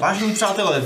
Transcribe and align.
Vážení 0.00 0.32
přátelé, 0.32 0.82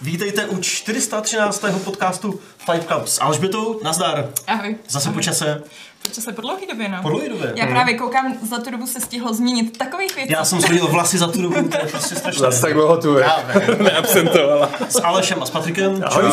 vítejte 0.00 0.46
u 0.46 0.60
413. 0.60 1.64
podcastu 1.84 2.40
Fight 2.58 2.86
Club 2.88 3.08
s 3.08 3.20
Alžbětou. 3.20 3.80
Nazdar. 3.84 4.28
Ahoj. 4.46 4.76
Zase 4.88 5.10
po 5.10 5.20
čase. 5.20 5.62
Po 6.02 6.10
čase 6.10 6.32
po 6.32 6.40
dlouhý 6.40 6.66
době, 6.66 6.88
no. 6.88 7.02
Po 7.02 7.08
dlouhé 7.08 7.28
době. 7.28 7.52
Já 7.56 7.66
právě 7.66 7.94
koukám, 7.94 8.34
za 8.48 8.58
tu 8.58 8.70
dobu 8.70 8.86
se 8.86 9.00
stihlo 9.00 9.34
změnit 9.34 9.78
takových 9.78 10.16
věcí. 10.16 10.32
Já 10.32 10.44
jsem 10.44 10.60
schodil 10.60 10.86
vlasy 10.86 11.18
za 11.18 11.26
tu 11.26 11.42
dobu, 11.42 11.68
to 11.68 11.76
je 11.78 11.86
prostě 11.90 12.14
strašné. 12.14 12.40
Zase 12.40 12.60
tak 12.60 12.72
dlouho 12.74 12.96
tu. 12.96 13.14
Neabsentovala. 13.82 14.70
S 14.88 15.02
Alešem 15.02 15.42
a 15.42 15.46
s 15.46 15.50
Patrikem. 15.50 16.04
Ahoj. 16.06 16.32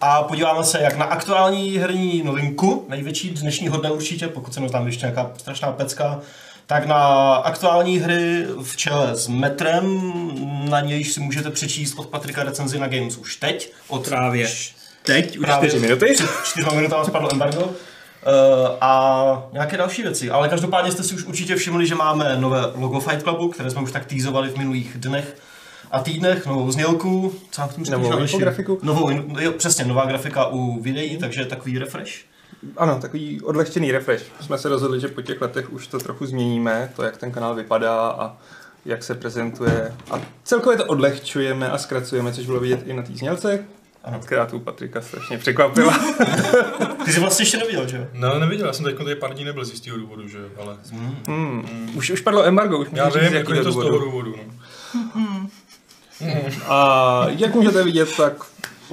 A 0.00 0.22
podíváme 0.22 0.64
se 0.64 0.80
jak 0.80 0.96
na 0.96 1.04
aktuální 1.04 1.78
herní 1.78 2.22
novinku, 2.22 2.86
největší 2.88 3.30
dnešního 3.30 3.76
dne 3.76 3.90
určitě, 3.90 4.28
pokud 4.28 4.54
se 4.54 4.60
nám 4.60 4.70
tam 4.70 4.86
ještě 4.86 5.06
nějaká 5.06 5.30
strašná 5.36 5.72
pecka, 5.72 6.20
tak 6.66 6.86
na 6.86 7.34
aktuální 7.34 7.98
hry 7.98 8.46
v 8.62 8.76
čele 8.76 9.16
s 9.16 9.28
Metrem, 9.28 10.00
na 10.70 10.80
nějž 10.80 11.12
si 11.12 11.20
můžete 11.20 11.50
přečíst 11.50 11.98
od 11.98 12.06
Patrika 12.06 12.42
recenzi 12.42 12.78
na 12.78 12.88
Games 12.88 13.16
už 13.16 13.36
teď. 13.36 13.72
Od 13.88 14.08
Právě. 14.08 14.48
Teď 15.02 15.36
už 15.38 15.44
Právě. 15.44 15.68
4 15.70 15.82
minuty. 15.82 16.06
Před 16.14 16.30
čtyřma 16.44 16.72
minutami 16.72 17.04
spadlo 17.04 17.32
embargo. 17.32 17.64
Uh, 17.64 17.70
a 18.80 19.48
nějaké 19.52 19.76
další 19.76 20.02
věci. 20.02 20.30
Ale 20.30 20.48
každopádně 20.48 20.92
jste 20.92 21.02
si 21.02 21.14
už 21.14 21.24
určitě 21.24 21.56
všimli, 21.56 21.86
že 21.86 21.94
máme 21.94 22.36
nové 22.36 22.60
logo 22.74 23.00
Fight 23.00 23.22
Clubu, 23.22 23.48
které 23.48 23.70
jsme 23.70 23.82
už 23.82 23.92
tak 23.92 24.04
týzovali 24.04 24.48
v 24.48 24.56
minulých 24.56 24.92
dnech 24.96 25.36
a 25.90 26.00
týdnech, 26.00 26.46
novou 26.46 26.70
znělku, 26.70 27.34
co 27.50 27.62
k 27.62 27.74
tomu 27.74 27.90
Novou 27.90 28.18
infografiku. 28.18 28.78
Novou, 28.82 29.10
jo, 29.40 29.52
přesně, 29.52 29.84
nová 29.84 30.06
grafika 30.06 30.46
u 30.46 30.80
videí, 30.80 31.16
takže 31.16 31.44
takový 31.44 31.78
refresh. 31.78 32.33
Ano, 32.76 32.98
takový 33.00 33.40
odlehčený 33.42 33.92
refresh. 33.92 34.24
Jsme 34.40 34.58
se 34.58 34.68
rozhodli, 34.68 35.00
že 35.00 35.08
po 35.08 35.22
těch 35.22 35.40
letech 35.40 35.72
už 35.72 35.86
to 35.86 35.98
trochu 35.98 36.26
změníme, 36.26 36.92
to, 36.96 37.02
jak 37.02 37.16
ten 37.16 37.32
kanál 37.32 37.54
vypadá 37.54 38.08
a 38.08 38.36
jak 38.84 39.02
se 39.02 39.14
prezentuje. 39.14 39.94
A 40.10 40.20
celkově 40.44 40.78
to 40.78 40.84
odlehčujeme 40.84 41.70
a 41.70 41.78
zkracujeme, 41.78 42.32
což 42.32 42.46
bylo 42.46 42.60
vidět 42.60 42.80
i 42.86 42.92
na 42.92 43.02
té 43.02 43.12
znělce, 43.12 43.64
Ano. 44.04 44.20
která 44.20 44.46
tu 44.46 44.58
Patrika 44.60 45.00
strašně 45.00 45.38
překvapila. 45.38 45.98
Ty 47.04 47.12
jsi 47.12 47.20
vlastně 47.20 47.42
ještě 47.42 47.56
neviděl, 47.56 47.88
že 47.88 47.96
jo? 47.96 48.06
No, 48.12 48.38
neviděl, 48.38 48.66
já 48.66 48.72
jsem 48.72 48.84
teď 48.84 48.96
tady 48.96 49.14
pár 49.14 49.34
dní 49.34 49.44
nebyl 49.44 49.64
z 49.64 49.70
jistého 49.70 49.96
důvodu, 49.98 50.28
že 50.28 50.38
jo, 50.38 50.44
ale... 50.60 50.76
hmm. 51.26 51.90
už, 51.94 52.10
už 52.10 52.20
padlo 52.20 52.44
embargo, 52.44 52.78
už 52.78 52.88
Já 52.92 53.08
vím, 53.08 53.22
jako 53.22 53.34
jaký 53.34 53.52
je 53.52 53.62
to 53.62 53.72
z 53.72 53.74
důvodu. 53.74 53.88
toho 53.88 54.04
důvodu, 54.04 54.34
no. 54.36 54.54
A 56.68 57.26
jak 57.28 57.54
můžete 57.54 57.82
vidět, 57.84 58.16
tak 58.16 58.32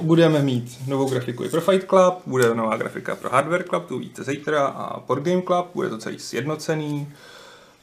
budeme 0.02 0.42
mít 0.42 0.78
novou 0.86 1.08
grafiku 1.10 1.44
i 1.44 1.48
pro 1.48 1.60
Fight 1.60 1.86
Club, 1.88 2.14
bude 2.26 2.54
nová 2.54 2.76
grafika 2.76 3.16
pro 3.16 3.30
Hardware 3.30 3.64
Club, 3.68 3.86
tu 3.86 3.96
uvidíte 3.96 4.24
zítra, 4.24 4.66
a 4.66 5.00
Board 5.00 5.22
Game 5.22 5.42
Club, 5.42 5.66
bude 5.74 5.88
to 5.88 5.98
celý 5.98 6.18
sjednocený. 6.18 7.08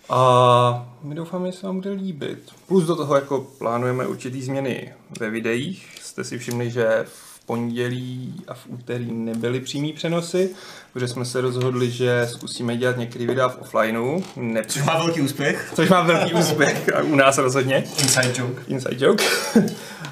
A 0.09 0.89
my 1.03 1.15
doufáme, 1.15 1.51
že 1.51 1.57
se 1.57 1.65
vám 1.67 1.75
bude 1.75 1.91
líbit. 1.91 2.39
Plus 2.67 2.83
do 2.85 2.95
toho 2.95 3.15
jako 3.15 3.47
plánujeme 3.57 4.07
určitý 4.07 4.41
změny 4.41 4.93
ve 5.19 5.29
videích. 5.29 5.87
Jste 6.01 6.23
si 6.23 6.37
všimli, 6.37 6.71
že 6.71 7.05
v 7.05 7.45
pondělí 7.45 8.43
a 8.47 8.53
v 8.53 8.67
úterý 8.67 9.11
nebyly 9.11 9.59
přímý 9.59 9.93
přenosy, 9.93 10.49
protože 10.93 11.07
jsme 11.07 11.25
se 11.25 11.41
rozhodli, 11.41 11.91
že 11.91 12.27
zkusíme 12.31 12.77
dělat 12.77 12.97
některé 12.97 13.25
videa 13.27 13.47
v 13.49 13.57
offlineu. 13.61 14.23
Ne, 14.35 14.63
Což 14.67 14.83
má 14.83 14.97
velký 14.97 15.21
úspěch. 15.21 15.71
což 15.75 15.89
má 15.89 16.01
velký 16.01 16.33
úspěch 16.33 16.89
a 16.95 17.01
u 17.01 17.15
nás 17.15 17.37
rozhodně. 17.37 17.83
Inside 17.99 18.33
joke. 18.37 18.61
Inside 18.67 19.05
joke. 19.05 19.23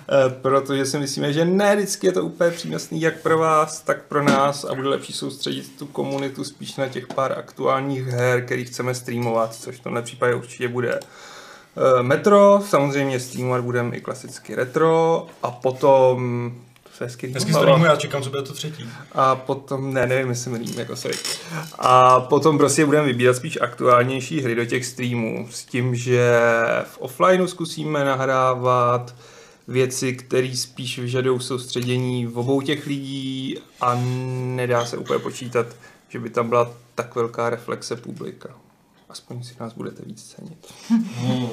Eh, 0.10 0.30
Protože 0.42 0.86
si 0.86 1.00
myslíme, 1.00 1.34
že 1.34 1.46
ne 1.46 1.76
vždycky 1.76 2.08
je 2.08 2.14
to 2.14 2.24
úplně 2.24 2.52
přínosný 2.52 3.02
jak 3.02 3.22
pro 3.22 3.38
vás, 3.38 3.82
tak 3.82 4.04
pro 4.04 4.24
nás 4.24 4.64
a 4.64 4.74
bude 4.74 4.90
lepší 4.90 5.14
soustředit 5.14 5.78
tu 5.80 5.86
komunitu 5.86 6.44
spíš 6.44 6.76
na 6.76 6.88
těch 6.88 7.08
pár 7.08 7.40
aktuálních 7.40 8.08
her, 8.08 8.46
který 8.46 8.66
chceme 8.66 8.96
streamovat, 8.96 9.56
což 9.56 9.76
v 9.76 9.84
tomhle 9.84 10.02
případě 10.02 10.36
určitě 10.36 10.68
bude 10.68 11.00
eh, 11.00 12.04
Metro, 12.04 12.62
samozřejmě 12.68 13.20
streamovat 13.20 13.62
budeme 13.62 13.96
i 13.96 14.02
klasicky 14.02 14.56
retro 14.56 15.28
a 15.44 15.52
potom 15.52 16.52
to 16.84 16.98
se 16.98 17.04
hezky 17.04 17.34
streamu, 17.54 17.86
já 17.86 17.96
čekám, 17.96 18.24
co 18.24 18.30
bude 18.30 18.42
to 18.42 18.54
třetí. 18.54 18.90
A 19.12 19.36
potom, 19.36 19.94
ne, 19.94 20.08
nevím, 20.08 20.30
jestli 20.30 20.52
mi 20.52 20.58
líbí, 20.58 20.78
jako 20.78 20.96
sorry. 20.96 21.18
A 21.80 22.20
potom 22.20 22.58
prostě 22.58 22.86
budeme 22.86 23.08
vybírat 23.08 23.34
spíš 23.34 23.58
aktuálnější 23.62 24.42
hry 24.42 24.56
do 24.56 24.66
těch 24.66 24.86
streamů. 24.86 25.48
S 25.52 25.66
tím, 25.66 25.96
že 25.96 26.32
v 26.84 26.98
offlineu 26.98 27.48
zkusíme 27.48 28.06
nahrávat 28.06 29.14
věci, 29.68 30.14
které 30.14 30.56
spíš 30.56 31.00
vyžadují 31.00 31.42
soustředění 31.42 32.26
v 32.26 32.38
obou 32.38 32.62
těch 32.62 32.86
lidí 32.86 33.56
a 33.82 34.02
nedá 34.56 34.86
se 34.86 34.98
úplně 34.98 35.20
počítat, 35.20 35.68
že 36.10 36.20
by 36.20 36.30
tam 36.30 36.50
byla 36.50 36.72
tak 36.96 37.16
velká 37.16 37.50
reflexe 37.50 37.96
publika. 37.96 38.50
Aspoň 39.10 39.44
si 39.44 39.54
nás 39.60 39.74
budete 39.74 40.04
víc 40.06 40.24
cenit. 40.24 40.74
Hmm. 40.90 41.50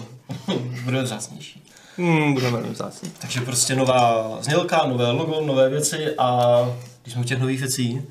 Bude 0.85 1.03
vzácnější. 1.03 1.65
Hmm, 1.97 2.35
budeme 2.35 2.53
velmi 2.59 2.75
vzácní. 2.75 3.13
Takže 3.19 3.41
prostě 3.41 3.75
nová 3.75 4.39
znělka, 4.43 4.87
nové 4.87 5.11
logo, 5.11 5.41
nové 5.47 5.69
věci 5.69 6.15
a 6.19 6.59
když 7.03 7.13
jsme 7.13 7.23
u 7.23 7.25
těch 7.25 7.41
nových 7.41 7.61
věcí, 7.61 8.03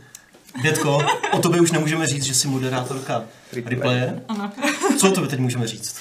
Dětko, 0.62 1.00
o 1.34 1.40
tobě 1.40 1.62
už 1.62 1.72
nemůžeme 1.72 2.08
říct, 2.08 2.24
že 2.24 2.34
jsi 2.34 2.48
moderátorka 2.48 3.24
Replay. 3.54 3.76
replaye. 3.76 4.22
Ano. 4.28 4.52
Co 5.00 5.10
o 5.10 5.12
tobě 5.12 5.30
teď 5.30 5.40
můžeme 5.40 5.68
říct? 5.68 5.96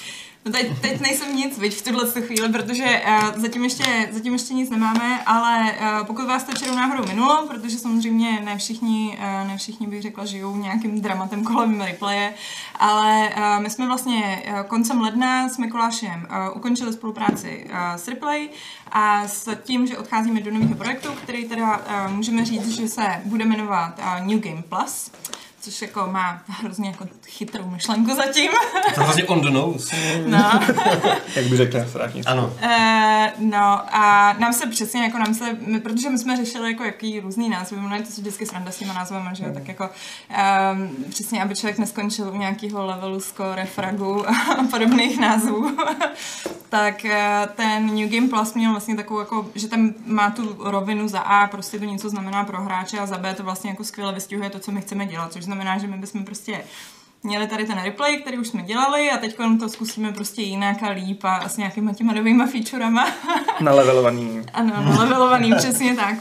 No 0.45 0.51
teď, 0.51 0.81
teď 0.81 0.99
nejsem 0.99 1.35
nic, 1.35 1.57
viď, 1.57 1.73
v 1.73 1.81
tuhle 1.81 2.21
chvíli, 2.21 2.49
protože 2.49 3.01
uh, 3.07 3.41
zatím, 3.41 3.63
ještě, 3.63 4.09
zatím 4.11 4.33
ještě 4.33 4.53
nic 4.53 4.69
nemáme, 4.69 5.23
ale 5.25 5.61
uh, 5.61 6.07
pokud 6.07 6.25
vás 6.25 6.43
to 6.43 6.57
čerou 6.57 6.75
náhodou 6.75 7.07
minulo, 7.07 7.47
protože 7.47 7.77
samozřejmě 7.77 8.41
ne 8.45 8.57
všichni, 8.57 9.17
uh, 9.17 9.47
ne 9.47 9.57
všichni 9.57 9.87
bych 9.87 10.01
řekla, 10.01 10.25
žijou 10.25 10.55
nějakým 10.55 11.01
dramatem 11.01 11.43
kolem 11.43 11.81
replaye, 11.81 12.33
ale 12.79 13.29
uh, 13.29 13.63
my 13.63 13.69
jsme 13.69 13.87
vlastně 13.87 14.43
uh, 14.47 14.61
koncem 14.61 15.01
ledna 15.01 15.49
s 15.49 15.57
Mikulášem 15.57 16.27
uh, 16.29 16.57
ukončili 16.57 16.93
spolupráci 16.93 17.65
uh, 17.69 17.77
s 17.95 18.07
Replay 18.07 18.49
a 18.91 19.27
s 19.27 19.55
tím, 19.63 19.87
že 19.87 19.97
odcházíme 19.97 20.41
do 20.41 20.51
nového 20.51 20.75
projektu, 20.75 21.09
který 21.23 21.49
teda 21.49 21.77
uh, 21.77 22.13
můžeme 22.13 22.45
říct, 22.45 22.67
že 22.67 22.87
se 22.87 23.21
bude 23.25 23.45
jmenovat 23.45 23.99
uh, 23.99 24.27
New 24.27 24.39
Game 24.39 24.63
Plus, 24.69 25.11
což 25.63 25.81
jako 25.81 26.07
má 26.11 26.41
hrozně 26.47 26.89
jako 26.89 27.07
chytrou 27.27 27.69
myšlenku 27.69 28.15
zatím. 28.15 28.51
To 28.93 28.99
je 28.99 29.05
vlastně 29.05 29.23
on 29.23 29.41
the 29.41 29.49
nose. 29.49 29.95
No. 30.27 30.37
Jak 31.35 31.45
by 31.45 31.57
řekl 31.57 31.85
strážnice. 31.89 32.29
Ano. 32.29 32.53
Uh, 32.63 33.49
no 33.49 33.95
a 33.95 34.33
nám 34.39 34.53
se 34.53 34.67
přesně 34.67 35.03
jako 35.03 35.17
nám 35.17 35.33
se, 35.33 35.57
my, 35.65 35.79
protože 35.79 36.09
my 36.09 36.17
jsme 36.17 36.37
řešili 36.37 36.71
jako 36.71 36.83
jaký 36.83 37.19
různý 37.19 37.49
názvy, 37.49 37.77
ono 37.77 37.95
je 37.95 38.01
to 38.01 38.09
vždycky 38.09 38.45
sranda 38.45 38.71
s 38.71 38.77
těma 38.77 38.93
názvama, 38.93 39.33
že 39.33 39.43
jo, 39.43 39.53
tak 39.53 39.67
jako 39.67 39.89
um, 40.73 41.05
přesně, 41.09 41.43
aby 41.43 41.55
člověk 41.55 41.77
neskončil 41.77 42.29
u 42.29 42.37
nějakého 42.37 42.85
levelu 42.85 43.19
score, 43.19 43.65
fragu 43.65 44.29
a 44.29 44.33
podobných 44.71 45.19
názvů, 45.19 45.77
tak 46.69 47.05
uh, 47.05 47.11
ten 47.55 47.85
New 47.95 48.09
Game 48.09 48.27
Plus 48.27 48.53
měl 48.53 48.71
vlastně 48.71 48.95
takovou 48.95 49.19
jako, 49.19 49.49
že 49.55 49.67
tam 49.67 49.93
má 50.05 50.29
tu 50.29 50.55
rovinu 50.59 51.07
za 51.07 51.19
A, 51.19 51.47
prostě 51.47 51.79
to 51.79 51.85
něco 51.85 52.09
znamená 52.09 52.43
pro 52.43 52.61
hráče 52.61 52.99
a 52.99 53.05
za 53.05 53.17
B 53.17 53.33
to 53.33 53.43
vlastně 53.43 53.69
jako 53.69 53.83
skvěle 53.83 54.13
vystihuje 54.13 54.49
to, 54.49 54.59
co 54.59 54.71
my 54.71 54.81
chceme 54.81 55.05
dělat, 55.05 55.33
což 55.33 55.45
znamená, 55.53 55.77
že 55.77 55.87
my 55.87 55.97
bychom 55.97 56.25
prostě 56.25 56.63
měli 57.23 57.47
tady 57.47 57.65
ten 57.65 57.81
replay, 57.83 58.17
který 58.17 58.37
už 58.37 58.47
jsme 58.47 58.61
dělali 58.61 59.11
a 59.11 59.17
teď 59.17 59.37
to 59.59 59.69
zkusíme 59.69 60.11
prostě 60.11 60.41
jinak 60.41 60.83
a 60.83 60.89
líp 60.89 61.23
a 61.23 61.49
s 61.49 61.57
nějakýma 61.57 61.93
těma 61.93 62.13
novýma 62.13 62.47
featurema. 62.47 63.07
Nalevelovaný. 63.59 64.41
ano, 64.53 64.99
levelovaný, 64.99 65.53
přesně 65.57 65.95
tak. 65.95 66.15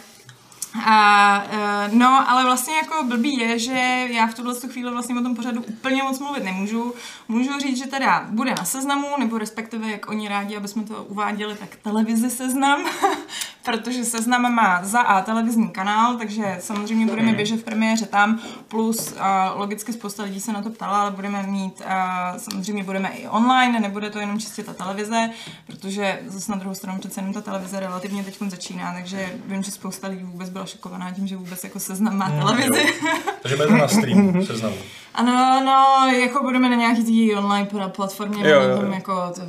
A, 0.74 1.44
eh, 1.50 1.90
no, 1.92 2.30
ale 2.30 2.44
vlastně 2.44 2.74
jako 2.76 3.04
blbý 3.04 3.38
je, 3.38 3.58
že 3.58 4.08
já 4.10 4.26
v 4.26 4.34
tuhle 4.34 4.54
chvíli 4.54 4.90
vlastně 4.90 5.14
o 5.20 5.22
tom 5.22 5.36
pořadu 5.36 5.62
úplně 5.62 6.02
moc 6.02 6.18
mluvit 6.18 6.44
nemůžu. 6.44 6.94
Můžu 7.28 7.58
říct, 7.60 7.78
že 7.78 7.86
teda 7.86 8.26
bude 8.30 8.50
na 8.50 8.64
seznamu, 8.64 9.06
nebo 9.18 9.38
respektive, 9.38 9.90
jak 9.90 10.08
oni 10.08 10.28
rádi, 10.28 10.56
aby 10.56 10.68
jsme 10.68 10.82
to 10.82 11.04
uváděli, 11.04 11.54
tak 11.54 11.76
televizi 11.82 12.30
seznam, 12.30 12.80
protože 13.64 14.04
seznam 14.04 14.54
má 14.54 14.84
za 14.84 15.00
A 15.00 15.22
televizní 15.22 15.68
kanál, 15.68 16.16
takže 16.16 16.56
samozřejmě 16.60 17.06
budeme 17.06 17.32
běžet 17.32 17.60
v 17.60 17.64
premiéře 17.64 18.06
tam, 18.06 18.40
plus 18.68 19.12
uh, 19.12 19.18
logicky 19.60 19.92
spousta 19.92 20.22
lidí 20.22 20.40
se 20.40 20.52
na 20.52 20.62
to 20.62 20.70
ptala, 20.70 21.00
ale 21.00 21.10
budeme 21.10 21.42
mít, 21.42 21.80
uh, 21.80 22.38
samozřejmě 22.38 22.84
budeme 22.84 23.08
i 23.08 23.28
online, 23.28 23.80
nebude 23.80 24.10
to 24.10 24.18
jenom 24.18 24.38
čistě 24.38 24.62
ta 24.62 24.72
televize, 24.72 25.30
protože 25.66 26.22
zase 26.26 26.52
na 26.52 26.58
druhou 26.58 26.74
stranu 26.74 26.98
přece 26.98 27.20
jenom 27.20 27.34
ta 27.34 27.40
televize 27.40 27.80
relativně 27.80 28.24
teď 28.24 28.38
začíná, 28.48 28.92
takže 28.92 29.38
vím, 29.46 29.62
že 29.62 29.70
spousta 29.70 30.08
lidí 30.08 30.24
vůbec 30.24 30.50
byla 30.50 30.61
šokovaná 30.66 31.10
tím, 31.12 31.26
že 31.26 31.36
vůbec 31.36 31.64
jako 31.64 31.80
seznam 31.80 32.16
má 32.16 32.30
televizi. 32.30 32.94
Takže 33.42 33.56
budete 33.56 33.74
na 33.74 33.88
stream 33.88 34.44
seznamu. 34.46 34.76
Ano, 35.14 35.62
no, 35.64 36.08
jako 36.12 36.42
budeme 36.42 36.68
na 36.68 36.76
nějaký 36.76 37.04
tý 37.04 37.34
online 37.34 37.68
platformě, 37.88 38.48
Jo, 38.50 38.60
jo, 38.60 38.68
jo. 38.68 38.78
tam 38.80 38.92
jako 38.92 39.14
to, 39.34 39.40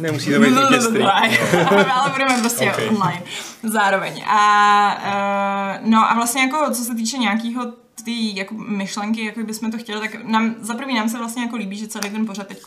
Nemusí 0.00 0.30
to 0.32 0.40
být 0.40 0.50
nutně 0.50 0.80
stream. 0.88 1.10
ale 1.90 2.10
budeme 2.10 2.38
prostě 2.40 2.70
Okay. 2.72 2.88
online 2.88 3.22
zároveň. 3.62 4.24
A 4.26 5.78
uh, 5.80 5.88
no 5.90 6.10
a 6.10 6.14
vlastně 6.14 6.42
jako 6.42 6.70
co 6.74 6.84
se 6.84 6.94
týče 6.94 7.18
nějakého 7.18 7.66
ty 8.04 8.38
jako 8.38 8.54
myšlenky, 8.54 9.24
jako 9.24 9.40
bychom 9.40 9.70
to 9.70 9.78
chtěli, 9.78 10.00
tak 10.00 10.24
nám, 10.24 10.54
za 10.60 10.74
první 10.74 10.94
nám 10.94 11.08
se 11.08 11.18
vlastně 11.18 11.42
jako 11.42 11.56
líbí, 11.56 11.76
že 11.76 11.86
celý 11.88 12.10
ten 12.10 12.26
pořad 12.26 12.46
teď 12.46 12.62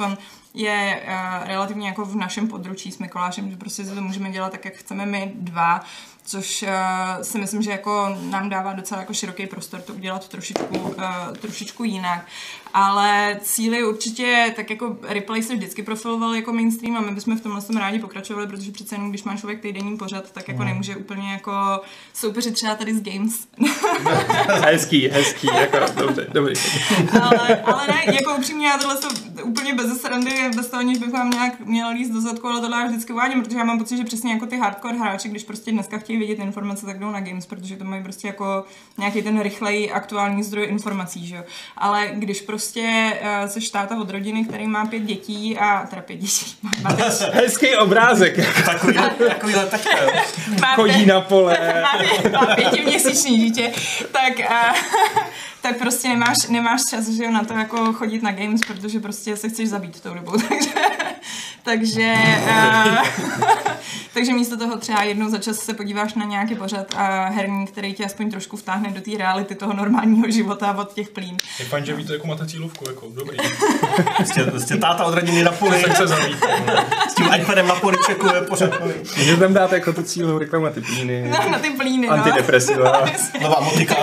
je 0.54 1.02
uh, 1.08 1.48
relativně 1.48 1.88
jako 1.88 2.06
v 2.06 2.16
našem 2.16 2.48
područí 2.48 2.92
s 2.92 3.00
Mikulášem, 3.00 3.50
že 3.52 3.58
prostě 3.58 3.86
si 3.86 3.96
to 3.96 4.02
můžeme 4.02 4.32
dělat 4.32 4.52
tak, 4.52 4.66
jak 4.66 4.74
chceme 4.74 5.06
my 5.06 5.32
dva. 5.36 5.82
Což 6.26 6.64
uh, 6.64 7.22
si 7.22 7.38
myslím, 7.38 7.62
že 7.62 7.72
jako 7.72 8.18
nám 8.22 8.50
dává 8.50 8.74
docela 8.74 9.00
jako 9.00 9.14
široký 9.14 9.48
prostor 9.48 9.82
to 9.82 9.94
udělat 9.94 10.28
trošičku, 10.28 10.78
uh, 10.78 10.94
trošičku 11.42 11.84
jinak. 11.84 12.26
Ale 12.74 13.40
cíly 13.42 13.84
určitě, 13.84 14.54
tak 14.56 14.70
jako 14.70 14.98
replay 15.04 15.44
se 15.44 15.56
vždycky 15.56 15.84
profiloval 15.84 16.36
jako 16.36 16.54
mainstream 16.54 16.98
a 16.98 17.02
my 17.02 17.12
bychom 17.12 17.38
v 17.38 17.42
tomhle 17.42 17.62
tom 17.62 17.78
rádi 17.78 18.00
pokračovali, 18.00 18.48
protože 18.48 18.72
přece 18.72 18.96
jenom, 18.96 19.10
když 19.10 19.24
má 19.24 19.38
člověk 19.38 19.62
týdenní 19.62 19.98
pořad, 19.98 20.32
tak 20.32 20.48
jako 20.48 20.64
nemůže 20.64 20.96
úplně 20.96 21.32
jako 21.32 21.82
soupeřit 22.14 22.54
třeba 22.54 22.76
tady 22.76 22.94
s 22.94 23.02
Games. 23.02 23.48
hezký, 24.66 25.08
hezký, 25.08 25.48
jako 25.48 25.78
dobře, 26.00 26.28
dobrý. 26.34 26.54
ale, 27.22 27.62
ale 27.62 27.88
ne, 27.88 28.16
jako 28.16 28.36
upřímně 28.36 28.68
já 28.68 28.78
tohle 28.78 28.98
to 28.98 29.08
úplně 29.46 29.74
bez 29.74 30.02
srandy, 30.02 30.50
bez 30.56 30.68
toho, 30.68 30.80
aniž 30.80 30.98
bych 30.98 31.10
vám 31.12 31.30
nějak 31.30 31.60
měla 31.60 31.90
líst 31.90 32.12
do 32.12 32.22
zadku, 32.22 32.48
ale 32.48 32.62
tohle 32.62 32.78
já 32.80 32.88
vždycky 32.88 33.14
uvádím, 33.14 33.44
protože 33.44 33.58
já 33.58 33.64
mám 33.64 33.80
pocit, 33.80 33.98
že 33.98 34.04
přesně 34.04 34.34
jako 34.34 34.46
ty 34.46 34.58
hardcore 34.58 34.98
hráči, 34.98 35.30
když 35.30 35.44
prostě 35.44 35.72
dneska 35.72 35.98
chtějí 35.98 36.20
vidět 36.20 36.40
informace, 36.40 36.86
tak 36.86 37.00
jdou 37.00 37.12
na 37.12 37.20
Games, 37.20 37.46
protože 37.46 37.76
to 37.76 37.84
mají 37.84 38.04
prostě 38.04 38.28
jako 38.28 38.64
nějaký 38.98 39.22
ten 39.22 39.42
rychlej 39.42 39.92
aktuální 39.94 40.44
zdroj 40.44 40.66
informací, 40.70 41.28
že 41.28 41.36
jo. 41.36 41.44
Ale 41.78 42.10
když 42.14 42.42
prostě 42.42 43.14
uh, 43.22 43.50
seš 43.50 43.70
táta 43.70 43.98
od 43.98 44.10
rodiny, 44.10 44.46
který 44.46 44.68
má 44.68 44.86
pět 44.86 45.00
dětí 45.04 45.58
a 45.58 45.86
teda 45.90 46.02
pět 46.02 46.16
dětí, 46.18 46.56
má, 46.62 46.72
má, 46.84 46.96
Hezký 47.34 47.76
obrázek, 47.76 48.66
Takovýhle, 48.66 49.10
takovýhle 49.10 49.66
takhle. 49.66 49.92
jo. 50.04 50.22
má 50.62 50.76
chodí 50.76 51.06
na 51.06 51.22
pole. 51.22 51.58
má, 51.82 52.00
pě- 52.04 52.32
má 52.32 52.56
pětiměsíční 52.56 53.38
dítě, 53.38 53.72
tak, 54.12 54.40
a, 54.52 54.74
tak 55.68 55.78
prostě 55.78 56.08
nemáš, 56.08 56.48
nemáš 56.48 56.82
čas 56.90 57.10
že 57.10 57.24
jo, 57.24 57.32
na 57.32 57.44
to 57.44 57.54
jako 57.54 57.94
chodit 57.94 58.24
na 58.24 58.32
games, 58.32 58.62
protože 58.68 59.00
prostě 59.00 59.38
se 59.38 59.50
chceš 59.50 59.70
zabít 59.70 60.02
tou 60.02 60.14
dobou. 60.14 60.32
Takže, 60.50 60.70
takže, 61.64 62.14
a, 62.52 62.84
takže 64.14 64.34
místo 64.34 64.58
toho 64.58 64.78
třeba 64.78 65.04
jednou 65.04 65.30
za 65.30 65.38
čas 65.38 65.60
se 65.60 65.74
podíváš 65.74 66.14
na 66.14 66.26
nějaký 66.26 66.56
pořad 66.56 66.88
a 66.96 67.30
herní, 67.30 67.68
který 67.68 67.94
tě 67.94 68.06
aspoň 68.06 68.32
trošku 68.32 68.58
vtáhne 68.58 68.90
do 68.90 69.02
té 69.02 69.12
reality 69.18 69.56
toho 69.56 69.74
normálního 69.74 70.32
života 70.32 70.76
od 70.78 70.94
těch 70.94 71.10
plín. 71.10 71.38
Je 71.60 71.66
fajn, 71.66 71.86
že 71.86 71.94
víte, 71.96 72.14
jako 72.14 72.28
máte 72.28 72.48
cílovku, 72.48 72.86
jako 72.90 73.08
dobrý. 73.14 73.38
Prostě, 74.18 74.44
prostě 74.44 74.78
táta 74.78 75.04
od 75.06 75.14
rodiny 75.14 75.44
na 75.44 75.52
poli, 75.52 75.84
Tak 75.84 75.98
se 75.98 76.08
zabít. 76.08 76.38
s 77.10 77.16
tím 77.16 77.28
iPadem 77.42 77.68
na 77.68 77.76
poli 77.76 77.98
čekuje 78.06 78.42
pořád. 78.42 78.72
Můžete 79.18 79.40
tam 79.40 79.54
dát 79.54 79.72
jako 79.72 79.94
tu 79.94 80.04
cílovou 80.04 80.38
reklamu 80.38 80.66
na 80.66 80.72
ty 80.72 80.82
plíny, 80.82 81.28
No, 81.32 81.50
na 81.52 81.60
ty 81.60 81.70
plíny, 81.70 82.08
no. 82.08 82.14
antidepresiva. 82.14 83.06
Nová 83.42 83.60
motika. 83.60 83.96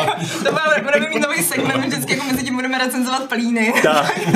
To 0.44 0.52
bude, 0.52 0.82
budeme 0.82 1.08
mít 1.08 1.20
nový 1.20 1.42
segment, 1.54 1.84
vždycky 1.84 2.12
jako 2.12 2.26
mezi 2.26 2.44
tím 2.44 2.54
budeme 2.54 2.78
recenzovat 2.78 3.28
plíny. 3.28 3.74
Tak. 3.82 4.20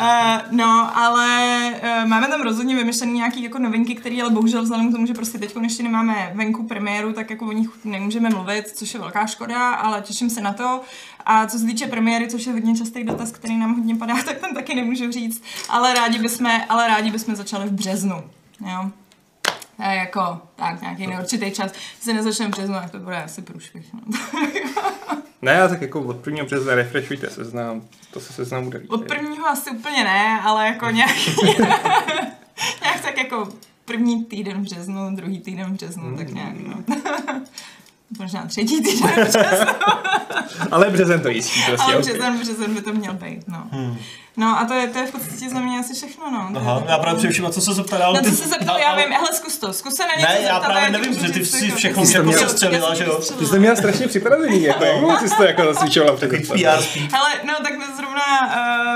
Uh, 0.00 0.04
no, 0.50 0.98
ale 0.98 1.56
uh, 1.82 2.08
máme 2.08 2.26
tam 2.26 2.42
rozhodně 2.42 2.76
vymyšlené 2.76 3.12
nějaké 3.12 3.40
jako 3.40 3.58
novinky, 3.58 3.94
které 3.94 4.22
ale 4.22 4.30
bohužel 4.30 4.62
vzhledem 4.62 4.88
k 4.88 4.92
tomu, 4.92 5.06
že 5.06 5.14
prostě 5.14 5.38
teď 5.38 5.56
ještě 5.62 5.82
nemáme 5.82 6.32
venku 6.34 6.66
premiéru, 6.66 7.12
tak 7.12 7.30
jako 7.30 7.46
o 7.46 7.52
nich 7.52 7.70
nemůžeme 7.84 8.30
mluvit, 8.30 8.68
což 8.68 8.94
je 8.94 9.00
velká 9.00 9.26
škoda, 9.26 9.70
ale 9.70 10.02
těším 10.02 10.30
se 10.30 10.40
na 10.40 10.52
to. 10.52 10.80
A 11.26 11.46
co 11.46 11.58
se 11.58 11.66
týče 11.66 11.86
premiéry, 11.86 12.28
což 12.28 12.46
je 12.46 12.52
hodně 12.52 12.76
častý 12.76 13.04
dotaz, 13.04 13.32
který 13.32 13.56
nám 13.56 13.74
hodně 13.74 13.94
padá, 13.94 14.22
tak 14.24 14.38
ten 14.38 14.54
taky 14.54 14.74
nemůžu 14.74 15.12
říct. 15.12 15.42
Ale 15.68 15.94
rádi 15.94 16.18
bychom, 16.18 16.50
ale 16.68 16.88
rádi 16.88 17.10
bychom 17.10 17.36
začali 17.36 17.68
v 17.68 17.72
březnu. 17.72 18.24
Jo. 18.60 18.90
Jako, 19.78 20.40
tak, 20.56 20.80
nějaký 20.82 21.06
neurčitý 21.06 21.50
čas. 21.50 21.72
Když 21.72 22.04
se 22.04 22.12
nezačneme 22.12 22.48
v 22.48 22.54
březnu, 22.54 22.74
tak 22.74 22.90
to 22.90 22.98
bude 22.98 23.22
asi 23.22 23.42
průšvih. 23.42 23.86
No. 23.94 24.00
Ne, 25.42 25.52
já 25.52 25.68
tak 25.68 25.82
jako 25.82 26.00
od 26.00 26.26
1. 26.26 26.44
března 26.44 26.74
refreshujte 26.74 27.30
seznam, 27.30 27.82
to 28.12 28.20
se 28.20 28.32
seznam 28.32 28.64
bude 28.64 28.78
líbit. 28.78 28.90
Od 28.90 29.06
prvního 29.06 29.46
asi 29.46 29.70
úplně 29.70 30.04
ne, 30.04 30.40
ale 30.44 30.66
jako 30.66 30.90
nějak, 30.90 31.10
nějak 32.82 33.00
tak 33.02 33.18
jako 33.18 33.48
první 33.84 34.24
týden 34.24 34.56
v 34.60 34.64
březnu, 34.64 35.16
druhý 35.16 35.40
týden 35.40 35.66
v 35.66 35.72
březnu, 35.72 36.16
tak 36.16 36.28
nějak, 36.30 36.54
no. 36.66 36.84
Možná 38.18 38.46
třetí 38.46 38.82
týden 38.82 39.10
v 39.10 39.28
březnu, 39.28 39.72
Ale 40.70 40.90
březen 40.90 41.20
to 41.20 41.28
jistí, 41.28 41.60
prostě. 41.66 41.82
ale 41.92 41.98
březen, 41.98 42.38
březen 42.38 42.74
by 42.74 42.80
to 42.82 42.92
měl 42.92 43.14
být, 43.14 43.48
no. 43.48 43.70
No 44.38 44.58
a 44.60 44.64
to 44.64 44.74
je, 44.74 44.86
to 44.88 44.98
je 44.98 45.06
v 45.06 45.12
podstatě 45.12 45.48
za 45.50 45.60
mě 45.60 45.78
asi 45.80 45.94
všechno, 45.94 46.30
no. 46.30 46.50
To 46.52 46.58
Aha, 46.60 46.82
já 46.88 46.98
právě 46.98 47.18
přemýšlím, 47.18 47.44
na 47.44 47.50
co 47.50 47.60
se 47.60 47.72
zeptal. 47.74 48.02
ale 48.02 48.14
Na 48.14 48.20
ty- 48.22 48.30
co 48.30 48.36
se 48.36 48.48
zeptal, 48.48 48.78
já 48.78 48.96
vím, 48.96 49.12
hele, 49.12 49.28
zkus 49.32 49.58
to, 49.58 49.72
zkus 49.72 49.94
se 49.94 50.02
na 50.02 50.14
něco 50.18 50.32
Ne, 50.32 50.46
já 50.48 50.60
právě 50.60 50.90
nevím, 50.90 51.14
že 51.14 51.32
ty 51.32 51.44
jsi 51.46 51.64
jako- 51.66 51.76
všechno 51.76 52.06
jsi 52.06 52.16
jako 52.16 52.32
to 52.32 52.38
sestřelila, 52.38 52.88
já 52.88 52.94
že 52.94 53.04
jo? 53.04 53.20
to 53.28 53.34
Ty 53.34 53.46
jsi 53.46 53.58
měla 53.58 53.76
strašně 53.76 54.08
připravený, 54.08 54.62
jako, 54.70 54.84
jak 54.84 54.98
dlouho 54.98 55.18
jsi 55.28 55.36
to 55.36 55.44
jako 55.44 55.64
zasvičovala 55.64 56.16
před. 56.16 56.30
Hele, 57.12 57.30
no 57.44 57.54
tak 57.62 57.78
my 57.78 57.84
zrovna, 57.96 58.22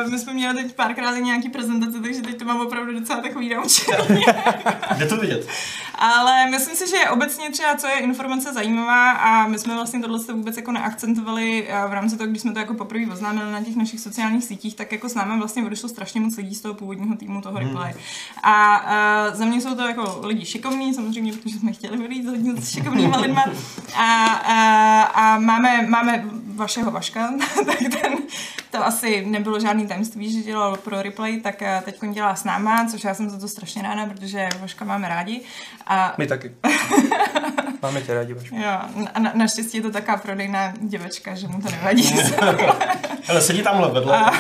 uh, 0.05 0.11
my 0.11 0.19
jsme 0.19 0.33
měli 0.35 0.63
teď 0.63 0.75
párkrát 0.75 1.17
i 1.17 1.23
nějaký 1.23 1.49
prezentace, 1.49 2.01
takže 2.03 2.23
teď 2.23 2.39
to 2.39 2.45
mám 2.45 2.61
opravdu 2.61 2.93
docela 3.01 3.21
takový 3.21 3.49
naučený. 3.55 4.25
Kde 4.97 5.07
to 5.07 5.17
vidět? 5.17 5.47
Ale 5.95 6.47
myslím 6.51 6.77
si, 6.77 6.89
že 6.91 7.11
obecně 7.11 7.51
třeba, 7.51 7.77
co 7.77 7.87
je 7.87 7.95
informace 7.95 8.53
zajímavá 8.53 9.11
a 9.11 9.47
my 9.49 9.59
jsme 9.59 9.75
vlastně 9.75 10.01
tohle 10.01 10.19
se 10.19 10.33
vůbec 10.33 10.57
jako 10.57 10.73
neakcentovali 10.73 11.69
eh, 11.69 11.89
v 11.89 11.93
rámci 11.93 12.17
toho, 12.17 12.31
když 12.31 12.43
jsme 12.43 12.53
to 12.53 12.59
jako 12.59 12.75
poprvé 12.75 13.13
oznámili 13.13 13.53
na 13.53 13.63
těch 13.63 13.77
našich 13.77 14.01
sociálních 14.01 14.45
sítích, 14.45 14.75
tak 14.77 14.93
jako 14.93 15.09
s 15.09 15.15
námi 15.15 15.32
vlastně 15.39 15.67
odešlo 15.67 15.89
strašně 15.89 16.21
moc 16.21 16.37
lidí 16.37 16.55
z 16.55 16.61
toho 16.61 16.75
původního 16.75 17.17
týmu 17.17 17.41
toho 17.41 17.59
replay. 17.59 17.95
A 18.43 18.83
uh, 19.31 19.37
za 19.37 19.45
mě 19.45 19.61
jsou 19.61 19.75
to 19.75 19.83
jako 19.83 20.21
lidi 20.23 20.45
šikovní, 20.45 20.95
samozřejmě, 20.95 21.33
protože 21.33 21.59
jsme 21.59 21.73
chtěli 21.73 22.05
odejít 22.05 22.25
s 22.25 22.27
hodně 22.27 22.63
šikovnýma 22.63 23.17
lidma. 23.17 23.45
A, 23.97 24.25
a, 24.27 25.03
a 25.03 25.39
máme, 25.39 25.87
máme 25.87 26.25
vašeho 26.55 26.91
Vaška, 26.91 27.31
tak 27.67 27.79
ten, 27.79 28.17
to 28.71 28.87
asi 28.87 29.27
nebylo 29.27 29.61
žádný 29.61 29.87
tajemství, 29.87 30.33
že 30.33 30.43
dělal 30.43 30.77
pro 30.77 31.03
replay, 31.03 31.41
tak 31.41 31.63
teď 31.83 32.01
dělá 32.13 32.35
s 32.35 32.45
náma, 32.45 32.87
což 32.91 33.05
já 33.05 33.15
jsem 33.15 33.31
za 33.31 33.39
to 33.39 33.49
strašně 33.49 33.83
ráda, 33.83 34.07
protože 34.07 34.49
Vaška 34.61 34.85
máme 34.85 35.09
rádi. 35.09 35.41
A 35.87 36.15
My 36.19 36.27
taky. 36.27 36.53
Máme 37.83 38.03
tě 38.03 38.15
rádi, 38.15 38.35
Vašku. 38.35 38.57
Jo, 38.57 38.79
a 39.15 39.21
na, 39.21 39.33
naštěstí 39.35 39.77
je 39.77 39.83
to 39.83 39.91
taková 39.91 40.17
prodejná 40.17 40.73
děvečka, 40.81 41.35
že 41.35 41.49
mu 41.49 41.63
to 41.63 41.71
nevadí. 41.71 42.15
Ale 43.29 43.41
sedí 43.41 43.63
tamhle 43.63 43.91
vedle. 43.91 44.31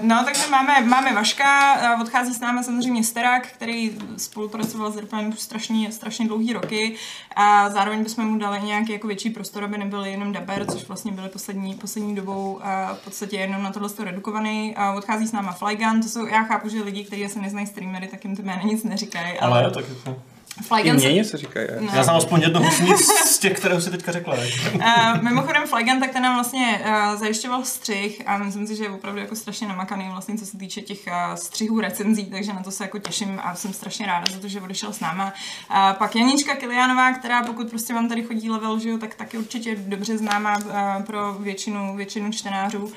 No, 0.00 0.22
takže 0.24 0.42
máme, 0.50 0.80
máme 0.80 1.14
Vaška, 1.14 1.78
odchází 2.00 2.34
s 2.34 2.40
námi 2.40 2.64
samozřejmě 2.64 3.04
Sterak, 3.04 3.46
který 3.46 3.98
spolupracoval 4.16 4.92
s 4.92 4.96
Replanem 4.96 5.32
strašně, 5.32 5.92
strašně 5.92 6.26
dlouhý 6.26 6.52
roky 6.52 6.94
a 7.36 7.70
zároveň 7.70 8.04
bychom 8.04 8.24
mu 8.24 8.38
dali 8.38 8.60
nějaký 8.62 8.92
jako 8.92 9.06
větší 9.06 9.30
prostor, 9.30 9.64
aby 9.64 9.78
nebyl 9.78 10.04
jenom 10.04 10.32
daber, 10.44 10.66
což 10.66 10.88
vlastně 10.88 11.12
byly 11.12 11.28
poslední, 11.28 11.74
poslední 11.74 12.14
dobou 12.14 12.54
uh, 12.54 12.62
v 12.94 13.04
podstatě 13.04 13.36
jenom 13.36 13.62
na 13.62 13.72
tohle 13.72 13.88
redukovaný. 14.04 14.76
Uh, 14.78 14.96
odchází 14.96 15.26
s 15.26 15.32
náma 15.32 15.52
Flygun, 15.52 16.02
to 16.02 16.08
jsou, 16.08 16.26
já 16.26 16.44
chápu, 16.44 16.68
že 16.68 16.82
lidi, 16.82 17.04
kteří 17.04 17.28
se 17.28 17.40
neznají 17.40 17.66
streamery, 17.66 18.06
tak 18.06 18.24
jim 18.24 18.36
ty 18.36 18.42
jména 18.42 18.62
nic 18.62 18.84
neříkají, 18.84 19.38
ale, 19.38 19.62
Ale 19.62 19.70
tak 19.70 19.84
jako... 19.88 20.22
I 20.60 20.62
Flygun 20.62 21.00
se 21.00 21.12
něco 21.12 21.36
říkají. 21.36 21.66
ne? 21.70 21.76
No. 21.80 21.88
Já 21.94 22.02
znám 22.02 22.16
aspoň 22.16 22.40
jednoho 22.42 22.70
z 22.70 22.80
nich 22.80 22.96
z 23.26 23.38
těch, 23.38 23.52
kterého 23.58 23.80
si 23.80 23.90
teďka 23.90 24.12
řekla. 24.12 24.36
ne? 24.36 24.46
Uh, 24.74 25.22
mimochodem 25.22 25.62
Flygun, 25.66 26.00
tak 26.00 26.10
ten 26.12 26.22
nám 26.22 26.34
vlastně 26.34 26.80
uh, 26.86 27.20
zajišťoval 27.20 27.64
střih 27.64 28.22
a 28.26 28.38
myslím 28.38 28.66
si, 28.66 28.76
že 28.76 28.84
je 28.84 28.90
opravdu 28.90 29.20
jako 29.20 29.36
strašně 29.36 29.68
namakaný 29.68 30.08
vlastně, 30.12 30.38
co 30.38 30.46
se 30.46 30.58
týče 30.58 30.80
těch 30.80 30.98
uh, 31.06 31.34
střihů 31.34 31.80
recenzí, 31.80 32.24
takže 32.24 32.52
na 32.52 32.62
to 32.62 32.70
se 32.70 32.84
jako 32.84 32.98
těším 32.98 33.40
a 33.44 33.54
jsem 33.54 33.72
strašně 33.72 34.06
ráda 34.06 34.26
za 34.32 34.38
to, 34.38 34.48
že 34.48 34.60
odešel 34.60 34.92
s 34.92 35.00
náma. 35.00 35.24
Uh, 35.24 35.76
pak 35.92 36.16
Janíčka 36.16 36.54
Kilianová, 36.54 37.12
která 37.12 37.42
pokud 37.42 37.70
prostě 37.70 37.94
vám 37.94 38.08
tady 38.08 38.22
chodí 38.22 38.50
level, 38.50 38.78
že 38.78 38.88
jo, 38.88 38.98
tak 38.98 39.14
taky 39.14 39.38
určitě 39.38 39.76
dobře 39.76 40.18
známá 40.18 40.56
uh, 40.58 41.02
pro 41.04 41.34
většinu, 41.34 41.96
většinu 41.96 42.32
čtenářů, 42.32 42.84
uh, 42.84 42.92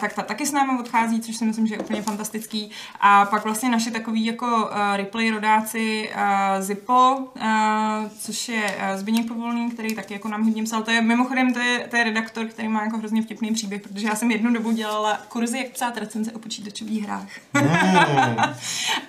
tak 0.00 0.12
ta 0.12 0.22
taky 0.22 0.46
s 0.46 0.52
náma 0.52 0.80
odchází, 0.80 1.20
což 1.20 1.36
si 1.36 1.44
myslím, 1.44 1.66
že 1.66 1.74
je 1.74 1.78
úplně 1.78 2.02
fantastický. 2.02 2.70
A 3.00 3.24
pak 3.24 3.44
vlastně 3.44 3.68
naši 3.68 3.90
takový 3.90 4.24
jako 4.24 4.46
uh, 4.46 4.96
replay 4.96 5.30
rodáci 5.30 6.10
uh, 6.14 6.65
Zippo, 6.66 7.16
uh, 7.16 7.42
což 8.20 8.48
je 8.48 8.62
uh, 8.64 8.98
Zbigněk 8.98 9.28
Povolný, 9.28 9.70
který 9.70 9.94
taky 9.94 10.14
jako 10.14 10.28
nám 10.28 10.44
hodně 10.44 10.64
psal. 10.64 10.82
To 10.82 10.90
je 10.90 11.02
mimochodem, 11.02 11.52
to 11.52 11.58
je, 11.58 11.86
to 11.90 11.96
je 11.96 12.04
redaktor, 12.04 12.46
který 12.46 12.68
má 12.68 12.84
jako 12.84 12.98
hrozně 12.98 13.22
vtipný 13.22 13.50
příběh, 13.50 13.82
protože 13.82 14.06
já 14.06 14.14
jsem 14.14 14.30
jednu 14.30 14.52
dobu 14.52 14.72
dělala 14.72 15.18
kurzy, 15.28 15.58
jak 15.58 15.68
psát 15.68 15.96
recenze 15.96 16.32
o 16.32 16.38
počítačových 16.38 17.02
hrách. 17.02 17.28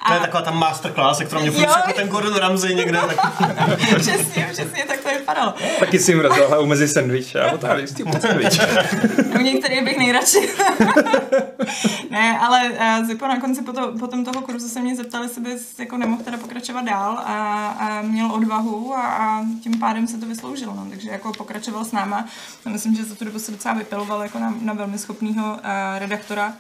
To 0.08 0.14
je 0.14 0.20
taková 0.20 0.42
ta 0.44 0.52
masterclass, 0.52 1.22
kterou 1.24 1.42
mě 1.42 1.52
Jo. 1.54 1.62
jako 1.62 1.94
ten 1.94 2.08
Gordon 2.08 2.34
Ramsay 2.36 2.76
někde. 2.76 3.00
Tak... 3.08 3.80
přesně, 4.00 4.50
přesně, 4.52 4.84
tak 4.88 5.00
to 5.00 5.10
vypadalo. 5.10 5.54
Taky 5.80 6.00
si 6.00 6.12
jim 6.12 6.20
rozdělal 6.20 6.50
hlavu 6.50 6.66
mezi 6.66 6.88
sendvič 6.88 7.36
a 7.36 7.52
otáhli 7.52 7.88
s 7.88 7.94
tím 7.94 8.06
sendvič. 8.22 8.60
U 9.36 9.42
některých 9.42 9.84
bych 9.84 9.98
nejradši. 9.98 10.50
ne, 12.10 12.40
ale 12.40 12.70
uh, 12.70 13.08
Zipo 13.08 13.28
na 13.28 13.40
konci 13.40 13.62
potom, 13.62 14.00
potom 14.00 14.26
toho 14.26 14.42
kurzu 14.42 14.70
se 14.70 14.80
mě 14.80 14.96
zeptali, 14.96 15.26
jestli 15.26 15.42
bys 15.42 15.80
jako 15.80 15.98
nemohl 15.98 16.24
teda 16.24 16.38
pokračovat 16.38 16.86
dál 16.86 17.18
a, 17.26 17.47
a 17.68 18.02
měl 18.02 18.32
odvahu 18.32 18.94
a, 18.94 19.02
a, 19.02 19.46
tím 19.64 19.80
pádem 19.80 20.08
se 20.08 20.18
to 20.18 20.26
vysloužilo. 20.26 20.76
No. 20.76 20.86
Takže 20.90 21.10
jako 21.10 21.32
pokračoval 21.34 21.86
s 21.86 21.92
náma. 21.92 22.26
A 22.66 22.70
myslím, 22.70 22.96
že 22.96 23.06
za 23.06 23.16
tu 23.16 23.26
dobu 23.26 23.40
se 23.40 23.52
docela 23.52 23.74
vypiloval 23.74 24.22
jako 24.22 24.40
na, 24.40 24.54
na 24.62 24.74
velmi 24.74 24.98
schopného 24.98 25.54
uh, 25.54 25.60
redaktora. 25.98 26.54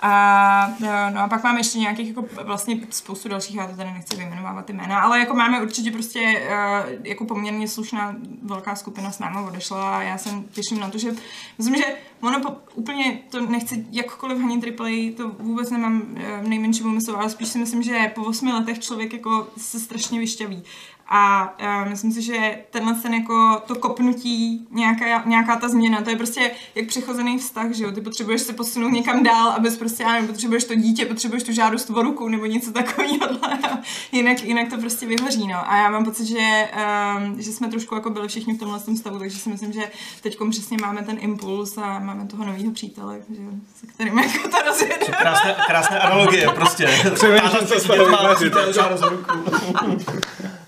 A, 0.00 0.76
eh, 0.84 1.10
no 1.10 1.20
a 1.20 1.28
pak 1.28 1.44
máme 1.44 1.60
ještě 1.60 1.78
nějakých 1.78 2.08
jako 2.08 2.24
vlastně 2.44 2.80
spoustu 2.90 3.28
dalších, 3.28 3.56
já 3.56 3.66
to 3.66 3.76
tady 3.76 3.92
nechci 3.92 4.16
vyjmenovávat 4.16 4.64
ty 4.64 4.72
jména, 4.72 5.00
ale 5.00 5.18
jako 5.18 5.34
máme 5.34 5.62
určitě 5.62 5.90
prostě 5.90 6.20
uh, 6.20 7.06
jako 7.06 7.24
poměrně 7.24 7.68
slušná 7.68 8.16
velká 8.42 8.76
skupina 8.76 9.10
s 9.10 9.18
náma 9.18 9.40
odešla 9.40 9.98
a 9.98 10.02
já 10.02 10.18
se 10.18 10.30
těším 10.50 10.80
na 10.80 10.90
to, 10.90 10.98
že 10.98 11.10
myslím, 11.58 11.76
že 11.76 11.84
ono 12.20 12.40
po, 12.40 12.56
úplně 12.74 13.18
to 13.30 13.46
nechci 13.46 13.86
jakkoliv 13.90 14.40
hanit 14.40 14.64
replay, 14.64 15.10
to 15.10 15.28
vůbec 15.28 15.70
nemám 15.70 16.02
uh, 16.02 16.48
nejmenší 16.48 16.82
úmysl, 16.82 17.16
ale 17.16 17.30
spíš 17.30 17.48
si 17.48 17.58
myslím, 17.58 17.82
že 17.82 18.12
po 18.14 18.22
osmi 18.24 18.52
letech 18.52 18.78
člověk 18.78 19.12
jako 19.12 19.48
se 19.56 19.80
strašně 19.80 20.18
vyšťaví 20.18 20.64
A 21.10 21.54
uh, 21.82 21.90
myslím 21.90 22.12
si, 22.12 22.22
že 22.22 22.58
tenhle 22.70 22.94
ten 22.94 23.14
jako 23.14 23.62
to 23.66 23.74
kopnutí, 23.74 24.66
nějaká, 24.70 25.22
nějaká 25.26 25.56
ta 25.56 25.68
změna, 25.68 26.02
to 26.02 26.10
je 26.10 26.16
prostě 26.16 26.50
jak 26.74 26.86
přechozený 26.86 27.38
vztah, 27.38 27.72
že 27.72 27.84
jo, 27.84 27.92
ty 27.92 28.00
potřebuješ 28.00 28.40
se 28.40 28.52
posunout 28.52 28.88
někam 28.88 29.22
dál, 29.22 29.48
abys 29.48 29.76
prostě, 29.76 30.02
já 30.02 30.12
nevím, 30.12 30.28
potřebuješ 30.28 30.64
to 30.64 30.74
dítě, 30.74 31.06
potřebuješ 31.06 31.42
tu 31.42 31.52
žádost 31.52 31.90
o 31.90 32.02
ruku 32.02 32.28
nebo 32.28 32.46
něco 32.46 32.72
takového, 32.72 33.28
jinak, 34.12 34.42
jinak 34.42 34.70
to 34.70 34.78
prostě 34.78 35.06
vyhoří, 35.06 35.46
no. 35.46 35.70
A 35.70 35.76
já 35.76 35.90
mám 35.90 36.04
pocit, 36.04 36.26
že, 36.26 36.68
um, 37.16 37.42
že 37.42 37.52
jsme 37.52 37.68
trošku 37.68 37.94
jako 37.94 38.10
byli 38.10 38.28
všichni 38.28 38.54
v 38.54 38.58
tomhle 38.58 38.80
tom 38.80 38.96
stavu, 38.96 39.18
takže 39.18 39.38
si 39.38 39.48
myslím, 39.50 39.72
že 39.72 39.90
teď 40.22 40.38
přesně 40.50 40.76
máme 40.80 41.02
ten 41.02 41.16
impuls 41.20 41.78
a 41.78 41.98
máme 41.98 42.26
toho 42.26 42.44
nového 42.44 42.72
přítele, 42.72 43.20
že, 43.36 43.42
jo, 43.42 43.50
se 43.80 43.86
kterým 43.86 44.18
jako 44.18 44.48
to 44.48 44.56
rozjedeme. 44.66 45.16
Krásné, 45.18 45.56
krásné 45.66 45.98
analogie, 45.98 46.48
prostě. 46.54 46.86
Přemýšlím, 47.14 47.66
co 47.66 47.80
se 47.80 47.88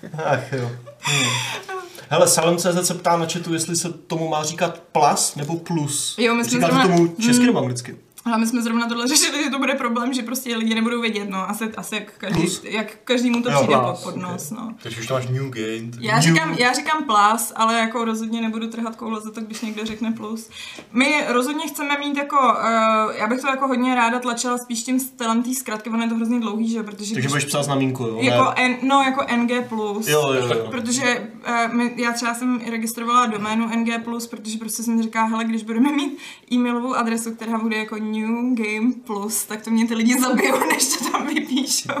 Ach 0.25 0.53
jo. 0.53 0.71
Hmm. 0.99 1.29
Hele, 2.09 2.27
Salem.cz 2.27 2.87
se 2.87 2.93
ptá 2.93 3.17
na 3.17 3.25
chatu, 3.25 3.53
jestli 3.53 3.75
se 3.75 3.89
tomu 3.93 4.27
má 4.29 4.43
říkat 4.43 4.79
plus 4.91 5.35
nebo 5.35 5.55
plus. 5.57 6.15
Jo, 6.17 6.35
my 6.35 6.43
jsme 6.43 6.51
Říkáte 6.51 6.87
tomu 6.87 7.07
česky 7.07 7.31
Hmm. 7.37 7.45
nebo 7.45 7.59
anglicky? 7.59 7.95
Ale 8.25 8.37
my 8.37 8.47
jsme 8.47 8.61
zrovna 8.61 8.87
tohle 8.87 9.07
řešili, 9.07 9.43
že 9.43 9.49
to 9.49 9.59
bude 9.59 9.75
problém, 9.75 10.13
že 10.13 10.21
prostě 10.21 10.57
lidi 10.57 10.75
nebudou 10.75 11.01
vědět, 11.01 11.29
no, 11.29 11.49
asi, 11.49 11.63
asi 11.77 11.95
jak, 11.95 12.13
každý, 12.17 12.41
Plus? 12.41 12.63
jak 12.63 12.95
každému 13.03 13.41
to 13.41 13.51
přijde 13.51 13.77
plus, 13.77 14.03
pod, 14.03 14.13
pod 14.13 14.21
nos, 14.21 14.51
no. 14.51 14.73
Takže 14.83 14.99
už 14.99 15.07
tam 15.07 15.17
máš 15.17 15.27
New 15.27 15.49
Game. 15.49 15.91
Já 15.99 16.19
říkám, 16.19 16.53
já 16.53 16.73
říkám 16.73 17.03
plus, 17.03 17.53
ale 17.55 17.79
jako 17.79 18.05
rozhodně 18.05 18.41
nebudu 18.41 18.67
trhat 18.67 18.95
koule 18.95 19.21
za 19.21 19.31
to, 19.31 19.41
když 19.41 19.61
někdo 19.61 19.85
řekne 19.85 20.11
plus. 20.11 20.49
My 20.93 21.23
rozhodně 21.27 21.67
chceme 21.67 21.97
mít 21.97 22.17
jako, 22.17 22.37
uh, 22.37 23.15
já 23.15 23.27
bych 23.27 23.41
to 23.41 23.47
jako 23.47 23.67
hodně 23.67 23.95
ráda 23.95 24.19
tlačila 24.19 24.57
spíš 24.57 24.83
tím 24.83 24.99
stylem 24.99 25.43
té 25.43 25.53
zkratky, 25.53 25.89
ono 25.89 26.03
je 26.03 26.09
to 26.09 26.15
hrozně 26.15 26.39
dlouhý, 26.39 26.69
že 26.69 26.83
protože 26.83 27.13
Takže 27.13 27.19
když, 27.19 27.27
budeš 27.27 27.45
psát 27.45 27.63
znamínku, 27.63 28.03
jo? 28.03 28.17
jako 28.21 28.43
Ne? 28.43 28.65
N, 28.65 28.77
no 28.81 29.01
jako 29.01 29.25
NG+. 29.35 29.51
Plus. 29.69 30.07
Jo, 30.07 30.33
jo, 30.33 30.47
jo. 30.47 30.67
Protože 30.71 31.29
uh, 31.47 31.73
my, 31.73 31.93
já 31.95 32.11
třeba 32.11 32.33
jsem 32.33 32.61
registrovala 32.69 33.25
doménu 33.25 33.69
NG+, 33.75 33.89
protože 34.29 34.57
prostě 34.57 34.83
jsem 34.83 35.03
říká, 35.03 35.23
hele, 35.23 35.43
když 35.43 35.63
budeme 35.63 35.91
mít 35.91 36.17
e-mailovou 36.51 36.95
adresu, 36.95 37.35
která 37.35 37.57
bude 37.57 37.77
jako 37.77 37.97
New 38.11 38.55
Game 38.55 38.93
Plus, 39.05 39.45
tak 39.45 39.61
to 39.61 39.69
mě 39.69 39.87
ty 39.87 39.95
lidi 39.95 40.21
zabijou, 40.21 40.59
než 40.73 40.97
to 40.97 41.11
tam 41.11 41.27
vypíšou. 41.27 41.93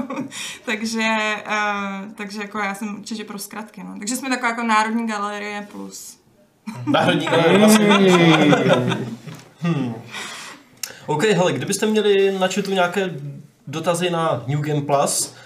takže, 0.65 1.35
uh, 1.47 2.13
takže 2.15 2.41
jako 2.41 2.59
já 2.59 2.75
jsem 2.75 2.95
určitě 2.99 3.23
pro 3.23 3.39
zkratky, 3.39 3.83
no. 3.83 3.95
Takže 3.99 4.15
jsme 4.15 4.29
taková 4.29 4.49
jako 4.49 4.63
Národní 4.63 5.07
galerie 5.07 5.67
Plus. 5.71 6.17
Národní 6.85 7.25
galerie 7.25 7.57
vlastně. 7.57 7.87
Hmm. 9.59 9.93
OK, 11.05 11.23
hele, 11.23 11.53
kdybyste 11.53 11.85
měli 11.85 12.39
na 12.39 12.47
chatu 12.47 12.71
nějaké 12.71 13.09
dotazy 13.67 14.09
na 14.09 14.43
New 14.47 14.59
Game 14.59 14.81
Plus, 14.81 15.33
Uh, 15.33 15.40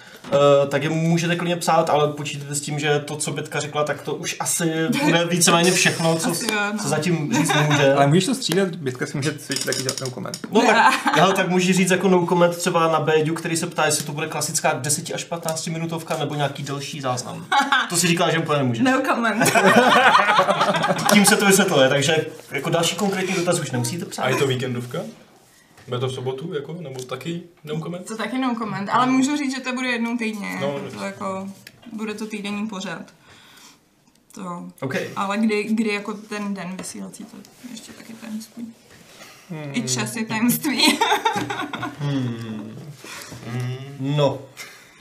tak 0.69 0.83
je 0.83 0.89
můžete 0.89 1.35
klidně 1.35 1.55
psát, 1.55 1.89
ale 1.89 2.07
počítejte 2.13 2.55
s 2.55 2.61
tím, 2.61 2.79
že 2.79 2.99
to, 2.99 3.15
co 3.15 3.31
Bětka 3.31 3.59
řekla, 3.59 3.83
tak 3.83 4.01
to 4.01 4.15
už 4.15 4.35
asi 4.39 4.71
bude 5.03 5.25
víceméně 5.29 5.71
všechno, 5.71 6.15
co, 6.15 6.31
Asi 6.31 6.45
jo, 6.53 6.59
no. 6.73 6.79
co 6.79 6.87
zatím 6.89 7.33
říct 7.33 7.51
může. 7.67 7.93
Ale 7.93 8.07
můžeš 8.07 8.25
to 8.25 8.35
střídat, 8.35 8.75
Bětka 8.75 9.05
si 9.05 9.17
může 9.17 9.33
svědět 9.39 9.65
taky 9.65 9.83
dělat 9.83 9.95
ten 9.95 10.09
koment. 10.11 10.37
No 10.51 10.61
tak, 10.61 10.93
hele, 11.15 11.33
tak 11.33 11.49
můžeš 11.49 11.75
říct 11.75 11.91
jako 11.91 12.07
no 12.07 12.25
comment 12.27 12.57
třeba 12.57 12.91
na 12.91 12.99
Béďu, 12.99 13.33
který 13.33 13.57
se 13.57 13.67
ptá, 13.67 13.85
jestli 13.85 14.05
to 14.05 14.11
bude 14.11 14.27
klasická 14.27 14.73
10 14.73 15.11
až 15.13 15.23
15 15.23 15.67
minutovka 15.67 16.17
nebo 16.17 16.35
nějaký 16.35 16.63
delší 16.63 17.01
záznam. 17.01 17.45
To 17.89 17.97
si 17.97 18.07
říkala, 18.07 18.31
že 18.31 18.37
úplně 18.39 18.57
nemůže. 18.57 18.83
No 18.83 19.01
comment. 19.05 19.43
Tím 21.13 21.25
se 21.25 21.35
to 21.35 21.45
vysvětluje, 21.45 21.89
takže 21.89 22.25
jako 22.51 22.69
další 22.69 22.95
konkrétní 22.95 23.35
dotaz 23.35 23.59
už 23.59 23.71
nemusíte 23.71 24.05
psát. 24.05 24.23
A 24.23 24.29
je 24.29 24.35
to 24.35 24.47
víkendovka? 24.47 24.99
Bude 25.87 25.99
to 25.99 26.07
v 26.07 26.13
sobotu, 26.13 26.53
jako? 26.53 26.73
Nebo 26.79 27.03
taky 27.03 27.43
no 27.63 27.79
comment? 27.79 28.07
to 28.07 28.17
taky 28.17 28.37
no 28.37 28.55
comment, 28.55 28.89
ale 28.89 29.05
můžu 29.05 29.37
říct, 29.37 29.55
že 29.55 29.61
to 29.61 29.73
bude 29.73 29.87
jednou 29.87 30.17
týdně. 30.17 30.57
No, 30.61 30.79
to 30.97 31.03
jako, 31.03 31.49
bude 31.91 32.13
to 32.13 32.25
týdenní 32.25 32.67
pořad. 32.67 33.01
To. 34.31 34.69
OK. 34.81 34.95
Ale 35.15 35.37
kdy, 35.37 35.63
kdy 35.63 35.93
jako 35.93 36.13
ten 36.13 36.53
den 36.53 36.77
vysílací, 36.77 37.23
to 37.23 37.37
ještě 37.71 37.91
taky 37.91 38.13
tajemství. 38.13 38.73
I 39.73 39.81
čas 39.81 40.15
je 40.15 40.25
tajemství. 40.25 40.99
No. 43.99 44.39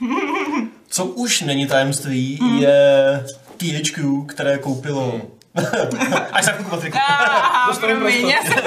Co 0.87 1.05
už 1.05 1.41
není 1.41 1.67
tajemství, 1.67 2.39
je 2.59 3.25
THQ, 3.57 4.25
které 4.27 4.57
koupilo... 4.57 5.21
Až 6.31 6.45
za 6.45 6.51
chvilku, 6.51 6.69
Patrik. 6.69 6.95
Ah, 6.95 7.75
promiň, 7.79 8.27
já 8.27 8.41
jsem- 8.43 8.63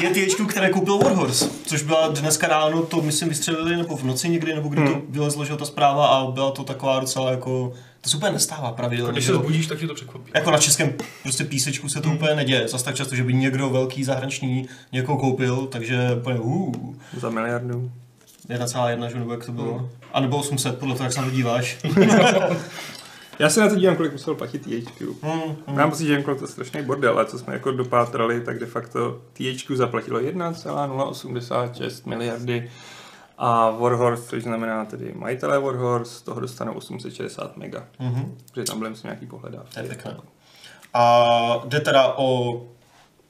Je 0.00 0.10
THQ, 0.10 0.46
které 0.46 0.70
koupil 0.70 0.98
Warhorse, 0.98 1.50
což 1.66 1.82
byla 1.82 2.08
dneska 2.08 2.46
ráno, 2.46 2.82
to 2.82 3.02
myslím 3.02 3.28
vystřelili 3.28 3.76
nebo 3.76 3.96
v 3.96 4.04
noci 4.04 4.28
někdy, 4.28 4.54
nebo 4.54 4.68
kdy 4.68 4.84
to 4.84 5.02
vylezlo, 5.08 5.44
že 5.44 5.56
ta 5.56 5.64
zpráva 5.64 6.06
a 6.06 6.30
byla 6.30 6.50
to 6.50 6.64
taková 6.64 7.00
docela 7.00 7.30
jako... 7.30 7.72
To 8.00 8.10
se 8.10 8.16
úplně 8.16 8.32
nestává 8.32 8.72
pravidelně. 8.72 9.12
Když 9.12 9.24
se 9.24 9.34
zbudíš, 9.34 9.66
tak 9.66 9.78
tě 9.78 9.86
to 9.86 9.94
překvapí. 9.94 10.30
Jako 10.34 10.50
na 10.50 10.58
českém 10.58 10.94
prostě 11.22 11.44
písečku 11.44 11.88
se 11.88 12.00
to 12.00 12.10
úplně 12.10 12.34
neděje. 12.34 12.68
Zas 12.68 12.82
tak 12.82 12.94
často, 12.94 13.16
že 13.16 13.24
by 13.24 13.34
někdo 13.34 13.70
velký 13.70 14.04
zahraniční 14.04 14.68
někoho 14.92 15.18
koupil, 15.18 15.66
takže 15.66 15.98
úplně 16.20 16.38
uh, 16.38 16.74
Za 17.16 17.30
miliardu. 17.30 17.90
1,1, 18.48 19.06
že 19.06 19.18
nebo 19.18 19.32
jak 19.32 19.46
to 19.46 19.52
bylo. 19.52 19.90
A 20.12 20.20
nebo 20.20 20.36
800, 20.36 20.78
podle 20.78 20.94
toho, 20.94 21.04
jak 21.04 21.12
se 21.12 21.20
na 21.20 21.26
to 21.26 21.32
díváš. 21.32 21.78
Já 23.38 23.50
se 23.50 23.60
na 23.60 23.68
to 23.68 23.76
dívám, 23.76 23.96
kolik 23.96 24.12
musel 24.12 24.34
platit 24.34 24.58
THQ. 24.58 25.06
Hmm, 25.22 25.56
Mám 25.76 25.90
pocit, 25.90 26.06
že 26.06 26.12
jako 26.12 26.34
to 26.34 26.44
je 26.44 26.48
strašný 26.48 26.82
bordel, 26.82 27.12
ale 27.12 27.26
co 27.26 27.38
jsme 27.38 27.52
jako 27.52 27.70
dopátrali, 27.72 28.40
tak 28.40 28.58
de 28.58 28.66
facto 28.66 29.20
THQ 29.32 29.76
zaplatilo 29.76 30.20
1,086 30.20 32.06
miliardy 32.06 32.70
a 33.38 33.70
Warhorse, 33.70 34.22
což 34.28 34.42
znamená 34.42 34.84
tedy 34.84 35.12
majitelé 35.16 35.58
Warhorse, 35.60 36.14
z 36.14 36.22
toho 36.22 36.40
dostanou 36.40 36.72
860 36.72 37.56
mega. 37.56 37.86
Mhm. 37.98 38.36
Protože 38.52 38.64
tam 38.64 38.78
byly 38.78 38.90
myslím 38.90 39.08
nějaký 39.08 39.26
pohledávky. 39.26 39.74
To 39.74 39.80
je 39.80 39.86
pěkné. 39.86 40.16
A 40.94 41.62
jde 41.64 41.80
teda 41.80 42.14
o 42.16 42.60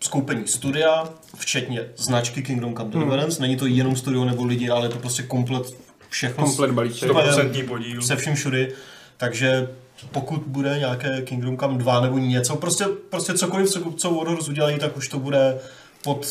skoupení 0.00 0.46
studia, 0.48 1.08
včetně 1.36 1.88
značky 1.96 2.42
Kingdom 2.42 2.74
Come 2.76 2.90
Deliverance. 2.90 3.42
Není 3.42 3.56
to 3.56 3.66
jenom 3.66 3.96
studio 3.96 4.24
nebo 4.24 4.44
lidi, 4.44 4.70
ale 4.70 4.84
je 4.86 4.88
to 4.88 4.98
prostě 4.98 5.22
komplet 5.22 5.76
všechno. 6.08 6.44
Komplet 6.44 6.70
balíček. 6.70 7.10
100% 7.10 7.68
podíl. 7.68 8.02
se 8.02 8.16
vším 8.16 8.34
všudy. 8.34 8.72
Takže 9.16 9.68
pokud 10.12 10.42
bude 10.46 10.78
nějaké 10.78 11.22
Kingdom 11.22 11.58
Come 11.58 11.78
2 11.78 12.00
nebo 12.00 12.18
něco, 12.18 12.56
prostě, 12.56 12.84
prostě 13.10 13.34
cokoliv, 13.34 13.70
co, 13.70 13.92
co 13.92 14.14
Warhorse 14.14 14.50
udělají, 14.50 14.78
tak 14.78 14.96
už 14.96 15.08
to 15.08 15.18
bude 15.18 15.58
pod 16.04 16.26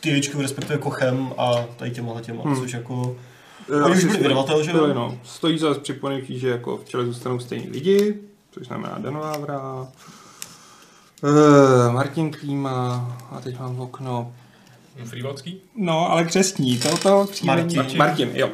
THQ, 0.00 0.42
respektive 0.42 0.78
Kochem 0.78 1.32
a 1.38 1.64
tady 1.76 1.90
těma 1.90 2.20
těma, 2.20 2.42
hmm. 2.42 2.56
což 2.56 2.72
jako... 2.72 3.16
Eh, 3.72 3.82
Oni 3.82 3.94
už 3.94 4.04
byli 4.04 4.14
stojí- 4.14 4.22
vydavatel, 4.22 4.62
že 4.62 4.70
jo? 4.70 4.94
no. 4.94 5.18
Stojí 5.24 5.58
za 5.58 5.74
připomenutí, 5.74 6.38
že 6.38 6.48
jako 6.48 6.76
v 6.76 6.84
čele 6.84 7.06
zůstanou 7.06 7.38
stejní 7.38 7.68
lidi, 7.68 8.14
což 8.50 8.66
znamená 8.66 8.98
Dan 8.98 9.18
Vávra, 9.18 9.88
uh, 11.22 11.92
Martin 11.92 12.30
Klíma 12.30 13.18
a 13.30 13.40
teď 13.40 13.58
mám 13.58 13.76
v 13.76 13.80
okno. 13.80 14.32
Frývalský? 15.04 15.60
No, 15.76 16.10
ale 16.10 16.24
křestní, 16.24 16.78
to 16.78 16.96
to 16.96 17.26
příjmení. 17.30 17.62
Martin. 17.62 17.76
Martin. 17.76 17.98
Martin, 17.98 18.30
jo. 18.34 18.48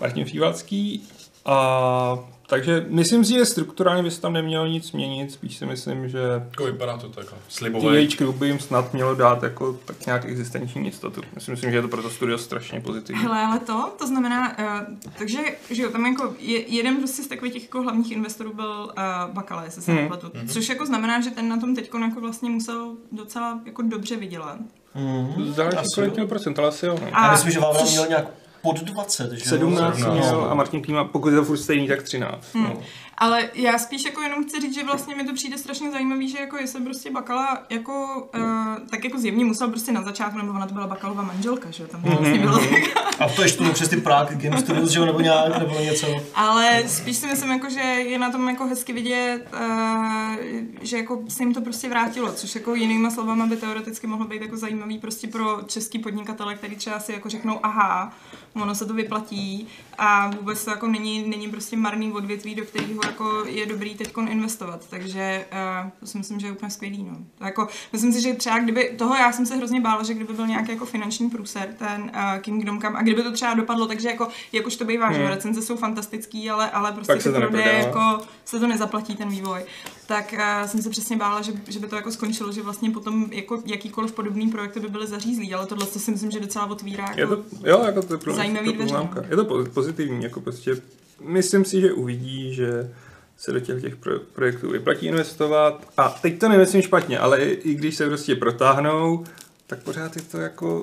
Martin 0.00 0.24
Frývalský. 0.24 1.02
A 1.44 2.18
takže 2.50 2.86
myslím 2.88 3.24
si, 3.24 3.32
že 3.32 3.44
strukturálně 3.46 4.02
by 4.02 4.10
se 4.10 4.20
tam 4.20 4.32
nemělo 4.32 4.66
nic 4.66 4.92
měnit, 4.92 5.32
spíš 5.32 5.56
si 5.56 5.66
myslím, 5.66 6.08
že 6.08 6.18
Jako 6.50 6.64
vypadá 6.64 6.98
to 6.98 7.08
tak. 7.08 7.26
Slibové. 7.48 8.06
THQ 8.06 8.32
by 8.32 8.46
jim 8.46 8.58
snad 8.58 8.92
mělo 8.92 9.14
dát 9.14 9.42
jako 9.42 9.78
tak 9.84 10.06
nějak 10.06 10.24
existenční 10.24 10.84
jistotu. 10.84 11.20
Já 11.34 11.40
si 11.40 11.50
myslím, 11.50 11.70
že 11.70 11.76
je 11.76 11.82
to 11.82 11.88
pro 11.88 12.02
to 12.02 12.10
studio 12.10 12.38
strašně 12.38 12.80
pozitivní. 12.80 13.22
Hele, 13.22 13.40
ale 13.40 13.58
to, 13.58 13.92
to 13.98 14.06
znamená, 14.06 14.58
uh, 14.58 14.96
takže, 15.18 15.38
že 15.70 15.82
jo, 15.82 15.90
tam 15.90 16.06
jako 16.06 16.34
je, 16.38 16.74
jeden 16.74 16.96
prostě 16.96 17.22
z 17.22 17.26
takových 17.26 17.52
těch 17.54 17.62
jako 17.62 17.82
hlavních 17.82 18.12
investorů 18.12 18.54
byl 18.54 18.92
uh, 18.96 19.34
Bakala, 19.34 19.64
jestli 19.64 19.82
se 19.82 19.92
Hmm. 19.92 20.00
nepletu. 20.00 20.30
Což 20.48 20.68
jako 20.68 20.86
znamená, 20.86 21.20
že 21.20 21.30
ten 21.30 21.48
na 21.48 21.56
tom 21.60 21.74
teď 21.74 21.90
jako 21.94 22.20
vlastně 22.20 22.50
musel 22.50 22.92
docela 23.12 23.60
jako 23.66 23.82
dobře 23.82 24.16
vydělat. 24.16 24.58
Mm, 24.94 25.52
Záleží 25.54 25.76
kolik 25.94 26.14
měl 26.14 26.26
procent, 26.26 26.58
ale 26.58 26.68
asi 26.68 26.86
jo. 26.86 26.98
No. 27.02 27.06
Já 27.08 27.30
myslím, 27.32 27.50
že 27.52 27.60
Vávra 27.60 27.80
což- 27.80 27.90
měl 27.90 28.06
nějak 28.08 28.26
pod 28.62 28.80
20, 28.80 29.32
že 29.32 29.44
jo? 29.44 29.50
17 29.50 29.96
17, 29.96 30.14
měl 30.14 30.44
a 30.50 30.54
Martin 30.54 30.82
Klíma, 30.82 31.04
pokud 31.04 31.28
je 31.28 31.36
to 31.36 31.44
furt 31.44 31.56
stejný, 31.56 31.88
tak 31.88 32.02
13. 32.02 32.54
Hmm. 32.54 32.64
No. 32.64 32.80
Ale 33.20 33.50
já 33.54 33.78
spíš 33.78 34.04
jako 34.04 34.20
jenom 34.20 34.44
chci 34.44 34.60
říct, 34.60 34.74
že 34.74 34.84
vlastně 34.84 35.14
mi 35.14 35.24
to 35.24 35.34
přijde 35.34 35.58
strašně 35.58 35.90
zajímavý, 35.90 36.28
že 36.28 36.38
jako 36.38 36.56
jestli 36.56 36.80
prostě 36.80 37.10
Bakala 37.10 37.62
jako, 37.70 38.28
uh, 38.36 38.88
tak 38.90 39.04
jako 39.04 39.18
zjevně 39.18 39.44
musel 39.44 39.68
prostě 39.68 39.92
na 39.92 40.02
začátku, 40.02 40.38
nebo 40.38 40.52
ona 40.52 40.66
to 40.66 40.74
byla 40.74 40.86
Bakalova 40.86 41.22
manželka, 41.22 41.70
že 41.70 41.82
jo, 41.82 41.88
tam 41.88 42.02
to 42.02 42.08
vlastně 42.08 42.38
bylo 42.38 42.58
tak. 42.58 43.10
A 43.20 43.28
to 43.28 43.42
ještě 43.42 43.64
to 43.64 43.72
přes 43.72 43.88
ty 43.88 43.96
Prague 43.96 44.36
Game 44.36 44.60
Studios, 44.60 44.90
že 44.90 44.98
jo, 44.98 45.04
nebo 45.04 45.20
nějak, 45.20 45.58
nebo 45.58 45.80
něco. 45.80 46.06
Ale 46.34 46.82
spíš 46.86 47.16
si 47.16 47.26
myslím, 47.26 47.50
jako, 47.50 47.70
že 47.70 47.80
je 47.80 48.18
na 48.18 48.30
tom 48.30 48.48
jako 48.48 48.66
hezky 48.66 48.92
vidět, 48.92 49.46
uh, 49.54 50.36
že 50.80 50.96
jako 50.96 51.22
se 51.28 51.42
jim 51.42 51.54
to 51.54 51.60
prostě 51.60 51.88
vrátilo, 51.88 52.32
což 52.32 52.54
jako 52.54 52.74
jinýma 52.74 53.10
slovama 53.10 53.46
by 53.46 53.56
teoreticky 53.56 54.06
mohlo 54.06 54.26
být 54.26 54.42
jako 54.42 54.56
zajímavý 54.56 54.98
prostě 54.98 55.26
pro 55.28 55.60
český 55.66 55.98
podnikatele, 55.98 56.54
který 56.54 56.76
třeba 56.76 57.00
si 57.00 57.12
jako 57.12 57.28
řeknou, 57.28 57.60
aha, 57.62 58.12
ono 58.54 58.74
se 58.74 58.86
to 58.86 58.94
vyplatí 58.94 59.68
a 60.02 60.30
vůbec 60.30 60.64
to 60.64 60.70
jako 60.70 60.86
není, 60.86 61.28
není 61.28 61.50
prostě 61.50 61.76
marný 61.76 62.12
odvětví, 62.12 62.54
do 62.54 62.64
kterého 62.64 63.00
jako 63.06 63.44
je 63.46 63.66
dobrý 63.66 63.94
teď 63.94 64.12
investovat, 64.28 64.86
takže 64.90 65.46
uh, 65.82 65.90
to 66.00 66.06
si 66.06 66.18
myslím, 66.18 66.40
že 66.40 66.46
je 66.46 66.52
úplně 66.52 66.70
skvělý. 66.70 67.04
No. 67.04 67.16
To 67.38 67.44
jako, 67.44 67.68
myslím 67.92 68.12
si, 68.12 68.22
že 68.22 68.34
třeba 68.34 68.58
kdyby, 68.58 68.94
toho 68.98 69.14
já 69.14 69.32
jsem 69.32 69.46
se 69.46 69.56
hrozně 69.56 69.80
bála, 69.80 70.02
že 70.02 70.14
kdyby 70.14 70.32
byl 70.32 70.46
nějaký 70.46 70.70
jako 70.70 70.86
finanční 70.86 71.30
průser, 71.30 71.74
ten 71.78 72.02
uh, 72.02 72.40
Kingdom 72.40 72.80
Come, 72.80 72.98
a 72.98 73.02
kdyby 73.02 73.22
to 73.22 73.32
třeba 73.32 73.54
dopadlo, 73.54 73.86
takže 73.86 74.08
jako, 74.08 74.28
jak 74.52 74.66
už 74.66 74.76
to 74.76 74.84
bývá, 74.84 75.06
hmm. 75.06 75.14
že 75.14 75.28
recenze 75.28 75.62
jsou 75.62 75.76
fantastický, 75.76 76.50
ale, 76.50 76.70
ale 76.70 76.92
prostě 76.92 77.20
se 77.20 77.32
to 77.32 77.40
neprodá. 77.40 77.64
jako 77.64 78.18
se 78.44 78.60
to 78.60 78.66
nezaplatí 78.66 79.16
ten 79.16 79.28
vývoj. 79.28 79.60
Tak 80.10 80.34
uh, 80.38 80.66
jsem 80.66 80.82
se 80.82 80.90
přesně 80.90 81.16
bála, 81.16 81.42
že, 81.42 81.52
že 81.68 81.78
by 81.78 81.86
to 81.86 81.96
jako 81.96 82.12
skončilo, 82.12 82.52
že 82.52 82.62
vlastně 82.62 82.90
potom 82.90 83.26
jako 83.32 83.62
jakýkoliv 83.66 84.12
podobný 84.12 84.50
projekty 84.50 84.80
by 84.80 84.88
byly 84.88 85.06
zařízlý, 85.06 85.54
ale 85.54 85.66
tohle 85.66 85.86
to 85.86 85.98
si 85.98 86.10
myslím, 86.10 86.30
že 86.30 86.40
docela 86.40 86.66
otvírá 86.66 87.04
jako 87.04 87.20
Je 87.20 87.26
to, 87.26 87.44
jo, 87.64 87.82
jako 87.86 88.02
to 88.02 88.14
je 88.14 88.18
pro 88.18 88.34
Zajímavý 88.34 88.72
to. 88.72 89.22
Je 89.30 89.36
to 89.36 89.44
po- 89.44 89.64
pozitivní, 89.64 90.24
jako 90.24 90.40
prostě 90.40 90.76
myslím 91.20 91.64
si, 91.64 91.80
že 91.80 91.92
uvidí, 91.92 92.54
že 92.54 92.94
se 93.36 93.52
do 93.52 93.60
těch, 93.60 93.82
těch 93.82 93.96
pro, 93.96 94.18
projektů 94.18 94.70
vyplatí 94.70 95.06
investovat. 95.06 95.88
A 95.96 96.08
teď 96.08 96.38
to 96.38 96.48
nemyslím 96.48 96.82
špatně, 96.82 97.18
ale 97.18 97.44
i, 97.44 97.70
i 97.70 97.74
když 97.74 97.96
se 97.96 98.06
prostě 98.06 98.34
protáhnou, 98.34 99.24
tak 99.70 99.82
pořád 99.82 100.16
je 100.16 100.22
to 100.22 100.38
jako 100.38 100.82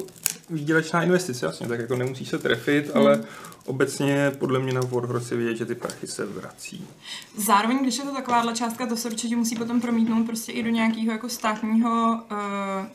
výdělečná 0.50 1.04
investice, 1.04 1.46
jasně, 1.46 1.68
tak 1.68 1.80
jako 1.80 1.96
nemusí 1.96 2.26
se 2.26 2.40
trefit, 2.40 2.86
Hmm. 2.86 2.98
ale 2.98 3.24
obecně 3.66 4.32
podle 4.40 4.60
mě 4.60 4.74
na 4.74 4.82
Warhorse 4.82 5.34
je 5.34 5.38
vidět, 5.38 5.56
že 5.56 5.66
ty 5.66 5.76
prachy 5.76 6.08
se 6.08 6.26
vrací. 6.26 6.88
Zároveň, 7.38 7.80
když 7.82 7.98
je 7.98 8.04
to 8.04 8.14
takováhle 8.14 8.54
částka, 8.54 8.86
to 8.88 8.98
se 8.98 9.10
určitě 9.10 9.36
musí 9.36 9.56
potom 9.56 9.82
promítnout 9.82 10.26
prostě 10.26 10.52
i 10.52 10.64
do 10.64 10.70
nějakého 10.70 11.12
jako 11.12 11.30
státního, 11.30 12.22
uh, 12.32 12.38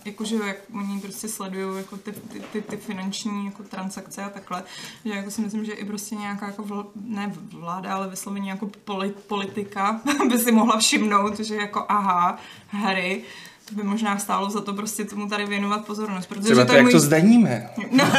jakože 0.04 0.36
jak 0.46 0.56
oni 0.74 1.00
prostě 1.00 1.28
sledují 1.28 1.76
jako 1.76 1.96
ty, 1.96 2.12
ty, 2.12 2.40
ty, 2.52 2.62
ty, 2.62 2.76
finanční 2.76 3.46
jako 3.46 3.62
transakce 3.62 4.22
a 4.22 4.28
takhle, 4.28 4.62
že 5.04 5.12
jako 5.12 5.30
si 5.30 5.40
myslím, 5.40 5.64
že 5.64 5.72
i 5.72 5.84
prostě 5.84 6.14
nějaká 6.14 6.46
jako 6.46 6.62
vl, 6.62 6.90
ne 7.04 7.32
vláda, 7.52 7.94
ale 7.94 8.08
vysloveně 8.08 8.50
jako 8.50 8.70
poli, 8.84 9.12
politika 9.26 10.00
by 10.28 10.38
si 10.38 10.52
mohla 10.52 10.78
všimnout, 10.78 11.40
že 11.40 11.56
jako 11.56 11.84
aha, 11.88 12.38
hry, 12.68 13.24
to 13.68 13.74
by 13.74 13.82
možná 13.82 14.18
stálo 14.18 14.50
za 14.50 14.60
to 14.60 14.72
prostě 14.72 15.04
tomu 15.04 15.28
tady 15.28 15.46
věnovat 15.46 15.86
pozornost, 15.86 16.26
protože 16.26 16.42
Třeba 16.42 16.62
to 16.62 16.66
to, 16.66 16.72
je 16.72 16.76
jak 16.76 16.84
můj... 16.84 16.92
to 16.92 17.00
zdaníme. 17.00 17.70
No, 17.90 18.04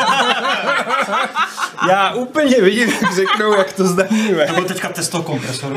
Já 1.89 2.13
úplně 2.13 2.61
vidím, 2.61 2.89
jak 2.89 3.15
řeknou, 3.15 3.53
jak 3.53 3.73
to 3.73 3.87
zdaníme. 3.87 4.47
To 4.47 4.53
byl 4.53 4.63
teďka 4.65 4.89
test 4.89 5.09
toho 5.09 5.23
kompresoru. 5.23 5.75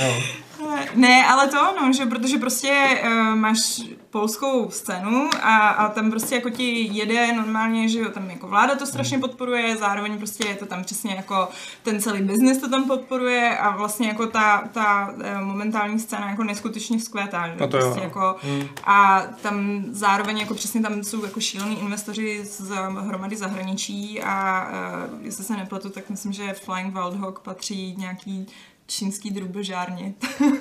jo. 0.00 0.14
Ne, 0.94 1.26
ale 1.26 1.48
to 1.48 1.74
no, 1.80 1.92
že 1.92 2.06
protože 2.06 2.38
prostě 2.38 3.02
uh, 3.04 3.34
máš 3.34 3.82
polskou 4.10 4.70
scénu 4.70 5.30
a, 5.42 5.68
a 5.68 5.88
tam 5.88 6.10
prostě 6.10 6.34
jako 6.34 6.50
ti 6.50 6.88
jede 6.92 7.32
normálně, 7.32 7.88
že 7.88 7.98
jo, 7.98 8.10
tam 8.10 8.30
jako 8.30 8.48
vláda 8.48 8.74
to 8.74 8.86
strašně 8.86 9.18
podporuje, 9.18 9.76
zároveň 9.76 10.18
prostě 10.18 10.48
je 10.48 10.54
to 10.54 10.66
tam 10.66 10.84
přesně 10.84 11.14
jako 11.14 11.48
ten 11.82 12.00
celý 12.00 12.22
biznis 12.22 12.58
to 12.58 12.68
tam 12.68 12.84
podporuje 12.84 13.58
a 13.58 13.76
vlastně 13.76 14.08
jako 14.08 14.26
ta, 14.26 14.68
ta 14.72 15.14
eh, 15.22 15.38
momentální 15.38 15.98
scéna 15.98 16.30
jako 16.30 16.44
neskutečně 16.44 16.98
vzkvétá, 16.98 17.48
že 17.48 17.54
No 17.60 17.68
to 17.68 17.76
jo, 17.76 17.82
prostě 17.82 18.00
no. 18.00 18.04
jako 18.04 18.36
a 18.84 19.22
tam 19.42 19.84
zároveň 19.90 20.38
jako 20.38 20.54
přesně 20.54 20.80
tam 20.80 21.04
jsou 21.04 21.24
jako 21.24 21.40
šílení 21.40 21.80
investoři 21.80 22.40
z 22.44 22.60
hromady 23.00 23.36
zahraničí 23.36 24.22
a 24.22 24.66
uh, 25.14 25.24
jestli 25.26 25.44
se 25.44 25.56
nepletu, 25.56 25.90
tak 25.90 26.10
myslím, 26.10 26.32
že 26.32 26.52
Flying 26.52 26.94
Wild 26.94 27.14
Hog 27.14 27.40
patří 27.40 27.94
nějaký 27.98 28.46
čínský 28.92 29.30
drubežárně. 29.30 30.14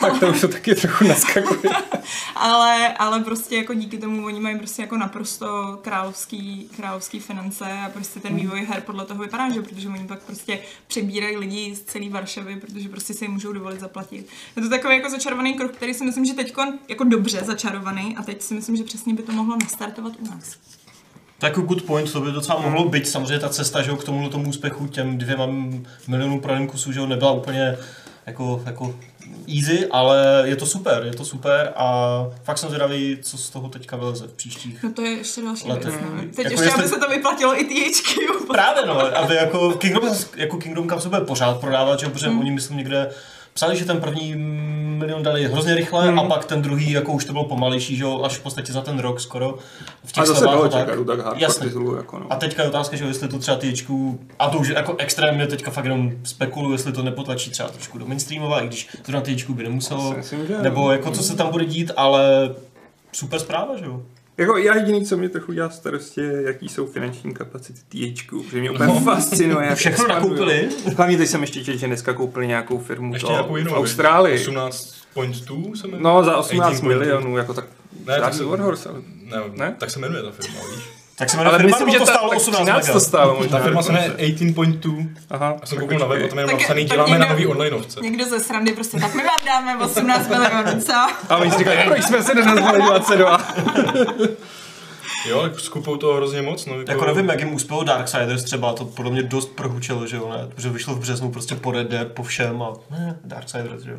Tak 0.00 0.20
to 0.20 0.30
už 0.30 0.40
to 0.40 0.48
taky 0.48 0.74
trochu 0.74 1.04
naskakuje. 1.04 1.72
ale, 2.34 2.94
ale 2.94 3.20
prostě 3.20 3.56
jako 3.56 3.74
díky 3.74 3.98
tomu 3.98 4.26
oni 4.26 4.40
mají 4.40 4.58
prostě 4.58 4.82
jako 4.82 4.96
naprosto 4.96 5.78
královský, 5.82 6.70
královský 6.76 7.20
finance 7.20 7.64
a 7.64 7.88
prostě 7.88 8.20
ten 8.20 8.36
vývoj 8.36 8.66
her 8.70 8.80
podle 8.80 9.04
toho 9.04 9.22
vypadá, 9.22 9.50
že 9.50 9.62
protože 9.62 9.88
oni 9.88 10.06
pak 10.06 10.22
prostě 10.22 10.60
přebírají 10.86 11.36
lidi 11.36 11.74
z 11.74 11.82
celé 11.82 12.08
Varšavy, 12.08 12.56
protože 12.56 12.88
prostě 12.88 13.14
si 13.14 13.24
je 13.24 13.28
můžou 13.28 13.52
dovolit 13.52 13.80
zaplatit. 13.80 14.28
Je 14.56 14.62
to 14.62 14.68
takový 14.68 14.96
jako 14.96 15.10
začarovaný 15.10 15.54
kruh, 15.54 15.70
který 15.70 15.94
si 15.94 16.04
myslím, 16.04 16.24
že 16.24 16.34
teď 16.34 16.54
jako 16.88 17.04
dobře 17.04 17.40
začarovaný 17.44 18.16
a 18.16 18.22
teď 18.22 18.42
si 18.42 18.54
myslím, 18.54 18.76
že 18.76 18.84
přesně 18.84 19.14
by 19.14 19.22
to 19.22 19.32
mohlo 19.32 19.56
nastartovat 19.62 20.12
u 20.18 20.30
nás. 20.30 20.56
To 21.40 21.46
je 21.46 21.50
jako 21.50 21.60
good 21.60 21.82
point, 21.82 22.12
to 22.12 22.20
by 22.20 22.32
docela 22.32 22.60
mohlo 22.60 22.88
být. 22.88 23.08
Samozřejmě 23.08 23.38
ta 23.38 23.48
cesta 23.48 23.82
že 23.82 23.90
jo, 23.90 23.96
k 23.96 24.04
tomu 24.04 24.28
tomu 24.28 24.48
úspěchu, 24.48 24.86
těm 24.86 25.18
dvěma 25.18 25.46
milionům 26.08 26.40
prodaným 26.40 26.68
kusů, 26.68 26.92
že 26.92 27.00
jo, 27.00 27.06
nebyla 27.06 27.32
úplně 27.32 27.76
jako, 28.26 28.62
jako 28.66 28.94
easy, 29.56 29.86
ale 29.90 30.42
je 30.44 30.56
to 30.56 30.66
super, 30.66 31.02
je 31.06 31.12
to 31.14 31.24
super 31.24 31.72
a 31.76 32.16
fakt 32.44 32.58
jsem 32.58 32.68
zvědavý, 32.68 33.18
co 33.22 33.38
z 33.38 33.50
toho 33.50 33.68
teďka 33.68 33.96
vyleze 33.96 34.26
v 34.26 34.32
příštích. 34.32 34.82
No 34.82 34.92
to 34.92 35.02
je 35.02 35.10
ještě 35.10 35.42
další 35.42 35.64
věc. 35.66 35.84
No. 35.84 35.90
Teď 36.20 36.38
Jako 36.38 36.38
ještě, 36.38 36.52
jestli- 36.64 36.72
aby 36.72 36.88
se 36.88 36.96
to 37.00 37.08
vyplatilo 37.08 37.60
i 37.60 37.64
THQ. 37.64 38.16
Právě 38.52 38.86
no, 38.86 39.16
aby 39.16 39.34
jako 39.34 39.70
Kingdom, 39.72 40.08
jako 40.36 40.56
Kingdom 40.56 40.88
Come 40.88 41.00
se 41.00 41.08
bude 41.08 41.20
pořád 41.20 41.60
prodávat, 41.60 42.00
že 42.00 42.06
jo, 42.06 42.10
protože 42.12 42.26
Hmm. 42.28 42.38
oni 42.40 42.50
myslím 42.50 42.76
někde 42.76 43.10
psali, 43.54 43.76
že 43.76 43.84
ten 43.84 44.00
první 44.00 44.34
milion 44.98 45.22
dali 45.22 45.44
hrozně 45.48 45.74
rychle 45.74 46.06
Hmm. 46.08 46.18
a 46.18 46.24
pak 46.24 46.44
ten 46.44 46.62
druhý, 46.62 46.90
jako 46.92 47.12
už 47.12 47.24
to 47.24 47.32
bylo 47.32 47.44
pomalejší, 47.44 47.96
že 47.96 48.02
jo, 48.04 48.22
až 48.24 48.36
v 48.36 48.42
podstatě 48.42 48.72
za 48.72 48.80
ten 48.80 48.98
rok 48.98 49.20
skoro. 49.20 49.58
V 50.04 50.12
těch 50.12 50.22
A 50.22 50.26
zase 50.26 50.44
a 50.46 50.68
tak. 50.68 50.70
tak 50.70 50.88
hardcore 50.88 51.34
Jasně. 51.36 51.66
titulů, 51.66 51.96
jako 51.96 52.18
no. 52.18 52.26
A 52.30 52.36
teďka 52.36 52.62
je 52.62 52.68
otázka, 52.68 52.96
že 52.96 53.04
jo, 53.04 53.08
jestli 53.08 53.28
to 53.28 53.38
třeba 53.38 53.56
THQ, 53.56 53.94
a 54.38 54.48
to 54.50 54.58
už 54.58 54.68
jako 54.68 54.96
extrémně 54.98 55.46
teďka 55.46 55.70
fakt 55.70 55.84
jenom 55.84 56.10
spekuluju, 56.24 56.72
jestli 56.72 56.92
to 56.92 57.02
nepotlačí 57.02 57.50
třeba 57.50 57.68
trošku 57.68 57.98
do 57.98 58.06
mainstreamova, 58.06 58.60
i 58.60 58.66
když 58.66 58.88
to 59.02 59.12
na 59.12 59.20
THQ 59.20 59.54
by 59.54 59.62
nemuselo, 59.62 60.12
myslím, 60.16 60.46
že- 60.46 60.58
nebo 60.62 60.92
jako 60.92 61.10
co 61.10 61.22
se 61.22 61.36
tam 61.36 61.50
bude 61.50 61.64
dít, 61.64 61.90
ale 61.96 62.54
super 63.12 63.40
zpráva, 63.40 63.76
že 63.78 63.84
jo. 63.84 64.02
Jako 64.38 64.56
já 64.56 64.74
jediný, 64.74 65.04
co 65.06 65.16
mě 65.16 65.28
trochu 65.28 65.52
dělá 65.52 65.70
starost, 65.70 66.18
je, 66.18 66.42
jaký 66.42 66.68
jsou 66.68 66.86
finanční 66.86 67.34
kapacity 67.34 67.80
THQ, 67.88 68.42
protože 68.42 68.60
mě 68.60 68.70
úplně 68.70 69.00
fascinuje. 69.00 69.66
jak 69.66 69.78
Všechno 69.78 70.08
nakoupili. 70.08 70.68
Hlavně 70.96 71.16
teď 71.16 71.28
jsem 71.28 71.40
ještě 71.40 71.64
četl, 71.64 71.78
že 71.78 71.86
dneska 71.86 72.12
koupili 72.12 72.46
nějakou 72.46 72.78
firmu 72.78 73.12
Ještě 73.14 73.26
to, 73.26 73.32
nějakou 73.32 73.56
jinou. 73.56 73.70
v 73.70 73.74
Austrálii. 73.74 74.34
18 74.40 74.94
point 75.14 75.36
2 75.36 75.76
se 75.76 75.86
jmenuje? 75.86 76.02
No, 76.02 76.24
za 76.24 76.36
18 76.36 76.46
18 76.46 76.80
pointů. 76.80 76.86
milionů, 76.98 77.36
jako 77.36 77.54
tak 77.54 77.64
Ne, 78.06 78.20
tak 78.20 78.34
se, 78.34 78.44
Warhorse, 78.44 78.88
ale... 78.88 78.98
Ne? 79.24 79.36
ne, 79.56 79.74
tak 79.78 79.90
se 79.90 79.98
jmenuje 79.98 80.22
ta 80.22 80.30
firma, 80.30 80.60
víš? 80.74 80.84
Tak 81.18 81.30
se 81.30 81.36
jmenuje 81.36 81.50
Ale 81.54 81.58
firma, 81.58 81.76
myslím, 81.78 81.92
že 81.92 81.98
to 81.98 82.06
stálo 82.06 82.28
tak 82.28 82.38
18 82.38 82.62
13 82.62 82.88
to 82.92 83.00
stálo 83.00 83.36
možná. 83.36 83.58
Ta 83.58 83.64
firma 83.64 83.82
se 83.82 83.92
jmenuje 83.92 84.14
18.2. 84.16 85.08
Aha, 85.30 85.56
Já 85.60 85.66
jsem 85.66 85.78
koukal 85.78 85.98
na 85.98 86.06
web 86.06 86.22
a 86.24 86.28
tam 86.28 86.38
je 86.38 86.46
napsaný, 86.46 86.84
děláme 86.84 87.10
někdo- 87.10 87.24
na 87.24 87.30
nový 87.30 87.46
onlineovce. 87.46 88.00
Někdo 88.00 88.24
ze 88.24 88.40
srandy 88.40 88.72
prostě, 88.72 89.00
tak 89.00 89.14
my 89.14 89.22
vám 89.22 89.36
dáme 89.46 89.84
18 89.84 90.28
milionů, 90.28 90.80
co? 90.80 90.92
A 91.28 91.36
oni 91.36 91.50
si 91.50 91.58
říkají, 91.58 91.78
proč 91.88 92.02
jsme 92.04 92.22
se 92.22 92.34
nenazvali 92.34 92.82
22? 92.82 93.38
Jo, 95.26 95.42
tak 95.42 95.60
skupou 95.60 95.96
toho 95.96 96.14
hrozně 96.16 96.42
moc. 96.42 96.66
No, 96.66 96.74
Jako 96.88 97.04
nevím, 97.06 97.28
jak 97.28 97.40
jim 97.40 97.54
uspělo 97.54 97.84
Darksiders 97.84 98.44
třeba, 98.44 98.72
to 98.72 98.84
podle 98.84 99.10
mě 99.10 99.22
dost 99.22 99.46
prohučilo, 99.56 100.06
že 100.06 100.16
jo, 100.16 100.28
ne? 100.28 100.48
Protože 100.54 100.68
vyšlo 100.68 100.94
v 100.94 101.00
březnu 101.00 101.30
prostě 101.30 101.54
po 101.54 101.70
Red 101.72 101.88
Dead, 101.90 102.08
po 102.12 102.22
všem 102.22 102.62
a 102.62 102.72
ne, 102.90 103.18
Darksiders, 103.24 103.82
že 103.82 103.90
jo. 103.90 103.98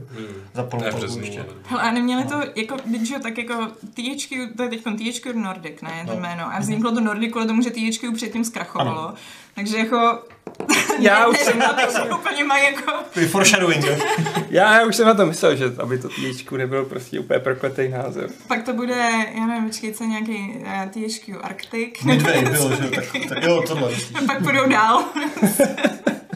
Za 0.53 0.63
plnou 0.63 0.83
březnu, 0.97 1.21
ještě. 1.21 1.39
ale- 1.39 1.49
Hele, 1.63 1.81
a 1.81 1.91
neměli 1.91 2.23
to, 2.25 2.35
jako, 2.55 2.75
když 2.85 3.09
jo, 3.09 3.19
tak 3.23 3.37
jako 3.37 3.67
THQ, 3.93 4.47
to 4.57 4.63
je 4.63 4.69
teď 4.69 4.83
THQ 4.83 5.33
Nordic, 5.33 5.81
ne, 5.81 6.05
to 6.07 6.13
jméno. 6.19 6.53
A 6.53 6.59
vzniklo 6.59 6.91
to 6.91 6.99
Nordic 7.01 7.31
kvůli 7.31 7.47
tomu, 7.47 7.61
že 7.61 7.69
THQ 7.69 8.11
předtím 8.15 8.43
zkrachovalo. 8.45 8.99
Ano. 9.07 9.13
Takže 9.59 9.77
jako... 9.77 10.23
Já 10.99 11.27
už 11.27 11.39
jsem 11.43 11.59
na 11.59 11.73
to, 11.73 11.91
že 11.91 12.13
úplně 12.13 12.43
mají 12.43 12.63
jako... 12.63 12.91
Foreshadowing, 13.27 13.85
jo. 13.85 13.97
Já, 14.49 14.79
já 14.79 14.85
už 14.85 14.95
jsem 14.95 15.07
na 15.07 15.13
to 15.13 15.25
myslel, 15.25 15.55
že 15.55 15.65
aby 15.77 15.97
to 15.97 16.09
THQ 16.09 16.57
nebyl 16.57 16.85
prostě 16.85 17.19
úplně 17.19 17.39
prokletý 17.39 17.89
název. 17.89 18.31
Pak 18.47 18.63
to 18.63 18.73
bude, 18.73 18.95
já 19.35 19.45
nevím, 19.45 19.69
počkej, 19.69 19.93
co 19.93 20.03
nějaký 20.03 20.53
uh, 20.57 20.89
THQ 20.89 21.37
Arctic. 21.41 22.03
Midway 22.03 22.45
bylo, 22.45 22.75
že 22.75 22.83
jo, 22.83 22.91
tak, 22.95 23.05
tak 23.29 23.43
jo, 23.43 23.63
tohle. 23.67 23.91
A 24.15 24.21
pak 24.27 24.43
půjdou 24.43 24.69
dál. 24.69 25.03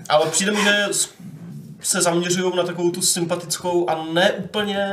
Ale 0.10 0.30
přijde 0.30 0.52
mi, 0.52 0.62
že 0.64 0.88
se 1.82 2.02
zaměřují 2.02 2.56
na 2.56 2.64
takovou 2.64 2.92
tu 2.92 3.02
sympatickou 3.02 3.90
a 3.90 4.06
ne 4.14 4.32
úplně 4.32 4.88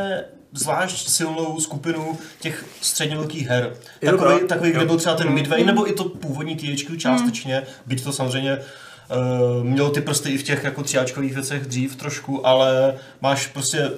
zvlášť 0.52 1.08
silnou 1.08 1.60
skupinu 1.60 2.18
těch 2.40 2.64
středně 2.80 3.16
velkých 3.16 3.48
her. 3.48 3.76
Takový, 4.04 4.38
tak. 4.38 4.48
takový 4.48 4.70
kde 4.70 4.84
byl 4.84 4.96
třeba 4.96 5.14
ten 5.14 5.30
Midway, 5.30 5.64
nebo 5.64 5.90
i 5.90 5.92
to 5.92 6.04
původní 6.04 6.56
THQ 6.56 6.96
částečně, 6.96 7.62
byť 7.86 8.04
to 8.04 8.12
samozřejmě 8.12 8.56
uh, 8.56 9.64
mělo 9.64 9.90
ty 9.90 10.00
prsty 10.00 10.30
i 10.30 10.38
v 10.38 10.42
těch 10.42 10.64
jako 10.64 10.82
tříáčkových 10.82 11.34
věcech 11.34 11.66
dřív 11.66 11.96
trošku, 11.96 12.46
ale 12.46 12.94
máš 13.20 13.46
prostě 13.46 13.90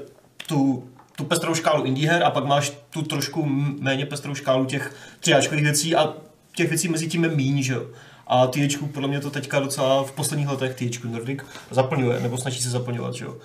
tu 0.47 0.89
tu 1.17 1.25
pestrou 1.25 1.55
škálu 1.55 1.85
indie 1.85 2.11
her 2.11 2.23
a 2.23 2.31
pak 2.31 2.45
máš 2.45 2.73
tu 2.91 3.03
trošku 3.03 3.45
méně 3.81 4.07
pestrou 4.07 4.35
škálu 4.35 4.65
těch 4.65 4.95
tříáčkových 5.21 5.65
věcí 5.65 5.97
a 5.97 6.15
těch 6.57 6.69
věcí 6.69 6.89
mezi 6.89 7.09
tím 7.09 7.25
je 7.25 7.31
míň, 7.31 7.63
že 7.63 7.73
jo. 7.73 7.87
A 8.27 8.47
THQ 8.47 8.87
podle 8.93 9.09
mě 9.09 9.21
to 9.21 9.31
teďka 9.31 9.61
docela 9.61 10.05
v 10.05 10.13
posledních 10.13 10.49
letech 10.49 10.75
THQ 10.75 11.09
Nordic 11.09 11.41
zaplňuje, 11.71 12.21
nebo 12.21 12.39
snaží 12.39 12.63
se 12.63 12.71
zaplňovat, 12.71 13.15
že 13.15 13.25
jo. 13.25 13.37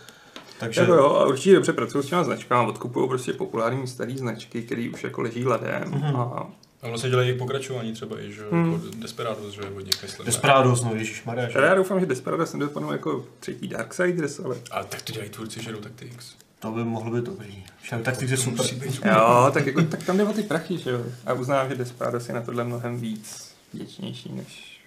Takže 0.60 0.82
Jako 0.82 0.94
jo, 0.94 1.06
a 1.06 1.26
určitě 1.26 1.54
dobře 1.56 1.74
pracují 1.74 2.04
s 2.04 2.08
těma 2.08 2.24
značkami, 2.24 2.70
odkupují 2.70 3.08
prostě 3.10 3.34
populární 3.34 3.88
staré 3.88 4.18
značky, 4.18 4.62
které 4.64 4.90
už 4.94 5.04
jako 5.04 5.22
leží 5.22 5.46
ladem. 5.46 5.84
Mhm. 5.88 6.16
A 6.16 6.48
A 6.82 6.88
vlastně 6.88 7.10
dělají 7.10 7.28
jejich 7.28 7.40
pokračování 7.40 7.94
třeba 7.94 8.22
i, 8.22 8.34
že 8.34 8.42
jo, 8.42 8.48
Hmm. 8.52 8.74
jako 8.74 8.86
Desperados, 8.98 9.54
že 9.54 9.62
jo, 9.62 9.68
od 9.78 9.86
nich 9.86 10.04
myslím. 10.04 10.26
Desperados, 10.26 10.84
no 10.84 10.90
teda 11.36 11.48
jo. 11.48 11.62
já 11.66 11.76
doufám, 11.76 12.00
že 12.00 12.06
Desperados 12.06 12.54
nedopadnou 12.54 12.92
jako 12.92 13.26
třetí 13.40 13.68
Darksiders, 13.68 14.40
ale 14.40 14.56
A 14.72 14.84
tak 14.84 15.02
to 15.02 15.12
dělají 15.14 15.30
tvůrci 15.30 15.60
Shadow 15.60 15.82
Tactics. 15.82 16.36
To 16.60 16.72
by 16.72 16.84
mohlo 16.84 17.12
být 17.12 17.24
dobrý. 17.24 17.64
Tak 18.04 18.18
ty 18.18 18.26
je 18.32 18.38
super. 18.38 18.66
jo, 19.06 19.50
tak, 19.54 19.66
jako, 19.66 19.82
tak 19.82 20.04
tam 20.04 20.18
jde 20.18 20.24
o 20.24 20.34
ty 20.34 20.44
prachy, 20.44 20.78
že 20.78 20.90
jo. 20.90 21.02
A 21.26 21.34
uznám, 21.34 21.70
že 21.70 21.76
Desperados 21.76 22.28
je 22.28 22.34
na 22.36 22.42
tohle 22.42 22.64
mnohem 22.64 23.00
víc 23.00 23.52
vděčnější 23.74 24.32
než 24.32 24.82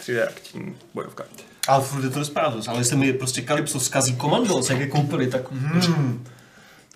3D 0.00 0.26
akční 0.28 0.76
bojovka. 0.94 1.24
Ale 1.68 1.84
furt 1.84 2.04
je 2.04 2.10
to 2.10 2.18
Desperados, 2.18 2.68
ale 2.68 2.80
jestli 2.80 2.96
mi 2.96 3.12
prostě 3.12 3.42
Calypso 3.42 3.80
zkazí 3.80 4.16
Commandos, 4.16 4.70
jak 4.70 4.80
je 4.80 4.86
koupili, 4.86 5.26
tak 5.26 5.52
hmm, 5.52 6.24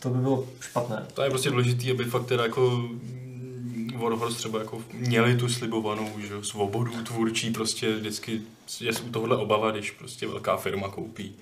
to 0.03 0.11
by 0.11 0.19
bylo 0.19 0.49
špatné. 0.61 1.07
To 1.15 1.23
je 1.23 1.31
prostě 1.31 1.51
důležité, 1.51 1.91
aby 1.91 2.05
fakt 2.05 2.27
teda 2.27 2.43
jako 2.43 2.89
Warhorse 3.97 4.39
třeba 4.39 4.59
jako 4.59 4.83
měli 4.93 5.37
tu 5.37 5.49
slibovanou 5.49 6.11
že, 6.27 6.35
jo, 6.35 6.43
svobodu 6.43 7.03
tvůrčí, 7.03 7.51
prostě 7.51 7.93
vždycky 7.95 8.41
je 8.81 8.93
u 8.93 9.09
tohohle 9.11 9.37
obava, 9.37 9.71
když 9.71 9.91
prostě 9.91 10.27
velká 10.27 10.57
firma 10.57 10.89
koupí 10.89 11.35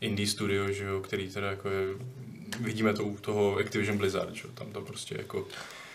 indie 0.00 0.26
studio, 0.26 0.72
že 0.72 0.84
jo, 0.84 1.00
který 1.00 1.28
teda 1.28 1.50
jako 1.50 1.68
je, 1.68 1.86
vidíme 2.60 2.94
to 2.94 3.04
u 3.04 3.16
toho 3.16 3.56
Activision 3.56 3.98
Blizzard, 3.98 4.34
že 4.34 4.42
jo, 4.44 4.50
tam 4.54 4.66
to 4.72 4.80
prostě 4.80 5.14
jako 5.18 5.46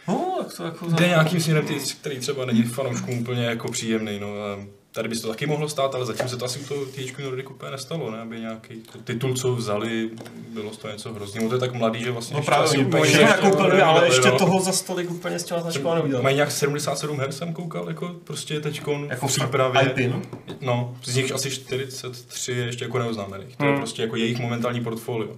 No, 0.08 0.36
tak 0.44 0.58
to 0.58 0.64
jako... 0.64 0.88
jde 0.90 1.08
nějakým 1.08 1.42
směrem, 1.42 1.66
který 2.02 2.20
třeba 2.20 2.46
není 2.46 2.64
fanouškům 2.64 3.20
úplně 3.20 3.46
jako 3.46 3.72
příjemný, 3.72 4.20
no 4.20 4.28
a 4.28 4.60
tady 5.00 5.10
by 5.10 5.16
se 5.16 5.22
to 5.22 5.28
taky 5.28 5.46
mohlo 5.46 5.70
stát, 5.70 5.96
ale 5.96 6.06
zatím 6.06 6.30
se 6.30 6.38
to 6.38 6.46
asi 6.46 6.60
u 6.60 6.64
toho 6.66 6.86
THQ 6.86 7.24
Nordic 7.24 7.46
úplně 7.50 7.72
nestalo, 7.72 8.12
ne, 8.12 8.22
aby 8.22 8.40
nějaký 8.40 8.76
to 8.92 9.00
titul, 9.04 9.34
co 9.34 9.56
vzali, 9.56 10.10
bylo 10.54 10.74
z 10.74 10.78
toho 10.78 10.92
něco 10.92 11.14
hrozného, 11.14 11.50
to 11.50 11.56
je 11.56 11.60
tak 11.60 11.74
mladý, 11.74 12.04
že 12.04 12.12
vlastně 12.12 12.38
No 12.38 12.44
právě, 12.44 12.80
úplně 12.86 13.04
něco 13.12 13.22
nakoupili, 13.22 13.62
ale 13.82 13.94
nevydali, 13.94 14.08
ještě 14.08 14.28
no. 14.30 14.38
toho 14.38 14.62
za 14.62 14.72
stolik 14.72 15.12
úplně 15.12 15.40
s 15.40 15.44
těma 15.44 15.60
značkama 15.60 15.96
neudělali. 15.96 16.24
Mají 16.24 16.36
nějak 16.36 16.52
77 16.52 17.20
her 17.20 17.32
jsem 17.32 17.54
koukal, 17.54 17.88
jako 17.88 18.16
prostě 18.24 18.60
teďkon 18.60 19.08
Jako 19.10 19.28
v 19.28 19.32
přípravě. 19.36 19.82
IP, 19.82 20.12
no? 20.12 20.22
No, 20.62 20.96
z 21.04 21.16
nich 21.16 21.32
asi 21.32 21.50
43 21.52 22.52
je 22.52 22.66
ještě 22.66 22.86
jako 22.86 23.00
neoznámených. 23.00 23.56
To 23.56 23.64
je 23.64 23.70
Hmm. 23.70 23.80
prostě 23.80 24.02
jako 24.02 24.16
jejich 24.16 24.40
momentální 24.40 24.84
portfolio. 24.84 25.30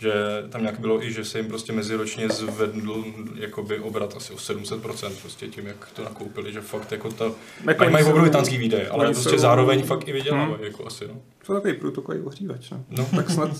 Že 0.00 0.12
tam 0.48 0.60
nějak 0.62 0.80
bylo 0.80 1.04
i, 1.04 1.12
že 1.12 1.24
se 1.24 1.38
jim 1.38 1.48
prostě 1.48 1.72
meziročně 1.72 2.28
zvedl 2.28 3.04
jakoby 3.34 3.78
obrat 3.78 4.14
asi 4.16 4.32
o 4.32 4.36
700% 4.36 5.10
prostě 5.22 5.46
tím, 5.48 5.66
jak 5.66 5.88
to 5.94 6.04
nakoupili, 6.04 6.52
že 6.52 6.60
fakt 6.60 6.92
jako 6.92 7.10
to, 7.12 7.34
Jako 7.64 7.90
mají, 7.90 8.04
jsou- 8.04 8.10
obrovitánský 8.10 8.58
výdaje, 8.58 8.88
ale 8.88 9.04
prostě 9.06 9.30
jsou- 9.30 9.38
zároveň 9.38 9.82
fakt 9.82 10.08
i 10.08 10.12
vydělávají, 10.12 10.62
jako 10.64 10.86
asi, 10.86 11.08
no. 11.08 11.14
To 11.46 11.54
je 11.54 11.60
takový 11.60 11.74
průtokový 11.80 12.20
ohřívač, 12.20 12.70
no. 12.70 12.84
No. 12.90 13.08
Tak 13.16 13.30
snad 13.30 13.50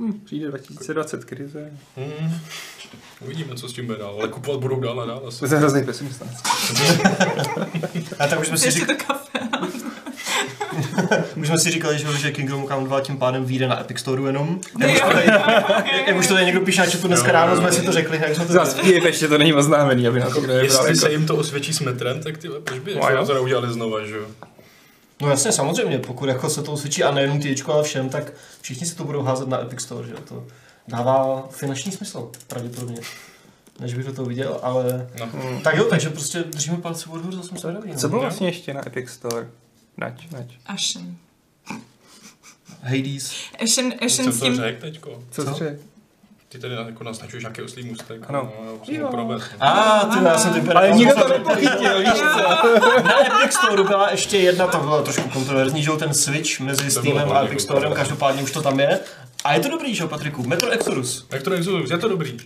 hm, 0.00 0.20
přijde 0.24 0.48
2020 0.48 1.24
krize. 1.24 1.72
Hmm. 1.96 2.34
Uvidíme, 3.20 3.54
co 3.54 3.68
s 3.68 3.72
tím 3.72 3.86
bude 3.86 3.98
dál, 3.98 4.16
ale 4.20 4.28
kupovat 4.28 4.60
budou 4.60 4.80
dál 4.80 5.00
a 5.00 5.06
dál 5.06 5.22
asi. 5.28 5.38
To 5.48 5.54
je 5.54 5.58
hrozný 5.58 5.84
pesimista. 5.84 6.24
A 8.18 8.26
tak 8.26 8.40
už 8.40 8.46
jsme 8.46 8.58
si, 8.58 8.66
Ještě 8.66 8.86
to 10.74 11.16
už 11.40 11.46
jsme 11.48 11.58
si 11.58 11.70
říkali, 11.70 11.98
že, 11.98 12.18
že 12.18 12.30
Kingdom 12.32 12.66
Come 12.68 12.84
2 12.84 13.00
tím 13.00 13.16
pádem 13.16 13.44
vyjde 13.44 13.68
na 13.68 13.80
Epic 13.80 13.98
Store 13.98 14.22
jenom. 14.22 14.60
Jo. 14.80 14.88
Jak 14.88 14.94
už 14.94 15.00
to 15.00 15.06
tady, 15.12 15.26
jak 16.06 16.16
už 16.16 16.26
to 16.26 16.34
tady 16.34 16.46
někdo 16.46 16.60
píše 16.60 16.80
na 16.80 16.86
chatu 16.86 17.08
dneska 17.08 17.32
ráno, 17.32 17.56
jsme 17.56 17.72
si 17.72 17.82
to 17.82 17.92
řekli, 17.92 18.20
jak 18.22 18.34
jsme 18.36 18.46
to 18.46 18.52
Zas 18.52 18.78
ještě 18.84 19.28
to 19.28 19.38
není 19.38 19.54
oznámený, 19.54 20.08
aby 20.08 20.20
na 20.20 20.30
to 20.30 20.40
Jestli 20.50 20.96
se 20.96 21.06
jako... 21.06 21.12
jim 21.18 21.26
to 21.26 21.36
osvědčí 21.36 21.72
s 21.72 21.80
metrem, 21.80 22.22
tak 22.22 22.38
ty, 22.38 22.48
proč 22.64 22.78
by 22.78 22.94
No 22.94 23.26
to 23.26 23.34
neudělali 23.34 23.72
znova, 23.72 24.04
že 24.06 24.16
jo? 24.16 24.26
No 25.22 25.30
jasně, 25.30 25.52
samozřejmě, 25.52 25.98
pokud 25.98 26.28
jako 26.28 26.50
se 26.50 26.62
to 26.62 26.72
usvědčí 26.72 27.04
a 27.04 27.10
nejenom 27.10 27.40
THQ, 27.40 27.72
ale 27.72 27.82
všem, 27.82 28.08
tak 28.08 28.32
všichni 28.60 28.86
si 28.86 28.94
to 28.96 29.04
budou 29.04 29.22
házet 29.22 29.48
na 29.48 29.60
Epic 29.62 29.80
Store, 29.80 30.06
že 30.06 30.12
jo? 30.12 30.18
To 30.28 30.44
dává 30.88 31.48
finanční 31.50 31.92
smysl, 31.92 32.30
pravděpodobně. 32.46 33.00
Než 33.80 33.94
bych 33.94 34.06
do 34.06 34.12
toho 34.12 34.26
viděl, 34.28 34.58
ale... 34.62 35.08
No. 35.20 35.28
Tak 35.64 35.76
jo, 35.76 35.84
takže 35.84 36.10
prostě 36.10 36.38
držíme 36.42 36.76
palce 36.76 37.10
od 37.10 37.24
hůru, 37.24 37.42
jsme 37.42 37.58
zvědaví. 37.58 37.96
Co 37.96 38.06
No. 38.06 38.08
bylo 38.08 38.20
vlastně 38.20 38.48
ještě 38.48 38.74
na 38.74 38.86
Epic 38.86 39.10
Store? 39.10 39.46
Nač, 39.96 40.26
nač. 40.32 40.46
Ashen. 40.66 41.16
Hades. 42.82 43.34
Ashen, 43.62 43.94
Ashen 44.06 44.32
s 44.32 44.38
to 44.38 44.44
tím... 44.44 44.56
řekl 44.56 44.80
teďko. 44.80 45.24
Co 45.30 45.44
Co? 45.44 45.54
jsi 45.54 45.58
řekl? 45.58 45.82
Ty 46.48 46.60
tady 46.60 46.74
jako 46.74 47.04
naznačuješ 47.04 47.44
nějaký 47.44 47.62
oslý 47.62 47.82
můstek. 47.82 48.22
Ano. 48.28 48.52
No, 48.98 49.08
proved. 49.08 49.42
A, 49.60 49.70
ah, 49.70 50.18
ty, 50.18 50.24
já 50.24 50.38
jsem 50.38 50.52
vypadal. 50.52 50.82
Ale 50.82 50.92
nikdo 50.92 51.14
to 51.14 51.28
nepochytil, 51.28 51.98
víš 52.00 52.12
co? 52.12 53.02
Na 53.02 53.26
Epic 53.26 53.52
Store 53.52 53.84
byla 53.84 54.10
ještě 54.10 54.38
jedna, 54.38 54.66
to 54.66 54.78
bylo 54.78 55.02
trošku 55.02 55.28
kontroverzní, 55.28 55.82
že 55.82 55.90
jo, 55.90 55.96
ten 55.96 56.14
switch 56.14 56.60
mezi 56.60 56.90
Steamem 56.90 57.32
a 57.32 57.44
Epic 57.44 57.62
Storem, 57.62 57.92
každopádně 57.92 58.42
už 58.42 58.50
to 58.50 58.62
tam 58.62 58.80
je. 58.80 59.00
A 59.44 59.54
je 59.54 59.60
to 59.60 59.68
dobrý, 59.68 59.94
že 59.94 60.02
jo, 60.02 60.08
Patriku? 60.08 60.42
Metro 60.42 60.70
Exodus. 60.70 61.26
Jak 61.30 61.42
to 61.42 61.50
Exodus, 61.50 61.90
je 61.90 61.98
to 61.98 62.08
dobrý. 62.08 62.36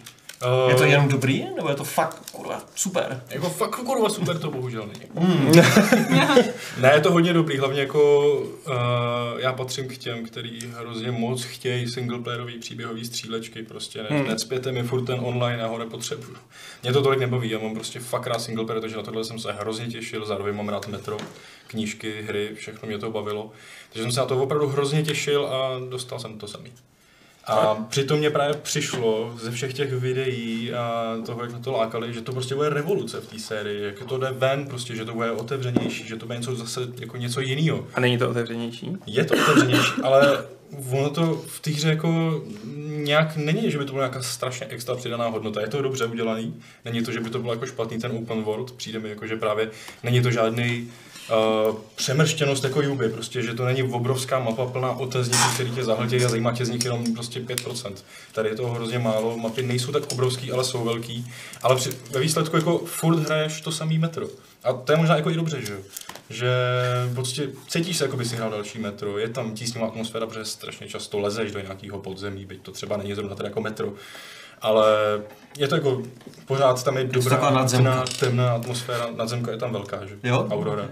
Uh, 0.64 0.70
Je 0.70 0.74
to 0.77 0.85
jenom 0.85 1.09
dobrý, 1.09 1.46
nebo 1.57 1.68
je 1.68 1.74
to 1.74 1.85
fakt, 1.85 2.31
kurva, 2.33 2.62
super? 2.74 3.22
Jako 3.31 3.51
fakt 3.51 3.77
kurva 3.77 4.09
super 4.09 4.38
to 4.38 4.51
bohužel 4.51 4.87
není. 4.87 5.31
ne, 6.81 6.92
je 6.94 7.01
to 7.01 7.12
hodně 7.12 7.33
dobrý, 7.33 7.59
hlavně 7.59 7.81
jako 7.81 8.31
uh, 8.40 8.74
já 9.38 9.53
patřím 9.53 9.88
k 9.88 9.98
těm, 9.98 10.24
který 10.27 10.59
hrozně 10.79 11.11
moc 11.11 11.42
chtějí 11.44 11.88
singleplayerový 11.88 12.59
příběhový 12.59 13.05
střílečky, 13.05 13.62
prostě 13.62 14.03
ne, 14.03 14.09
Hmm. 14.11 14.27
necpěte 14.29 14.72
mi 14.72 14.83
furt 14.83 15.05
ten 15.05 15.20
online, 15.22 15.59
já 15.59 15.66
ho 15.66 15.79
nepotřebuju. 15.79 16.37
Mě 16.83 16.92
to 16.92 17.03
tolik 17.03 17.20
nebaví, 17.20 17.51
já 17.51 17.59
mám 17.59 17.74
prostě 17.74 18.01
fakt 18.01 18.27
rád 18.27 18.40
singleplayer, 18.42 18.81
takže 18.81 18.96
na 18.96 19.03
tohle 19.03 19.24
jsem 19.24 19.38
se 19.38 19.53
hrozně 19.53 19.87
těšil, 19.87 20.27
zároveň 20.27 20.57
mám 20.57 20.68
rád 20.68 20.88
metro, 20.88 21.16
knížky, 21.66 22.22
hry, 22.22 22.51
všechno 22.55 22.88
mě 22.88 22.98
to 22.98 23.11
bavilo. 23.11 23.51
Takže 23.92 24.03
jsem 24.03 24.12
se 24.12 24.20
na 24.20 24.27
to 24.27 24.42
opravdu 24.42 24.68
hrozně 24.68 25.03
těšil 25.03 25.46
a 25.46 25.81
dostal 25.90 26.18
jsem 26.18 26.38
to 26.38 26.48
samý. 26.48 26.72
A 27.49 27.75
přitom 27.75 28.19
mě 28.19 28.31
právě 28.31 28.55
přišlo 28.63 29.35
ze 29.41 29.51
všech 29.51 29.75
těch 29.75 29.93
videí 29.93 30.73
a 30.73 31.17
toho, 31.27 31.43
jak 31.43 31.53
na 31.53 31.59
to 31.59 31.73
lákali, 31.73 32.15
že 32.15 32.23
to 32.23 32.33
prostě 32.33 32.55
bude 32.55 32.69
revoluce 32.69 33.21
v 33.21 33.27
té 33.27 33.39
sérii, 33.39 33.83
jak 33.83 34.09
to 34.09 34.19
jde 34.19 34.31
ven, 34.31 34.67
prostě, 34.67 34.97
že 34.97 35.05
to 35.05 35.15
bude 35.15 35.33
otevřenější, 35.33 36.09
že 36.09 36.17
to 36.17 36.27
bude 36.27 36.39
něco 36.39 36.57
zase 36.57 36.81
jako 37.01 37.17
něco 37.17 37.41
jiného. 37.41 37.87
A 37.95 38.01
není 38.01 38.19
to 38.19 38.31
otevřenější? 38.31 38.97
Je 39.07 39.25
to 39.25 39.35
otevřenější, 39.35 39.93
ale 40.03 40.45
ono 40.93 41.11
to 41.11 41.43
v 41.47 41.61
té 41.61 41.71
hře 41.71 41.89
jako 41.89 42.43
nějak 42.87 43.37
není, 43.37 43.71
že 43.71 43.79
by 43.79 43.85
to 43.85 43.93
byla 43.93 44.05
nějaká 44.05 44.23
strašně 44.23 44.67
extra 44.67 44.95
přidaná 44.95 45.29
hodnota. 45.29 45.61
Je 45.61 45.69
to 45.69 45.83
dobře 45.83 46.07
udělaný, 46.07 46.55
není 46.85 47.03
to, 47.03 47.13
že 47.13 47.21
by 47.21 47.31
to 47.31 47.39
bylo 47.39 47.53
jako 47.53 47.67
špatný 47.67 47.99
ten 47.99 48.13
open 48.13 48.43
world, 48.43 48.73
přijde 48.73 48.99
mi 48.99 49.09
jako, 49.09 49.27
že 49.27 49.37
právě 49.37 49.71
není 50.03 50.23
to 50.23 50.31
žádný 50.31 50.91
uh, 51.31 51.77
přemrštěnost 51.95 52.64
jako 52.64 52.83
Juby, 52.83 53.09
prostě, 53.09 53.43
že 53.43 53.55
to 53.55 53.64
není 53.64 53.83
obrovská 53.83 54.38
mapa 54.38 54.67
plná 54.67 54.91
otezníků, 54.91 55.45
který 55.55 55.71
tě 55.71 55.85
zahltějí 55.85 56.25
a 56.25 56.29
zajímá 56.29 56.53
tě 56.53 56.64
z 56.64 56.69
nich 56.69 56.85
jenom 56.85 57.14
prostě 57.14 57.41
5%. 57.41 57.93
Tady 58.33 58.49
je 58.49 58.55
toho 58.55 58.75
hrozně 58.75 58.99
málo, 58.99 59.37
mapy 59.37 59.62
nejsou 59.62 59.93
tak 59.93 60.12
obrovský, 60.12 60.53
ale 60.53 60.64
jsou 60.64 60.85
velký, 60.85 61.33
ale 61.62 61.77
při, 61.77 61.91
ve 62.11 62.21
výsledku 62.21 62.57
jako 62.57 62.79
furt 62.79 63.19
hraješ 63.19 63.61
to 63.61 63.73
samý 63.73 63.99
metro. 63.99 64.27
A 64.64 64.73
to 64.73 64.93
je 64.93 64.99
možná 64.99 65.17
jako 65.17 65.31
i 65.31 65.35
dobře, 65.35 65.62
že 65.67 65.73
jo? 65.73 65.79
Že 66.31 66.51
prostě 67.14 67.49
cítíš 67.69 67.97
se, 67.97 68.05
jako 68.05 68.17
by 68.17 68.25
si 68.25 68.37
hrál 68.37 68.51
další 68.51 68.79
metro, 68.79 69.19
je 69.19 69.29
tam 69.29 69.55
tísnivá 69.55 69.87
atmosféra, 69.87 70.27
protože 70.27 70.45
strašně 70.45 70.88
často 70.88 71.19
lezeš 71.19 71.53
do 71.53 71.61
nějakého 71.61 71.99
podzemí, 71.99 72.47
byť 72.47 72.62
to 72.62 72.73
třeba 72.73 72.97
není 72.97 73.14
zrovna 73.14 73.35
teda 73.35 73.49
jako 73.49 73.61
metro. 73.61 73.93
Ale 74.62 75.23
je 75.59 75.68
to 75.68 75.75
jako, 75.75 76.03
pořád 76.47 76.85
tam 76.85 76.97
je 76.97 77.05
dobrá, 77.05 77.51
nadzemka. 77.51 77.90
temná, 77.90 78.05
temná 78.21 78.53
atmosféra, 78.53 79.07
nadzemka 79.16 79.51
je 79.51 79.57
tam 79.59 79.73
velká, 79.73 80.07
že? 80.07 80.14
Jo? 80.25 80.47
Aurora. 80.51 80.88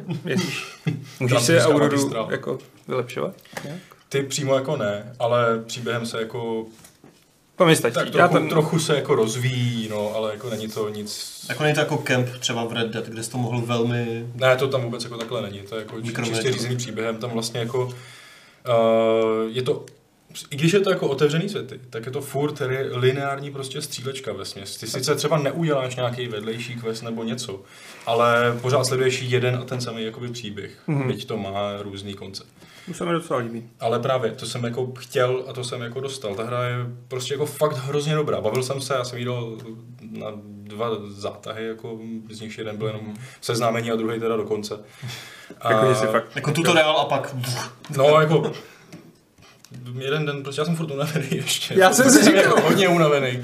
Můžeš 1.21 1.43
si 1.43 1.61
Auroru 1.61 1.85
magistrál. 1.85 2.29
jako 2.31 2.59
vylepšovat? 2.89 3.35
nějak? 3.65 3.81
Ty 4.09 4.23
přímo 4.23 4.55
jako 4.55 4.77
ne, 4.77 5.13
ale 5.19 5.59
příběhem 5.67 6.07
se 6.07 6.21
jako, 6.21 6.65
To 7.57 7.67
mi 7.67 7.77
stačí. 7.77 7.95
tak 7.95 8.07
Já 8.07 8.13
trochu, 8.13 8.35
ten, 8.35 8.49
trochu 8.49 8.79
se 8.79 8.97
jako 8.97 9.15
rozvíjí, 9.15 9.89
no, 9.89 10.13
ale 10.15 10.33
jako 10.33 10.51
není 10.51 10.69
to 10.69 10.89
nic, 10.89 11.45
Jako 11.49 11.63
není 11.63 11.75
to 11.75 11.81
jako 11.81 11.99
kemp 11.99 12.29
třeba 12.39 12.65
v 12.65 12.73
Red 12.73 12.91
Dead, 12.91 13.07
kde 13.07 13.23
jsi 13.23 13.31
to 13.31 13.39
mohl 13.39 13.61
velmi... 13.61 14.27
Ne, 14.35 14.57
to 14.57 14.69
tam 14.69 14.83
vůbec 14.83 15.05
jako 15.05 15.17
takhle 15.17 15.43
není. 15.43 15.59
To 15.61 15.75
je 15.77 15.83
jako 15.83 16.01
čistě 16.25 16.53
řízený 16.53 16.77
příběhem. 16.77 17.17
Tam 17.17 17.31
vlastně 17.31 17.61
jako 17.61 17.85
uh, 17.85 17.93
je 19.49 19.63
to 19.63 19.85
i 20.51 20.57
když 20.57 20.73
je 20.73 20.81
to 20.81 20.91
jako 20.91 21.09
otevřený 21.09 21.49
světy, 21.49 21.81
tak 21.91 22.07
je 22.07 22.13
to 22.13 22.21
furt 22.21 22.61
re- 22.61 22.89
lineární 22.93 23.51
prostě 23.51 23.83
střílečka 23.83 24.33
ve 24.33 24.45
směs. 24.45 24.77
Ty 24.77 24.87
sice 24.87 25.15
třeba 25.15 25.39
neuděláš 25.39 25.97
nějaký 25.97 26.29
vedlejší 26.29 26.75
quest 26.75 27.03
nebo 27.03 27.25
něco, 27.25 27.63
ale 28.07 28.59
pořád 28.63 28.85
sleduješ 28.87 29.21
jeden 29.23 29.57
a 29.57 29.65
ten 29.65 29.81
samý 29.81 30.05
jakoby 30.05 30.29
příběh, 30.29 30.71
Mhm. 30.87 30.99
mm-hmm. 31.03 31.07
byť 31.07 31.27
to 31.27 31.37
má 31.37 31.83
různý 31.83 32.15
konce. 32.15 32.45
to 32.87 32.95
se 32.95 33.05
mi 33.05 33.13
docela 33.13 33.39
líbí. 33.39 33.69
Ale 33.81 33.99
právě, 34.01 34.31
to 34.31 34.47
jsem 34.47 34.65
jako 34.65 34.93
chtěl 34.99 35.45
a 35.49 35.53
to 35.53 35.65
jsem 35.65 35.81
jako 35.83 36.01
dostal. 36.01 36.35
Ta 36.35 36.43
hra 36.45 36.65
je 36.65 36.77
prostě 37.09 37.35
jako 37.35 37.47
fakt 37.47 37.77
hrozně 37.77 38.15
dobrá. 38.15 38.41
Bavil 38.41 38.63
jsem 38.63 38.81
se, 38.81 38.95
já 38.95 39.05
jsem 39.05 39.19
jí 39.19 39.25
dal 39.25 39.57
na 40.11 40.27
dva 40.47 40.91
zátahy, 41.09 41.67
jako 41.67 41.99
z 42.31 42.41
nich 42.41 42.59
jeden 42.59 42.77
byl 42.77 42.87
jenom 42.87 43.15
seznámení 43.41 43.91
a 43.91 43.97
druhý 43.97 44.21
teda 44.21 44.37
do 44.37 44.45
konce. 44.45 44.79
A, 45.61 45.73
Jako, 45.73 45.95
fakt... 45.95 46.37
Jako 46.37 46.53
tutoriál 46.53 46.99
a 47.01 47.05
pak... 47.05 47.35
No, 47.97 48.21
jako 48.21 48.53
jeden 49.99 50.27
den, 50.27 50.43
prostě 50.43 50.61
já 50.61 50.65
jsem 50.65 50.77
furt 50.77 50.91
unavený 50.91 51.27
ještě. 51.31 51.75
Já 51.79 51.93
jsem 51.93 52.11
si 52.11 52.25
říkal. 52.25 52.43
Jako 52.43 52.61
hodně 52.69 52.89
unavený. 52.89 53.39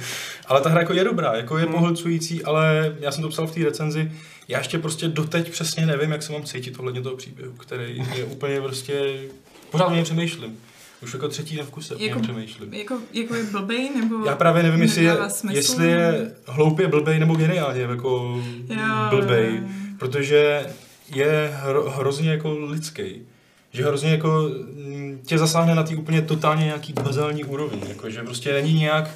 Ale 0.47 0.61
ta 0.61 0.69
hra 0.71 0.81
jako 0.81 0.93
je 0.93 1.05
dobrá, 1.05 1.37
jako 1.37 1.59
je 1.59 1.67
pohlcující, 1.67 2.45
ale 2.45 2.97
já 3.01 3.13
jsem 3.13 3.23
to 3.23 3.29
psal 3.29 3.47
v 3.47 3.55
té 3.55 3.65
recenzi, 3.65 4.13
já 4.49 4.59
ještě 4.59 4.79
prostě 4.79 5.09
doteď 5.09 5.51
přesně 5.51 5.87
nevím, 5.87 6.11
jak 6.13 6.23
se 6.23 6.33
mám 6.33 6.43
cítit 6.43 6.79
ohledně 6.79 7.01
toho 7.03 7.17
příběhu, 7.17 7.53
který 7.53 8.03
je 8.17 8.25
úplně 8.31 8.61
prostě, 8.61 9.13
pořád 9.71 9.87
o 9.87 9.95
něm 9.95 10.05
přemýšlím. 10.05 10.59
Už 11.03 11.13
jako 11.13 11.29
třetí 11.29 11.57
den 11.57 11.67
v 11.67 11.71
kuse 11.71 11.95
Jako- 11.99 12.21
přemýšlím. 12.21 12.75
Jako, 12.75 12.99
jako 13.13 13.35
je 13.35 13.45
blbej, 13.45 13.91
nebo... 14.01 14.27
Já 14.27 14.37
právě 14.37 14.63
nevím, 14.63 14.83
jestli 14.83 15.05
je, 15.05 15.17
smysl? 15.29 15.57
jestli 15.57 15.87
je 15.91 16.31
hloupě 16.47 16.89
blbej 16.89 17.19
nebo 17.19 17.35
geniálně 17.35 17.81
jako 17.83 18.41
Jo. 18.69 19.07
blbej, 19.11 19.63
protože 19.99 20.67
je 21.15 21.51
hro, 21.63 21.91
hrozně 21.91 22.31
jako 22.31 22.59
lidský. 22.59 23.23
Že 23.73 23.85
hrozně 23.85 24.11
jako 24.11 24.51
mm, 24.75 25.21
tě 25.27 25.39
zasáhne 25.39 25.75
na 25.75 25.83
té 25.83 25.97
úplně 25.97 26.23
totálně 26.23 26.65
nějaký 26.65 26.93
bazální 26.93 27.45
úrovni, 27.45 27.83
jako 27.89 28.11
že 28.11 28.23
prostě 28.23 28.53
není 28.53 28.75
nějak 28.75 29.11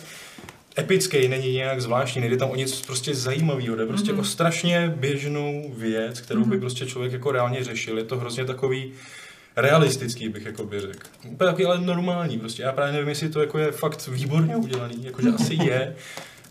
epický, 0.78 1.28
není 1.28 1.52
nějak 1.52 1.82
zvláštní, 1.82 2.20
nejde 2.20 2.36
tam 2.36 2.50
o 2.50 2.56
nic 2.56 2.80
prostě 2.86 3.14
zajímavého, 3.14 3.76
jde 3.76 3.86
prostě 3.86 4.12
mm-hmm. 4.12 4.20
o 4.20 4.24
strašně 4.24 4.94
běžnou 4.96 5.74
věc, 5.76 6.20
kterou 6.20 6.44
by 6.44 6.58
prostě 6.58 6.86
člověk 6.86 7.12
jako 7.12 7.32
reálně 7.32 7.64
řešil. 7.64 7.98
Je 7.98 8.04
to 8.04 8.16
hrozně 8.18 8.44
takový 8.44 8.92
realistický, 9.56 10.28
bych 10.28 10.46
jako 10.46 10.64
by 10.64 10.80
řekl. 10.80 11.06
Úplně 11.28 11.50
taky 11.50 11.64
ale 11.64 11.80
normální, 11.80 12.38
prostě 12.38 12.62
já 12.62 12.72
právě 12.72 12.92
nevím, 12.92 13.08
jestli 13.08 13.28
to 13.28 13.40
jako 13.40 13.58
je 13.58 13.72
fakt 13.72 14.08
výborně 14.08 14.56
udělaný, 14.56 15.04
jakože 15.04 15.28
asi 15.28 15.54
je, 15.54 15.96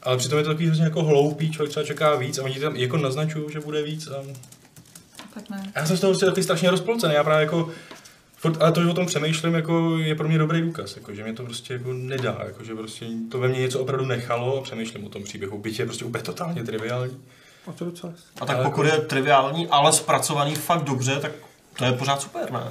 ale 0.04 0.18
přitom 0.18 0.38
je 0.38 0.44
to 0.44 0.50
takový 0.50 0.66
hrozně 0.66 0.84
jako 0.84 1.04
hloupý, 1.04 1.52
člověk 1.52 1.70
třeba 1.72 1.86
čeká 1.86 2.16
víc 2.16 2.38
a 2.38 2.44
oni 2.44 2.60
tam 2.60 2.76
jako 2.76 2.98
naznačují, 2.98 3.46
že 3.54 3.60
bude 3.60 3.84
víc 3.84 4.08
a 4.08 4.24
Tak 5.34 5.50
ne. 5.50 5.72
já 5.76 5.86
jsem 5.86 5.98
z 5.98 6.00
toho 6.00 6.12
prostě 6.12 6.26
takový 6.26 6.44
strašně 6.44 6.72
rozpolcený, 6.72 7.14
já 7.14 7.24
právě 7.24 7.42
jako 7.42 7.70
Furt, 8.46 8.62
ale 8.62 8.72
to, 8.72 8.84
že 8.84 8.90
o 8.90 8.94
tom 8.94 9.06
přemýšlím, 9.06 9.54
jako 9.54 9.98
je 9.98 10.16
pro 10.16 10.28
mě 10.28 10.38
dobrý 10.38 10.62
důkaz, 10.62 10.96
jako, 10.96 11.14
že 11.14 11.24
mě 11.24 11.34
to 11.34 11.44
prostě 11.44 11.74
jako 11.74 11.94
nedá, 11.94 12.38
jako, 12.46 12.64
že 12.64 12.76
prostě 12.76 13.06
to 13.32 13.40
ve 13.40 13.48
mně 13.48 13.60
něco 13.60 13.80
opravdu 13.80 14.06
nechalo 14.06 14.58
a 14.58 14.62
přemýšlím 14.62 15.06
o 15.06 15.10
tom 15.10 15.24
příběhu, 15.24 15.58
byť 15.58 15.80
je 15.80 15.86
prostě 15.86 16.06
úplně 16.06 16.24
totálně 16.24 16.64
triviální. 16.64 17.18
A 17.68 17.72
to 17.72 17.86
docela. 17.86 18.14
A 18.42 18.46
tak 18.46 18.56
Ale 18.56 18.66
pokud 18.66 18.86
je 18.86 18.92
triviální, 18.92 19.68
ale 19.68 19.94
zpracovaný 19.94 20.56
fakt 20.56 20.84
dobře, 20.84 21.20
tak 21.20 21.32
to 21.78 21.86
je 21.86 21.92
pořád 21.92 22.22
super, 22.22 22.52
ne? 22.52 22.64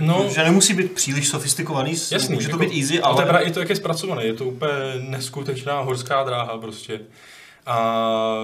No, 0.00 0.26
Že 0.28 0.44
nemusí 0.44 0.74
být 0.74 0.92
příliš 0.92 1.28
sofistikovaný, 1.28 1.90
Jasný, 1.90 2.34
může 2.34 2.48
to 2.48 2.56
jako, 2.56 2.64
být 2.64 2.80
easy, 2.80 3.00
ale... 3.00 3.14
to 3.14 3.20
je 3.20 3.24
ale... 3.24 3.32
právě 3.32 3.48
i 3.48 3.52
to, 3.52 3.60
jak 3.60 3.68
je 3.68 3.76
zpracované, 3.76 4.24
je 4.24 4.34
to 4.34 4.44
úplně 4.44 4.72
neskutečná 4.98 5.80
horská 5.80 6.24
dráha 6.24 6.58
prostě. 6.58 7.00
A 7.66 8.36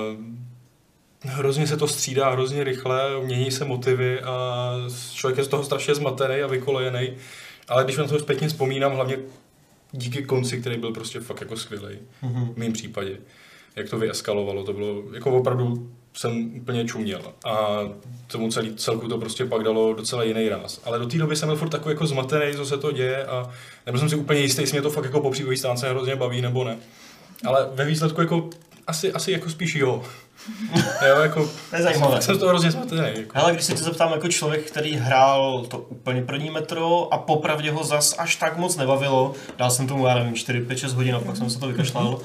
hrozně 1.25 1.67
se 1.67 1.77
to 1.77 1.89
střídá, 1.89 2.31
hrozně 2.31 2.65
rychle, 2.65 3.03
mění 3.25 3.51
se 3.51 3.65
motivy 3.65 4.21
a 4.21 4.73
člověk 5.15 5.39
je 5.39 5.45
z 5.45 5.49
toho 5.49 5.65
strašně 5.65 5.95
zmatený 5.95 6.41
a 6.43 6.47
vykolejený. 6.47 7.13
Ale 7.69 7.85
když 7.85 7.97
na 7.97 8.05
to 8.05 8.19
zpětně 8.19 8.49
vzpomínám, 8.49 8.95
hlavně 8.95 9.17
díky 9.93 10.23
konci, 10.23 10.61
který 10.61 10.77
byl 10.79 10.93
prostě 10.93 11.21
fakt 11.21 11.41
jako 11.41 11.57
skvělý, 11.57 11.99
Mhm. 12.23 12.53
v 12.55 12.57
mém 12.57 12.73
případě, 12.73 13.19
jak 13.77 13.89
to 13.91 13.99
vyeskalovalo, 13.99 14.65
to 14.65 14.73
bylo, 14.73 15.03
jako 15.15 15.31
opravdu 15.39 15.91
jsem 16.15 16.55
úplně 16.57 16.85
čuměl 16.85 17.21
a 17.45 17.79
tomu 18.27 18.51
celý, 18.51 18.75
celku 18.75 19.09
to 19.09 19.19
prostě 19.19 19.45
pak 19.45 19.63
dalo 19.63 19.95
docela 19.95 20.23
jiný 20.25 20.49
ráz. 20.49 20.81
Ale 20.85 20.99
do 20.99 21.07
té 21.07 21.19
doby 21.19 21.37
jsem 21.37 21.49
byl 21.49 21.57
furt 21.57 21.69
takový 21.69 21.93
jako 21.93 22.07
zmatený, 22.07 22.55
co 22.57 22.67
se 22.67 22.79
to 22.79 22.93
děje 22.93 23.27
a 23.27 23.51
nebyl 23.87 23.99
jsem 24.01 24.09
si 24.09 24.17
úplně 24.17 24.41
jistý, 24.41 24.63
jestli 24.63 24.75
mě 24.75 24.83
to 24.83 24.91
fakt 24.91 25.05
jako 25.05 25.21
po 25.21 25.33
stránce 25.57 25.91
hrozně 25.91 26.17
baví 26.17 26.41
nebo 26.43 26.65
ne. 26.65 26.77
Ale 27.47 27.69
ve 27.75 27.85
výsledku 27.85 28.21
jako 28.21 28.51
asi, 28.87 29.13
asi 29.13 29.33
jako 29.33 29.51
spíš 29.51 29.75
jo. 29.75 30.03
jo, 31.09 31.21
jako 31.21 31.51
To 31.71 31.77
je 31.77 31.83
zajímavé. 31.83 32.23
jsem 32.23 32.39
toho 32.39 32.49
hrozně 32.49 32.71
zmatený. 32.71 33.01
Jako. 33.17 33.31
Hele, 33.39 33.53
když 33.53 33.65
se 33.65 33.73
tě 33.75 33.83
zeptám 33.83 34.13
jako 34.13 34.29
člověk, 34.29 34.67
který 34.71 34.97
hrál 34.97 35.65
to 35.69 35.79
úplně 35.79 36.23
první 36.23 36.51
metro 36.51 37.09
a 37.15 37.19
popravdě 37.19 37.71
ho 37.71 37.85
zas 37.85 38.15
až 38.19 38.37
tak 38.37 38.57
moc 38.57 38.77
nebavilo, 38.77 39.35
dal 39.59 39.71
jsem 39.71 39.87
tomu, 39.87 40.07
já 40.07 40.15
nevím, 40.15 40.35
4, 40.35 40.61
5, 40.61 40.79
6 40.79 40.93
hodin 40.95 41.15
a 41.15 41.21
pak 41.21 41.37
jsem 41.37 41.51
se 41.51 41.59
to 41.59 41.67
vykašlal. 41.67 42.19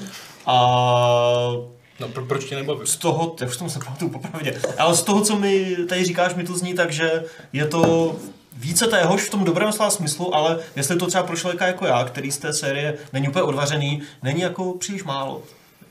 A 0.45 0.57
No, 1.99 2.07
pro, 2.07 2.25
proč 2.25 2.45
tě 2.45 2.55
nebaví? 2.55 2.79
z 2.83 2.95
toho, 2.97 3.35
já 3.41 3.47
už 3.47 3.57
tomu 3.57 3.69
se 3.69 3.79
pamatuju 3.79 4.11
popravdě, 4.11 4.61
ale 4.77 4.95
z 4.95 5.03
toho, 5.03 5.21
co 5.21 5.35
mi 5.35 5.75
tady 5.89 6.03
říkáš, 6.05 6.35
mi 6.35 6.43
to 6.43 6.57
zní 6.57 6.73
tak, 6.73 6.91
že 6.91 7.23
je 7.53 7.65
to 7.65 8.15
více 8.53 8.87
téhož 8.87 9.21
v 9.21 9.29
tom 9.29 9.43
dobrém 9.43 9.71
slova 9.71 9.91
smyslu, 9.91 10.35
ale 10.35 10.59
jestli 10.75 10.95
to 10.95 11.07
třeba 11.07 11.23
pro 11.23 11.35
člověka 11.37 11.67
jako 11.67 11.85
já, 11.87 12.03
který 12.03 12.31
z 12.31 12.37
té 12.37 12.53
série 12.53 12.97
není 13.13 13.27
úplně 13.27 13.43
odvařený, 13.43 14.01
není 14.23 14.41
jako 14.41 14.73
příliš 14.73 15.03
málo. 15.03 15.41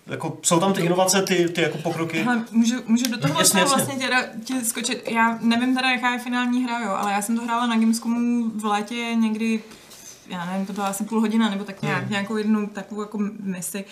Jako, 0.06 0.38
jsou 0.42 0.60
tam 0.60 0.72
ty 0.72 0.80
inovace, 0.82 1.22
ty, 1.22 1.48
ty 1.48 1.62
jako 1.62 1.78
pokroky. 1.78 2.18
Hele, 2.22 2.44
můžu, 2.50 2.74
můžu 2.86 3.10
do 3.10 3.18
toho 3.18 3.38
Jasně, 3.38 3.60
jasně, 3.60 3.60
jasně. 3.60 3.76
vlastně 3.76 4.06
teda 4.08 4.22
ti 4.44 4.64
skočit. 4.64 5.10
Já 5.10 5.38
nevím 5.42 5.76
teda, 5.76 5.90
jaká 5.90 6.12
je 6.12 6.18
finální 6.18 6.64
hra, 6.64 6.80
jo, 6.80 6.90
ale 6.90 7.12
já 7.12 7.22
jsem 7.22 7.36
to 7.36 7.42
hrála 7.44 7.66
na 7.66 7.76
Gamescomu 7.76 8.50
v 8.50 8.64
létě 8.64 8.94
někdy 9.14 9.62
já 10.28 10.44
nevím, 10.46 10.66
to 10.66 10.72
byla 10.72 10.86
asi 10.86 11.04
půl 11.04 11.20
hodina, 11.20 11.50
nebo 11.50 11.64
tak 11.64 11.82
nějak, 11.82 12.02
Hmm. 12.02 12.10
nějakou 12.10 12.36
jednu 12.36 12.66
takovou 12.66 13.00
jako 13.00 13.18
misi. 13.40 13.84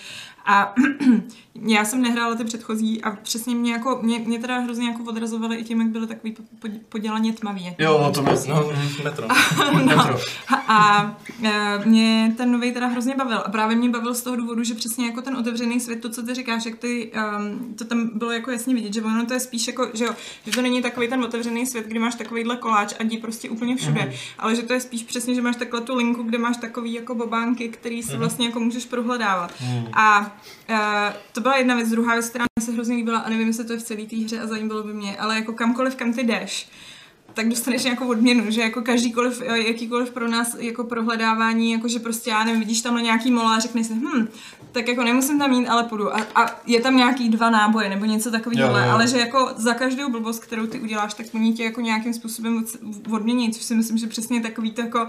A 0.47 0.75
já 1.67 1.85
jsem 1.85 2.03
nehrála 2.03 2.35
ty 2.35 2.45
předchozí 2.45 3.03
a 3.03 3.11
přesně 3.11 3.55
mě 3.55 3.73
jako, 3.73 3.99
mě, 4.03 4.19
mě 4.19 4.39
teda 4.39 4.59
hrozně 4.59 4.89
jako 4.89 5.03
odrazovaly 5.05 5.57
i 5.57 5.65
tím, 5.65 5.81
jak 5.81 5.89
byly 5.91 6.07
takový 6.07 6.33
po- 6.33 6.43
po- 6.59 6.75
podělaně 6.89 7.33
tmavý. 7.33 7.65
jak 7.65 7.75
Jo, 7.79 8.11
to 8.15 8.23
mě, 8.23 8.33
No, 8.49 8.65
metro. 9.05 9.29
metro. 9.85 10.19
A 10.69 11.17
e, 11.45 11.79
mě 11.85 12.35
ten 12.37 12.53
nový 12.53 12.73
teda 12.73 12.87
hrozně 12.87 13.15
bavil. 13.17 13.39
A 13.47 13.51
právě 13.51 13.77
mě 13.77 13.89
bavil 13.91 14.15
z 14.15 14.23
toho 14.23 14.37
důvodu, 14.37 14.63
že 14.65 14.75
přesně 14.75 15.07
jako 15.07 15.23
ten 15.23 15.37
otevřený 15.37 15.81
svět, 15.81 16.01
to, 16.01 16.09
co 16.09 16.23
ty 16.23 16.35
říkáš, 16.35 16.65
jak 16.67 16.77
ty, 16.79 17.13
um, 17.39 17.75
to 17.75 17.85
tam 17.85 18.11
bylo 18.19 18.33
jako 18.33 18.51
jasně 18.51 18.75
vidět, 18.75 18.95
že 18.95 19.03
ono 19.03 19.27
to 19.27 19.35
je 19.35 19.41
spíš 19.41 19.67
jako, 19.67 19.91
že 19.95 20.05
jo, 20.05 20.13
že 20.47 20.53
to 20.53 20.63
není 20.63 20.83
takový 20.83 21.09
ten 21.09 21.25
otevřený 21.25 21.67
svět, 21.67 21.87
kdy 21.87 21.99
máš 21.99 22.15
takovýhle 22.15 22.57
koláč 22.57 22.95
a 22.99 23.03
jdi 23.03 23.19
prostě 23.19 23.51
úplně 23.51 23.77
všude, 23.77 24.01
Mhm. 24.01 24.11
mm-hmm. 24.11 24.35
ale 24.39 24.57
že 24.57 24.63
to 24.63 24.73
je 24.73 24.81
spíš 24.81 25.03
přesně, 25.03 25.35
že 25.35 25.43
máš 25.43 25.57
takhle 25.57 25.81
tu 25.81 25.95
linku, 25.97 26.23
kde 26.23 26.39
máš 26.39 26.57
takový 26.57 26.93
jako 26.93 27.15
bobánky, 27.15 27.69
který 27.69 28.03
si 28.03 28.11
Mhm. 28.11 28.19
vlastně 28.19 28.47
jako 28.47 28.61
můžeš 28.61 28.85
prohledávat. 28.85 29.53
A 29.93 30.34
e, 30.69 31.15
to 31.33 31.41
byla 31.41 31.57
jedna 31.57 31.75
věc, 31.75 31.91
druhá 31.91 32.13
věc, 32.15 32.29
která 32.29 32.45
mi 32.61 32.65
se 32.65 32.73
hrozně 32.73 32.97
líbila 32.97 33.19
a 33.19 33.31
nevím, 33.31 33.49
jestli 33.49 33.65
to 33.65 33.73
je 33.73 33.79
v 33.79 33.83
celé 33.83 34.03
té 34.03 34.17
hře 34.17 34.41
a 34.41 34.47
zajímalo 34.47 34.83
by 34.83 34.93
mě, 34.95 35.17
ale 35.17 35.37
jako 35.37 35.53
kamkoliv, 35.53 35.95
kam 35.95 36.13
ty 36.13 36.23
jdeš, 36.23 36.69
tak 37.35 37.49
dostaneš 37.49 37.85
nějakou 37.85 38.09
odměnu, 38.09 38.51
že 38.51 38.61
jako 38.61 38.83
každýkoliv, 38.83 39.43
eh, 39.47 39.59
jakýkoliv 39.59 40.11
pro 40.11 40.29
nás 40.29 40.57
jako 40.59 40.85
prohledávání, 40.85 41.73
jako 41.73 41.89
že 41.89 41.99
prostě 41.99 42.31
já 42.31 42.45
nevím, 42.45 42.61
vidíš 42.61 42.83
tam 42.83 43.03
nějaký 43.03 43.31
mola 43.31 43.55
a 43.57 43.59
řekneš 43.59 43.87
si, 43.87 43.95
hm, 43.95 44.29
tak 44.73 44.89
jako 44.89 45.03
nemusím 45.03 45.39
tam 45.39 45.53
jít, 45.53 45.69
ale 45.69 45.85
půjdu. 45.85 46.17
A, 46.17 46.27
a 46.35 46.61
je 46.67 46.81
tam 46.81 46.97
nějaký 46.97 47.29
dva 47.29 47.51
náboje 47.51 47.89
nebo 47.89 48.05
něco 48.05 48.31
takového, 48.31 48.69
ale 48.93 49.09
že 49.09 49.19
jako 49.19 49.51
za 49.57 49.75
každou 49.75 50.11
blbost, 50.11 50.39
kterou 50.45 50.67
ty 50.67 50.81
uděláš, 50.81 51.15
tak 51.15 51.27
oni 51.35 51.53
tě 51.53 51.65
jako 51.65 51.81
nějakým 51.81 52.15
způsobem 52.15 52.59
od- 52.59 53.13
odmění, 53.15 53.53
což 53.53 53.63
si 53.63 53.75
myslím, 53.75 53.99
že 53.99 54.07
přesně 54.07 54.41
takový 54.41 54.71
to 54.71 54.81
jako 54.81 55.07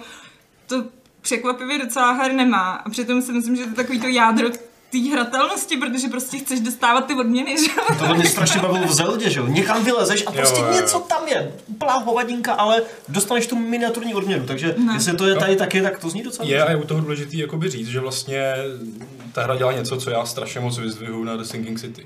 to 0.67 0.85
překvapivě 1.21 1.77
docela 1.77 2.11
her 2.11 2.33
nemá. 2.33 2.71
A 2.71 2.89
přitom 2.89 3.21
si 3.21 3.33
myslím, 3.33 3.55
že 3.55 3.63
to 3.63 3.69
je 3.69 3.75
takový 3.75 3.99
to 3.99 4.07
jádro 4.07 4.49
té 5.03 5.11
hratelnosti, 5.11 5.77
protože 5.77 6.07
prostě 6.07 6.37
chceš 6.37 6.59
dostávat 6.59 7.01
ty 7.01 7.13
odměny, 7.13 7.55
že 7.57 7.71
jo? 7.77 8.07
To 8.07 8.15
mě 8.15 8.25
strašně 8.29 8.61
bavilo 8.61 8.87
v 8.87 8.93
Zeldě, 8.93 9.29
že 9.29 9.39
jo? 9.39 9.47
Někam 9.47 9.83
vylezeš 9.83 10.23
a 10.27 10.31
prostě 10.31 10.59
jo, 10.59 10.65
jo. 10.67 10.73
něco 10.73 10.99
tam 10.99 11.27
je. 11.27 11.51
Úplná 11.67 11.93
hovadinka, 11.93 12.53
ale 12.53 12.81
dostaneš 13.09 13.47
tu 13.47 13.55
miniaturní 13.55 14.13
odměnu. 14.13 14.45
Takže 14.45 14.75
No. 14.77 14.93
jestli 14.93 15.17
to 15.17 15.25
je 15.27 15.35
tady 15.35 15.55
taky, 15.55 15.81
tak 15.81 15.99
to 15.99 16.09
zní 16.09 16.23
docela 16.23 16.47
Je 16.47 16.63
a 16.63 16.69
je 16.71 16.77
u 16.77 16.83
toho 16.83 17.01
důležitý 17.01 17.37
jakoby 17.37 17.69
říct, 17.69 17.87
že 17.87 17.99
vlastně 17.99 18.55
ta 19.33 19.43
hra 19.43 19.55
dělá 19.55 19.71
něco, 19.71 19.97
co 19.97 20.09
já 20.09 20.25
strašně 20.25 20.59
moc 20.61 20.77
vyzdvihuju 20.77 21.23
na 21.23 21.35
The 21.37 21.43
Sinking 21.43 21.79
City. 21.79 22.05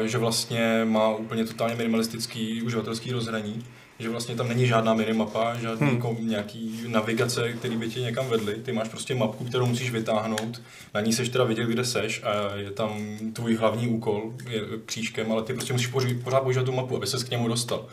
Uh, 0.00 0.06
že 0.06 0.18
vlastně 0.18 0.80
má 0.84 1.08
úplně 1.08 1.44
totálně 1.44 1.74
minimalistický 1.74 2.62
uživatelský 2.62 3.12
rozhraní, 3.12 3.64
že 4.00 4.08
vlastně 4.08 4.36
tam 4.36 4.48
není 4.48 4.66
žádná 4.66 4.94
minimapa, 4.94 5.54
žádný 5.60 5.86
Hmm. 5.86 5.96
jako 5.96 6.16
nějaký 6.20 6.84
navigace, 6.86 7.52
který 7.52 7.76
by 7.76 7.88
tě 7.88 8.00
někam 8.00 8.28
vedly. 8.28 8.54
Ty 8.54 8.72
máš 8.72 8.88
prostě 8.88 9.14
mapku, 9.14 9.44
kterou 9.44 9.66
musíš 9.66 9.90
vytáhnout, 9.90 10.62
na 10.94 11.00
ní 11.00 11.12
seš 11.12 11.28
teda 11.28 11.44
vidět, 11.44 11.66
kde 11.66 11.84
seš 11.84 12.22
a 12.24 12.56
je 12.56 12.70
tam 12.70 13.18
tvůj 13.32 13.54
hlavní 13.54 13.88
úkol, 13.88 14.32
je 14.48 14.60
křížkem, 14.86 15.32
ale 15.32 15.42
ty 15.42 15.52
prostě 15.52 15.72
musíš 15.72 15.90
pořád 16.24 16.40
používat 16.40 16.64
tu 16.64 16.72
mapu, 16.72 16.96
aby 16.96 17.06
ses 17.06 17.24
k 17.24 17.30
němu 17.30 17.48
dostal. 17.48 17.86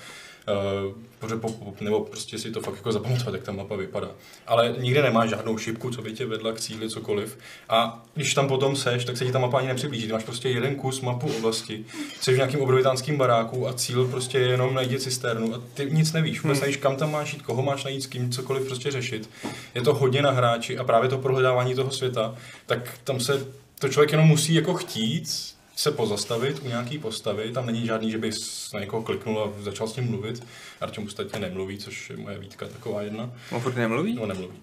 Po, 1.41 1.73
nebo 1.81 1.99
prostě 1.99 2.39
si 2.39 2.51
to 2.51 2.61
fakt 2.61 2.75
jako 2.75 2.91
zapamatovat, 2.91 3.33
jak 3.33 3.43
ta 3.43 3.51
mapa 3.51 3.75
vypadá. 3.75 4.07
Ale 4.47 4.75
nikde 4.79 5.01
nemá 5.01 5.25
žádnou 5.25 5.57
šipku, 5.57 5.89
co 5.91 6.01
by 6.01 6.13
tě 6.13 6.25
vedla 6.25 6.51
k 6.51 6.59
cíli, 6.59 6.89
cokoliv. 6.89 7.37
A 7.69 8.05
když 8.13 8.33
tam 8.33 8.47
potom 8.47 8.75
seš, 8.75 9.05
tak 9.05 9.17
se 9.17 9.25
ti 9.25 9.31
ta 9.31 9.39
mapa 9.39 9.57
ani 9.57 9.67
nepřiblíží. 9.67 10.07
Ty 10.07 10.13
máš 10.13 10.23
prostě 10.23 10.49
jeden 10.49 10.75
kus 10.75 11.01
mapu 11.01 11.27
oblasti, 11.37 11.85
jsi 12.21 12.33
v 12.33 12.35
nějakém 12.35 12.61
obrovitánském 12.61 13.17
baráku 13.17 13.67
a 13.67 13.73
cíl 13.73 14.07
prostě 14.07 14.39
je 14.39 14.47
jenom 14.47 14.73
najít 14.73 15.01
cisternu 15.01 15.55
a 15.55 15.61
ty 15.73 15.91
nic 15.91 16.13
nevíš. 16.13 16.43
Vůbec 16.43 16.61
nevíš, 16.61 16.77
kam 16.77 16.95
tam 16.95 17.11
máš 17.11 17.33
jít, 17.33 17.41
koho 17.41 17.63
máš 17.63 17.83
najít, 17.83 18.03
s 18.03 18.07
kým 18.07 18.31
cokoliv 18.31 18.67
prostě 18.67 18.91
řešit. 18.91 19.29
Je 19.75 19.81
to 19.81 19.93
hodně 19.93 20.21
na 20.21 20.31
hráči 20.31 20.77
a 20.77 20.83
právě 20.83 21.09
to 21.09 21.17
prohledávání 21.17 21.75
toho 21.75 21.91
světa, 21.91 22.35
tak 22.65 22.99
tam 23.03 23.19
se 23.19 23.47
to 23.79 23.89
člověk 23.89 24.11
jenom 24.11 24.27
musí 24.27 24.53
jako 24.53 24.73
chtít 24.73 25.56
se 25.77 25.91
pozastavit 25.91 26.61
u 26.63 26.67
nějaký 26.67 26.99
postavy, 26.99 27.51
tam 27.51 27.65
není 27.65 27.85
žádný, 27.85 28.11
že 28.11 28.17
bys 28.17 28.71
na 28.73 28.79
někoho 28.79 29.03
kliknul 29.03 29.43
a 29.43 29.63
začal 29.63 29.87
s 29.87 29.95
ním 29.95 30.05
mluvit. 30.05 30.43
Artem 30.81 31.05
ostatně 31.05 31.39
nemluví, 31.39 31.77
což 31.77 32.09
je 32.09 32.17
moje 32.17 32.39
výtka 32.39 32.67
taková 32.67 33.01
jedna. 33.01 33.31
On 33.51 33.61
furt 33.61 33.75
nemluví? 33.75 34.15
No 34.15 34.25
nemluví. 34.25 34.57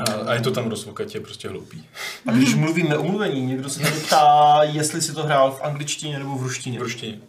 A, 0.00 0.12
a 0.30 0.34
je 0.34 0.40
to 0.40 0.50
tam 0.50 0.70
rozvokatě 0.70 1.20
prostě 1.20 1.48
hloupý. 1.48 1.84
A 2.26 2.32
když 2.32 2.54
mluvíme 2.54 2.98
o 2.98 3.02
mluvení, 3.02 3.46
někdo 3.46 3.70
se 3.70 3.80
tady 3.80 3.96
ptá, 3.96 4.58
jestli 4.62 5.02
si 5.02 5.12
to 5.12 5.22
hrál 5.22 5.52
v 5.52 5.62
angličtině 5.62 6.18
nebo 6.18 6.38
v 6.38 6.42
ruštině. 6.42 6.78
V 6.78 6.82
ruštině. 6.82 7.20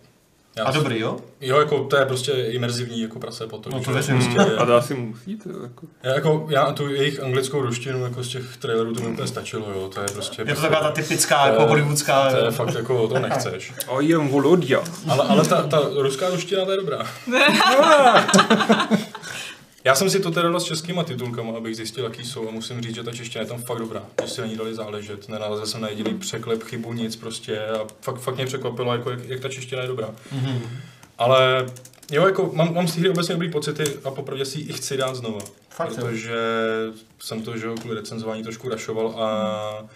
Já 0.55 0.63
A 0.63 0.71
dobrý, 0.71 0.99
jo? 0.99 1.17
Jo, 1.41 1.59
jako 1.59 1.83
to 1.83 1.97
je 1.97 2.05
prostě 2.05 2.31
imerzivní 2.31 3.01
jako 3.01 3.19
prase 3.19 3.47
potom. 3.47 3.73
No 3.73 3.79
to 3.79 3.85
že 3.85 3.91
věřím. 3.93 4.15
prostě, 4.33 4.55
A 4.55 4.65
to 4.65 4.75
asi 4.75 4.93
musí, 4.93 5.37
to 5.37 5.49
jako. 5.49 5.87
já, 6.03 6.13
jako, 6.13 6.47
já 6.49 6.71
tu 6.71 6.87
jejich 6.89 7.23
anglickou 7.23 7.61
ruštinu 7.61 8.03
jako 8.03 8.23
z 8.23 8.27
těch 8.27 8.57
trailerů 8.57 8.93
to 8.93 9.01
mi 9.01 9.07
úplně 9.07 9.27
stačilo, 9.27 9.71
jo. 9.71 9.89
To 9.93 10.01
je 10.01 10.07
prostě... 10.13 10.41
Je 10.41 10.45
to 10.45 10.51
prostě, 10.51 10.69
taková 10.69 10.89
ta 10.89 10.91
typická, 11.01 11.43
to 11.43 11.49
jako 11.53 11.67
hollywoodská. 11.67 12.31
To 12.31 12.37
je 12.37 12.51
fakt 12.51 12.75
jako, 12.75 13.07
to 13.07 13.19
nechceš. 13.19 13.73
O, 13.87 14.01
jen 14.01 14.27
Volodia. 14.27 14.83
Ale, 15.09 15.23
ale 15.23 15.45
ta, 15.45 15.61
ta 15.61 15.81
ruská 15.95 16.29
ruština, 16.29 16.65
to 16.65 16.71
je 16.71 16.77
dobrá. 16.77 16.97
Já 19.83 19.95
jsem 19.95 20.09
si 20.09 20.19
to 20.19 20.31
teda 20.31 20.49
dal 20.49 20.59
s 20.59 20.63
českýma 20.63 21.03
titulkama, 21.03 21.57
abych 21.57 21.75
zjistil, 21.75 22.03
jaký 22.03 22.25
jsou 22.25 22.47
a 22.47 22.51
musím 22.51 22.81
říct, 22.81 22.95
že 22.95 23.03
ta 23.03 23.11
čeština 23.11 23.41
je 23.41 23.47
tam 23.47 23.61
fakt 23.61 23.79
dobrá. 23.79 24.03
Že 24.23 24.29
si 24.29 24.41
na 24.41 24.47
ní 24.47 24.55
dali 24.55 24.75
záležet. 24.75 25.29
Nenalezl 25.29 25.65
jsem 25.65 25.81
na 25.81 25.89
jediný 25.89 26.17
překlep, 26.19 26.63
chybu, 26.63 26.93
nic 26.93 27.15
prostě 27.15 27.59
a 27.59 27.87
fakt, 28.01 28.19
fakt 28.19 28.35
mě 28.35 28.45
překvapilo, 28.45 28.93
jako, 28.93 29.09
jak, 29.09 29.25
jak, 29.25 29.39
ta 29.39 29.49
čeština 29.49 29.81
je 29.81 29.87
dobrá. 29.87 30.09
Mhm. 30.31 30.61
Ale 31.17 31.65
jo, 32.11 32.25
jako 32.25 32.51
mám, 32.53 32.73
mám 32.73 32.87
z 32.87 32.93
té 32.93 32.99
hry 32.99 33.09
obecně 33.09 33.35
dobrý 33.35 33.51
pocity 33.51 33.83
a 34.03 34.11
popravdě 34.11 34.45
si 34.45 34.59
ji 34.59 34.73
chci 34.73 34.97
dát 34.97 35.15
znova. 35.15 35.39
Fakt, 35.69 35.97
jo. 35.97 36.05
protože 36.05 36.35
jsem 37.19 37.43
to, 37.43 37.57
že 37.57 37.65
jo, 37.65 37.75
kvůli 37.75 37.95
recenzování 37.95 38.43
trošku 38.43 38.69
rašoval 38.69 39.15
a 39.17 39.71
Uh, 39.81 39.87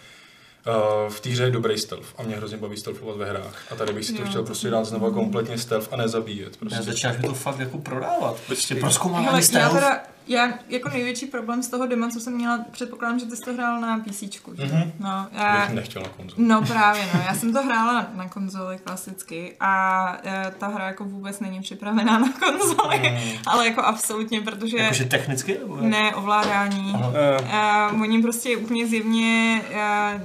v 1.08 1.20
té 1.20 1.30
hře 1.30 1.42
je 1.44 1.50
dobrý 1.50 1.78
stealth 1.78 2.06
a 2.18 2.22
mě 2.22 2.36
hrozně 2.36 2.56
baví 2.56 2.76
stealthovat 2.76 3.16
ve 3.16 3.30
hrách. 3.30 3.64
A 3.72 3.74
tady 3.74 3.92
bych 3.92 4.04
si 4.04 4.12
to 4.12 4.22
Jo, 4.22 4.28
chtěl 4.28 4.42
prostě 4.42 4.70
dát 4.70 4.84
znova 4.84 5.10
kompletně 5.10 5.58
stealth 5.58 5.92
a 5.92 5.96
nezabíjet. 5.96 6.52
Já 6.52 6.58
Prostě. 6.58 6.82
začínáš 6.82 7.16
mi 7.16 7.22
to 7.28 7.34
fakt 7.34 7.58
jako 7.58 7.78
prodávat. 7.78 8.36
Prostě 8.46 8.74
proskoumávání 8.74 9.36
já 9.38 9.42
stealth. 9.42 9.74
teda, 9.74 9.98
já 10.28 10.52
jako 10.68 10.88
největší 10.88 11.26
problém 11.26 11.62
z 11.62 11.68
toho 11.68 11.86
dema, 11.86 12.08
co 12.10 12.20
jsem 12.20 12.32
měla, 12.34 12.64
předpokládám, 12.70 13.18
že 13.18 13.26
ty 13.26 13.36
jsi 13.36 13.42
to 13.42 13.52
hrál 13.52 13.80
na 13.80 13.98
PC. 13.98 14.22
Mhm. 14.58 14.92
No, 15.00 15.26
já, 15.32 15.60
Bych 15.66 15.74
nechtěl 15.74 16.02
na 16.02 16.08
konzoli. 16.08 16.48
No 16.48 16.62
právě, 16.62 17.02
no. 17.14 17.20
Já 17.26 17.34
jsem 17.38 17.52
to 17.52 17.62
hrála 17.62 18.06
na, 18.14 18.28
konzoli 18.28 18.78
klasicky 18.84 19.56
a 19.60 20.16
e, 20.24 20.50
ta 20.58 20.66
hra 20.68 20.86
jako 20.86 21.04
vůbec 21.04 21.40
není 21.40 21.60
připravená 21.60 22.18
na 22.18 22.28
konzoli, 22.32 22.96
Mm. 22.96 23.38
ale 23.46 23.66
jako 23.66 23.82
absolutně, 23.82 24.40
protože 24.40 24.76
Jakože 24.78 25.04
technicky? 25.04 25.58
Nebo 25.58 25.76
ne 25.76 26.14
ovládání. 26.14 26.92
Aha. 26.94 27.08
Uh, 27.08 27.94
Uh, 27.94 28.02
oni 28.02 28.22
prostě 28.22 28.56
úplně 28.56 28.86
zjevně 28.86 29.62
uh, 29.70 30.20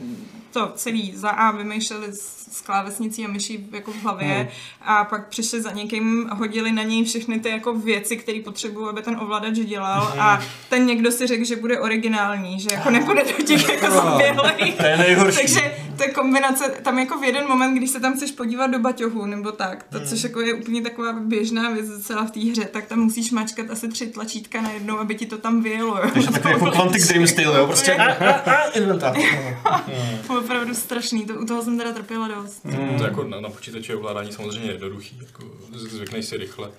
to 0.52 0.72
celý 0.76 1.16
za 1.16 1.30
A 1.30 1.52
vymýšleli 1.52 2.14
s, 2.14 2.48
s 2.52 2.62
klávesnicí 2.62 3.26
a 3.26 3.28
myší 3.28 3.68
jako 3.72 3.92
v 3.92 4.04
hlavě 4.04 4.28
Hmm. 4.28 4.48
a 4.82 5.04
pak 5.04 5.28
přišli 5.28 5.62
za 5.62 5.72
někým, 5.72 6.30
hodili 6.34 6.72
na 6.72 6.84
něj 6.84 7.04
všechny 7.04 7.40
ty 7.40 7.50
jako 7.50 7.74
věci, 7.74 8.18
které 8.18 8.40
potřebují, 8.44 8.90
aby 8.90 9.02
ten 9.02 9.18
ovladač 9.22 9.54
dělal 9.54 10.14
a 10.20 10.42
ten 10.70 10.86
někdo 10.86 11.12
si 11.12 11.28
řekl, 11.28 11.46
že 11.46 11.56
bude 11.56 11.80
originální, 11.80 12.60
že 12.60 12.70
jako 12.72 12.90
nebude 12.90 13.24
do 13.24 13.44
těch 13.44 13.70
jako 13.70 13.92
zaběhlých. 13.92 14.76
To 14.76 14.86
je 14.86 14.98
nejhorší. 14.98 15.38
Takže 15.38 15.76
ta 16.06 16.12
kombinace, 16.14 16.70
tam 16.84 17.00
jako 17.00 17.18
v 17.18 17.24
jeden 17.24 17.48
moment, 17.48 17.76
když 17.76 17.90
se 17.90 18.00
tam 18.00 18.14
chceš 18.14 18.32
podívat 18.32 18.68
do 18.68 18.80
baťohu, 18.80 19.26
nebo 19.26 19.52
tak, 19.52 19.86
to, 19.92 20.00
což 20.00 20.24
jako 20.24 20.42
je 20.42 20.54
úplně 20.54 20.82
taková 20.82 21.14
běžná 21.14 21.70
věc 21.72 21.90
docela 21.90 22.26
v 22.26 22.32
té 22.32 22.40
hře, 22.40 22.66
tak 22.66 22.86
tam 22.86 23.00
musíš 23.00 23.32
mačkat 23.32 23.70
asi 23.70 23.88
tři 23.88 24.08
tlačítka 24.08 24.62
najednou, 24.62 24.98
aby 25.00 25.16
ti 25.16 25.26
to 25.26 25.38
tam 25.38 25.64
vyjelo. 25.64 25.98
Jo? 25.98 26.10
Takže 26.14 26.32
takový 26.32 26.54
jako 26.54 26.66
Quantic 26.72 27.08
Dream 27.08 27.28
styl, 27.28 27.56
jo? 27.56 27.68
Prostě 27.68 27.94
a, 27.94 28.78
je 30.32 30.40
opravdu 30.40 30.76
strašný, 30.76 31.26
to, 31.26 31.34
u 31.34 31.46
toho 31.46 31.62
jsem 31.64 31.78
teda 31.78 31.92
trpěla 31.92 32.28
dost. 32.28 32.66
Mm. 32.66 32.98
To 32.98 33.04
jako 33.04 33.24
na, 33.24 33.40
na 33.42 33.50
počítači 33.50 33.92
je 33.92 33.96
ovládání 33.96 34.32
samozřejmě 34.32 34.72
jednoduchý, 34.72 35.20
jako 35.28 35.44
z- 35.76 35.92
zvyknej 35.92 36.24
si 36.24 36.38
rychle. 36.38 36.70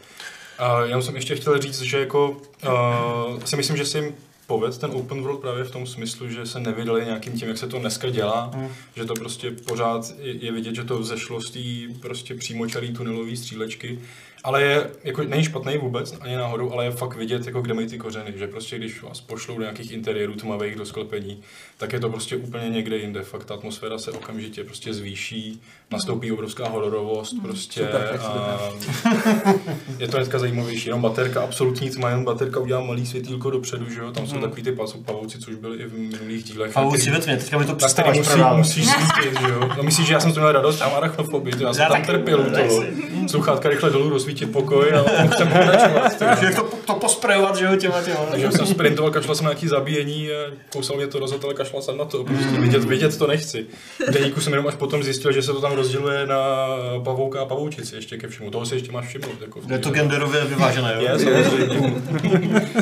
A 0.59 0.81
jenom 0.81 1.03
jsem 1.03 1.15
ještě 1.17 1.37
chtěl 1.37 1.59
říct, 1.59 1.81
že 1.81 1.99
jako 2.01 2.31
uh, 2.31 3.45
si 3.45 3.57
myslím, 3.57 3.77
že 3.77 3.87
si 3.87 4.15
poved 4.47 4.79
ten 4.79 4.91
open 4.91 5.23
world 5.23 5.41
právě 5.41 5.65
v 5.65 5.71
tom 5.71 5.87
smyslu, 5.87 6.29
že 6.29 6.47
se 6.47 6.61
nevydali 6.61 7.05
nějakým 7.05 7.33
tím, 7.33 7.49
jak 7.49 7.59
se 7.59 7.67
to 7.67 7.79
dneska 7.79 8.11
dělá, 8.11 8.51
Mm. 8.55 8.69
že 8.97 9.05
to 9.05 9.15
prostě 9.15 9.51
pořád 9.51 10.13
je, 10.19 10.53
vidět, 10.53 10.75
že 10.75 10.85
to 10.85 10.99
vzešlo 10.99 11.41
z 11.41 11.51
té 11.51 11.95
prostě 12.01 12.35
přímočarý 12.35 12.93
tunelové 12.93 13.37
střílečky, 13.37 13.99
ale 14.45 14.63
je, 14.63 14.91
jako 15.05 15.23
není 15.23 15.45
špatný 15.45 15.79
vůbec, 15.79 16.15
ani 16.21 16.37
náhodou, 16.37 16.73
ale 16.73 16.85
je 16.85 16.91
fakt 16.91 17.17
vidět, 17.17 17.47
jako 17.47 17.61
kde 17.61 17.75
mají 17.75 17.87
ty 17.87 17.99
kořeny, 17.99 18.33
že 18.37 18.47
prostě 18.47 18.79
když 18.79 19.03
vás 19.03 19.21
pošlou 19.21 19.55
do 19.55 19.61
nějakých 19.61 19.93
interiérů 19.93 20.35
tmavých 20.35 20.77
do 20.77 20.87
sklepení, 20.87 21.41
tak 21.77 21.93
je 21.93 22.01
to 22.01 22.11
prostě 22.11 22.37
úplně 22.37 22.71
někde 22.71 22.97
jinde, 22.97 23.23
fakt 23.23 23.45
ta 23.45 23.55
atmosféra 23.55 23.99
se 23.99 24.11
okamžitě 24.13 24.65
prostě 24.65 24.95
zvýší, 24.95 25.61
nastoupí 25.91 26.33
obrovská 26.33 26.69
hororovost 26.69 27.43
prostě 27.43 27.81
Super, 27.81 28.21
a 28.23 28.59
je 29.99 30.09
to 30.09 30.17
hnedka 30.17 30.39
zajímavější, 30.39 30.89
jenom 30.89 31.03
baterka, 31.03 31.43
absolutní 31.43 31.91
tma, 31.91 32.09
jenom 32.09 32.25
baterka 32.25 32.61
udělá 32.61 32.81
malý 32.81 33.07
světýlko 33.07 33.51
dopředu, 33.51 33.91
že 33.91 34.01
jo, 34.01 34.13
tam 34.13 34.27
jsou 34.27 34.41
takový 34.41 34.63
ty 34.63 34.73
pavouci, 35.05 35.39
což 35.39 35.55
byly 35.55 35.79
i 35.79 35.87
v 35.87 35.99
minulých 35.99 36.45
dílech. 36.45 36.73
Pavouci 36.73 37.11
ve 37.11 37.19
tmě, 37.19 37.37
teďka 37.37 37.59
mi 37.59 37.65
to 37.65 37.75
přestáváš 37.75 38.19
tady 38.19 38.43
musí, 38.57 38.83
musíš 38.83 38.87
svítit, 38.87 39.41
že 39.41 39.49
jo? 39.49 39.69
No 39.77 39.83
myslíš, 39.83 40.07
že 40.07 40.13
já 40.15 40.21
jsem 40.21 40.33
to 40.33 40.41
měl 40.41 40.53
radost, 40.53 40.81
já 40.81 40.89
mám 40.89 40.97
arachnofobii, 40.97 41.55
já 41.61 41.75
jsem 41.75 41.87
tam 41.89 42.05
trpěl 42.05 42.41
u 42.41 42.51
toho. 42.51 42.85
Sluchátka 43.29 43.69
rychle 43.69 43.91
dolů, 43.91 44.11
rozsvítit 44.33 44.53
pokoj 44.53 44.93
a 44.95 45.27
chcem 45.27 45.49
pokračovat. 45.49 46.21
Jak 46.43 46.55
to, 46.55 46.69
to 46.87 46.95
posprejovat, 46.95 47.57
že 47.57 47.65
jo, 47.65 47.77
těma 47.77 48.03
těma. 48.03 48.17
Takže 48.31 48.53
jsem 48.53 48.67
sprintoval, 48.67 49.11
kašlal 49.11 49.35
jsem 49.35 49.45
na 49.45 49.51
nějaký 49.51 49.69
zabíjení 49.69 50.31
a 50.31 50.35
kousal 50.73 50.97
mě 50.97 51.07
to 51.07 51.19
rozhodl, 51.19 51.47
ale 51.47 51.55
kašlal 51.55 51.83
jsem 51.83 51.99
na 51.99 52.05
to. 52.05 52.25
Prostě 52.25 52.61
vidět, 52.61 52.85
vidět 52.85 53.19
to 53.19 53.27
nechci. 53.27 53.67
V 54.09 54.11
deníku 54.11 54.41
jsem 54.41 54.53
jenom 54.53 54.67
až 54.67 54.75
potom 54.75 55.03
zjistil, 55.03 55.33
že 55.33 55.43
se 55.43 55.53
to 55.53 55.61
tam 55.61 55.73
rozděluje 55.73 56.27
na 56.27 56.69
pavouka 57.05 57.41
a 57.41 57.45
pavoučici 57.45 57.97
ještě 57.97 58.19
ke 58.19 58.29
všemu. 58.29 58.51
Toho 58.51 58.67
si 58.67 58.75
ještě 58.75 58.93
máš 58.93 59.07
všimnout. 59.09 59.41
Jako 59.41 59.61
Je 59.69 59.79
to 59.79 59.91
genderově 59.91 60.45
vyvážené, 60.45 60.95
jo? 60.95 61.01
Je, 61.01 61.19
samozřejmě. 61.19 61.93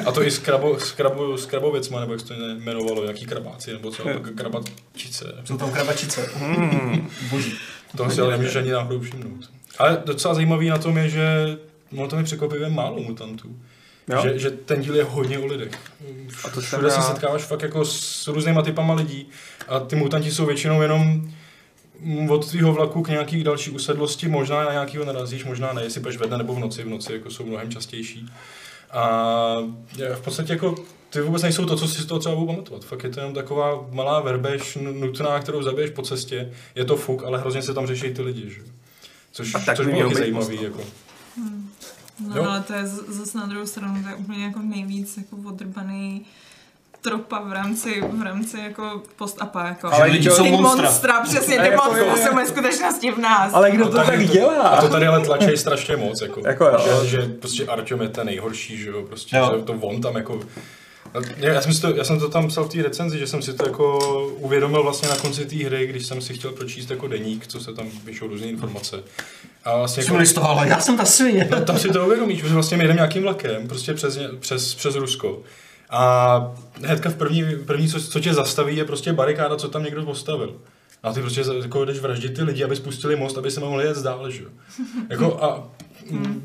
A 0.06 0.12
to 0.12 0.22
i 0.22 0.30
s, 0.30 0.38
krabo, 0.38 0.78
s, 0.78 0.92
krabo, 0.92 1.38
s 1.38 1.46
krabověcma, 1.46 2.00
nebo 2.00 2.12
jak 2.12 2.20
se 2.20 2.26
to 2.26 2.34
jmenovalo, 2.34 3.02
nějaký 3.02 3.26
krabáci, 3.26 3.72
nebo 3.72 3.90
co, 3.90 4.04
krabačice. 4.34 5.34
Jsou 5.44 5.56
tam 5.56 5.70
krabačice. 5.72 6.30
Boží. 7.30 7.52
Toho 7.96 8.10
si 8.10 8.20
ale 8.20 8.30
nemůžeš 8.30 8.56
ani 8.56 8.70
náhodou 8.70 9.00
všimnout. 9.00 9.60
Ale 9.81 10.03
docela 10.05 10.35
zajímavý 10.35 10.69
na 10.69 10.79
tom 10.79 10.97
je, 10.99 11.09
že 11.09 11.59
ono 11.97 12.09
tam 12.09 12.19
je 12.19 12.25
překvapivě 12.25 12.69
málo 12.69 13.01
mutantů. 13.01 13.57
Jo? 14.09 14.23
Že, 14.23 14.38
že, 14.38 14.51
ten 14.51 14.81
díl 14.81 14.97
je 14.97 15.05
hodně 15.05 15.38
o 15.38 15.47
lidech. 15.47 15.71
A 16.45 16.49
to 16.51 16.61
Všude 16.61 16.90
se 16.90 16.97
rád. 16.97 17.07
setkáváš 17.07 17.43
fakt 17.43 17.62
jako 17.62 17.85
s 17.85 18.29
různýma 18.29 18.62
typama 18.62 18.95
lidí 18.95 19.29
a 19.69 19.81
ty 19.81 19.97
mutanti 19.97 20.31
jsou 20.31 20.47
většinou 20.47 20.83
jenom 20.83 21.31
od 22.29 22.49
tvýho 22.51 22.73
vlaku 22.73 23.03
k 23.03 23.09
nějaký 23.09 23.45
další 23.45 23.71
usedlosti, 23.71 24.29
možná 24.29 24.64
na 24.64 24.73
nějakýho 24.73 25.05
narazíš, 25.05 25.45
možná 25.45 25.73
ne, 25.73 25.83
jestli 25.83 26.01
budeš 26.01 26.16
ve 26.16 26.27
dne 26.27 26.38
nebo 26.38 26.55
v 26.55 26.59
noci, 26.59 26.83
v 26.83 26.88
noci 26.88 27.12
jako 27.12 27.31
jsou 27.31 27.47
mnohem 27.47 27.71
častější. 27.71 28.27
A 28.90 29.57
v 30.14 30.21
podstatě 30.25 30.53
jako 30.53 30.75
ty 31.11 31.21
vůbec 31.21 31.43
nejsou 31.43 31.64
to, 31.64 31.77
co 31.77 31.88
si 31.88 32.03
z 32.03 32.07
toho 32.07 32.19
třeba 32.19 32.35
budu 32.35 32.47
pamatovat. 32.47 32.85
Fakt 32.85 33.05
je 33.05 33.11
to 33.11 33.21
jenom 33.21 33.35
taková 33.35 33.87
malá 33.90 34.21
verbež 34.21 34.79
nutná, 34.81 35.40
kterou 35.40 35.62
zabiješ 35.62 35.90
po 35.90 36.03
cestě. 36.03 36.53
Je 36.75 36.85
to 36.85 36.97
fuk, 36.97 37.25
ale 37.25 37.38
hrozně 37.38 37.62
se 37.62 37.75
tam 37.75 37.87
řeší 37.87 38.14
ty 38.14 38.23
lidi, 38.23 38.51
že? 38.51 38.61
Což, 39.33 39.55
A 39.55 39.59
tak 39.59 39.77
což 39.77 39.87
by 39.87 39.93
mělo 39.93 40.11
být 40.11 40.19
zajímavý. 40.19 40.57
no. 40.57 40.62
Jako. 40.62 40.81
No 42.29 42.37
Jo. 42.37 42.45
ale 42.49 42.61
to 42.61 42.73
je 42.73 42.87
z- 42.87 43.05
zase 43.09 43.38
na 43.38 43.47
druhou 43.47 43.66
stranu, 43.66 44.03
to 44.03 44.09
je 44.09 44.14
úplně 44.14 44.45
jako 44.45 44.59
nejvíc 44.62 45.16
jako 45.16 45.37
odrbaný 45.49 46.27
tropa 47.01 47.40
v 47.40 47.53
rámci, 47.53 48.01
v 48.12 48.23
rámci 48.23 48.59
jako 48.61 49.03
post-apa, 49.16 49.66
jako. 49.66 49.93
Ale 49.93 50.07
lidi 50.07 50.31
jsou 50.31 50.43
ty 50.45 50.51
monstra. 50.51 50.83
monstra, 50.85 51.21
přesně, 51.21 51.59
ty 51.59 51.66
jako 51.69 51.85
monstra 51.85 52.07
je- 52.16 52.27
jsou 52.29 52.35
ve 52.37 52.47
skutečnosti 52.47 53.11
v 53.11 53.19
nás. 53.19 53.55
Ale 53.55 53.71
kdo 53.71 53.85
to 53.88 53.93
tady 53.97 54.07
tak 54.19 54.27
to- 54.27 54.33
dělá? 54.33 54.69
A 54.69 54.81
to 54.81 54.88
tady 54.88 55.07
ale 55.07 55.21
tlačí 55.25 55.57
strašně 55.57 55.97
moc, 55.97 56.21
jako, 56.23 56.40
Jako 56.47 56.64
jo. 56.64 57.01
že, 57.05 57.09
že 57.09 57.23
prostě 57.29 57.66
Artyom 57.66 58.03
je 58.03 58.09
ten 58.09 58.27
nejhorší, 58.27 58.77
že 58.79 58.88
jo, 58.90 59.03
prostě, 59.03 59.37
Jo. 59.37 59.55
že 59.59 59.62
to 59.64 59.73
on 59.73 60.01
tam 60.01 60.16
jako, 60.16 60.40
já, 61.37 61.61
jsem 61.61 61.77
to, 61.81 61.96
já 61.96 62.05
jsem 62.05 62.20
to 62.20 62.29
tam 62.29 62.49
psal 62.49 62.64
v 62.64 62.68
té 62.68 62.83
recenzi, 62.83 63.18
že 63.18 63.27
jsem 63.27 63.42
si 63.42 63.53
to 63.53 63.66
jako 63.66 63.99
uvědomil 64.27 64.83
vlastně 64.83 65.09
na 65.09 65.16
konci 65.16 65.46
té 65.46 65.57
hry, 65.57 65.87
když 65.87 66.07
jsem 66.07 66.20
si 66.20 66.35
chtěl 66.35 66.53
pročíst 66.53 66.90
jako 66.90 67.09
deník, 67.09 67.46
co 67.46 67.61
se 67.61 67.75
tam 67.75 67.90
píšou 68.05 68.27
různé 68.27 68.46
informace. 68.46 69.03
A 69.64 69.77
vlastně 69.77 70.03
jako, 70.03 70.16
listoval, 70.16 70.66
já 70.66 70.81
jsem 70.81 70.96
ta 70.96 71.05
svině. 71.05 71.49
no, 71.51 71.61
tam 71.61 71.79
si 71.79 71.88
to 71.88 72.07
uvědomíš, 72.07 72.44
že 72.44 72.55
vlastně 72.55 72.77
my 72.77 72.85
jdeme 72.85 72.94
nějakým 72.94 73.23
vlakem, 73.23 73.68
prostě 73.68 73.94
přes, 73.94 74.18
přes, 74.40 74.75
přes 74.75 74.94
Rusko. 74.94 75.42
A 75.90 76.55
hnedka 76.85 77.11
v 77.11 77.14
první, 77.14 77.44
první 77.66 77.88
co, 77.88 78.01
co 78.01 78.20
tě 78.20 78.35
zastaví, 78.35 78.77
je 78.77 78.85
prostě 78.85 79.12
barikáda, 79.12 79.57
co 79.57 79.68
tam 79.68 79.85
někdo 79.85 80.05
postavil. 80.05 80.57
A 81.03 81.12
ty 81.12 81.20
prostě 81.20 81.44
jako 81.62 81.85
jdeš 81.85 81.99
vraždit 81.99 82.35
ty 82.35 82.42
lidi, 82.42 82.64
aby 82.64 82.77
spustili 82.77 83.16
most, 83.16 83.38
aby 83.38 83.51
se 83.51 83.61
mohli 83.61 83.85
jet 83.85 83.99
dál, 83.99 84.31
že 84.31 84.42
jo. 84.42 84.49
Jako 85.09 85.44
a 85.44 85.68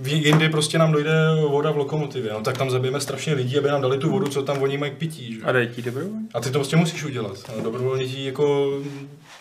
v 0.01 0.07
jindy 0.07 0.49
prostě 0.49 0.77
nám 0.77 0.91
dojde 0.91 1.11
voda 1.49 1.71
v 1.71 1.77
lokomotivě, 1.77 2.33
no 2.33 2.41
tak 2.41 2.57
tam 2.57 2.69
zabijeme 2.71 3.01
strašně 3.01 3.33
lidí, 3.33 3.57
aby 3.57 3.67
nám 3.67 3.81
dali 3.81 3.97
tu 3.97 4.09
vodu, 4.09 4.27
co 4.27 4.43
tam 4.43 4.61
oni 4.61 4.77
mají 4.77 4.91
k 4.91 4.95
pití, 4.97 5.33
že 5.33 5.39
jo. 5.39 5.45
A 5.47 5.51
dej 5.51 5.67
ti 5.67 5.81
dobrovolně? 5.81 6.19
A 6.33 6.39
ty 6.39 6.51
to 6.51 6.59
prostě 6.59 6.75
musíš 6.75 7.03
udělat. 7.03 7.37
A 7.49 7.61
dobrovolně 7.61 8.05
ti 8.07 8.25
jako... 8.25 8.73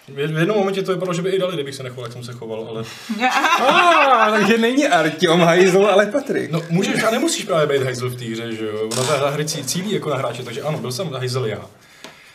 V 0.09 0.19
jednom 0.39 0.57
momentě 0.59 0.83
to 0.83 0.93
vypadalo, 0.93 1.15
že 1.15 1.23
by 1.23 1.31
i 1.31 1.39
dali, 1.39 1.55
kdybych 1.55 1.75
se 1.75 1.83
nechoval, 1.83 2.05
jak 2.05 2.13
jsem 2.13 2.25
se 2.25 2.33
choval, 2.33 2.67
ale... 2.69 2.85
Ah, 3.61 4.31
takže 4.31 4.59
není 4.59 4.87
Artyom 4.87 5.41
Hajzl, 5.41 5.87
ale 5.87 6.07
Patrik. 6.07 6.51
No 6.51 6.63
můžeš 6.71 7.03
a 7.03 7.11
nemusíš 7.11 7.45
právě 7.45 7.79
být 7.79 7.85
hajzl 7.85 8.09
v 8.09 8.17
té 8.17 8.25
hře, 8.25 8.53
že 8.57 8.67
jo. 8.67 8.89
Ona 8.93 9.03
ta 9.05 9.31
hra 9.31 9.45
cí- 9.45 9.65
cílí 9.65 9.93
jako 9.93 10.11
na 10.11 10.17
hráče, 10.17 10.43
takže 10.43 10.63
ano, 10.63 10.79
byl 10.79 10.93
jsem 10.93 11.09
hajzl 11.09 11.45
já. 11.47 11.61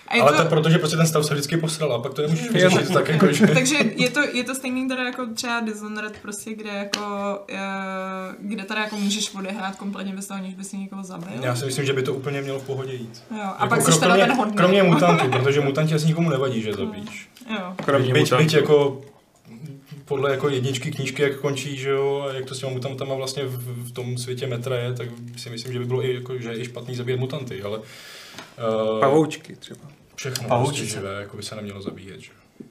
A 0.09 0.15
je 0.15 0.21
Ale 0.21 0.31
to, 0.31 0.43
to, 0.43 0.49
protože 0.49 0.77
prostě 0.77 0.97
ten 0.97 1.07
stav 1.07 1.25
se 1.25 1.33
vždycky 1.33 1.57
posral 1.57 1.93
a 1.93 1.99
pak 1.99 2.13
to 2.13 2.21
nemůžeš 2.21 2.49
vyřešit 2.49 2.93
tak 2.93 3.09
jako, 3.09 3.31
že... 3.33 3.47
takže 3.47 3.75
je 3.95 4.09
to, 4.09 4.19
je 4.33 4.43
to 4.43 4.55
stejný 4.55 4.87
teda 4.87 5.03
jako 5.03 5.25
třeba 5.33 5.59
Dishonored 5.59 6.17
prostě, 6.21 6.53
kde 6.53 6.69
jako, 6.69 7.39
eh, 7.49 7.57
kde 8.39 8.63
teda 8.63 8.81
jako 8.81 8.95
můžeš 8.97 9.35
odehrát 9.35 9.75
kompletně 9.75 10.13
bez 10.15 10.27
toho, 10.27 10.39
aniž 10.39 10.53
bys 10.53 10.71
někoho 10.71 11.03
zabil. 11.03 11.27
Já 11.41 11.55
si 11.55 11.65
myslím, 11.65 11.85
že 11.85 11.93
by 11.93 12.03
to 12.03 12.13
úplně 12.13 12.41
mělo 12.41 12.59
v 12.59 12.63
pohodě 12.63 12.93
jít. 12.93 13.23
Jo, 13.31 13.37
a 13.41 13.63
Jako 13.63 13.67
pak 13.69 13.81
jsi 13.81 13.99
teda 13.99 14.05
kromě, 14.05 14.25
ten 14.25 14.35
hodný. 14.37 14.55
kromě 14.55 14.83
mutantů, 14.93 15.29
protože 15.29 15.61
mutanti 15.61 15.95
asi 15.95 16.07
nikomu 16.07 16.29
nevadí, 16.29 16.61
že 16.61 16.73
zabíš. 16.73 17.29
Jo. 17.49 17.73
Kromě 17.85 18.13
byť, 18.13 18.33
byť 18.33 18.53
jako 18.53 19.01
podle 20.05 20.31
jako 20.31 20.49
jedničky 20.49 20.91
knížky, 20.91 21.21
jak 21.21 21.39
končí, 21.39 21.77
že 21.77 21.89
jo, 21.89 22.27
a 22.29 22.33
jak 22.33 22.45
to 22.45 22.55
s 22.55 22.59
těma 22.59 22.71
mutantama 22.71 23.15
vlastně 23.15 23.43
v, 23.45 23.87
v 23.89 23.91
tom 23.91 24.17
světě 24.17 24.47
metra 24.47 24.75
je, 24.75 24.93
tak 24.93 25.07
si 25.37 25.49
myslím, 25.49 25.73
že 25.73 25.79
by 25.79 25.85
bylo 25.85 26.05
i, 26.05 26.13
jako, 26.13 26.37
že 26.37 26.49
je 26.49 26.59
i 26.59 26.65
špatný 26.65 26.95
zabíjet 26.95 27.19
mutanty, 27.19 27.63
ale 27.63 27.77
uh, 27.77 28.99
Pavoučky 28.99 29.55
třeba. 29.55 29.81
Všechno 30.19 30.47
Pavoučice. 30.47 30.77
prostě 30.83 30.95
živé, 30.99 31.21
jako 31.21 31.37
by 31.37 31.43
se 31.43 31.55
nemělo 31.55 31.81
zabíjet, 31.81 32.19
že? 32.19 32.31
jo. 32.59 32.65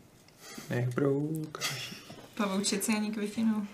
Nech 0.70 0.88
broukáš. 0.94 1.94
Pavoučici 2.34 2.92
ani 2.92 3.10
k 3.10 3.16
wi 3.16 3.28
no. 3.44 3.66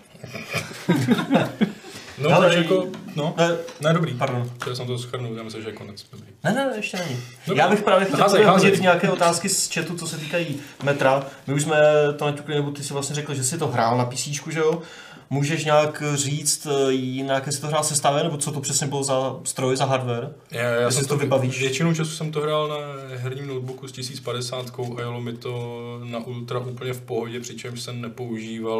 No, 2.17 2.29
Ale- 2.35 2.55
jako, 2.55 2.87
no, 3.15 3.33
Ne, 3.37 3.49
ne, 3.81 3.93
dobrý. 3.93 4.13
pardon. 4.13 4.51
Chtěl 4.61 4.75
jsem 4.75 4.87
to 4.87 4.99
schrnout, 4.99 5.37
já 5.37 5.43
myslím, 5.43 5.63
že 5.63 5.69
je 5.69 5.73
konec. 5.75 6.05
Dobrý. 6.11 6.27
Ne, 6.43 6.53
ne, 6.53 6.71
ještě 6.75 6.97
není. 6.97 7.19
Dobrý. 7.47 7.59
Já 7.59 7.69
bych 7.69 7.83
právě 7.83 8.05
chtěl 8.05 8.19
Házej, 8.19 8.43
házej, 8.43 8.53
házej. 8.53 8.69
hodit 8.69 8.81
nějaké 8.81 9.09
otázky 9.11 9.49
z 9.49 9.73
chatu, 9.73 9.95
co 9.97 10.07
se 10.07 10.17
týkají 10.17 10.59
metra. 10.83 11.25
My 11.47 11.53
už 11.53 11.63
jsme 11.63 11.77
to 12.17 12.25
naťukli, 12.25 12.55
nebo 12.55 12.71
ty 12.71 12.83
si 12.83 12.93
vlastně 12.93 13.15
řekl, 13.15 13.33
že 13.33 13.43
si 13.43 13.57
to 13.57 13.67
hrál 13.67 13.97
na 13.97 14.05
PC, 14.05 14.27
že 14.51 14.59
jo? 14.59 14.81
Můžeš 15.29 15.65
nějak 15.65 16.03
říct, 16.15 16.67
eh, 16.89 16.95
nějaké 16.97 17.51
si 17.51 17.61
to 17.61 17.67
hrál 17.67 17.83
sestavě, 17.83 18.23
nebo 18.23 18.37
co 18.37 18.51
to 18.51 18.61
přesně 18.61 18.87
bylo 18.87 19.03
za 19.03 19.35
stroj, 19.43 19.77
za 19.77 19.85
hardware? 19.85 20.33
Já, 20.51 20.61
já 20.63 20.79
Jestli 20.85 20.93
jsem 20.99 21.07
to 21.07 21.17
vybavíš. 21.17 21.59
Většinu 21.59 21.93
času 21.95 22.11
jsem 22.11 22.31
to 22.31 22.41
hrál 22.41 22.67
na 22.67 22.75
herním 23.17 23.47
notebooku 23.47 23.87
s 23.87 23.91
1050 23.91 24.71
a 24.97 25.01
jelo 25.01 25.21
mi 25.21 25.33
to 25.33 25.99
na 26.03 26.19
ultra 26.19 26.59
úplně 26.59 26.93
v 26.93 27.01
pohodě, 27.01 27.39
přičemž 27.39 27.81
jsem 27.81 28.01
nepoužíval 28.01 28.79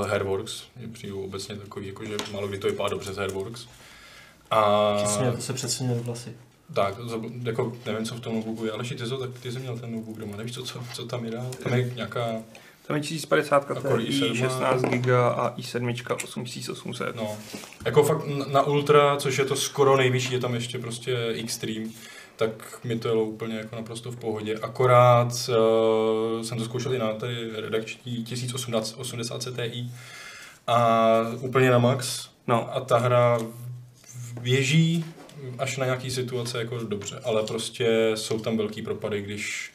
uh, 0.00 0.06
Hairworks. 0.08 0.62
Mě 0.76 0.88
přijde 0.88 1.12
obecně 1.14 1.56
takový, 1.56 1.86
jako, 1.86 2.04
že 2.04 2.16
málo 2.32 2.48
kdy 2.48 2.58
to 2.58 2.66
vypadá 2.66 2.88
dobře 2.88 3.12
z 3.12 3.16
Hairworks. 3.16 3.66
A 4.50 4.92
Přesně, 5.04 5.32
to 5.32 5.40
se 5.42 5.52
přesně 5.52 5.94
vlasy. 5.94 6.32
tak, 6.74 6.96
to- 6.96 7.22
jako 7.42 7.72
nevím, 7.86 8.04
co 8.06 8.14
v 8.14 8.20
tom 8.20 8.34
notebooku 8.34 8.64
je, 8.64 8.72
ale 8.72 8.84
ty, 8.84 8.94
to, 8.94 9.18
tak 9.18 9.30
ty 9.42 9.52
jsi 9.52 9.58
měl 9.58 9.78
ten 9.78 9.92
notebook 9.92 10.18
doma, 10.18 10.36
nevíš, 10.36 10.54
co, 10.54 10.62
co, 10.62 10.80
co 10.94 11.06
tam 11.06 11.24
je 11.24 11.30
dál? 11.30 11.50
Tam 11.62 11.74
je 11.74 11.92
nějaká, 11.94 12.26
Tam 12.86 12.96
je 12.96 13.02
1050 13.02 13.70
A 13.70 13.74
kolik 13.80 14.08
Ti, 14.08 14.12
i7? 14.20 14.34
16 14.34 14.82
GB 14.82 15.08
a 15.36 15.54
i7 15.58 16.14
8800. 16.24 17.16
no, 17.16 17.36
jako 17.84 18.02
fakt 18.02 18.26
na- 18.52 18.62
ultra, 18.62 19.16
což 19.16 19.38
je 19.38 19.44
to 19.44 19.56
skoro 19.56 19.96
nejvyšší, 19.96 20.32
je 20.32 20.40
tam 20.40 20.54
ještě 20.54 20.78
prostě 20.78 21.16
Extreme, 21.26 21.86
tak 22.36 22.78
mi 22.84 22.98
to 22.98 23.08
jelo 23.08 23.24
úplně 23.24 23.56
jako 23.56 23.76
naprosto 23.76 24.10
v 24.10 24.16
pohodě. 24.16 24.58
Akorát 24.62 25.26
uh, 25.48 26.42
jsem 26.42 26.58
to 26.58 26.64
zkoušel 26.64 26.94
i 26.94 26.98
na 26.98 27.12
tady 27.12 27.50
redakční 27.60 28.24
1080 28.24 29.44
Ti 29.44 29.90
a 30.66 31.10
úplně 31.40 31.70
na 31.70 31.78
max. 31.78 32.28
No. 32.46 32.76
A 32.76 32.80
ta 32.80 32.98
hra 32.98 33.38
běží 34.40 35.04
až 35.58 35.76
na 35.76 35.84
nějaký 35.84 36.10
situace 36.10 36.58
jako 36.58 36.78
dobře, 36.78 37.20
ale 37.24 37.42
prostě 37.42 38.12
jsou 38.14 38.38
tam 38.38 38.56
velký 38.56 38.82
propady, 38.82 39.22
když 39.22 39.72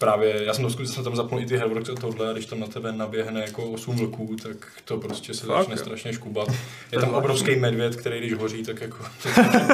právě, 0.00 0.44
já 0.44 0.54
jsem 0.54 0.64
to 0.64 0.70
zkusil, 0.70 0.94
jsem 0.94 1.04
tam 1.04 1.16
zapnul 1.16 1.40
i 1.40 1.46
ty 1.46 1.56
Hairworks 1.56 1.90
a 1.90 1.94
tohle, 1.94 2.30
a 2.30 2.32
když 2.32 2.46
tam 2.46 2.60
na 2.60 2.66
tebe 2.66 2.92
naběhne 2.92 3.40
jako 3.40 3.70
osm 3.70 3.96
vlků, 3.96 4.36
tak 4.42 4.56
to 4.84 4.96
prostě 4.96 5.34
se 5.34 5.46
Fakt, 5.46 5.58
začne 5.58 5.74
jo. 5.74 5.78
strašně 5.78 6.12
škubat. 6.12 6.48
Je 6.92 6.98
tam 6.98 7.14
obrovský 7.14 7.56
medvěd, 7.56 7.96
který 7.96 8.18
když 8.18 8.34
hoří, 8.34 8.62
tak 8.62 8.80
jako... 8.80 9.04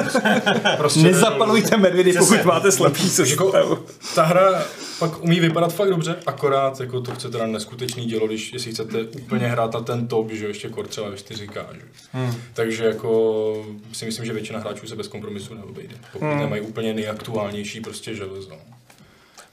prostě 0.77 0.99
Nezapalujte 0.99 1.77
medvědy, 1.77 2.13
pokud 2.13 2.43
máte 2.45 2.71
slabší 2.71 3.09
sestavu. 3.09 3.51
Jako, 3.55 3.85
ta 4.15 4.23
hra 4.23 4.65
pak 4.99 5.23
umí 5.23 5.39
vypadat 5.39 5.73
fakt 5.73 5.89
dobře, 5.89 6.15
akorát 6.25 6.79
jako 6.79 7.01
to 7.01 7.11
chce 7.11 7.29
teda 7.29 7.47
neskutečný 7.47 8.05
dělo, 8.05 8.27
když 8.27 8.53
jestli 8.53 8.71
chcete 8.71 9.03
úplně 9.03 9.47
hrát 9.47 9.73
na 9.73 9.81
ten 9.81 10.07
top, 10.07 10.31
že 10.31 10.43
jo, 10.43 10.47
ještě 10.47 10.69
kor 10.69 10.87
třeba 10.87 11.09
ve 11.09 11.15
4K, 11.15 11.65
že? 11.73 11.81
Hmm. 12.13 12.33
Takže 12.53 12.85
jako 12.85 13.65
si 13.93 14.05
myslím, 14.05 14.25
že 14.25 14.33
většina 14.33 14.59
hráčů 14.59 14.87
se 14.87 14.95
bez 14.95 15.07
kompromisu 15.07 15.53
neobejde, 15.53 15.95
pokud 16.13 16.25
Hmm. 16.25 16.39
nemají 16.39 16.61
úplně 16.61 16.93
nejaktuálnější 16.93 17.81
prostě 17.81 18.15
železo. 18.15 18.57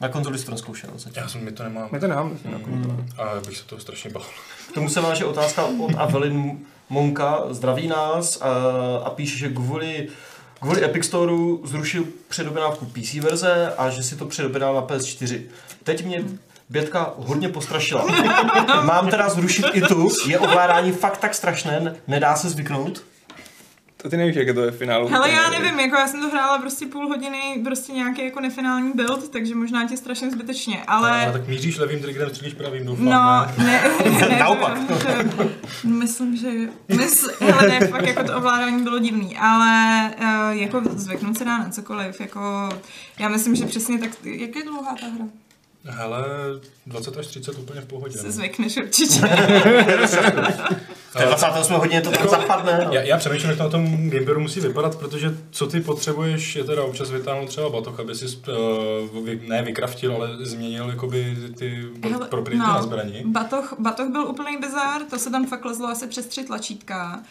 Na 0.05 0.11
konzoli 0.11 0.39
jsi 0.39 0.45
to 0.45 0.51
nezkoušel 0.51 0.91
zatím. 0.97 1.23
Já 1.23 1.29
jsem 1.29 1.45
mi 1.45 1.53
to 1.53 1.63
nemám 1.63 1.89
My 1.93 2.01
to 2.01 2.07
nemáme 2.07 2.31
na 2.45 2.59
konzole. 2.59 2.97
a 3.19 3.41
bych 3.47 3.57
se 3.57 3.65
toho 3.65 3.81
strašně 3.81 4.11
bál. 4.11 4.23
K 4.71 4.73
tomu 4.73 4.89
se 4.89 5.01
váže 5.01 5.25
otázka 5.25 5.65
od 5.65 5.95
Avelin 5.97 6.59
Monka, 6.89 7.43
zdraví 7.51 7.89
nás 7.89 8.43
a, 8.43 8.49
a 9.05 9.11
píše, 9.11 9.39
že 9.39 9.49
kvůli, 9.49 10.09
kvůli 10.61 10.85
Epic 10.85 11.05
Storeu 11.05 11.61
zrušil 11.67 12.05
předobjednávku 12.29 12.87
PC 12.87 13.15
verze 13.15 13.75
a 13.79 13.91
že 13.91 14.03
si 14.03 14.17
to 14.17 14.27
předobjednal 14.27 14.75
na 14.75 14.83
PS4. 14.83 15.41
Teď 15.85 16.05
mě 16.05 16.25
Bětka 16.69 17.15
hodně 17.17 17.49
postrašila. 17.49 18.07
Mám 18.85 19.09
teda 19.09 19.29
zrušit 19.29 19.67
i 19.73 19.81
tu, 19.81 20.09
je 20.27 20.39
ovládání 20.39 20.93
fakt 20.93 21.19
tak 21.19 21.35
strašné, 21.35 21.95
nedá 22.07 22.37
se 22.37 22.51
zvyknout. 22.51 23.03
To 24.05 24.11
ty 24.11 24.17
nevíš, 24.17 24.37
jak 24.37 24.55
to 24.55 24.65
je 24.65 24.71
v 24.71 24.79
finálu. 24.79 25.09
Hele, 25.09 25.31
já 25.31 25.51
nevím, 25.51 25.81
jako 25.81 25.97
já 25.97 26.07
jsem 26.07 26.21
to 26.21 26.29
hrála 26.29 26.59
prostě 26.59 26.87
půl 26.87 27.09
hodiny, 27.09 27.61
prostě 27.65 27.93
nějaký 27.93 28.25
jako 28.25 28.41
nefinální 28.41 28.93
build, 28.95 29.29
takže 29.29 29.55
možná 29.55 29.89
tě 29.89 29.97
strašně 29.97 30.31
zbytečně, 30.31 30.83
Ale, 30.87 31.25
ale... 31.25 31.33
tak 31.33 31.49
míříš 31.49 31.79
levým 31.79 32.01
triggerem, 32.01 32.31
střílíš 32.31 32.55
pravým, 32.55 32.87
doufám. 32.87 33.05
No, 33.05 33.47
ne? 33.65 33.83
ne, 34.05 34.29
ne, 34.29 34.37
Naopak. 34.41 34.79
to, 35.37 35.51
myslím, 35.85 36.37
že, 36.37 36.51
mysl, 36.97 37.31
hele, 37.41 37.69
ne, 37.69 37.87
fakt 37.87 38.07
jako 38.07 38.25
to 38.25 38.37
ovládání 38.37 38.83
bylo 38.83 38.99
divný, 38.99 39.37
ale 39.37 40.11
uh, 40.21 40.57
jako 40.61 40.83
zvyknout 40.85 41.39
se 41.39 41.45
dá 41.45 41.59
na 41.59 41.69
cokoliv, 41.69 42.21
jako, 42.21 42.69
já 43.19 43.29
myslím, 43.29 43.55
že 43.57 43.67
přesně 43.67 43.99
tak, 43.99 44.11
jak 44.25 44.57
je 44.57 44.63
dlouhá 44.65 44.97
ta 45.01 45.07
hra? 45.07 45.25
Hele, 45.87 46.25
20 46.87 47.17
až 47.17 47.27
30 47.27 47.59
úplně 47.59 47.81
v 47.81 47.87
pohodě. 47.87 48.19
Se 48.19 48.27
no. 48.27 48.33
zvykneš 48.33 48.77
určitě. 48.77 49.21
Té 51.13 51.27
28 51.27 51.75
hodině 51.75 52.01
to 52.01 52.11
tam 52.11 52.29
zapadne. 52.29 52.81
No. 52.85 52.93
Já, 52.93 53.03
já 53.03 53.19
přemýšlím, 53.19 53.51
jak 53.51 53.59
to 53.59 53.65
na 53.65 53.71
tom 53.71 54.11
Gameberu 54.11 54.41
musí 54.41 54.61
vypadat, 54.61 54.99
protože 54.99 55.37
co 55.51 55.67
ty 55.67 55.81
potřebuješ, 55.81 56.57
je 56.57 56.65
teda 56.65 56.83
občas 56.83 57.11
vytáhnout 57.11 57.49
třeba 57.49 57.69
batoh, 57.71 58.01
aby 58.01 58.15
si 58.15 58.27
uh, 58.27 59.25
vy, 59.25 59.41
ne 59.49 59.63
vykraftil, 59.63 60.15
ale 60.15 60.37
změnil 60.41 60.89
jakoby 60.89 61.37
ty 61.59 61.85
Hele, 62.03 62.29
propriety 62.29 62.59
no. 62.59 62.67
na 62.67 62.83
zbraní. 62.83 63.23
Batoh, 63.25 63.75
batoh 63.79 64.09
byl 64.09 64.27
úplný 64.27 64.57
bizár, 64.57 65.03
to 65.11 65.19
se 65.19 65.31
tam 65.31 65.47
fakt 65.47 65.65
lezlo 65.65 65.89
asi 65.89 66.07
přes 66.07 66.27
tři 66.27 66.45
tlačítka. 66.45 67.23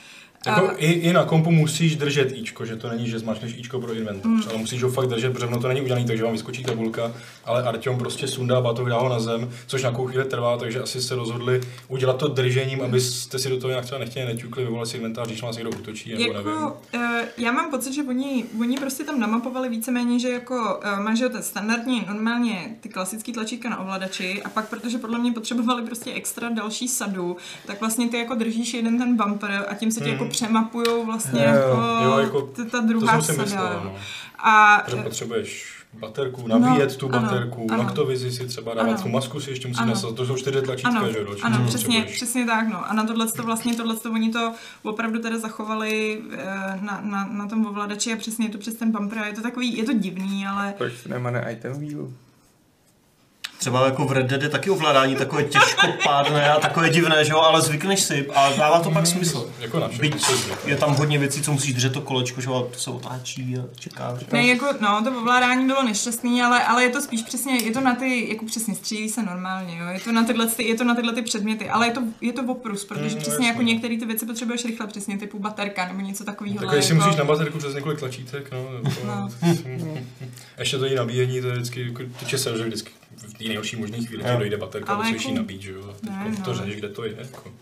Jako 0.46 0.70
A- 0.70 0.74
i, 0.78 0.92
I 0.92 1.14
na 1.14 1.26
kompu 1.26 1.52
musíš 1.52 1.96
držet 1.96 2.32
Ičko, 2.32 2.66
že 2.66 2.76
to 2.76 2.90
není, 2.90 3.10
že 3.10 3.20
zmáčkneš 3.20 3.54
Ičko 3.58 3.80
pro 3.80 3.94
inventář, 3.94 4.32
mm. 4.32 4.50
ale 4.50 4.58
musíš 4.58 4.84
ho 4.84 4.90
fakt 4.90 5.08
držet, 5.08 5.34
protože 5.34 5.48
to 5.62 5.68
není 5.68 5.82
udělaný, 5.82 6.06
takže 6.06 6.24
vám 6.24 6.32
vyskočí 6.32 6.64
tabulka, 6.64 7.12
ale 7.46 7.64
Artyom 7.64 7.98
prostě 7.98 8.28
sundá 8.28 8.62
batoh, 8.62 8.90
dá 8.90 8.98
ho 9.00 9.10
na 9.10 9.20
zem, 9.20 9.50
což 9.68 9.82
nějakou 9.82 10.08
chvíli 10.08 10.26
trvá, 10.26 10.58
takže 10.58 10.82
asi 10.82 11.02
se 11.02 11.16
rozhodli 11.16 11.62
udělat 11.88 12.18
to 12.18 12.28
držením, 12.28 12.82
abyste 12.82 13.40
si 13.40 13.50
do 13.50 13.58
toho 13.58 13.70
nějak 13.70 13.86
třeba 13.86 14.00
nechtěli 14.00 14.26
neťukli, 14.26 14.64
vyvolat 14.64 14.88
si 14.88 14.98
inventář, 14.98 15.28
když 15.28 15.42
vás 15.42 15.56
někdo 15.56 15.70
útočí, 15.70 16.12
nebo 16.12 16.34
nevím. 16.34 16.52
Jako, 16.52 16.78
uh, 16.94 17.02
já 17.38 17.52
mám 17.52 17.72
pocit, 17.72 17.94
že 17.94 18.04
oni, 18.04 18.46
oni 18.60 18.78
prostě 18.78 19.04
tam 19.04 19.20
namapovali 19.20 19.70
víceméně, 19.70 20.20
že 20.20 20.30
jako 20.30 20.56
uh, 20.56 21.04
máš 21.04 21.20
ten 21.20 21.44
standardní, 21.44 22.06
normálně 22.08 22.76
ty 22.82 22.90
klasické 22.90 23.32
tlačítka 23.32 23.70
na 23.70 23.80
ovladači 23.80 24.44
a 24.44 24.50
pak, 24.50 24.70
protože 24.70 24.98
podle 24.98 25.20
mě 25.20 25.32
potřebovali 25.32 25.86
prostě 25.86 26.14
extra 26.14 26.50
další 26.50 26.88
sadu, 26.88 27.38
tak 27.68 27.80
vlastně 27.80 28.10
ty 28.10 28.18
jako 28.18 28.36
držíš 28.36 28.74
jeden 28.74 28.98
ten 28.98 29.18
bumper 29.18 29.66
a 29.70 29.74
tím 29.76 29.92
se 29.92 30.02
ti 30.02 30.10
jako 30.10 30.26
přemapujou 30.34 31.06
vlastně 31.06 31.42
Jo, 31.42 31.48
jako, 31.56 32.04
jo, 32.04 32.18
jako 32.18 32.42
ta 32.42 32.82
To 32.82 32.88
druhá 32.88 33.22
jsem 33.22 33.36
si 33.46 33.52
sada. 33.52 33.64
myslel, 33.64 33.82
no. 33.84 33.96
A 34.46 34.84
Že 34.88 34.96
potřebuješ 34.96 35.74
baterku, 36.00 36.48
nabíjet 36.48 36.90
No, 36.92 36.96
tu 36.98 37.10
baterku, 37.10 37.68
ano. 37.72 37.84
laktovizi 37.84 38.32
si 38.32 38.48
třeba 38.48 38.74
dávat, 38.74 38.90
Ano. 38.90 39.02
tu 39.04 39.10
masku 39.10 39.40
si 39.40 39.50
ještě 39.50 39.68
musíš 39.68 39.82
Ano. 39.82 39.90
nasadit, 39.90 40.16
to 40.16 40.26
jsou 40.26 40.36
čtyři 40.38 40.62
tlačítka, 40.62 40.90
ano, 40.90 41.12
že 41.12 41.20
jo, 41.20 41.36
ano 41.44 41.64
přesně, 41.68 42.02
přesně 42.02 42.46
tak, 42.46 42.68
no. 42.68 42.90
A 42.90 42.94
na 42.94 43.04
tohle 43.04 43.28
to 43.32 43.44
vlastně, 43.44 43.76
tohle 43.76 43.96
to 43.96 44.12
oni 44.12 44.32
to 44.32 44.54
opravdu 44.84 45.20
teda 45.20 45.40
zachovali 45.40 46.22
eh, 46.38 46.46
na, 46.82 47.02
na, 47.04 47.26
na 47.32 47.48
tom 47.48 47.66
ovladači 47.66 48.14
a 48.14 48.18
přesně 48.18 48.46
je 48.46 48.50
to 48.52 48.58
přes 48.58 48.74
ten 48.76 48.92
bumper 48.92 49.20
a 49.20 49.26
je 49.28 49.34
to 49.34 49.42
takový, 49.42 49.78
je 49.78 49.84
to 49.84 49.94
divný, 49.94 50.48
ale 50.48 50.74
Proč 50.78 50.94
to 51.04 51.10
nemá 51.10 51.32
na 51.32 51.50
item 51.50 51.80
wheel? 51.80 52.12
Třeba 53.64 53.86
jako 53.86 54.06
v 54.06 54.12
Red 54.12 54.26
Dead 54.26 54.42
je 54.42 54.50
taky 54.50 54.70
ovládání 54.70 55.16
takové 55.16 55.44
těžkopádné 55.44 56.52
a 56.52 56.60
takové 56.60 56.90
divné, 56.90 57.26
že 57.26 57.32
jo, 57.32 57.40
ale 57.40 57.62
zvykneš 57.62 58.02
si 58.04 58.28
a 58.36 58.52
dává 58.58 58.80
to 58.80 58.92
pak 58.92 59.08
smysl. 59.08 59.50
Jako 59.60 59.80
na 59.80 59.88
Byť 60.00 60.26
je 60.66 60.78
tam 60.78 60.96
hodně 60.96 61.20
věcí, 61.20 61.42
co 61.42 61.52
musíš 61.52 61.74
držet 61.74 61.94
to 61.94 62.02
kolečko, 62.02 62.42
že 62.42 62.50
jo, 62.50 62.70
to 62.74 62.80
se 62.80 62.90
otáčí 62.90 63.58
a 63.58 63.62
čeká. 63.80 64.18
Že? 64.20 64.26
Ne, 64.32 64.48
jako, 64.48 64.66
no, 64.82 65.04
to 65.04 65.20
ovládání 65.20 65.66
bylo 65.66 65.84
nešťastný, 65.84 66.42
ale, 66.42 66.64
ale 66.64 66.84
je 66.84 66.90
to 66.90 67.02
spíš 67.02 67.22
přesně, 67.24 67.64
je 67.64 67.72
to 67.72 67.82
na 67.82 67.96
ty, 67.96 68.30
jako 68.30 68.46
přesně 68.46 68.76
střílí 68.76 69.10
se 69.10 69.24
normálně, 69.24 69.78
jo, 69.78 69.88
je 69.88 70.00
to 70.00 70.12
na 70.12 70.24
tyhle, 70.24 70.48
ty, 70.48 70.68
je 70.68 70.76
to 70.76 70.84
na 70.84 70.96
tyhle 70.96 71.14
ty 71.14 71.22
předměty, 71.22 71.70
ale 71.70 71.88
je 71.88 71.92
to, 71.92 72.02
je 72.22 72.34
to 72.34 72.44
oprus, 72.44 72.86
protože 72.86 73.04
Mm, 73.16 73.22
přesně 73.22 73.34
jasně. 73.34 73.48
jako 73.48 73.62
některé 73.62 73.98
ty 73.98 74.06
věci 74.06 74.26
potřebuješ 74.26 74.66
rychle, 74.66 74.88
přesně 74.88 75.18
typu 75.18 75.40
baterka 75.40 75.88
nebo 75.88 76.02
něco 76.02 76.24
takového. 76.24 76.60
Tak 76.60 76.76
jestli 76.76 76.94
jako, 76.96 77.06
musíš 77.06 77.20
na 77.20 77.26
baterku 77.26 77.58
přes 77.58 77.74
několik 77.74 78.00
tlačítek, 78.00 78.52
no. 78.52 78.66
No. 79.06 79.30
Jako, 79.48 80.00
ještě 80.60 80.78
to 80.78 80.86
její 80.86 80.96
nabíjení, 80.96 81.42
to 81.42 81.48
je 81.48 81.54
vždycky, 81.54 81.88
jako, 81.88 82.04
tyče 82.20 82.38
se, 82.38 82.58
že 82.58 82.64
vždycky 82.64 82.92
v 83.18 83.34
té 83.34 83.44
nejhorší 83.44 83.76
možné 83.76 83.98
chvíli, 83.98 84.24
že 84.24 84.38
dojde 84.38 84.58
baterka, 84.58 84.94
Ale 84.94 85.08
musíš 85.12 85.26
ji 85.26 85.32
jako- 85.32 85.42
nabít, 85.42 85.62
že 85.62 85.72
jo. 85.72 85.96
a 86.10 86.24
Ne, 86.26 86.32
teď 86.36 86.46
To 86.46 86.54
no. 86.54 86.66
řeš, 86.66 86.76
kde 86.76 86.90
to 86.90 87.06
je, 87.06 87.16
jako. 87.18 87.54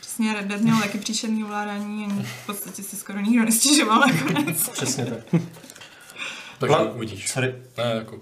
Přesně 0.00 0.32
Red 0.32 0.46
Dead 0.46 0.60
měl 0.60 0.80
taky 0.80 0.98
příšerný 0.98 1.44
ovládání 1.44 2.04
a 2.06 2.22
v 2.22 2.46
podstatě 2.46 2.82
si 2.82 2.96
skoro 2.96 3.20
nikdo 3.20 3.44
nestěžoval 3.44 4.00
nakonec. 4.00 4.68
Přesně 4.72 5.06
tak. 5.06 5.40
Takže 6.58 6.76
Bla- 6.76 6.94
uvidíš. 6.96 7.28
Sorry. 7.30 7.54
Ne, 7.78 7.84
jako, 7.94 8.20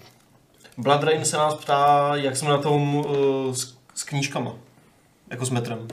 Blood 0.76 1.03
Rain 1.03 1.24
se 1.24 1.37
nás 1.37 1.55
ptá, 1.55 2.11
jak 2.14 2.37
jsme 2.37 2.49
na 2.49 2.59
tom 2.59 2.95
uh, 2.95 3.07
s, 3.55 3.76
s 3.95 4.05
knížkama. 4.05 4.53
Jako 5.31 5.47
s 5.47 5.51
metrem. 5.51 5.89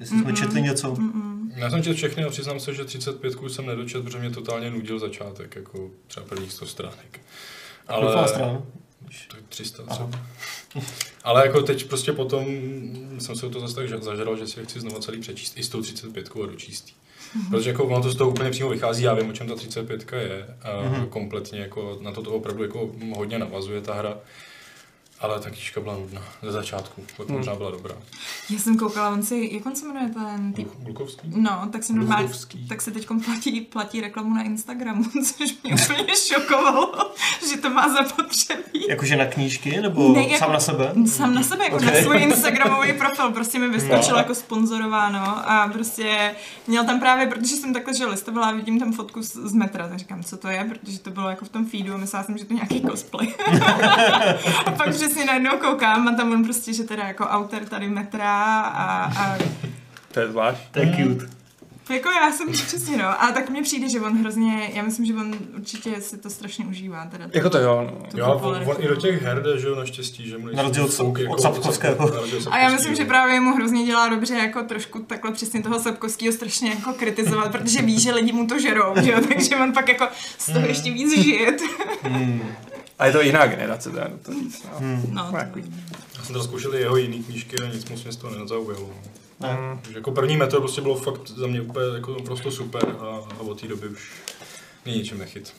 Jestli 0.00 0.18
jsme 0.20 0.32
četli 0.32 0.62
něco. 0.62 0.96
já 1.54 1.70
jsem 1.70 1.82
četl 1.82 1.96
všechny 1.96 2.24
a 2.24 2.30
přiznám 2.30 2.60
se, 2.60 2.74
že 2.74 2.84
35 2.84 3.34
jsem 3.48 3.66
nedočet, 3.66 4.04
protože 4.04 4.18
mě 4.18 4.30
totálně 4.30 4.70
nudil 4.70 4.98
začátek, 4.98 5.56
jako 5.56 5.90
třeba 6.06 6.26
prvních 6.26 6.52
100 6.52 6.66
stránek. 6.66 7.20
Ale... 7.88 8.28
Strana. 8.28 8.62
To 9.28 9.36
je 9.36 9.42
300 9.48 9.82
Aha. 9.86 9.94
třeba. 9.96 10.22
Ale 11.24 11.46
jako 11.46 11.62
teď 11.62 11.84
prostě 11.88 12.12
potom 12.12 12.44
jsem 13.18 13.36
se 13.36 13.46
o 13.46 13.50
to 13.50 13.60
zase 13.60 13.74
tak 13.74 14.02
zažral, 14.02 14.36
že 14.36 14.46
si 14.46 14.64
chci 14.64 14.80
znova 14.80 15.00
celý 15.00 15.20
přečíst 15.20 15.52
i 15.56 15.62
s 15.62 15.68
tou 15.68 15.82
35 15.82 16.30
a 16.42 16.46
dočíst. 16.46 16.88
jí. 16.88 16.94
Protože 17.50 17.70
jako 17.70 17.84
ono 17.84 18.02
to 18.02 18.10
z 18.10 18.16
toho 18.16 18.30
úplně 18.30 18.50
přímo 18.50 18.68
vychází, 18.68 19.02
já 19.02 19.14
vím, 19.14 19.30
o 19.30 19.32
čem 19.32 19.48
ta 19.48 19.54
35 19.54 20.12
je. 20.12 20.46
A 20.62 20.82
Mhm. 20.82 21.06
kompletně 21.06 21.60
jako 21.60 21.98
na 22.00 22.12
to, 22.12 22.22
to 22.22 22.30
opravdu 22.30 22.62
jako 22.62 22.90
hodně 23.16 23.38
navazuje 23.38 23.80
ta 23.80 23.94
hra. 23.94 24.18
Ale 25.20 25.40
ta 25.40 25.50
knížka 25.50 25.80
byla 25.80 25.94
nudná 25.96 26.22
ze 26.42 26.52
začátku, 26.52 27.02
pak 27.16 27.28
možná 27.28 27.54
byla 27.54 27.70
dobrá. 27.70 27.94
Já 28.50 28.58
jsem 28.58 28.76
koukala, 28.78 29.10
on 29.10 29.22
si, 29.22 29.50
jak 29.52 29.66
on 29.66 29.76
se 29.76 29.86
jmenuje 29.86 30.08
ten 30.08 30.52
typ? 30.52 30.68
Bulkovský? 30.78 31.28
No, 31.36 31.68
tak 31.72 31.82
si 31.84 31.92
normálně, 31.92 32.28
tak 32.68 32.82
se 32.82 32.90
teď 32.90 33.06
platí, 33.24 33.60
platí 33.60 34.00
reklamu 34.00 34.34
na 34.34 34.42
Instagramu, 34.42 35.04
což 35.24 35.54
mě 35.62 35.74
úplně 35.84 36.16
šokovalo, 36.16 37.12
že 37.50 37.56
to 37.56 37.70
má 37.70 37.94
zapotřebí. 37.94 38.86
Jakože 38.88 39.16
na 39.16 39.24
knížky, 39.26 39.80
nebo 39.80 40.12
Ne, 40.12 40.22
jako- 40.22 40.38
sám 40.38 40.52
na 40.52 40.60
sebe? 40.60 40.92
Sám 41.06 41.34
na 41.34 41.42
sebe, 41.42 41.64
jako 41.64 41.76
Ok. 41.76 41.82
na 41.82 41.92
svůj 42.02 42.22
Instagramový 42.22 42.92
profil, 42.92 43.30
prostě 43.32 43.58
mi 43.58 43.68
vyskočilo 43.68 44.18
jako 44.18 44.34
sponzorováno 44.34 45.50
a 45.50 45.68
prostě 45.72 46.34
měl 46.66 46.84
tam 46.84 47.00
právě, 47.00 47.26
protože 47.26 47.56
jsem 47.56 47.72
takhle, 47.74 47.94
že 47.94 48.06
listovala 48.06 48.46
a 48.48 48.52
vidím 48.52 48.80
tam 48.80 48.92
fotku 48.92 49.22
z, 49.22 49.32
z 49.36 49.52
metra, 49.52 49.88
tak 49.88 49.98
říkám, 49.98 50.24
co 50.24 50.36
to 50.36 50.48
je, 50.48 50.64
protože 50.64 50.98
to 50.98 51.10
bylo 51.10 51.28
jako 51.28 51.44
v 51.44 51.48
tom 51.48 51.66
feedu 51.66 51.94
a 51.94 51.96
myslela 51.96 52.24
jsem, 52.24 52.38
že 52.38 52.44
to 52.44 52.52
je 52.52 52.56
nějaký 52.56 52.80
cosplay. 52.90 53.34
a 54.66 54.70
pak 54.70 54.92
přesně 55.06 55.24
najednou 55.24 55.50
koukám 55.58 56.08
a 56.08 56.12
tam 56.12 56.32
on 56.32 56.44
prostě, 56.44 56.72
že 56.72 56.84
teda 56.84 57.02
jako 57.04 57.24
autor 57.24 57.60
tady 57.64 57.88
metra 57.88 58.60
a, 58.62 59.04
a 59.18 59.38
To 60.12 60.20
je 60.20 60.28
zvlášť. 60.28 60.60
To 60.70 60.78
je 60.78 60.86
cute. 60.96 61.26
jako 61.94 62.10
já 62.10 62.32
jsem 62.32 62.52
přesně 62.52 62.96
no, 62.96 63.22
a 63.22 63.32
tak 63.32 63.50
mně 63.50 63.62
přijde, 63.62 63.88
že 63.88 64.00
on 64.00 64.18
hrozně, 64.20 64.70
já 64.74 64.82
myslím, 64.82 65.06
že 65.06 65.14
on 65.14 65.34
určitě 65.56 66.00
si 66.00 66.18
to 66.18 66.30
strašně 66.30 66.64
užívá. 66.64 67.06
Teda 67.06 67.26
Jako 67.34 67.50
to 67.50 67.58
jo, 67.58 67.88
no. 67.92 68.06
tu 68.10 68.18
Jo, 68.18 68.40
on, 68.42 68.56
on, 68.66 68.76
i 68.78 68.88
do 68.88 68.96
těch 68.96 69.22
her 69.22 69.42
jde, 69.42 69.58
že 69.60 69.66
jo, 69.68 69.74
naštěstí, 69.74 70.28
že 70.28 70.38
mu 70.38 70.48
Na 70.52 70.62
rozdíl 70.62 70.84
od- 71.28 71.40
Sapkovského. 71.40 72.06
od 72.06 72.48
A 72.50 72.58
já 72.58 72.70
myslím, 72.70 72.94
že 72.94 73.04
právě 73.04 73.40
mu 73.40 73.54
hrozně 73.56 73.84
dělá 73.86 74.08
dobře 74.08 74.34
jako 74.34 74.62
trošku 74.62 74.98
takhle 74.98 75.32
přesně 75.32 75.62
toho 75.62 75.80
Sapkovského 75.80 76.32
strašně 76.32 76.70
jako 76.70 76.92
kritizovat, 76.92 77.52
protože 77.52 77.82
ví, 77.82 78.00
že 78.00 78.12
lidi 78.14 78.32
mu 78.32 78.46
to 78.46 78.58
žerou, 78.58 78.94
že 79.02 79.12
jo? 79.12 79.18
takže 79.34 79.56
on 79.56 79.72
pak 79.72 79.88
jako 79.88 80.08
z 80.38 80.46
toho 80.52 80.66
ještě 80.66 80.90
víc 80.90 81.22
žije. 81.22 81.56
A 82.98 83.06
je 83.06 83.12
to 83.12 83.20
jiná 83.22 83.46
generace, 83.46 83.90
to 83.90 83.98
je 83.98 84.10
to 84.22 84.32
říct. 84.32 84.66
No. 84.72 84.80
No, 85.12 85.30
to 85.30 85.36
Jako- 85.36 85.58
Já 85.58 86.24
jsem 86.24 86.26
teda 86.34 86.42
zkoušel 86.44 86.74
i 86.74 86.80
jeho 86.80 86.96
jiný 86.96 87.24
knížky 87.24 87.56
a 87.62 87.66
nic 87.72 87.88
moc 87.88 88.02
mě 88.04 88.12
z 88.12 88.16
toho 88.16 88.38
nezaujalo. 88.38 88.90
no. 89.40 89.80
Jako 89.94 90.10
první 90.12 90.36
metro 90.36 90.60
prostě 90.60 90.80
bylo 90.80 90.94
fakt 90.96 91.28
za 91.28 91.46
mě 91.46 91.60
úplně 91.60 91.86
jako 91.94 92.14
prostě 92.14 92.50
super 92.50 92.96
a, 93.00 93.04
a 93.38 93.40
od 93.40 93.60
té 93.60 93.68
doby 93.68 93.88
už 93.88 94.12
mě 94.84 94.94
ničem 94.94 95.18
nechyt. 95.18 95.54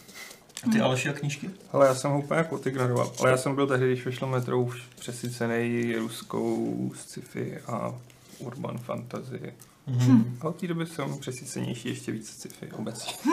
A 0.68 0.72
ty 0.72 0.80
Aleši 0.82 1.10
a 1.10 1.14
knížky? 1.14 1.50
Ale 1.72 1.88
já 1.88 1.96
jsem 1.96 2.12
ho 2.12 2.20
úplně 2.20 2.38
jako 2.38 2.56
odignoroval. 2.56 3.12
Ale 3.20 3.30
já 3.32 3.38
jsem 3.38 3.56
byl 3.56 3.68
tehdy, 3.68 3.88
když 3.88 4.06
vyšlo 4.06 4.28
metro, 4.28 4.62
už 4.62 4.82
přesycený 5.00 5.96
ruskou 5.96 6.92
sci-fi 6.96 7.58
a 7.68 7.94
urban 8.40 8.78
fantasy. 8.78 9.54
Mhm. 9.88 10.38
A 10.42 10.48
od 10.48 10.56
té 10.56 10.68
doby 10.68 10.86
jsem 10.86 11.20
přesycenější 11.20 11.90
ještě 11.90 12.12
víc 12.12 12.30
sci-fi 12.30 12.72
obecně. 12.72 13.14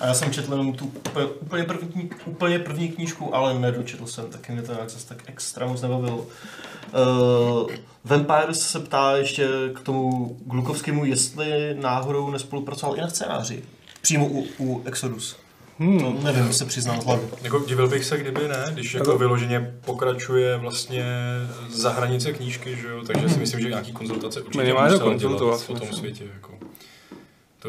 A 0.00 0.06
já 0.06 0.14
jsem 0.14 0.32
četl 0.32 0.52
jenom 0.52 0.72
tu 0.72 0.84
úplně, 0.84 1.26
úplně, 1.26 1.64
první, 1.64 2.10
úplně 2.26 2.58
první 2.58 2.88
knížku, 2.88 3.34
ale 3.34 3.58
nedočetl 3.58 4.06
jsem, 4.06 4.30
taky 4.30 4.52
mě 4.52 4.62
to 4.62 4.72
nějak 4.72 4.90
zase 4.90 5.08
tak 5.08 5.22
extra 5.26 5.66
moc 5.66 5.82
nebavilo. 5.82 6.16
Uh, 6.16 7.70
Vampires 8.04 8.60
se 8.60 8.80
ptá 8.80 9.16
ještě 9.16 9.48
k 9.74 9.80
tomu 9.80 10.36
Glukovskému, 10.46 11.04
jestli 11.04 11.76
náhodou 11.80 12.30
nespolupracoval 12.30 12.96
i 12.96 13.00
na 13.00 13.08
scénáři. 13.08 13.64
Přímo 14.00 14.26
u, 14.26 14.46
u 14.58 14.82
Exodus. 14.84 15.36
Hmm. 15.78 15.98
To 16.00 16.12
nevím, 16.22 16.52
se 16.52 16.64
přiznám 16.64 17.00
z 17.00 17.04
hlavy. 17.04 17.22
Jako 17.42 17.58
divil 17.58 17.88
bych 17.88 18.04
se, 18.04 18.18
kdyby 18.18 18.48
ne, 18.48 18.66
když 18.72 18.94
jako 18.94 19.10
Jako- 19.10 19.18
vyloženě 19.18 19.74
pokračuje 19.84 20.56
vlastně 20.56 21.04
za 21.68 21.90
hranice 21.90 22.32
knížky, 22.32 22.76
že 22.76 22.88
jo, 22.88 23.02
takže 23.06 23.28
si 23.28 23.38
myslím, 23.38 23.60
že 23.60 23.68
nějaký 23.68 23.92
konzultace 23.92 24.40
určitě 24.40 24.58
Minimálně 24.58 24.92
musel 24.94 25.14
dělat 25.18 25.38
po 25.38 25.72
tom 25.72 25.74
myslím. 25.80 25.98
světě, 25.98 26.24
jako. 26.34 26.54
To 27.58 27.68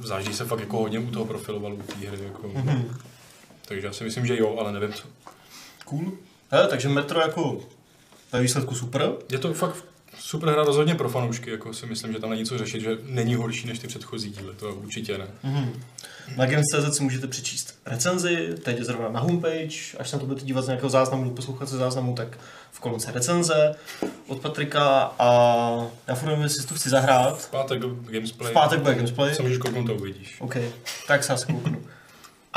záží 0.00 0.34
se 0.34 0.44
fakt 0.44 0.60
jako 0.60 0.76
hodně 0.78 0.98
u 0.98 1.10
toho 1.10 1.24
profiloval 1.24 1.72
u 1.74 1.82
té 1.82 2.08
hry, 2.08 2.24
jako. 2.24 2.50
Takže 3.68 3.86
já 3.86 3.92
si 3.92 4.04
myslím, 4.04 4.26
že 4.26 4.36
jo, 4.38 4.56
ale 4.60 4.72
nevím 4.72 4.92
co. 4.92 5.04
Cool. 5.84 6.12
Hele, 6.50 6.68
takže 6.68 6.88
Metro 6.88 7.20
jako 7.20 7.60
ve 8.32 8.40
výsledku 8.40 8.74
super. 8.74 9.12
Je 9.32 9.38
to 9.38 9.54
fakt 9.54 9.84
super 10.18 10.48
hra 10.48 10.62
rozhodně 10.62 10.94
pro 10.94 11.08
fanoušky, 11.08 11.50
jako 11.50 11.74
si 11.74 11.86
myslím, 11.86 12.12
že 12.12 12.18
tam 12.18 12.30
není 12.30 12.46
co 12.46 12.58
řešit, 12.58 12.80
že 12.80 12.98
není 13.02 13.34
horší 13.34 13.66
než 13.66 13.78
ty 13.78 13.88
předchozí 13.88 14.30
díly, 14.30 14.54
to 14.54 14.74
určitě 14.74 15.18
ne. 15.18 15.26
Na 16.36 16.46
Games.cz 16.46 16.96
si 16.96 17.02
můžete 17.02 17.26
přečíst 17.26 17.78
recenzi, 17.86 18.54
teď 18.62 18.78
je 18.78 18.84
zrovna 18.84 19.08
na 19.08 19.20
homepage, 19.20 19.96
až 19.98 20.10
se 20.10 20.16
na 20.16 20.20
to 20.20 20.26
budete 20.26 20.46
dívat 20.46 20.62
z 20.62 20.66
nějakého 20.66 20.90
záznamu 20.90 21.24
nebo 21.24 21.36
poslouchat 21.36 21.68
se 21.68 21.76
záznamu, 21.76 22.14
tak 22.14 22.38
v 22.72 22.80
kolonce 22.80 23.12
recenze 23.12 23.74
od 24.26 24.40
Patrika 24.40 25.14
a 25.18 25.86
já 26.06 26.14
furt 26.14 26.28
nevím, 26.28 26.44
jestli 26.44 26.62
si 26.62 26.68
to 26.68 26.74
chci 26.74 26.90
zahrát. 26.90 27.38
V 27.38 27.50
pátek 27.50 27.78
do 27.78 27.88
Gamesplay. 27.88 28.50
V 28.50 28.54
pátek 28.54 28.80
bude 28.80 28.94
Gamesplay. 28.94 29.34
Se 29.34 29.42
můžeš 29.42 29.58
kouknout 29.58 29.90
a 29.90 29.92
uvidíš. 29.92 30.36
OK, 30.40 30.56
tak 31.06 31.24
se 31.24 31.32
asi 31.32 31.46
kouknu. 31.46 31.82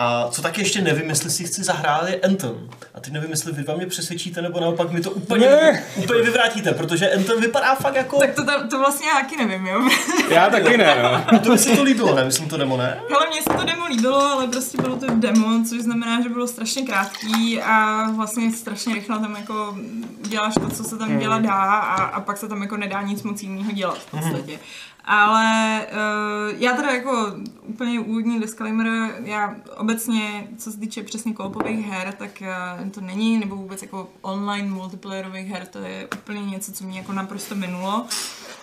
A 0.02 0.28
co 0.32 0.42
taky 0.42 0.62
ještě 0.62 0.82
nevím, 0.82 1.10
jestli 1.10 1.30
si 1.30 1.44
chci 1.44 1.64
zahrát, 1.64 2.10
je 2.10 2.20
Anthem. 2.20 2.70
A 2.96 3.00
teď 3.00 3.14
nevím, 3.14 3.30
jestli 3.30 3.52
vy 3.52 3.64
vám 3.64 3.78
mě 3.78 3.86
přesvědčíte, 3.86 4.42
nebo 4.42 4.60
naopak 4.60 4.92
mi 4.92 5.02
to 5.02 5.12
úplně, 5.12 5.48
Ne. 5.48 5.84
úplně 5.96 6.22
vyvrátíte, 6.22 6.72
protože 6.74 7.12
Anthem 7.12 7.42
vypadá 7.42 7.76
fakt 7.76 7.96
jako... 7.96 8.20
Tak 8.20 8.34
to, 8.36 8.46
to, 8.46 8.68
to 8.68 8.80
vlastně 8.80 9.08
já 9.08 9.16
taky 9.16 9.38
nevím, 9.38 9.68
jo. 9.68 9.90
Já 10.30 10.50
taky 10.50 10.78
ne, 10.78 10.98
no. 11.04 11.36
A 11.36 11.40
to 11.40 11.52
by 11.52 11.58
se 11.58 11.76
to 11.76 11.84
líbilo, 11.84 12.16
ne? 12.16 12.26
Myslím 12.26 12.50
to 12.50 12.58
demo, 12.58 12.78
ne? 12.78 13.00
Hele, 13.10 13.28
mně 13.32 13.42
se 13.42 13.58
to 13.58 13.64
demo 13.66 13.86
líbilo, 13.86 14.22
ale 14.22 14.48
prostě 14.48 14.82
bylo 14.82 14.96
to 14.96 15.06
demo, 15.16 15.64
což 15.70 15.82
znamená, 15.82 16.22
že 16.22 16.30
bylo 16.30 16.48
strašně 16.48 16.86
krátký 16.86 17.62
a 17.62 18.06
vlastně 18.12 18.52
strašně 18.52 18.94
rychle 18.94 19.20
tam 19.20 19.36
jako 19.36 19.78
děláš 20.22 20.54
to, 20.54 20.70
co 20.70 20.84
se 20.84 20.98
tam 20.98 21.20
dělat 21.20 21.42
dá 21.42 21.54
a, 21.54 22.04
a 22.04 22.22
pak 22.22 22.38
se 22.38 22.48
tam 22.48 22.62
jako 22.62 22.78
nedá 22.78 23.02
nic 23.02 23.24
moc 23.24 23.44
jiného 23.44 23.72
dělat 23.72 23.98
v 23.98 24.12
podstatě. 24.12 24.60
Ale 25.06 25.86
uh, 25.92 26.62
já 26.62 26.74
teda 26.74 26.92
jako 26.92 27.34
úplně 27.64 28.00
úvodní 28.00 28.40
disclaimer, 28.40 29.16
já 29.24 29.56
obecně, 29.78 30.48
co 30.58 30.72
se 30.72 30.80
týče 30.80 31.04
přesně 31.04 31.34
koopových 31.34 31.86
her, 31.86 32.14
tak 32.14 32.44
uh, 32.82 32.90
to 32.90 33.02
není, 33.02 33.38
nebo 33.38 33.56
vůbec 33.56 33.82
jako 33.82 34.10
online 34.22 34.70
multiplayerových 34.70 35.48
her, 35.48 35.68
to 35.68 35.80
je 35.80 36.08
úplně 36.16 36.42
něco, 36.42 36.72
co 36.72 36.84
mě 36.84 37.00
jako 37.00 37.14
naprosto 37.14 37.56
minulo 37.56 38.06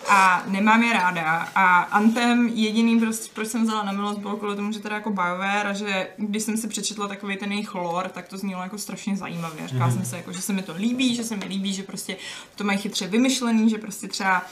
a 0.08 0.42
nemám 0.46 0.82
je 0.82 0.92
ráda. 0.92 1.48
A 1.54 1.80
Anthem 1.80 2.48
jediný, 2.48 3.00
prostě, 3.00 3.30
proč 3.34 3.48
jsem 3.48 3.62
vzala 3.62 3.82
na 3.82 3.92
milost, 3.92 4.18
bylo 4.18 4.36
kvůli 4.36 4.56
tomu, 4.56 4.72
že 4.72 4.80
teda 4.80 4.94
jako 4.94 5.10
BioWare 5.10 5.68
a 5.68 5.72
že 5.72 6.08
když 6.16 6.42
jsem 6.42 6.56
si 6.56 6.68
přečetla 6.68 7.08
takový 7.08 7.36
ten 7.36 7.52
jejich 7.52 7.74
lore, 7.74 8.08
tak 8.08 8.28
to 8.28 8.38
znělo 8.38 8.62
jako 8.62 8.78
strašně 8.78 9.16
zajímavě. 9.16 9.68
Říkala 9.68 9.90
jsem 9.90 10.04
si, 10.04 10.16
jako, 10.16 10.32
že 10.32 10.42
se 10.42 10.52
mi 10.52 10.62
to 10.62 10.74
líbí, 10.76 11.14
že 11.14 11.24
se 11.24 11.36
mi 11.36 11.44
líbí, 11.44 11.74
že 11.74 11.82
prostě 11.82 12.16
to 12.54 12.64
mají 12.64 12.78
chytře 12.78 13.06
vymyšlený, 13.06 13.70
že 13.70 13.78
prostě 13.78 14.08
třeba 14.08 14.42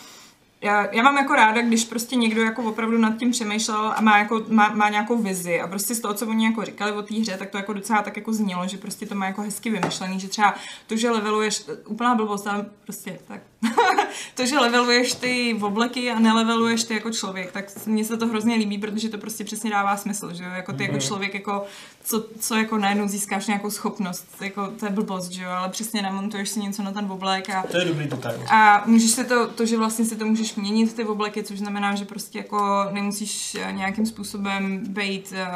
já, 0.60 0.94
já 0.94 1.02
mám 1.02 1.16
jako 1.16 1.34
ráda, 1.34 1.62
když 1.62 1.84
prostě 1.84 2.16
někdo 2.16 2.42
jako 2.42 2.62
opravdu 2.62 2.98
nad 2.98 3.16
tím 3.16 3.30
přemýšlel 3.30 3.92
a 3.96 4.00
má, 4.00 4.18
jako, 4.18 4.42
má, 4.48 4.68
má 4.68 4.88
nějakou 4.88 5.18
vizi 5.18 5.60
a 5.60 5.66
prostě 5.66 5.94
z 5.94 6.00
toho, 6.00 6.14
co 6.14 6.26
oni 6.26 6.44
jako 6.44 6.64
říkali 6.64 6.92
o 6.92 7.02
té 7.02 7.14
hře, 7.14 7.36
tak 7.36 7.50
to 7.50 7.56
jako 7.56 7.72
docela 7.72 8.02
tak 8.02 8.16
jako 8.16 8.32
znělo, 8.32 8.68
že 8.68 8.76
prostě 8.76 9.06
to 9.06 9.14
má 9.14 9.26
jako 9.26 9.42
hezky 9.42 9.70
vymyšlený, 9.70 10.20
že 10.20 10.28
třeba 10.28 10.54
to, 10.86 10.96
že 10.96 11.10
leveluješ, 11.10 11.64
úplná 11.86 12.14
blbost, 12.14 12.46
ale 12.46 12.66
prostě 12.84 13.18
tak, 13.28 13.40
to, 14.34 14.46
že 14.46 14.58
leveluješ 14.58 15.12
ty 15.12 15.58
obleky 15.62 16.10
a 16.10 16.18
neleveluješ 16.18 16.84
ty 16.84 16.94
jako 16.94 17.10
člověk, 17.10 17.52
tak 17.52 17.86
mně 17.86 18.04
se 18.04 18.16
to 18.16 18.26
hrozně 18.26 18.54
líbí, 18.54 18.78
protože 18.78 19.08
to 19.08 19.18
prostě 19.18 19.44
přesně 19.44 19.70
dává 19.70 19.96
smysl, 19.96 20.34
že 20.34 20.44
jo, 20.44 20.50
jako 20.56 20.72
ty 20.72 20.82
jako 20.82 20.98
člověk 20.98 21.34
jako, 21.34 21.64
co, 22.04 22.24
co 22.40 22.54
jako 22.54 22.78
najednou 22.78 23.08
získáš 23.08 23.46
nějakou 23.46 23.70
schopnost, 23.70 24.26
jako 24.40 24.68
to 24.80 24.86
je 24.86 24.92
blbost, 24.92 25.30
že 25.30 25.42
jo, 25.42 25.50
ale 25.50 25.68
přesně 25.68 26.02
namontuješ 26.02 26.48
si 26.48 26.60
něco 26.60 26.82
na 26.82 26.92
ten 26.92 27.12
oblek 27.12 27.50
a 27.50 27.62
To 27.70 27.78
je 27.78 27.84
dobrý 27.84 28.06
detail. 28.06 28.44
a 28.50 28.82
můžeš 28.86 29.10
si 29.10 29.24
to, 29.24 29.46
to, 29.48 29.66
že 29.66 29.76
vlastně 29.78 30.04
si 30.04 30.16
to 30.16 30.24
můžeš 30.26 30.54
měnit 30.54 30.96
ty 30.96 31.04
obleky, 31.04 31.42
což 31.44 31.58
znamená, 31.58 31.94
že 31.94 32.04
prostě 32.04 32.38
jako 32.38 32.88
nemusíš 32.90 33.54
eh, 33.60 33.72
nějakým 33.72 34.06
způsobem 34.06 34.80
být 34.88 35.32
eh, 35.36 35.46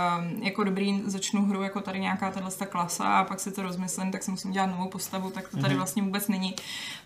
jako 0.42 0.64
dobrý, 0.64 1.02
začnu 1.06 1.44
hru 1.44 1.62
jako 1.62 1.80
tady 1.80 2.00
nějaká 2.00 2.30
tahle 2.30 2.50
klasa 2.68 3.04
a 3.04 3.24
pak 3.24 3.40
si 3.40 3.50
to 3.50 3.62
rozmyslím, 3.62 4.12
tak 4.12 4.22
si 4.22 4.30
musím 4.30 4.50
dělat 4.50 4.66
novou 4.66 4.88
postavu, 4.88 5.30
tak 5.30 5.48
to 5.48 5.56
tady 5.56 5.74
vlastně 5.74 6.02
vůbec 6.02 6.28
není. 6.28 6.54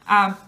A 0.07 0.39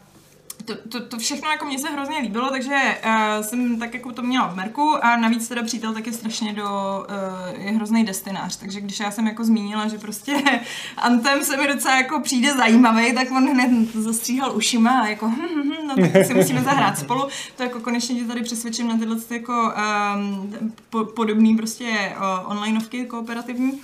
to, 0.64 0.74
to, 0.88 1.06
to 1.06 1.18
všechno 1.18 1.50
jako 1.50 1.64
mně 1.64 1.78
se 1.78 1.88
hrozně 1.88 2.18
líbilo, 2.18 2.50
takže 2.50 2.76
uh, 3.04 3.44
jsem 3.44 3.78
tak 3.78 3.94
jako 3.94 4.12
to 4.12 4.22
měla 4.22 4.46
v 4.46 4.56
merku 4.56 5.04
a 5.04 5.16
navíc 5.16 5.48
teda 5.48 5.62
přítel 5.62 5.94
taky 5.94 6.12
strašně 6.12 6.52
do, 6.52 6.64
uh, 6.64 7.64
je 7.64 7.72
hrozný 7.72 8.04
destinář, 8.04 8.56
takže 8.56 8.80
když 8.80 9.00
já 9.00 9.10
jsem 9.10 9.26
jako 9.26 9.44
zmínila, 9.44 9.88
že 9.88 9.98
prostě 9.98 10.42
Antem 10.96 11.44
se 11.44 11.56
mi 11.56 11.66
docela 11.66 11.96
jako 11.96 12.20
přijde 12.20 12.54
zajímavý, 12.54 13.14
tak 13.14 13.30
on 13.30 13.50
hned 13.50 13.94
zastříhal 13.94 14.56
ušima 14.56 15.00
a 15.00 15.06
jako 15.06 15.28
hm, 15.28 15.48
hm, 15.54 15.62
hm, 15.62 15.88
no 15.88 16.08
tak 16.12 16.26
si 16.26 16.34
musíme 16.34 16.62
zahrát 16.62 16.98
spolu, 16.98 17.28
to 17.56 17.62
jako 17.62 17.80
konečně 17.80 18.14
tě 18.14 18.24
tady 18.24 18.42
přesvědčím 18.42 18.88
na 18.88 18.98
tyhle 18.98 19.16
ty 19.16 19.34
jako 19.34 19.72
um, 20.16 20.52
po, 20.90 21.04
podobný 21.04 21.56
prostě 21.56 22.14
uh, 22.16 22.50
onlineovky 22.50 23.06
kooperativní. 23.06 23.80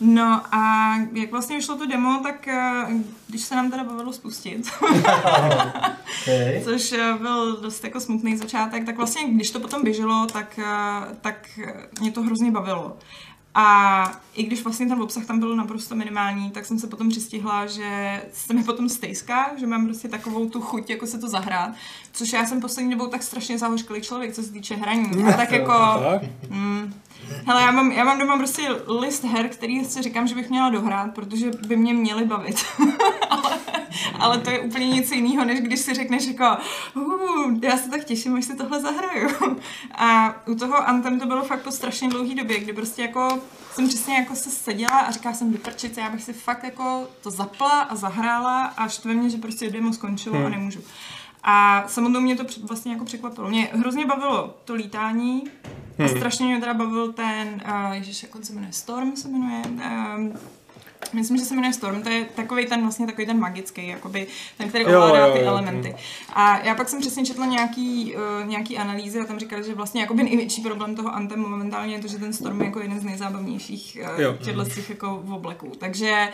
No 0.00 0.42
a 0.54 0.94
jak 1.12 1.30
vlastně 1.30 1.56
vyšlo 1.56 1.76
to 1.76 1.86
demo, 1.86 2.20
tak 2.22 2.48
eh, 2.48 2.86
když 3.28 3.42
se 3.42 3.56
nám 3.56 3.70
teda 3.70 3.84
povedlo 3.84 4.12
spustit, 4.12 4.70
Okay. 6.22 6.60
což 6.64 6.92
eh, 6.92 7.14
byl 7.18 7.56
dost 7.56 7.84
jako 7.84 8.00
smutný 8.00 8.36
začátek, 8.36 8.84
tak 8.86 8.96
vlastně 8.96 9.28
když 9.28 9.50
to 9.50 9.60
potom 9.60 9.82
běželo, 9.82 10.26
tak, 10.32 10.58
eh, 10.58 11.16
tak 11.20 11.60
mě 12.00 12.12
to 12.12 12.22
hrozně 12.22 12.50
bavilo. 12.50 12.96
A 13.54 14.04
i 14.34 14.42
když 14.42 14.64
vlastně 14.64 14.86
ten 14.86 15.02
obsah 15.02 15.26
tam 15.26 15.38
byl 15.38 15.56
naprosto 15.56 15.94
minimální, 15.94 16.50
tak 16.50 16.64
jsem 16.64 16.78
se 16.78 16.86
potom 16.86 17.08
přistihla, 17.08 17.66
že 17.66 18.22
se 18.32 18.54
mi 18.54 18.64
potom 18.64 18.88
stejská, 18.88 19.50
že 19.56 19.66
mám 19.66 19.86
prostě 19.86 20.08
takovou 20.08 20.48
tu 20.48 20.60
chuť, 20.60 20.90
jako 20.90 21.06
se 21.06 21.18
to 21.18 21.28
zahrát, 21.28 21.70
což 22.12 22.32
já 22.32 22.46
jsem 22.46 22.60
poslední 22.60 22.90
dobou 22.90 23.06
tak 23.06 23.22
strašně 23.22 23.58
zahořklý 23.58 24.00
člověk, 24.00 24.34
co 24.34 24.42
se 24.42 24.52
týče 24.52 24.74
hraní. 24.74 25.24
A 25.24 25.32
tak 25.32 25.50
jako... 25.60 25.72
Tak? 25.72 26.22
Mm, 26.50 26.94
Hele, 27.46 27.62
já 27.62 27.70
mám, 27.70 27.92
já 27.92 28.04
mám 28.04 28.18
doma 28.18 28.36
prostě 28.36 28.68
list 29.00 29.24
her, 29.24 29.48
který 29.48 29.84
si 29.84 30.02
říkám, 30.02 30.26
že 30.26 30.34
bych 30.34 30.50
měla 30.50 30.70
dohrát, 30.70 31.14
protože 31.14 31.50
by 31.66 31.76
mě 31.76 31.94
měly 31.94 32.24
bavit. 32.24 32.64
ale, 33.30 33.58
ale 34.18 34.38
to 34.38 34.50
je 34.50 34.60
úplně 34.60 34.88
nic 34.88 35.12
jiného, 35.12 35.44
než 35.44 35.60
když 35.60 35.80
si 35.80 35.94
řekneš 35.94 36.26
jako 36.26 36.56
uh, 36.94 37.54
já 37.62 37.76
se 37.76 37.90
tak 37.90 38.04
těším, 38.04 38.36
až 38.36 38.44
si 38.44 38.56
tohle 38.56 38.80
zahraju. 38.80 39.56
A 39.94 40.34
u 40.46 40.54
toho 40.54 40.88
Anthem 40.88 41.20
to 41.20 41.26
bylo 41.26 41.44
fakt 41.44 41.62
po 41.62 41.70
strašně 41.70 42.08
dlouhý 42.08 42.34
době, 42.34 42.58
kdy 42.58 42.72
prostě 42.72 43.02
jako 43.02 43.38
jsem 43.72 43.88
přesně 43.88 44.14
jako 44.14 44.34
se 44.34 44.50
seděla 44.50 44.98
a 44.98 45.10
říkala 45.10 45.34
jsem 45.34 45.52
vyprčit, 45.52 45.98
já 45.98 46.10
bych 46.10 46.22
si 46.22 46.32
fakt 46.32 46.64
jako 46.64 47.08
to 47.22 47.30
zapla 47.30 47.80
a 47.80 47.94
zahrála 47.94 48.64
a 48.64 48.88
štve 48.88 49.14
mě, 49.14 49.30
že 49.30 49.36
prostě 49.36 49.70
demo 49.70 49.92
skončilo 49.92 50.36
hmm. 50.36 50.46
a 50.46 50.48
nemůžu. 50.48 50.80
A 51.42 51.84
samotnou 51.88 52.20
mě 52.20 52.36
to 52.36 52.44
vlastně 52.62 52.92
jako 52.92 53.04
překvapilo. 53.04 53.48
Mě 53.48 53.68
hrozně 53.72 54.06
bavilo 54.06 54.54
to 54.64 54.74
lítání 54.74 55.44
a 56.04 56.08
strašně 56.08 56.46
mě 56.46 56.60
teda 56.60 56.74
bavil 56.74 57.12
ten, 57.12 57.62
uh, 57.86 57.92
ježiš, 57.92 58.22
jak 58.22 58.34
on 58.34 58.42
se 58.42 58.52
jmenuje, 58.52 58.72
Storm 58.72 59.16
se 59.16 59.28
jmenuje, 59.28 59.62
um, 60.16 60.32
Myslím, 61.12 61.36
že 61.36 61.44
se 61.44 61.54
jmenuje 61.54 61.72
Storm, 61.72 62.02
to 62.02 62.08
je 62.08 62.24
takový 62.24 62.66
ten 62.66 62.82
vlastně 62.82 63.06
takový 63.06 63.26
ten 63.26 63.38
magický, 63.38 63.88
jakoby 63.88 64.26
ten, 64.58 64.68
který 64.68 64.84
Jo, 64.84 64.90
ovládá 64.90 65.26
jo, 65.26 65.32
ty 65.32 65.38
jo, 65.38 65.46
elementy. 65.46 65.96
A 66.32 66.58
já 66.58 66.74
pak 66.74 66.88
jsem 66.88 67.00
přesně 67.00 67.24
četla 67.24 67.46
nějaký, 67.46 68.14
uh, 68.14 68.48
nějaký 68.48 68.78
analýzy 68.78 69.20
a 69.20 69.24
tam 69.24 69.38
říkali, 69.38 69.64
že 69.64 69.74
vlastně 69.74 70.00
jakoby 70.00 70.22
největší 70.22 70.62
problém 70.62 70.94
toho 70.94 71.14
Anthem 71.14 71.40
momentálně 71.40 71.94
je 71.94 72.00
to, 72.00 72.08
že 72.08 72.18
ten 72.18 72.32
Storm 72.32 72.60
je 72.60 72.66
jako 72.66 72.80
jeden 72.80 73.00
z 73.00 73.04
nejzábavnějších 73.04 73.96
Jo. 73.96 74.30
uh, 74.30 74.36
těchto 74.36 74.64
z 74.64 74.74
těch 74.74 74.90
jako 74.90 75.24
obleků. 75.30 75.72
Takže 75.78 76.28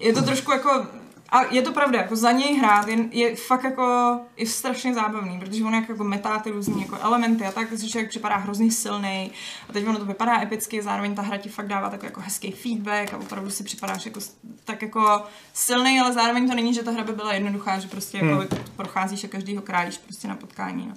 je 0.00 0.12
to 0.12 0.22
trošku 0.22 0.52
jako 0.52 0.86
a 1.28 1.42
je 1.44 1.62
to 1.62 1.72
pravda, 1.72 1.98
jako 1.98 2.16
za 2.16 2.32
něj 2.32 2.58
hrát 2.58 2.88
je, 2.88 3.08
je 3.10 3.36
fakt 3.36 3.64
jako 3.64 4.18
je 4.36 4.46
strašně 4.46 4.94
zábavný, 4.94 5.38
protože 5.40 5.64
on 5.64 5.74
jak 5.74 5.88
jako 5.88 6.04
metá 6.04 6.38
ty 6.38 6.50
různý 6.50 6.82
jako 6.82 6.98
elementy 7.00 7.44
a 7.44 7.52
tak, 7.52 7.68
takže 7.68 7.88
člověk 7.88 8.10
připadá 8.10 8.36
hrozně 8.36 8.72
silný 8.72 9.30
a 9.68 9.72
teď 9.72 9.86
ono 9.86 9.98
to 9.98 10.04
vypadá 10.04 10.42
epicky, 10.42 10.82
zároveň 10.82 11.14
ta 11.14 11.22
hra 11.22 11.36
ti 11.36 11.48
fakt 11.48 11.66
dává 11.66 11.90
takový 11.90 12.06
jako 12.06 12.20
hezký 12.20 12.50
feedback 12.50 13.14
a 13.14 13.16
opravdu 13.16 13.50
si 13.50 13.64
připadáš 13.64 14.06
jako 14.06 14.20
tak 14.64 14.82
jako 14.82 15.22
silný, 15.52 16.00
ale 16.00 16.12
zároveň 16.12 16.48
to 16.48 16.54
není, 16.54 16.74
že 16.74 16.82
ta 16.82 16.90
hra 16.90 17.04
by 17.04 17.12
byla 17.12 17.32
jednoduchá, 17.34 17.78
že 17.78 17.88
prostě 17.88 18.18
jako 18.18 18.34
Hmm. 18.36 18.46
procházíš 18.76 19.24
a 19.24 19.28
každýho 19.28 19.62
krájíš 19.62 19.98
prostě 19.98 20.28
na 20.28 20.36
potkání. 20.36 20.86
No. 20.88 20.94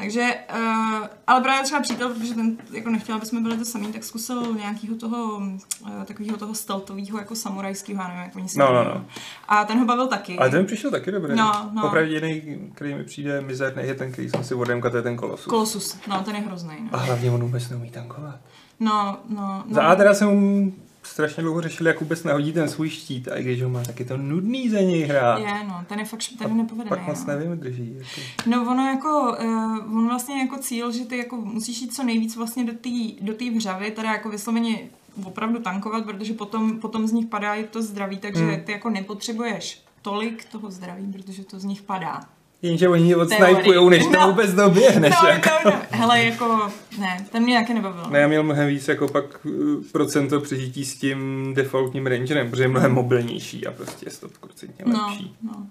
Takže, 0.00 0.34
uh, 0.54 1.06
ale 1.26 1.40
právě 1.40 1.64
třeba 1.64 1.80
přítel, 1.80 2.08
protože 2.14 2.34
ten 2.34 2.56
jako 2.72 2.90
nechtěla, 2.90 3.16
aby 3.18 3.26
jsme 3.26 3.40
byli 3.40 3.56
to 3.56 3.64
samý, 3.64 3.92
tak 3.92 4.04
zkusil 4.04 4.54
nějakého 4.54 4.96
toho, 4.96 5.36
uh, 5.36 6.04
takového 6.04 6.36
toho 6.36 6.54
steltového 6.54 7.18
jako 7.18 7.34
samurajského, 7.34 8.02
já 8.02 8.08
nevím, 8.08 8.22
jak 8.22 8.36
oni 8.36 8.48
se 8.48 8.58
No, 8.58 8.72
no, 8.72 8.84
no. 8.84 9.04
A 9.48 9.64
ten 9.64 9.78
ho 9.78 9.84
bavil 9.84 10.06
taky. 10.06 10.38
Ale 10.38 10.50
ten 10.50 10.60
mi 10.60 10.66
přišel 10.66 10.90
taky 10.90 11.10
dobrý. 11.10 11.36
No, 11.36 11.70
no. 11.72 11.82
Popravdě 11.82 12.14
jediný, 12.14 12.70
který 12.74 12.94
mi 12.94 13.04
přijde 13.04 13.40
mizerný, 13.40 13.82
je 13.86 13.94
ten, 13.94 14.12
který 14.12 14.30
jsem 14.30 14.44
si 14.44 14.54
odemka, 14.54 14.90
to 14.90 14.96
je 14.96 15.02
ten 15.02 15.16
kolosus. 15.16 15.46
Kolosus, 15.46 15.98
no, 16.08 16.22
ten 16.24 16.34
je 16.36 16.40
hrozný. 16.42 16.74
A 16.92 16.96
No, 16.96 17.02
hlavně 17.02 17.30
on 17.30 17.40
vůbec 17.40 17.68
neumí 17.70 17.90
tankovat. 17.90 18.34
no, 18.80 19.18
no. 19.28 19.64
Za 19.70 19.82
A 19.82 19.90
no. 19.90 19.96
teda 19.96 20.14
jsem 20.14 20.72
strašně 21.02 21.42
dlouho 21.42 21.60
řešil, 21.60 21.86
jak 21.86 22.00
vůbec 22.00 22.24
nahodí 22.24 22.52
ten 22.52 22.68
svůj 22.68 22.90
štít 22.90 23.28
a 23.28 23.36
i 23.36 23.42
když 23.42 23.62
ho 23.62 23.68
má, 23.68 23.82
tak 23.82 24.00
je 24.00 24.06
to 24.06 24.16
nudný 24.16 24.70
za 24.70 24.80
něj 24.80 25.02
hrát. 25.02 25.38
Je, 25.38 25.64
no, 25.68 25.84
ten 25.86 25.98
je 25.98 26.04
fakt 26.04 26.20
ten 26.38 26.56
nepovedený. 26.56 26.88
Pak 26.88 27.06
moc 27.06 27.26
no. 27.26 27.34
nevím, 27.34 27.58
drží. 27.58 27.94
Jako. 27.98 28.20
No 28.46 28.70
ono 28.70 28.88
jako, 28.88 29.36
uh, 29.42 29.98
on 29.98 30.08
vlastně 30.08 30.40
jako 30.40 30.58
cíl, 30.58 30.92
že 30.92 31.04
ty 31.04 31.16
jako 31.16 31.36
musíš 31.36 31.80
jít 31.80 31.94
co 31.94 32.02
nejvíc 32.02 32.36
vlastně 32.36 32.64
do 32.64 32.72
té 32.72 32.88
do 33.20 33.34
tý 33.34 33.50
vřavy, 33.50 33.90
teda 33.90 34.12
jako 34.12 34.28
vysloveně 34.28 34.78
opravdu 35.24 35.58
tankovat, 35.58 36.04
protože 36.04 36.32
potom, 36.32 36.80
potom 36.80 37.06
z 37.06 37.12
nich 37.12 37.26
padá 37.26 37.54
i 37.54 37.64
to 37.64 37.82
zdraví, 37.82 38.18
takže 38.18 38.44
Hmm. 38.44 38.60
ty 38.60 38.72
jako 38.72 38.90
nepotřebuješ 38.90 39.82
tolik 40.02 40.44
toho 40.44 40.70
zdraví, 40.70 41.12
protože 41.12 41.44
to 41.44 41.58
z 41.60 41.64
nich 41.64 41.82
padá. 41.82 42.20
Jenže 42.62 42.88
oni 42.88 43.06
ji 43.06 43.14
odsnajpujou, 43.14 43.88
než 43.88 44.04
to 44.04 44.10
No. 44.12 44.26
vůbec 44.26 44.54
doběhneš. 44.54 45.14
No, 45.22 45.28
jako. 45.28 45.48
no, 45.64 45.70
no. 45.70 45.78
Hele, 45.90 46.24
jako, 46.24 46.68
ne, 46.98 47.26
ten 47.32 47.42
mě 47.42 47.58
taky 47.60 47.74
nebavil. 47.74 48.04
Ne, 48.10 48.18
já 48.18 48.28
měl 48.28 48.42
mnohem 48.42 48.68
víc 48.68 48.88
jako 48.88 49.08
pak 49.08 49.24
uh, 49.44 49.52
procento 49.92 50.40
přežití 50.40 50.84
s 50.84 50.94
tím 50.96 51.50
defaultním 51.54 52.06
rangerem, 52.06 52.50
protože 52.50 52.62
je 52.64 52.68
mnohem 52.68 52.92
mobilnější 52.92 53.66
a 53.66 53.70
prostě 53.72 54.06
je 54.06 54.12
to 54.12 54.28
procentně 54.40 54.84
No, 54.88 55.06
lepší. 55.08 55.36
no. 55.42 55.66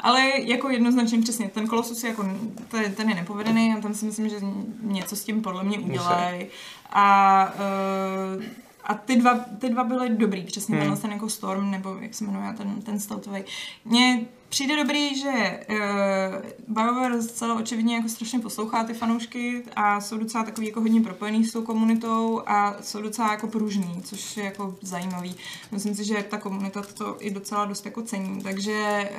Ale 0.00 0.30
jako 0.44 0.70
jednoznačně 0.70 1.20
přesně, 1.20 1.48
ten 1.48 1.66
Kolosus 1.66 2.02
je 2.04 2.10
jako, 2.10 2.28
ten, 2.68 2.94
ten 2.94 3.08
je 3.08 3.14
nepovedený 3.14 3.74
a 3.78 3.80
tam 3.80 3.94
si 3.94 4.04
myslím, 4.06 4.28
že 4.28 4.36
něco 4.82 5.16
s 5.16 5.24
tím 5.24 5.42
podle 5.42 5.64
mě 5.64 5.78
udělají. 5.78 6.46
A, 6.92 7.44
uh, 8.36 8.42
a 8.84 8.94
ty 8.94 9.16
dva, 9.16 9.38
ty 9.58 9.68
dva 9.68 9.84
byly 9.84 10.08
dobrý, 10.08 10.42
přesně 10.42 10.76
Hmm. 10.76 10.88
hmm. 10.88 10.96
ten 10.96 11.10
jako 11.12 11.28
Storm, 11.28 11.70
nebo 11.70 11.96
jak 12.00 12.14
se 12.14 12.24
jmenuje 12.24 12.52
ten, 12.56 12.82
ten 12.82 13.00
stealthový. 13.00 13.44
Mně 13.84 14.20
přijde 14.48 14.76
dobrý, 14.76 15.20
že 15.20 15.60
uh, 15.70 15.76
BioWare 16.68 17.22
zcela 17.22 17.54
očividně 17.54 17.96
jako 17.96 18.08
strašně 18.08 18.38
poslouchá 18.38 18.84
ty 18.84 18.94
fanoušky 18.94 19.62
a 19.76 20.00
jsou 20.00 20.18
docela 20.18 20.44
takový 20.44 20.66
jako 20.66 20.80
hodně 20.80 21.00
propojený 21.00 21.44
s 21.44 21.52
tou 21.52 21.62
komunitou 21.62 22.42
a 22.46 22.76
jsou 22.82 23.02
docela 23.02 23.30
jako 23.30 23.46
pružný, 23.46 24.02
což 24.04 24.36
je 24.36 24.44
jako 24.44 24.76
zajímavý. 24.82 25.36
Myslím 25.72 25.94
si, 25.94 26.04
že 26.04 26.22
ta 26.22 26.38
komunita 26.38 26.82
to 26.82 27.16
i 27.20 27.30
docela 27.30 27.64
dost 27.64 27.84
jako 27.84 28.02
cení, 28.02 28.42
takže, 28.42 29.10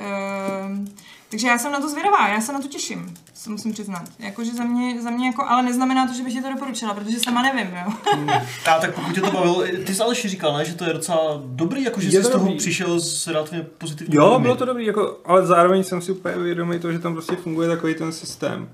uh, 0.70 0.86
takže 1.30 1.48
já 1.48 1.58
jsem 1.58 1.72
na 1.72 1.80
to 1.80 1.88
zvědavá, 1.88 2.28
já 2.28 2.40
se 2.40 2.52
na 2.52 2.60
to 2.60 2.68
těším, 2.68 3.14
se 3.34 3.50
musím 3.50 3.72
přiznat. 3.72 4.02
Jakože 4.18 4.52
za 4.52 4.64
mě, 4.64 5.02
za 5.02 5.10
mě 5.10 5.26
jako, 5.26 5.44
ale 5.48 5.62
neznamená 5.62 6.06
to, 6.06 6.14
že 6.14 6.22
bych 6.22 6.32
ti 6.32 6.42
to 6.42 6.52
doporučila, 6.52 6.94
protože 6.94 7.20
sama 7.20 7.42
nevím, 7.42 7.76
jo. 7.76 7.92
A 8.72 8.78
tak 8.80 8.94
pokud 8.94 9.14
tě 9.14 9.20
to 9.20 9.30
bavilo, 9.30 9.62
ty 9.86 9.94
jsi 9.94 10.02
Aleši 10.02 10.28
říkal, 10.28 10.56
ne, 10.58 10.64
že 10.64 10.74
to 10.74 10.84
je 10.84 10.92
docela 10.92 11.42
dobrý, 11.44 11.82
jako 11.82 12.00
že 12.00 12.06
Je 12.06 12.10
jsi 12.10 12.22
to 12.22 12.28
z 12.28 12.30
toho 12.32 12.44
dobrý. 12.44 12.58
přišel 12.58 13.00
s 13.00 13.26
relativně 13.26 13.66
pozitivní 13.78 14.14
Jo, 14.16 14.38
bylo 14.38 14.56
to 14.56 14.64
dobrý, 14.64 14.86
jako, 14.86 15.18
ale 15.24 15.46
zároveň 15.46 15.84
jsem 15.84 16.02
si 16.02 16.12
úplně 16.12 16.36
vědomý 16.36 16.78
toho, 16.78 16.92
že 16.92 16.98
tam 16.98 17.12
prostě 17.12 17.36
funguje 17.36 17.68
takový 17.68 17.94
ten 17.94 18.12
systém. 18.12 18.68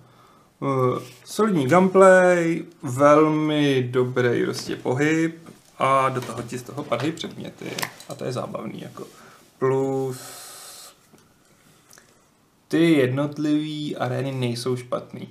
Uh, 0.60 0.98
solidní 1.24 1.66
gameplay, 1.66 2.64
velmi 2.82 3.88
dobrý 3.90 4.44
prostě 4.44 4.76
pohyb 4.76 5.48
a 5.78 6.08
do 6.08 6.20
toho 6.20 6.42
ti 6.42 6.58
z 6.58 6.62
toho 6.62 6.82
padají 6.82 7.12
předměty 7.12 7.66
a 8.08 8.14
to 8.14 8.24
je 8.24 8.32
zábavný 8.32 8.80
jako. 8.82 9.04
Plus 9.58 10.45
ty 12.68 12.92
jednotlivý 12.92 13.96
arény 13.96 14.32
nejsou 14.32 14.76
špatný. 14.76 15.28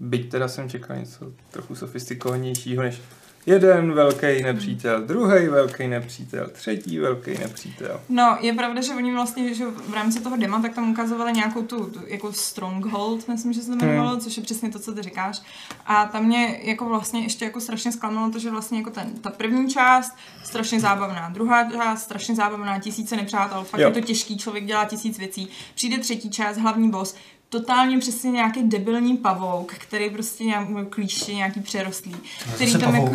Byť 0.00 0.30
teda 0.30 0.48
jsem 0.48 0.70
čekal 0.70 0.96
něco 0.96 1.32
trochu 1.50 1.74
sofistikovanějšího 1.74 2.82
než 2.82 3.00
jeden 3.46 3.92
velký 3.92 4.42
nepřítel, 4.42 5.00
druhý 5.02 5.48
velký 5.48 5.88
nepřítel, 5.88 6.50
třetí 6.52 6.98
velký 6.98 7.30
nepřítel. 7.38 8.00
No, 8.08 8.36
je 8.40 8.52
pravda, 8.52 8.82
že 8.82 8.94
oni 8.94 9.12
vlastně 9.12 9.54
že 9.54 9.64
v 9.66 9.94
rámci 9.94 10.20
toho 10.20 10.36
dema 10.36 10.62
tak 10.62 10.74
tam 10.74 10.90
ukazovali 10.90 11.32
nějakou 11.32 11.62
tu, 11.62 11.84
tu 11.86 12.00
jako 12.06 12.32
Stronghold, 12.32 13.28
myslím, 13.28 13.52
že 13.52 13.60
se 13.60 13.66
to 13.66 13.72
jmenovalo, 13.84 14.10
Hmm. 14.10 14.20
což 14.20 14.36
je 14.36 14.42
přesně 14.42 14.70
to, 14.70 14.78
co 14.78 14.94
ty 14.94 15.02
říkáš. 15.02 15.42
A 15.86 16.04
tam 16.06 16.24
mě 16.24 16.60
jako 16.62 16.84
vlastně 16.84 17.20
ještě 17.22 17.44
jako 17.44 17.60
strašně 17.60 17.92
zklamalo 17.92 18.30
to, 18.30 18.38
že 18.38 18.50
vlastně 18.50 18.78
jako 18.78 18.90
ten, 18.90 19.10
ta 19.20 19.30
první 19.30 19.68
část 19.70 20.12
strašně 20.44 20.80
zábavná, 20.80 21.28
druhá 21.28 21.70
část 21.70 22.02
strašně 22.02 22.34
zábavná, 22.34 22.78
tisíce 22.78 23.16
nepřátel, 23.16 23.64
fakt 23.64 23.80
Jo. 23.80 23.88
je 23.88 23.94
to 23.94 24.00
těžký, 24.00 24.38
člověk 24.38 24.64
dělá 24.64 24.84
tisíc 24.84 25.18
věcí. 25.18 25.48
Přijde 25.74 25.98
třetí 25.98 26.30
část, 26.30 26.56
hlavní 26.56 26.90
boss, 26.90 27.14
totálně 27.48 27.98
přesně 27.98 28.30
nějaký 28.30 28.62
debilní 28.62 29.16
pavouk, 29.16 29.72
který 29.74 30.10
prostě 30.10 30.44
nějaký 30.44 30.74
klíště, 30.90 31.34
nějaký 31.34 31.60
přerostlý, 31.60 32.16
který 32.54 32.78
tam 32.78 32.94
jako, 32.94 33.12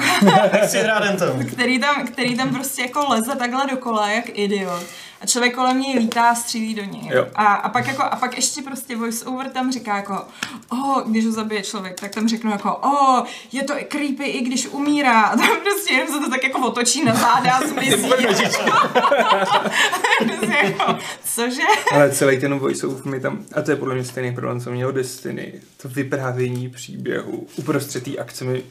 který 1.52 1.80
tam, 1.80 2.08
který 2.08 2.38
tam 2.38 2.50
prostě 2.50 2.82
jako 2.82 3.06
leze 3.10 3.36
takhle 3.36 3.68
dokola, 3.68 4.10
jak 4.10 4.26
idiot. 4.30 4.84
A 5.22 5.26
člověk 5.26 5.56
kolem 5.56 5.82
něj 5.82 6.00
lítá 6.00 6.30
a 6.30 6.36
střílí 6.36 6.76
do 6.76 6.84
něj. 6.84 7.10
Jo. 7.14 7.28
A, 7.36 7.46
a, 7.46 7.70
pak 7.70 7.88
jako, 7.88 8.04
a 8.04 8.16
pak 8.16 8.36
ještě 8.36 8.62
prostě 8.62 8.96
voice 8.96 9.26
over 9.26 9.50
tam 9.50 9.72
říká 9.72 9.96
jako, 9.96 10.26
oh, 10.70 11.02
když 11.08 11.26
ho 11.26 11.32
zabije 11.32 11.62
člověk, 11.62 12.00
tak 12.00 12.16
tam 12.16 12.28
řeknu 12.28 12.52
jako, 12.52 12.76
oh, 12.76 13.24
je 13.52 13.64
to 13.64 13.74
creepy, 13.88 14.26
i 14.26 14.42
když 14.42 14.68
umírá. 14.68 15.22
A 15.22 15.38
tam 15.38 15.48
prostě 15.64 15.94
jenom 15.94 16.08
se 16.08 16.20
to 16.20 16.30
tak 16.30 16.44
jako 16.44 16.68
otočí 16.68 17.06
na 17.06 17.16
záda 17.16 17.52
a 17.52 17.68
zmizí. 17.68 18.10
prostě 20.28 20.56
jako, 20.64 20.98
cože? 21.36 21.62
Ale 21.92 22.12
celý 22.12 22.40
ten 22.40 22.60
voice 22.60 22.88
mi 23.06 23.20
tam, 23.20 23.46
a 23.56 23.62
to 23.62 23.72
je 23.72 23.78
podle 23.78 23.96
mě 23.96 24.04
stejný 24.04 24.36
problém, 24.36 24.62
co 24.62 24.72
mělo 24.72 24.92
Destiny, 24.92 25.54
to 25.82 25.90
vyprávění 25.90 26.70
příběhu 26.70 27.48
uprostřed 27.58 28.04
té 28.04 28.18
akce 28.18 28.46
mi 28.46 28.64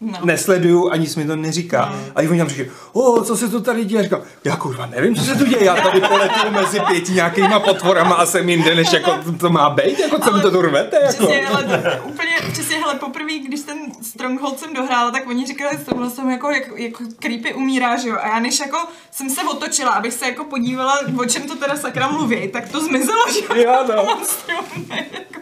No. 0.00 0.18
nesleduju, 0.24 0.90
ani 0.90 1.06
se 1.06 1.20
mi 1.20 1.26
to 1.26 1.36
neříká. 1.36 1.94
A 2.16 2.18
oni 2.18 2.38
tam 2.38 2.48
říkají, 2.48 2.70
o, 2.92 3.24
co 3.24 3.36
se 3.36 3.48
to 3.48 3.60
tady 3.60 3.84
děje? 3.84 4.02
Říkám, 4.02 4.20
já 4.44 4.56
kurva 4.56 4.86
nevím, 4.86 5.14
co 5.14 5.22
se 5.22 5.34
tu 5.36 5.44
děje, 5.44 5.64
já 5.64 5.76
tady 5.76 6.00
poletuju 6.00 6.52
mezi 6.52 6.80
pěti 6.80 7.12
nějakýma 7.12 7.60
potvorama 7.60 8.14
a 8.14 8.26
jsem 8.26 8.48
jinde, 8.48 8.74
než 8.74 8.92
jako 8.92 9.10
to, 9.24 9.32
to 9.32 9.50
má 9.50 9.70
být, 9.70 9.98
jako 9.98 10.18
co 10.18 10.32
mi 10.32 10.42
to 10.42 10.50
tu 10.50 10.62
rvete, 10.62 10.96
jako. 10.96 11.26
Přesně, 11.26 11.46
ale 11.48 11.64
to, 11.64 12.08
úplně, 12.08 12.30
přesně, 12.52 12.76
hele, 12.76 12.94
poprvé, 12.94 13.32
když 13.38 13.60
ten 13.60 13.78
Stronghold 14.02 14.58
jsem 14.58 14.74
dohrála, 14.74 15.10
tak 15.10 15.28
oni 15.28 15.46
říkali 15.46 15.78
s 15.78 15.84
tomhle 15.84 16.10
jsem 16.10 16.30
jako, 16.30 16.50
jak, 16.50 16.62
jako 16.76 17.04
creepy 17.18 17.54
umírá, 17.54 17.96
že 17.96 18.08
jo, 18.08 18.16
a 18.22 18.28
já 18.28 18.38
než 18.40 18.60
jako 18.60 18.78
jsem 19.10 19.30
se 19.30 19.40
otočila, 19.42 19.90
abych 19.90 20.12
se 20.12 20.26
jako 20.26 20.44
podívala, 20.44 21.00
o 21.18 21.24
čem 21.24 21.42
to 21.48 21.56
teda 21.56 21.76
sakra 21.76 22.08
mluví, 22.08 22.48
tak 22.48 22.68
to 22.68 22.80
zmizelo, 22.80 23.22
že 23.32 23.38
jo. 23.38 23.62
Jo, 23.62 23.84
no. 23.88 24.04
Monstrum, 24.14 24.86
jako, 24.90 25.40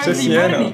Přesně, 0.00 0.48
no. 0.48 0.72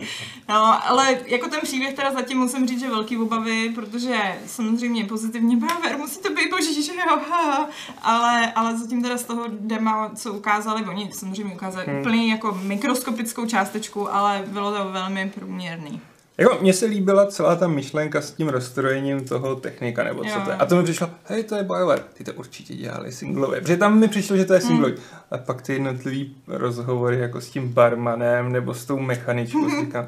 No, 0.49 0.88
ale 0.88 1.18
jako 1.26 1.49
ten 1.49 1.61
příběh 1.62 1.95
teda 1.95 2.12
zatím 2.12 2.38
musím 2.38 2.68
říct, 2.68 2.80
že 2.80 2.90
velký 2.90 3.18
obavy, 3.18 3.72
protože 3.74 4.16
samozřejmě 4.47 5.05
pozitivně 5.05 5.57
BioWare 5.57 5.97
musí 5.99 6.20
to 6.22 6.28
být 6.34 6.51
boží, 6.51 6.82
že 6.82 6.92
jo, 6.92 7.18
ha, 7.30 7.68
ale, 8.03 8.53
ale 8.53 8.78
zatím 8.78 9.03
teda 9.03 9.16
z 9.16 9.24
toho 9.24 9.45
dema, 9.51 10.11
co 10.14 10.32
ukázali, 10.32 10.84
oni 10.84 11.11
samozřejmě 11.12 11.55
ukázali 11.55 11.86
Hmm. 11.86 12.01
úplně 12.01 12.30
jako 12.32 12.59
mikroskopickou 12.62 13.47
částečku, 13.47 14.14
ale 14.14 14.42
bylo 14.47 14.72
to 14.72 14.88
velmi 14.92 15.32
průměrný. 15.34 16.01
Jako, 16.38 16.59
mně 16.61 16.72
se 16.72 16.86
líbila 16.86 17.26
celá 17.26 17.57
ta 17.57 17.68
myšlenka 17.68 18.20
s 18.20 18.32
tím 18.32 18.49
rozstrojením 18.49 19.24
toho 19.24 19.57
technika, 19.57 20.05
nebo 20.05 20.22
co 20.24 20.28
Jo. 20.30 20.40
to 20.45 20.51
je. 20.51 20.57
A 20.57 20.66
to 20.66 20.76
mi 20.76 20.82
přišlo, 20.82 21.11
hej, 21.24 21.45
to 21.45 21.55
je 21.55 21.62
BioWare, 21.62 22.05
ty 22.14 22.24
to 22.24 22.32
určitě 22.32 22.74
dělali 22.74 23.12
singlové. 23.12 23.61
Protože 23.61 23.76
tam 23.76 23.99
mi 23.99 24.09
přišlo, 24.09 24.36
že 24.36 24.45
to 24.45 24.55
je 24.55 24.61
singlový. 24.61 24.92
Hmm. 24.95 25.03
A 25.30 25.38
pak 25.38 25.62
ty 25.62 25.72
jednotlivý 25.72 26.36
rozhovory 26.47 27.18
jako 27.18 27.40
s 27.40 27.51
tím 27.51 27.68
barmanem 27.72 28.53
nebo 28.53 28.74
s 28.74 28.84
tou 28.84 28.99
mechaničkou, 28.99 29.68
říkám, 29.80 30.07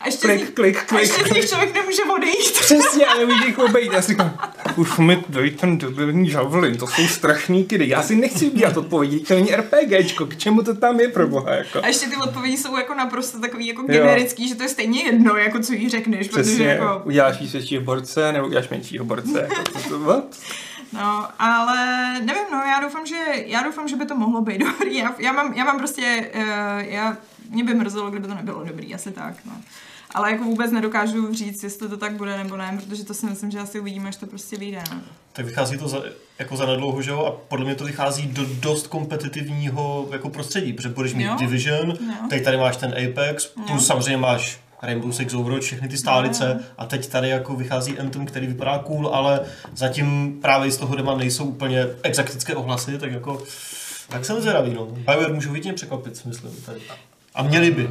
A 0.00 0.06
ještě, 0.06 0.26
klik, 0.26 0.46
z, 0.46 0.50
klik, 0.50 0.78
a 0.78 0.84
klik, 0.84 1.00
ještě 1.00 1.20
z 1.20 1.22
klik. 1.22 1.34
nich 1.34 1.48
člověk 1.48 1.74
nemůže 1.74 2.02
odejít. 2.16 2.52
Přesně, 2.60 3.06
a 3.06 3.18
nemůžu 3.18 3.46
jich 3.46 3.58
obejít. 3.58 3.92
Já 3.92 4.02
si 4.02 4.12
říkám, 4.12 4.38
už 4.76 4.98
mi 4.98 5.24
dej 5.28 5.50
ten 5.50 5.78
debilní 5.78 6.30
javelin, 6.30 6.76
to 6.76 6.86
jsou 6.86 7.08
strašný 7.08 7.64
kidy. 7.64 7.88
Já 7.88 8.02
si 8.02 8.16
nechci 8.16 8.50
udělat 8.50 8.76
odpovědi, 8.76 9.20
to 9.20 9.34
není 9.34 9.50
RPGčko, 9.50 10.26
k 10.26 10.36
čemu 10.36 10.62
to 10.62 10.74
tam 10.74 11.00
je 11.00 11.08
pro 11.08 11.28
boha, 11.28 11.54
jako. 11.54 11.84
A 11.84 11.86
ještě 11.86 12.06
ty 12.06 12.16
odpovědi 12.16 12.56
jsou 12.56 12.76
jako 12.76 12.94
naprosto 12.94 13.40
takový 13.40 13.66
jako 13.66 13.82
generický, 13.82 14.48
že 14.48 14.54
to 14.54 14.62
je 14.62 14.68
stejně 14.68 15.02
jedno, 15.02 15.36
jako 15.36 15.58
co 15.58 15.72
jí 15.72 15.88
řekneš, 15.88 16.28
protože 16.28 16.42
Přesně, 16.42 16.66
jako... 16.66 17.02
uděláš 17.04 17.40
jí 17.40 17.46
většího 17.46 17.82
borce, 17.82 18.32
nebo 18.32 18.46
uděláš 18.46 18.68
menšího 18.68 19.04
borce, 19.04 19.40
jako 19.40 19.62
to, 19.62 19.88
to, 19.88 19.98
what? 19.98 20.24
No, 20.92 21.28
ale 21.38 21.76
nevím, 22.12 22.44
no, 22.52 22.58
já 22.58 22.80
doufám, 22.82 23.06
že, 23.06 23.16
já 23.46 23.62
doufám, 23.62 23.88
že 23.88 23.96
by 23.96 24.06
to 24.06 24.14
mohlo 24.14 24.40
být 24.40 24.58
dobrý. 24.58 24.96
Já, 24.96 25.14
já, 25.18 25.32
mám, 25.32 25.52
já 25.52 25.64
mám 25.64 25.78
prostě, 25.78 26.30
uh, 26.34 26.42
já, 26.78 27.16
mě 27.48 27.64
by 27.64 27.74
mrzelo, 27.74 28.10
kdyby 28.10 28.28
to 28.28 28.34
nebylo 28.34 28.64
dobrý, 28.64 28.94
asi 28.94 29.10
tak, 29.10 29.34
no. 29.46 29.52
Ale 30.14 30.30
jako 30.32 30.44
vůbec 30.44 30.72
nedokážu 30.72 31.34
říct, 31.34 31.62
jestli 31.62 31.88
to 31.88 31.96
tak 31.96 32.12
bude 32.12 32.36
nebo 32.38 32.56
ne, 32.56 32.78
protože 32.84 33.04
to 33.04 33.14
si 33.14 33.26
myslím, 33.26 33.50
že 33.50 33.58
asi 33.58 33.80
uvidíme, 33.80 34.08
až 34.08 34.16
to 34.16 34.26
prostě 34.26 34.56
vyjde, 34.56 34.82
no. 34.94 35.00
Tak 35.32 35.46
vychází 35.46 35.78
to 35.78 35.88
za, 35.88 36.02
jako 36.38 36.56
za 36.56 36.66
nedlouho, 36.66 37.02
že 37.02 37.10
jo? 37.10 37.24
A 37.24 37.30
podle 37.48 37.64
mě 37.64 37.74
to 37.74 37.84
vychází 37.84 38.26
do 38.26 38.44
dost 38.46 38.86
kompetitivního 38.86 40.08
jako 40.12 40.30
prostředí, 40.30 40.72
protože 40.72 40.88
budeš 40.88 41.14
mít 41.14 41.24
Jo. 41.24 41.36
Division, 41.38 41.88
Jo. 41.90 42.14
teď 42.30 42.44
tady 42.44 42.56
máš 42.56 42.76
ten 42.76 42.94
Apex, 43.04 43.46
plus 43.66 43.86
samozřejmě 43.86 44.16
máš 44.16 44.60
Rainbow 44.82 45.12
Six 45.12 45.34
Overwatch, 45.34 45.64
všechny 45.64 45.88
ty 45.88 45.96
stálice 45.98 46.64
a 46.78 46.86
teď 46.86 47.08
tady 47.08 47.28
jako 47.28 47.56
vychází 47.56 47.98
Anthem, 47.98 48.26
který 48.26 48.46
vypadá 48.46 48.78
cool, 48.78 49.08
ale 49.08 49.40
zatím 49.76 50.38
právě 50.42 50.70
z 50.70 50.76
toho 50.76 50.96
dema 50.96 51.16
nejsou 51.16 51.44
úplně 51.44 51.86
exaktické 52.02 52.54
ohlasy, 52.54 52.98
tak 52.98 53.12
jako 53.12 53.42
tak 54.08 54.24
jsem 54.24 54.40
zvědavý, 54.40 54.74
no. 54.74 54.86
BioWare 54.86 55.32
můžou 55.32 55.50
hodně 55.50 55.72
překvapit, 55.72 56.24
myslím. 56.24 56.52
Tady. 56.66 56.80
A 57.38 57.42
měli 57.42 57.70
by. 57.70 57.90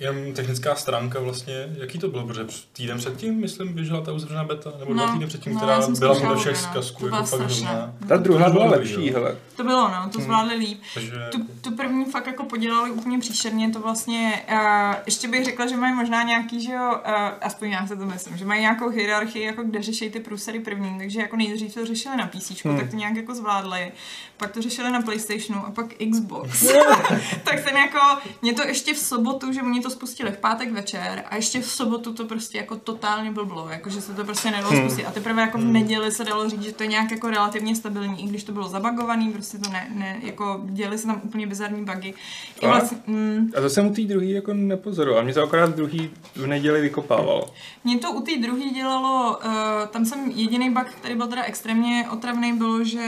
Jenom 0.00 0.32
technická 0.32 0.74
stránka 0.74 1.20
vlastně, 1.20 1.54
jaký 1.78 1.98
to 1.98 2.08
bylo, 2.08 2.26
protože 2.26 2.46
týden 2.72 2.98
předtím, 2.98 3.40
myslím, 3.40 3.72
běžela 3.72 4.00
ta 4.00 4.12
uzavřená 4.12 4.44
beta, 4.44 4.72
nebo 4.78 4.94
dva 4.94 5.06
No, 5.06 5.12
týdny 5.12 5.26
předtím, 5.26 5.52
no, 5.52 5.58
která 5.58 5.80
byla 5.98 6.20
podle 6.20 6.36
všech 6.36 6.56
zkazků, 6.56 7.00
To 7.00 7.06
jako 7.06 7.26
fakt 7.26 7.40
hrozná. 7.40 7.94
Ta 8.08 8.16
druhá 8.16 8.50
byla 8.50 8.66
lepší, 8.66 9.10
hele. 9.10 9.36
To 9.56 9.64
bylo, 9.64 9.88
no, 9.88 10.10
to 10.12 10.20
zvládli 10.20 10.54
líp. 10.54 10.80
Takže 10.94 11.28
Tu, 11.32 11.38
tu 11.60 11.76
první 11.76 12.04
fakt 12.04 12.26
jako 12.26 12.44
podělali 12.44 12.90
úplně 12.90 13.18
příšerně, 13.18 13.70
to 13.70 13.80
vlastně, 13.80 14.42
uh, 14.52 14.94
ještě 15.06 15.28
bych 15.28 15.44
řekla, 15.44 15.66
že 15.66 15.76
mají 15.76 15.94
možná 15.94 16.22
nějaký, 16.22 16.64
že 16.64 16.72
jo, 16.72 16.92
uh, 17.06 17.12
aspoň 17.40 17.70
já 17.70 17.86
se 17.86 17.96
to 17.96 18.04
myslím, 18.04 18.36
že 18.36 18.44
mají 18.44 18.60
nějakou 18.60 18.88
hierarchii, 18.88 19.46
jako 19.46 19.62
kde 19.62 19.82
řeší 19.82 20.10
ty 20.10 20.20
průsery 20.20 20.60
první, 20.60 20.98
takže 20.98 21.20
jako 21.20 21.36
nejdřív 21.36 21.74
to 21.74 21.86
řešili 21.86 22.16
na 22.16 22.26
PC, 22.26 22.64
hmm. 22.64 22.78
tak 22.78 22.90
to 22.90 22.96
nějak 22.96 23.16
jako 23.16 23.34
zvládli, 23.34 23.92
pak 24.36 24.50
to 24.50 24.62
řešili 24.62 24.90
na 24.90 25.02
Playstationu 25.02 25.66
a 25.66 25.70
pak 25.70 25.86
Xbox. 26.10 26.62
tak 27.44 27.58
jsem 27.58 27.76
jako, 27.76 27.98
mě 28.42 28.54
to 28.54 28.62
ještě 28.62 28.94
v 28.94 28.98
sobotu, 28.98 29.52
že 29.52 29.62
oni 29.62 29.80
to 29.80 29.90
spustili 29.94 30.30
v 30.32 30.36
pátek 30.38 30.72
večer 30.72 31.24
a 31.30 31.36
ještě 31.36 31.60
v 31.60 31.66
sobotu 31.70 32.12
to 32.14 32.24
prostě 32.24 32.58
jako 32.58 32.76
totálně 32.76 33.30
blblo, 33.32 33.68
jako 33.70 33.90
že 33.90 34.00
se 34.00 34.14
to 34.14 34.24
prostě 34.24 34.50
nedalo 34.50 34.70
Hmm. 34.74 34.80
spustit 34.88 35.06
a 35.06 35.10
teprve 35.10 35.42
jako 35.42 35.58
v 35.58 35.64
neděli 35.64 36.12
se 36.12 36.24
dalo 36.24 36.48
říct, 36.48 36.62
že 36.62 36.72
to 36.72 36.82
je 36.82 36.86
nějak 36.88 37.10
jako 37.10 37.30
relativně 37.30 37.76
stabilní, 37.76 38.24
i 38.24 38.26
když 38.28 38.44
to 38.44 38.52
bylo 38.52 38.68
zabagovaný, 38.68 39.28
prostě 39.32 39.58
to 39.58 39.70
ne, 39.70 39.90
ne 39.94 40.16
jako 40.22 40.60
děli 40.64 40.98
se 40.98 41.06
tam 41.06 41.20
úplně 41.24 41.46
bizarní 41.46 41.84
bugy. 41.84 42.14
I 42.60 42.66
A? 42.66 42.68
vlastně, 42.68 42.98
mm, 43.06 43.50
A 43.58 43.60
to 43.60 43.70
jsem 43.70 43.86
u 43.86 43.94
té 43.94 44.02
druhý 44.02 44.30
jako 44.30 44.54
nepozoroval. 44.54 45.24
Mě 45.24 45.34
to 45.34 45.42
akorát 45.42 45.76
druhý 45.76 46.10
v 46.34 46.46
neděli 46.46 46.80
vykopávalo. 46.80 47.50
Mě 47.84 47.98
to 47.98 48.12
u 48.12 48.20
té 48.20 48.30
druhé 48.42 48.64
dělalo, 48.74 49.38
uh, 49.44 49.52
tam 49.90 50.04
jsem 50.04 50.30
jediný 50.30 50.70
bug, 50.70 50.86
který 50.86 51.14
byl 51.14 51.26
teda 51.26 51.42
extrémně 51.42 52.06
otravný, 52.12 52.52
bylo, 52.52 52.84
že 52.84 53.00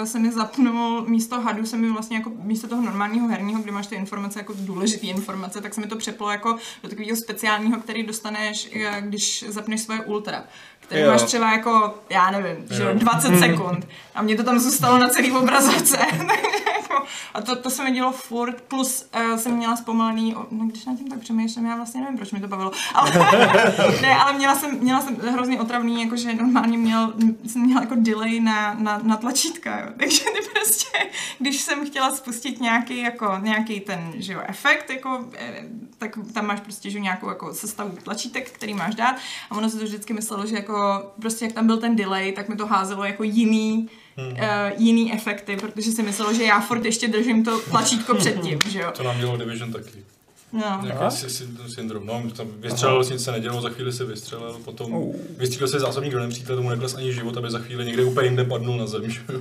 uh, 0.00 0.04
se 0.06 0.18
mi 0.18 0.30
zapnul 0.32 1.04
místo 1.08 1.40
hadu, 1.40 1.66
se 1.66 1.76
mi 1.76 1.90
vlastně 1.90 2.16
jako 2.16 2.32
místo 2.42 2.68
toho 2.68 2.82
normálního 2.82 3.28
herního, 3.28 3.60
kde 3.62 3.72
máš 3.72 3.86
ty 3.86 3.94
informace 3.94 4.38
jako 4.38 4.54
důležité 4.60 5.06
informace, 5.06 5.60
tak 5.60 5.74
se 5.74 5.80
mi 5.80 5.86
to 5.86 5.96
přeplo 6.06 6.30
jako 6.30 6.56
do 6.82 6.88
takového 6.88 7.16
speciálního, 7.16 7.80
který 7.80 8.02
dostaneš, 8.02 8.68
uh, 8.76 8.82
když 9.00 9.44
zapneš 9.48 9.80
svoje 9.80 10.00
ultra. 10.00 10.44
Který 10.80 11.00
Jo. 11.00 11.10
máš 11.10 11.22
třeba 11.22 11.52
jako, 11.52 11.94
já 12.10 12.30
nevím, 12.30 12.66
že 12.70 12.82
jo, 12.82 12.88
Jo. 12.88 12.94
20 12.94 13.38
sekund. 13.38 13.88
A 14.14 14.22
mě 14.22 14.36
to 14.36 14.44
tam 14.44 14.58
zůstalo 14.58 14.98
na 14.98 15.08
celý 15.08 15.32
obrazovce. 15.32 15.98
Jako- 16.96 17.06
a 17.34 17.40
to, 17.40 17.56
to 17.56 17.70
se 17.70 17.84
mi 17.84 17.90
dělo 17.90 18.12
furt, 18.12 18.60
plus 18.60 19.08
uh, 19.14 19.36
jsem 19.36 19.56
měla 19.56 19.76
zpomalený, 19.76 20.34
no 20.50 20.66
když 20.66 20.84
nad 20.84 20.98
tím 20.98 21.08
tak 21.08 21.18
přemýšlím, 21.18 21.66
já 21.66 21.76
vlastně 21.76 22.00
nevím, 22.00 22.16
proč 22.16 22.32
mi 22.32 22.40
to 22.40 22.48
bavilo, 22.48 22.70
ale, 22.94 23.10
ne, 24.02 24.16
ale 24.16 24.32
měla 24.32 24.54
jsem, 24.54 24.78
měla 24.80 25.00
jsem 25.00 25.16
hrozně 25.16 25.60
otravný, 25.60 26.02
jakože 26.02 26.34
normálně 26.34 26.78
měl, 26.78 27.12
jsem 27.46 27.62
měla 27.62 27.80
jako 27.80 27.94
delay 27.98 28.40
na, 28.40 28.74
na, 28.78 29.00
na 29.02 29.16
tlačítka, 29.16 29.80
jo. 29.80 29.86
takže 29.98 30.24
ty 30.24 30.48
prostě, 30.54 30.98
když 31.38 31.60
jsem 31.60 31.86
chtěla 31.86 32.10
spustit 32.10 32.60
nějaký, 32.60 32.98
jako, 32.98 33.38
nějaký 33.40 33.80
ten, 33.80 34.12
že 34.14 34.32
jo, 34.32 34.40
efekt, 34.46 34.90
jako, 34.90 35.24
eh, 35.38 35.64
tak 35.98 36.18
tam 36.32 36.46
máš 36.46 36.60
prostě, 36.60 36.90
že 36.90 37.00
nějakou 37.00 37.28
jako 37.28 37.54
sestavu 37.54 37.96
tlačítek, 38.02 38.50
který 38.50 38.74
máš 38.74 38.94
dát 38.94 39.16
a 39.50 39.56
ono 39.56 39.70
se 39.70 39.78
to 39.78 39.84
vždycky 39.84 40.12
myslelo, 40.12 40.46
že 40.46 40.56
jako, 40.56 41.04
prostě 41.20 41.44
jak 41.44 41.54
tam 41.54 41.66
byl 41.66 41.76
ten 41.76 41.96
delay, 41.96 42.32
tak 42.32 42.48
mi 42.48 42.56
to 42.56 42.66
házelo 42.66 43.04
jako 43.04 43.22
jiný, 43.22 43.88
Hmm. 44.16 44.28
uh, 44.32 44.36
jiný 44.76 45.12
efekty, 45.12 45.56
protože 45.56 45.92
si 45.92 46.02
myslelo, 46.02 46.34
že 46.34 46.42
já 46.44 46.60
furt 46.60 46.84
ještě 46.84 47.08
držím 47.08 47.44
to 47.44 47.60
tlačítko 47.60 48.14
předtím, 48.14 48.58
že 48.68 48.78
jo. 48.80 48.90
to 48.96 49.02
nám 49.02 49.18
dělalo 49.18 49.36
Division 49.38 49.72
taky. 49.72 50.04
No. 50.52 50.80
Nějaký 50.82 51.04
sy- 51.16 51.26
sy- 51.30 51.48
syndrom. 51.74 52.06
No, 52.06 52.22
tam 52.36 52.46
vystřelil, 52.58 53.04
nic 53.12 53.24
se 53.24 53.32
nedělo, 53.32 53.60
za 53.60 53.68
chvíli 53.68 53.92
se 53.92 54.04
vystřelil, 54.04 54.60
potom 54.64 54.94
Oh. 54.94 55.14
vystřílel 55.38 55.68
se 55.68 55.80
zásobník 55.80 56.12
do 56.12 56.18
nepřítele, 56.20 56.56
tomu 56.56 56.70
nekles 56.70 56.94
ani 56.94 57.12
život, 57.12 57.36
aby 57.36 57.50
za 57.50 57.58
chvíli 57.58 57.84
někde 57.84 58.04
úplně 58.04 58.26
jinde 58.26 58.44
padnul 58.44 58.76
na 58.78 58.86
zem, 58.86 59.10
že? 59.10 59.20
jo. 59.32 59.40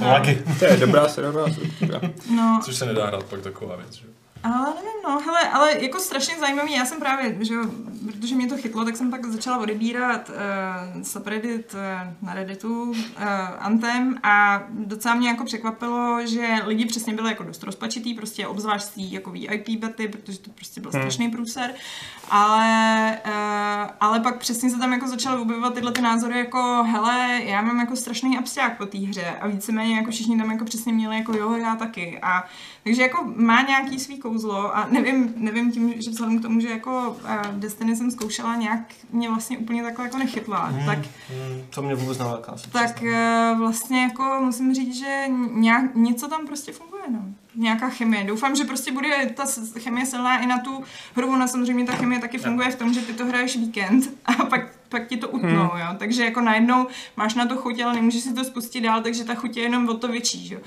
Lagy. 0.00 0.42
To 0.58 0.64
je 0.64 0.76
dobrá 0.76 1.08
serverová 1.08 1.50
struktura. 1.52 2.00
no. 2.36 2.60
Což 2.64 2.76
se 2.76 2.86
nedá 2.86 3.06
hrát 3.06 3.24
pak 3.24 3.40
taková 3.40 3.76
věc, 3.76 3.92
že? 3.94 4.04
Ale 4.46 4.66
nevím, 4.74 5.02
no, 5.04 5.20
hele, 5.20 5.48
ale 5.50 5.82
jako 5.82 5.98
strašně 6.00 6.34
zajímavý, 6.40 6.72
já 6.72 6.84
jsem 6.86 6.98
právě, 6.98 7.36
že 7.40 7.54
jo, 7.54 7.64
protože 8.06 8.34
mě 8.34 8.46
to 8.46 8.56
chytlo, 8.56 8.84
tak 8.84 8.96
jsem 8.96 9.10
pak 9.10 9.26
začala 9.26 9.58
odebírat 9.58 10.30
uh, 10.94 11.02
subreddit 11.02 11.74
uh, 11.74 12.28
na 12.28 12.34
Redditu, 12.34 12.82
uh, 12.82 12.94
Anthem 13.58 14.18
a 14.22 14.62
docela 14.70 15.14
mě 15.14 15.28
jako 15.28 15.44
překvapilo, 15.44 16.26
že 16.26 16.46
lidi 16.64 16.86
přesně 16.86 17.14
byli 17.14 17.28
jako 17.28 17.42
dost 17.42 17.62
rozpačitý, 17.62 18.14
prostě 18.14 18.46
obzvlášť 18.46 18.88
té 18.88 19.00
jako 19.00 19.30
VIP 19.30 19.68
bety, 19.78 20.08
protože 20.08 20.38
to 20.38 20.50
prostě 20.50 20.80
byl 20.80 20.90
Hmm. 20.90 21.02
strašný 21.02 21.28
průser, 21.30 21.74
ale, 22.30 23.18
uh, 23.26 23.90
ale 24.00 24.20
pak 24.20 24.38
přesně 24.38 24.70
se 24.70 24.78
tam 24.78 24.92
jako 24.92 25.08
začaly 25.08 25.40
objevovat 25.42 25.74
tyhle 25.74 25.92
ty 25.92 26.02
názory 26.02 26.38
jako, 26.38 26.84
hele, 26.90 27.40
já 27.44 27.62
mám 27.62 27.80
jako 27.80 27.96
strašný 27.96 28.38
abstrakt 28.38 28.78
po 28.78 28.86
té 28.86 28.98
hře. 28.98 29.36
A 29.40 29.46
víceméně 29.46 29.96
jako 29.96 30.10
všichni 30.10 30.38
tam 30.38 30.50
jako 30.50 30.64
přesně 30.64 30.92
měli 30.92 31.16
jako 31.16 31.36
jo, 31.36 31.54
já 31.56 31.76
taky. 31.76 32.18
A 32.22 32.44
takže 32.86 33.02
jako 33.02 33.24
má 33.36 33.62
nějaký 33.62 33.98
svý 34.00 34.18
kouzlo 34.18 34.76
a 34.76 34.86
nevím, 34.90 35.34
nevím 35.36 35.72
tím, 35.72 35.94
že 36.02 36.10
vzhledem 36.10 36.38
k 36.38 36.42
tomu, 36.42 36.60
že 36.60 36.68
jako 36.68 37.16
uh, 37.24 37.46
Destiny 37.52 37.96
jsem 37.96 38.10
zkoušela 38.10 38.56
nějak 38.56 38.80
mě 39.12 39.28
vlastně 39.28 39.58
úplně 39.58 39.82
takhle 39.82 40.04
jako 40.04 40.18
nechytla, 40.18 40.64
Hmm. 40.66 40.86
tak, 40.86 40.98
Hmm, 40.98 41.62
to 41.74 41.82
mě 41.82 41.94
vůbec 41.94 42.18
neláká. 42.18 42.56
se 42.56 42.70
tak 42.70 42.94
přiznám. 42.94 43.52
uh, 43.52 43.58
vlastně 43.58 44.02
jako 44.02 44.36
musím 44.40 44.74
říct, 44.74 44.96
že 44.98 45.24
nějak, 45.52 45.94
něco 45.94 46.28
tam 46.28 46.46
prostě 46.46 46.72
funguje, 46.72 47.02
no. 47.08 47.20
Nějaká 47.58 47.88
chemie. 47.88 48.24
Doufám, 48.24 48.56
že 48.56 48.64
prostě 48.64 48.92
bude 48.92 49.30
ta 49.36 49.44
chemie 49.78 50.06
silná 50.06 50.38
i 50.38 50.46
na 50.46 50.58
tu 50.58 50.82
hru. 51.14 51.28
Ona 51.32 51.46
samozřejmě 51.46 51.84
ta 51.84 51.92
chemie 51.92 52.20
taky 52.20 52.38
funguje 52.38 52.70
v 52.70 52.74
tom, 52.76 52.92
že 52.94 53.00
ty 53.00 53.12
to 53.12 53.26
hraješ 53.26 53.56
víkend 53.56 54.10
a 54.24 54.32
pak, 54.32 54.60
pak 54.88 55.06
ti 55.06 55.16
to 55.16 55.28
utnou, 55.28 55.48
Hmm. 55.68 55.80
jo. 55.80 55.86
Takže 55.98 56.24
jako 56.24 56.40
najednou 56.40 56.86
máš 57.16 57.34
na 57.34 57.46
to 57.46 57.56
chuť, 57.56 57.80
ale 57.80 57.94
nemůžeš 57.94 58.22
si 58.22 58.34
to 58.34 58.44
spustit 58.44 58.80
dál, 58.80 59.02
takže 59.02 59.24
ta 59.24 59.34
chuť 59.34 59.56
je 59.56 59.62
jenom 59.62 59.88
o 59.88 59.94
to 59.94 60.08
větší, 60.08 60.52
jo. 60.54 60.60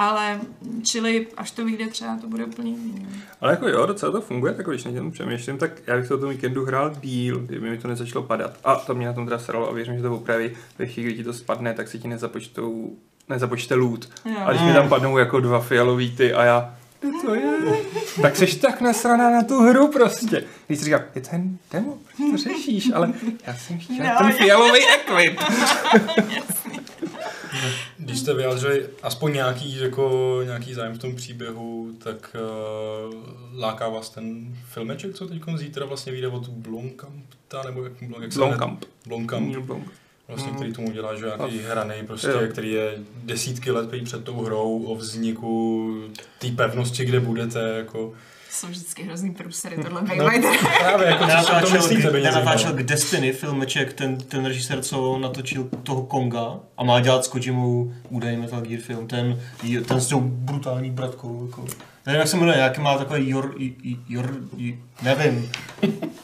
Ale 0.00 0.40
čili 0.82 1.26
až 1.36 1.50
to 1.50 1.64
vyjde 1.64 1.86
třeba, 1.88 2.16
to 2.20 2.26
bude 2.26 2.44
úplně 2.44 2.70
jiný. 2.70 2.94
no. 3.02 3.18
Ale 3.40 3.52
jako 3.52 3.68
jo, 3.68 3.86
docela 3.86 4.12
to 4.12 4.20
funguje, 4.20 4.54
tak 4.54 4.66
když 4.68 4.84
na 4.84 4.92
tom 4.92 5.10
přemýšlím, 5.12 5.58
tak 5.58 5.70
já 5.86 5.96
bych 5.96 6.08
to 6.08 6.18
tom 6.18 6.30
víkendu 6.30 6.64
hrál 6.64 6.90
díl, 7.00 7.38
kdyby 7.38 7.70
mi 7.70 7.78
to 7.78 7.88
nezačalo 7.88 8.24
padat. 8.24 8.58
A 8.64 8.74
to 8.76 8.94
mě 8.94 9.06
na 9.06 9.12
tom 9.12 9.24
teda 9.24 9.38
sralo 9.38 9.68
a 9.70 9.72
věřím, 9.72 9.96
že 9.96 10.02
to 10.02 10.14
opraví. 10.14 10.50
Ve 10.78 10.86
chvíli, 10.86 11.08
kdy 11.08 11.16
ti 11.18 11.24
to 11.24 11.32
spadne, 11.32 11.74
tak 11.74 11.88
si 11.88 11.98
ti 11.98 12.08
nezapočtou, 12.08 12.96
nezapočte 13.28 13.74
loot. 13.74 14.08
Jo. 14.24 14.36
A 14.44 14.50
když 14.52 14.62
mi 14.62 14.72
tam 14.72 14.88
padnou 14.88 15.18
jako 15.18 15.40
dva 15.40 15.60
fialový 15.60 16.16
ty 16.16 16.32
a 16.32 16.44
já, 16.44 16.74
"Kde 17.00 17.10
to 17.26 17.34
je? 17.34 17.58
tak 18.22 18.36
seš 18.36 18.54
tak 18.54 18.80
nasraná 18.80 19.30
na 19.30 19.42
tu 19.42 19.60
hru 19.60 19.88
prostě. 19.88 20.44
Když 20.66 20.78
si 20.78 20.84
říkám, 20.84 21.00
je 21.14 21.20
to 21.22 21.28
jen 21.32 21.58
demo, 21.72 21.98
proč 22.16 22.30
to 22.30 22.36
řešíš? 22.36 22.90
Ale 22.94 23.12
já 23.46 23.54
jsem 23.54 23.78
chtěl 23.78 23.96
No, 24.06 24.10
ten 24.18 24.32
fialový 24.32 24.80
equip. 24.88 25.40
Když 27.98 28.18
jste 28.18 28.34
vyjádřili 28.34 28.86
aspoň 29.02 29.32
nějaký, 29.32 29.76
jako, 29.80 30.40
nějaký 30.44 30.74
zájem 30.74 30.94
v 30.94 30.98
tom 30.98 31.16
příběhu, 31.16 31.92
tak 32.04 32.36
uh, 33.08 33.14
láká 33.60 33.88
vás 33.88 34.10
ten 34.10 34.56
filmeček, 34.64 35.14
co 35.14 35.26
teď 35.26 35.42
zítra 35.56 35.86
vlastně 35.86 36.12
vyjde 36.12 36.28
od 36.28 36.48
Blomkampa, 36.48 37.62
nebo 37.64 37.84
jak, 37.84 37.92
jak 38.22 38.32
se? 38.32 38.38
Blomkamp. 38.38 38.84
Blomkamp, 39.06 39.46
Neil 39.46 39.62
Blom. 39.62 39.84
vlastně, 40.28 40.50
Mm. 40.50 40.56
který 40.56 40.72
tomu 40.72 40.90
dělá, 40.90 41.14
že 41.14 41.26
nějaký 41.36 41.58
hraný, 41.58 41.94
prostě, 42.06 42.28
jo. 42.28 42.40
který 42.50 42.72
je 42.72 42.98
desítky 43.24 43.70
let 43.70 43.90
prý 43.90 44.04
před 44.04 44.24
tou 44.24 44.42
hrou 44.42 44.82
o 44.82 44.94
vzniku 44.94 45.92
té 46.38 46.48
pevnosti, 46.50 47.04
kde 47.04 47.20
budete, 47.20 47.60
jako 47.76 48.12
Jsou 48.52 48.66
vždycky 48.66 49.02
hrozný 49.02 49.34
průsery, 49.34 49.76
tohle 49.82 50.02
bývají. 50.02 50.42
Právě, 50.80 51.06
jako 51.08 51.24
co 51.24 51.30
si 51.30 51.46
to 51.46 51.52
Natáčel, 51.52 51.88
k, 52.10 52.12
mě 52.12 52.30
natáčel 52.30 52.72
k 52.72 52.82
Destiny 52.82 53.32
filmeček, 53.32 53.92
ten, 53.92 54.18
ten 54.18 54.46
režisér, 54.46 54.80
co 54.82 55.18
natočil 55.18 55.68
toho 55.82 56.02
Konga 56.02 56.54
a 56.76 56.84
má 56.84 57.00
dělat 57.00 57.24
s 57.24 57.28
Kojimou 57.28 57.92
údajně 58.08 58.38
Metal 58.38 58.60
Gear 58.60 58.80
film, 58.80 59.06
ten, 59.06 59.40
ten 59.88 60.00
s 60.00 60.06
tou 60.06 60.20
brutální 60.20 60.90
bratkou. 60.90 61.46
Jako. 61.46 61.64
Nevím, 62.06 62.18
jak 62.18 62.28
se 62.28 62.36
jmenuje, 62.36 62.58
jaký 62.58 62.80
má 62.80 62.98
takový 62.98 63.28
Jor, 63.30 63.54
Jor, 64.08 64.34
i- 64.56 64.78
nevím, 65.02 65.52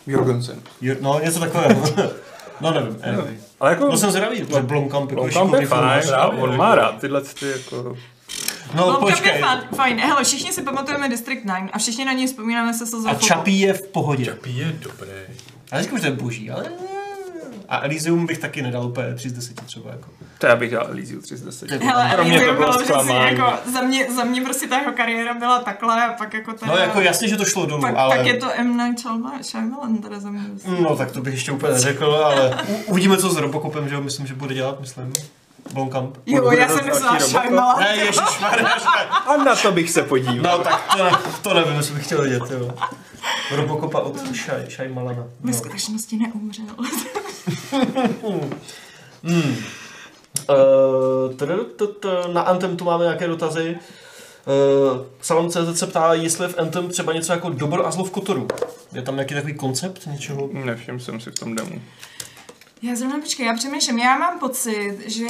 Jorgensen. 0.06 0.58
Jor, 0.80 0.96
no 1.00 1.20
něco 1.24 1.40
takového. 1.40 1.82
No 2.60 2.70
nevím, 2.72 2.96
anyway. 3.02 3.34
Ale 3.60 3.70
jako... 3.70 3.86
Byl 3.86 3.98
jsem 3.98 4.10
zvědavý, 4.10 4.44
protože 4.44 4.62
Blomkamp 4.62 5.10
jako 5.10 5.22
Blomkamp 5.22 5.54
je 5.60 5.66
fajn, 5.66 6.02
právě, 6.08 6.38
on 6.42 6.50
jako- 6.50 6.62
má 6.62 6.74
rád 6.74 6.98
tyhle 7.00 7.20
ty 7.20 7.46
jako... 7.50 7.96
No 8.74 8.86
Lomka 8.86 9.00
počkej, 9.00 9.32
je 9.34 9.40
fajn, 9.40 9.60
fajn. 9.74 9.98
Hele, 10.00 10.24
všichni 10.24 10.52
si 10.52 10.62
pamatujeme 10.62 11.08
District 11.08 11.44
9 11.44 11.70
a 11.72 11.78
všichni 11.78 12.04
na 12.04 12.12
něj 12.12 12.26
vzpomínáme 12.26 12.74
se 12.74 12.86
slzou 12.86 13.08
a. 13.08 13.14
Čapí 13.14 13.60
je 13.60 13.72
v 13.72 13.82
pohodě. 13.82 14.24
Čapí 14.24 14.56
je 14.58 14.76
dobrý. 14.80 15.08
Já 15.72 15.82
říkám, 15.82 15.98
že 15.98 16.02
to 16.02 16.10
je 16.10 16.16
boží, 16.16 16.50
ale... 16.50 16.64
A 17.68 17.80
Elysium 17.84 18.26
bych 18.26 18.38
taky 18.38 18.62
nedal 18.62 18.86
úplně 18.86 19.14
3 19.14 19.28
z 19.30 19.32
10 19.32 19.60
třeba 19.66 19.90
jako. 19.90 20.08
To 20.38 20.46
já 20.46 20.56
bych 20.56 20.70
dal 20.70 20.86
Elysium 20.90 21.22
3 21.22 21.36
z 21.36 21.42
10. 21.42 21.70
Hele, 21.70 22.10
Pro 22.14 22.24
mě 22.24 22.38
to 22.38 22.44
Elysium 22.44 22.56
bylo 22.56 22.72
bylo 22.72 22.84
zklamání. 22.84 23.36
jako, 23.36 23.52
za 23.72 23.80
mě, 23.82 24.12
za 24.12 24.24
mě 24.24 24.40
prostě 24.40 24.66
ta 24.66 24.78
jeho 24.78 24.92
kariéra 24.92 25.34
byla 25.34 25.58
takhle 25.58 26.04
a 26.06 26.12
pak 26.12 26.34
jako 26.34 26.52
teda... 26.52 26.72
No 26.72 26.78
jako 26.78 27.00
jasně, 27.00 27.28
že 27.28 27.36
to 27.36 27.44
šlo 27.44 27.66
dolů, 27.66 27.80
pak, 27.80 27.94
ale... 27.96 28.16
pak 28.16 28.26
je 28.26 28.36
to 28.36 28.46
M. 28.54 28.76
Night 28.76 29.06
Shyamalan- 29.40 30.02
teda 30.02 30.20
za 30.20 30.30
mě. 30.30 30.40
No 30.80 30.96
tak 30.96 31.10
to 31.12 31.20
bych 31.20 31.34
ještě 31.34 31.52
úplně 31.52 31.72
neřekl, 31.72 32.04
ale 32.24 32.64
u, 32.68 32.74
uvidíme, 32.86 33.16
co 33.16 33.30
s 33.30 33.36
Robocopem, 33.36 33.88
že 33.88 33.94
jo, 33.94 34.00
myslím, 34.00 34.26
že 34.26 34.34
bude 34.34 34.54
dělat, 34.54 34.80
myslím. 34.80 35.12
Blomkamp. 35.72 36.16
Jo, 36.26 36.50
já 36.50 36.68
jsem 36.68 36.86
myslela? 36.86 37.18
Shyamalan. 37.20 37.80
Ne, 37.80 37.96
ježišmarja. 37.96 38.68
A 39.26 39.36
na 39.36 39.56
to 39.56 39.72
bych 39.72 39.90
se 39.90 40.02
podíval. 40.02 40.58
No 40.58 40.64
tak 40.64 40.94
to, 40.96 41.04
ne, 41.04 41.10
to 41.42 41.54
nevím, 41.54 41.76
jestli 41.76 41.94
bych 41.94 42.04
chtěl 42.04 42.22
vidět, 42.22 42.42
jo. 42.50 42.70
Robocopa 43.56 44.00
od 44.00 44.34
Shai, 44.36 44.70
Shaimalana. 44.70 45.24
Ve 45.40 45.50
No. 45.52 45.58
skutečnosti 45.58 46.16
neumřel. 46.16 46.66
Hmm. 49.24 49.56
Uh, 50.48 52.32
na 52.32 52.40
Anthem 52.40 52.76
tu 52.76 52.84
máme 52.84 53.04
nějaké 53.04 53.26
dotazy. 53.26 53.78
Uh, 54.46 54.98
Salon.cz 55.20 55.78
se 55.78 55.86
ptá, 55.86 56.14
jestli 56.14 56.44
je 56.44 56.48
v 56.48 56.58
Anthem 56.58 56.88
třeba 56.88 57.12
něco 57.12 57.32
jako 57.32 57.50
Dobor 57.50 57.86
a 57.86 57.90
zlo 57.90 58.04
v 58.04 58.10
Kotoru. 58.10 58.48
Je 58.92 59.02
tam 59.02 59.14
nějaký 59.16 59.34
takový 59.34 59.54
koncept 59.54 60.06
něčeho? 60.06 60.48
Nevšiml 60.52 60.98
jsem 61.00 61.20
si 61.20 61.30
v 61.30 61.34
tom 61.34 61.54
demo. 61.54 61.70
Já 62.86 62.96
zrovna 62.96 63.18
počkej, 63.18 63.46
já 63.46 63.54
přemýšlím, 63.54 63.98
já 63.98 64.18
mám 64.18 64.38
pocit, 64.38 64.98
že 65.06 65.26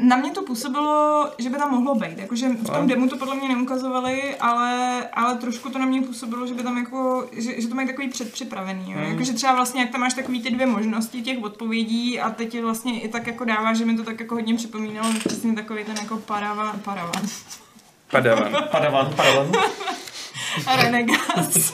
na 0.00 0.16
mě 0.16 0.30
to 0.30 0.42
působilo, 0.42 1.30
že 1.38 1.50
by 1.50 1.56
tam 1.56 1.70
mohlo 1.70 1.94
být. 1.94 2.18
Jakože 2.18 2.48
v 2.48 2.70
tom 2.70 2.86
demo 2.86 3.08
to 3.08 3.16
podle 3.16 3.36
mě 3.36 3.48
neukazovali, 3.48 4.36
ale, 4.36 5.02
ale 5.12 5.34
trošku 5.34 5.70
to 5.70 5.78
na 5.78 5.86
mě 5.86 6.02
působilo, 6.02 6.46
že 6.46 6.54
by 6.54 6.62
tam 6.62 6.78
jako, 6.78 7.28
že, 7.32 7.60
že 7.60 7.68
to 7.68 7.74
mají 7.74 7.88
takový 7.88 8.08
předpřipravený. 8.08 8.92
Jo? 8.92 8.98
Jakože 8.98 9.32
třeba 9.32 9.54
vlastně, 9.54 9.80
jak 9.80 9.90
tam 9.90 10.00
máš 10.00 10.14
takový 10.14 10.42
ty 10.42 10.50
dvě 10.50 10.66
možnosti 10.66 11.22
těch 11.22 11.42
odpovědí 11.42 12.20
a 12.20 12.30
teď 12.30 12.54
je 12.54 12.62
vlastně 12.62 13.00
i 13.00 13.08
tak 13.08 13.26
jako 13.26 13.44
dává, 13.44 13.74
že 13.74 13.84
mi 13.84 13.96
to 13.96 14.02
tak 14.02 14.20
jako 14.20 14.34
hodně 14.34 14.54
připomínalo 14.54 15.08
přesně 15.26 15.54
takový 15.54 15.84
ten 15.84 15.96
jako 15.96 16.16
paravan, 16.16 16.80
paravan. 16.84 17.22
Padavan. 18.10 18.56
Padavan, 18.70 19.14
padavan. 19.14 19.52
Renegas. 20.76 21.72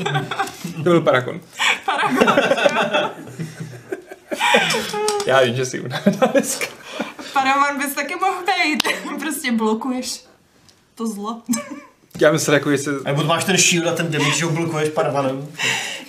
To 0.77 0.83
byl 0.83 1.01
Parakon. 1.01 1.41
Já 5.27 5.41
vím, 5.41 5.57
že 5.57 5.67
si 5.67 5.81
unádá 5.81 6.27
dneska. 6.33 6.67
Paravan 7.33 7.79
bys 7.79 7.95
taky 7.95 8.15
mohl 8.15 8.43
být. 8.47 8.83
prostě 9.21 9.53
blokuješ 9.53 10.25
to 10.95 11.07
zlo. 11.07 11.43
Já 12.21 12.33
myslel, 12.33 12.55
jako, 12.55 12.71
že 12.71 12.79
se... 12.79 12.91
A 13.05 13.09
nebo 13.09 13.25
máš 13.25 13.45
ten 13.45 13.57
shield 13.57 13.87
a 13.87 13.95
ten 13.95 14.11
damage, 14.11 14.37
že 14.37 14.45
ho 14.45 14.51
blokuješ 14.51 14.89
padavanem. 14.89 15.49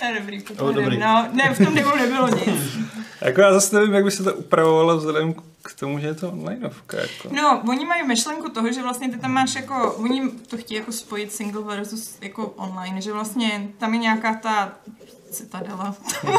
Je 0.02 0.20
dobrý, 0.20 0.44
dobrý. 0.72 0.98
No, 0.98 1.28
ne, 1.32 1.54
v 1.54 1.64
tom 1.64 1.74
demo 1.74 1.96
nebylo 1.96 2.28
nic. 2.28 2.76
Jako 3.20 3.40
já 3.40 3.52
zase 3.52 3.76
nevím, 3.76 3.94
jak 3.94 4.04
by 4.04 4.10
se 4.10 4.22
to 4.22 4.34
upravovalo 4.34 4.96
vzhledem 4.96 5.34
k 5.62 5.74
tomu, 5.74 5.98
že 5.98 6.06
je 6.06 6.14
to 6.14 6.30
onlineovka. 6.30 6.96
Jako. 6.96 7.28
No, 7.32 7.62
oni 7.68 7.84
mají 7.84 8.06
myšlenku 8.06 8.48
toho, 8.48 8.72
že 8.72 8.82
vlastně 8.82 9.08
ty 9.08 9.18
tam 9.18 9.32
máš 9.32 9.54
jako, 9.54 9.92
oni 9.92 10.30
to 10.30 10.56
chtějí 10.56 10.78
jako 10.78 10.92
spojit 10.92 11.32
single 11.32 11.62
versus 11.62 12.18
jako 12.20 12.46
online, 12.46 13.00
že 13.00 13.12
vlastně 13.12 13.68
tam 13.78 13.94
je 13.94 14.00
nějaká 14.00 14.34
ta 14.34 14.72
citadela. 15.36 15.94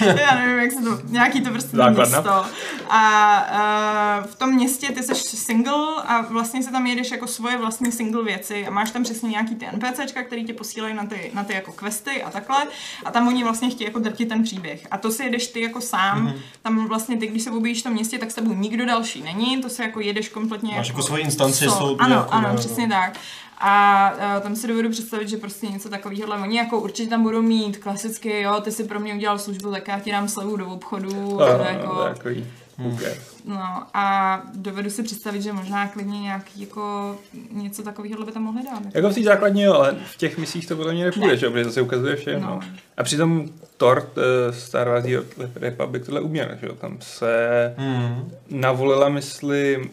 Já 0.00 0.34
nevím, 0.34 0.58
jak 0.58 0.72
se 0.72 0.82
to, 0.82 1.00
nějaký 1.04 1.40
to 1.40 1.50
prostě 1.50 1.76
Základna. 1.76 2.20
město. 2.20 2.44
A 2.90 4.18
uh, 4.20 4.26
v 4.26 4.34
tom 4.34 4.54
městě 4.54 4.92
ty 4.92 5.02
jsi 5.02 5.14
single 5.36 6.02
a 6.06 6.20
vlastně 6.20 6.62
se 6.62 6.70
tam 6.72 6.86
jedeš 6.86 7.10
jako 7.10 7.26
svoje 7.26 7.58
vlastní 7.58 7.92
single 7.92 8.24
věci 8.24 8.66
a 8.66 8.70
máš 8.70 8.90
tam 8.90 9.02
přesně 9.02 9.28
nějaký 9.28 9.54
ty 9.54 9.66
NPCčka, 9.72 10.22
který 10.22 10.44
tě 10.44 10.52
posílají 10.52 10.94
na 10.94 11.06
ty, 11.06 11.30
na 11.34 11.44
ty 11.44 11.52
jako 11.54 11.72
questy 11.72 12.22
a 12.22 12.30
takhle 12.30 12.66
a 13.04 13.10
tam 13.10 13.28
oni 13.28 13.44
vlastně 13.44 13.70
chtějí 13.70 13.88
jako 13.88 13.98
drtit 13.98 14.28
ten 14.28 14.42
příběh. 14.42 14.86
A 14.90 14.98
to 14.98 15.10
si 15.10 15.22
jedeš 15.24 15.46
ty 15.46 15.60
jako 15.60 15.80
sám, 15.80 16.26
mm-hmm. 16.28 16.40
tam 16.62 16.88
vlastně 16.88 17.16
ty, 17.16 17.26
když 17.26 17.42
se 17.42 17.50
objevíš 17.50 17.80
v 17.80 17.84
tom 17.84 17.92
městě, 17.92 18.18
tak 18.18 18.30
s 18.30 18.34
tebou 18.34 18.54
nikdo 18.54 18.86
další 18.86 19.22
není, 19.22 19.62
to 19.62 19.68
se 19.68 19.82
jako 19.82 20.00
jedeš 20.00 20.28
kompletně 20.28 20.76
Máš 20.76 20.88
jako 20.88 21.02
svoji 21.02 21.22
instanci, 21.22 21.66
so- 21.66 21.78
jsou 21.78 21.96
Ano, 21.98 22.14
jako, 22.16 22.30
ano, 22.32 22.48
no. 22.48 22.56
přesně 22.58 22.88
tak. 22.88 23.18
A 23.58 24.12
uh, 24.36 24.42
tam 24.42 24.56
si 24.56 24.68
dovedu 24.68 24.90
představit, 24.90 25.28
že 25.28 25.36
prostě 25.36 25.66
něco 25.66 25.88
takového, 25.88 26.42
oni 26.42 26.56
jako 26.58 26.80
určitě 26.80 27.10
tam 27.10 27.22
budou 27.22 27.42
mít 27.42 27.76
klasicky, 27.76 28.40
jo, 28.40 28.60
ty 28.60 28.72
si 28.72 28.84
pro 28.84 29.00
mě 29.00 29.14
udělal 29.14 29.38
službu, 29.38 29.70
tak 29.70 29.88
já 29.88 30.00
ti 30.00 30.10
dám 30.12 30.28
slevu 30.28 30.56
do 30.56 30.66
obchodu, 30.68 31.36
to 31.38 31.64
jako, 31.70 32.04
takový. 32.04 32.46
Okay. 32.94 33.14
no 33.44 33.86
a 33.94 34.42
dovedu 34.54 34.90
si 34.90 35.02
představit, 35.02 35.42
že 35.42 35.52
možná 35.52 35.88
klidně 35.88 36.20
nějaký 36.20 36.60
jako 36.60 37.16
něco 37.52 37.82
takového 37.82 38.24
by 38.24 38.32
tam 38.32 38.42
mohli 38.42 38.62
dát. 38.64 38.82
Jako 38.94 39.10
v 39.10 39.14
té 39.14 39.22
základní, 39.22 39.62
jo, 39.62 39.74
ale 39.74 39.96
v 40.12 40.16
těch 40.16 40.38
misích 40.38 40.66
to 40.68 40.76
podle 40.76 40.92
mě 40.92 41.04
nepůjde, 41.04 41.26
Ne. 41.26 41.36
že 41.36 41.46
jo, 41.46 41.52
protože 41.52 41.64
to 41.64 41.70
se 41.72 41.80
ukazuje 41.80 42.16
všechno. 42.16 42.40
No. 42.48 42.60
A 42.96 43.02
přitom 43.02 43.48
Thor, 43.76 44.10
eh, 44.48 44.52
Star 44.52 44.88
Wars 44.88 45.06
Republic 45.54 46.06
tohle 46.06 46.20
uměl, 46.20 46.48
že 46.60 46.66
jo, 46.66 46.74
tam 46.74 46.96
se 47.00 47.74
Hmm. 47.78 48.32
navolila, 48.50 49.08
myslím, 49.08 49.90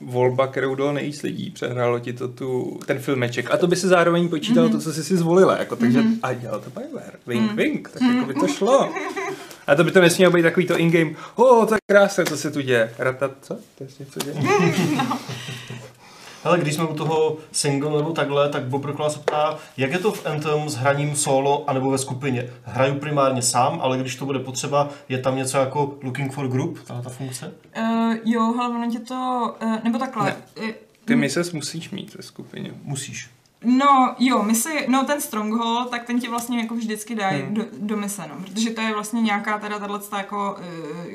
volba, 0.00 0.46
kterou 0.46 0.74
dalo 0.74 0.92
nejvíc 0.92 1.22
lidí, 1.22 1.50
přehrálo 1.50 1.98
ti 1.98 2.12
to 2.12 2.28
tu, 2.28 2.80
ten 2.86 2.98
filmeček. 2.98 3.50
A 3.50 3.56
to 3.56 3.66
by 3.66 3.76
se 3.76 3.88
zároveň 3.88 4.28
počítalo 4.28 4.66
Mhm. 4.66 4.76
mm-hmm. 4.76 4.78
to, 4.78 4.84
co 4.84 4.92
jsi 4.92 5.04
si 5.04 5.16
zvolila, 5.16 5.56
jako, 5.58 5.76
takže, 5.76 6.00
mm-hmm. 6.00 6.18
a 6.22 6.32
dělal 6.32 6.60
to 6.60 6.70
BioWare, 6.80 7.12
wink, 7.26 7.42
Mhm. 7.42 7.56
wink, 7.56 7.90
tak 7.90 8.02
jako 8.14 8.26
by 8.26 8.34
to 8.34 8.46
šlo. 8.48 8.92
A 9.66 9.74
to 9.74 9.84
by 9.84 9.90
to 9.90 10.00
nesmělo 10.00 10.32
být 10.32 10.42
takový 10.42 10.66
to 10.66 10.78
in-game, 10.78 11.10
o, 11.36 11.66
to 11.66 11.74
je 11.74 11.78
krásné, 11.90 12.24
co 12.24 12.36
se 12.36 12.50
tu 12.50 12.60
děje. 12.60 12.92
Ratat, 12.98 13.30
co? 13.42 13.54
To 13.78 13.84
je 13.84 13.88
něco 14.00 14.20
děje? 14.24 14.36
Hele, 16.42 16.58
když 16.58 16.74
jsme 16.74 16.84
u 16.84 16.94
toho 16.94 17.36
single 17.52 17.96
nebo 17.96 18.12
takhle, 18.12 18.48
tak 18.48 18.64
Bob 18.64 18.84
Rokla 18.84 19.10
se 19.10 19.18
ptá, 19.18 19.58
jak 19.76 19.92
je 19.92 19.98
to 19.98 20.12
v 20.12 20.26
Anthem 20.26 20.68
s 20.68 20.74
hraním 20.74 21.16
solo 21.16 21.70
anebo 21.70 21.90
ve 21.90 21.98
skupině. 21.98 22.50
Hraju 22.64 22.94
primárně 22.94 23.42
sám, 23.42 23.78
ale 23.82 23.98
když 23.98 24.16
to 24.16 24.24
bude 24.26 24.38
potřeba, 24.38 24.88
je 25.08 25.18
tam 25.18 25.36
něco 25.36 25.58
jako 25.58 25.98
looking 26.02 26.32
for 26.32 26.48
group, 26.48 26.78
ta, 26.86 27.02
ta 27.02 27.10
funkce? 27.10 27.52
Uh, 27.78 28.14
jo, 28.24 28.52
hele, 28.56 28.68
ono 28.68 28.90
tě 28.90 28.98
to, 28.98 29.54
uh, 29.62 29.84
nebo 29.84 29.98
takhle. 29.98 30.24
Ne. 30.24 30.36
Eh, 30.68 30.74
Ty 31.04 31.16
mises 31.16 31.52
musíš 31.52 31.90
mít 31.90 32.14
ve 32.14 32.22
skupině. 32.22 32.70
Musíš. 32.82 33.30
No, 33.64 34.14
jo, 34.18 34.42
my 34.42 34.54
si, 34.54 34.86
no 34.88 35.04
ten 35.04 35.20
Stronghold, 35.20 35.90
tak 35.90 36.06
ten 36.06 36.20
ti 36.20 36.28
vlastně 36.28 36.60
jako 36.60 36.74
vždycky 36.74 37.14
dají 37.14 37.42
Hmm. 37.42 37.54
do, 37.54 37.64
do 37.78 37.96
mise, 37.96 38.22
no, 38.28 38.34
protože 38.44 38.70
to 38.70 38.80
je 38.80 38.94
vlastně 38.94 39.22
nějaká 39.22 39.58
teda 39.58 39.78
tato 39.78 40.16
jako, 40.16 40.56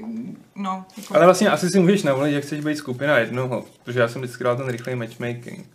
uh, 0.01 0.09
no, 0.55 0.85
jako, 0.97 1.15
Ale 1.15 1.25
vlastně 1.25 1.49
asi 1.49 1.69
si 1.69 1.79
můžeš 1.79 2.03
navolit, 2.03 2.33
že 2.33 2.41
chceš 2.41 2.59
být 2.59 2.77
skupina 2.77 3.17
jednoho, 3.17 3.65
protože 3.83 3.99
já 3.99 4.07
jsem 4.07 4.21
vždycky 4.21 4.43
dal 4.43 4.55
ten 4.57 4.67
rychlej 4.67 4.95
matchmaking. 4.95 5.65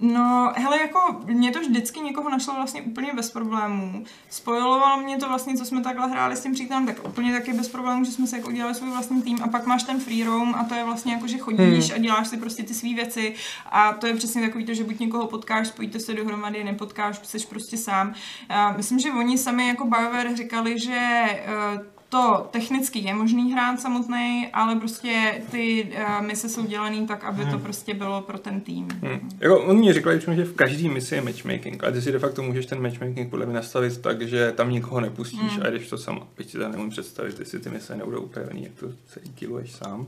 No, 0.00 0.52
hele, 0.56 0.80
jako 0.80 1.20
mě 1.26 1.50
to 1.50 1.60
vždycky 1.60 2.00
někoho 2.00 2.30
našlo 2.30 2.54
vlastně 2.54 2.82
úplně 2.82 3.12
bez 3.14 3.30
problémů. 3.30 4.04
Spojilovalo 4.30 5.02
mě 5.02 5.16
to 5.16 5.28
vlastně, 5.28 5.56
co 5.56 5.64
jsme 5.64 5.82
takhle 5.82 6.08
hráli 6.08 6.36
s 6.36 6.42
tím 6.42 6.52
přítelem, 6.52 6.86
tak 6.86 7.08
úplně 7.08 7.32
taky 7.32 7.52
bez 7.52 7.68
problémů, 7.68 8.04
že 8.04 8.12
jsme 8.12 8.26
si 8.26 8.36
jako 8.36 8.48
udělali 8.48 8.74
svůj 8.74 8.90
vlastní 8.90 9.22
tým 9.22 9.38
a 9.42 9.48
pak 9.48 9.66
máš 9.66 9.82
ten 9.82 10.00
free 10.00 10.24
roam 10.24 10.54
a 10.54 10.64
to 10.64 10.74
je 10.74 10.84
vlastně 10.84 11.12
jako, 11.12 11.26
že 11.26 11.38
chodíš 11.38 11.90
a 11.90 11.98
děláš 11.98 12.28
si 12.28 12.36
prostě 12.36 12.62
ty 12.62 12.74
své 12.74 12.94
věci 12.94 13.34
a 13.70 13.92
to 13.92 14.06
je 14.06 14.14
přesně 14.14 14.42
takový 14.42 14.64
to, 14.64 14.74
že 14.74 14.84
buď 14.84 14.98
někoho 14.98 15.26
potkáš, 15.26 15.68
spojíte 15.68 16.00
se 16.00 16.14
dohromady, 16.14 16.64
nepotkáš, 16.64 17.20
jsi 17.22 17.38
prostě 17.46 17.76
sám. 17.76 18.14
A 18.48 18.72
myslím, 18.72 18.98
že 18.98 19.12
oni 19.12 19.38
sami 19.38 19.68
jako 19.68 19.84
BioWare 19.84 20.36
říkali, 20.36 20.78
že 20.78 20.98
eh, 21.26 21.93
to 22.14 22.46
technicky 22.50 22.98
je 22.98 23.14
možný 23.14 23.52
hrát 23.52 23.80
samotný, 23.80 24.48
ale 24.52 24.76
prostě 24.76 25.42
ty 25.50 25.92
uh, 26.20 26.26
mise 26.26 26.48
jsou 26.48 26.66
dělaný 26.66 27.06
tak, 27.06 27.24
aby 27.24 27.44
to 27.44 27.58
prostě 27.58 27.94
bylo 27.94 28.20
pro 28.20 28.38
ten 28.38 28.60
tým. 28.60 28.88
Hmm. 29.02 29.30
Jako, 29.40 29.60
oni 29.60 29.86
mi 29.86 29.92
říkali, 29.92 30.20
že 30.34 30.44
v 30.44 30.54
každý 30.54 30.88
misi 30.88 31.14
je 31.14 31.20
matchmaking, 31.22 31.84
a 31.84 31.90
ty 31.90 32.02
si 32.02 32.12
de 32.12 32.18
facto 32.18 32.42
můžeš 32.42 32.66
ten 32.66 32.82
matchmaking 32.82 33.30
podle 33.30 33.46
mě 33.46 33.54
nastavit 33.54 33.98
tak, 34.00 34.22
že 34.22 34.52
tam 34.52 34.70
nikoho 34.70 35.00
nepustíš 35.00 35.40
Hmm. 35.56 35.62
a 35.66 35.70
jdeš 35.70 35.88
to 35.88 35.98
sama. 35.98 36.20
Teď 36.34 36.50
si 36.50 36.58
to 36.58 36.68
nemůžu 36.68 36.90
představit, 36.90 37.40
jestli 37.40 37.58
ty 37.58 37.70
mise 37.70 37.96
nebudou 37.96 38.20
upravený, 38.20 38.62
jak 38.62 38.72
to 38.72 38.86
celý 39.06 39.30
kiluješ 39.34 39.72
sám. 39.72 40.06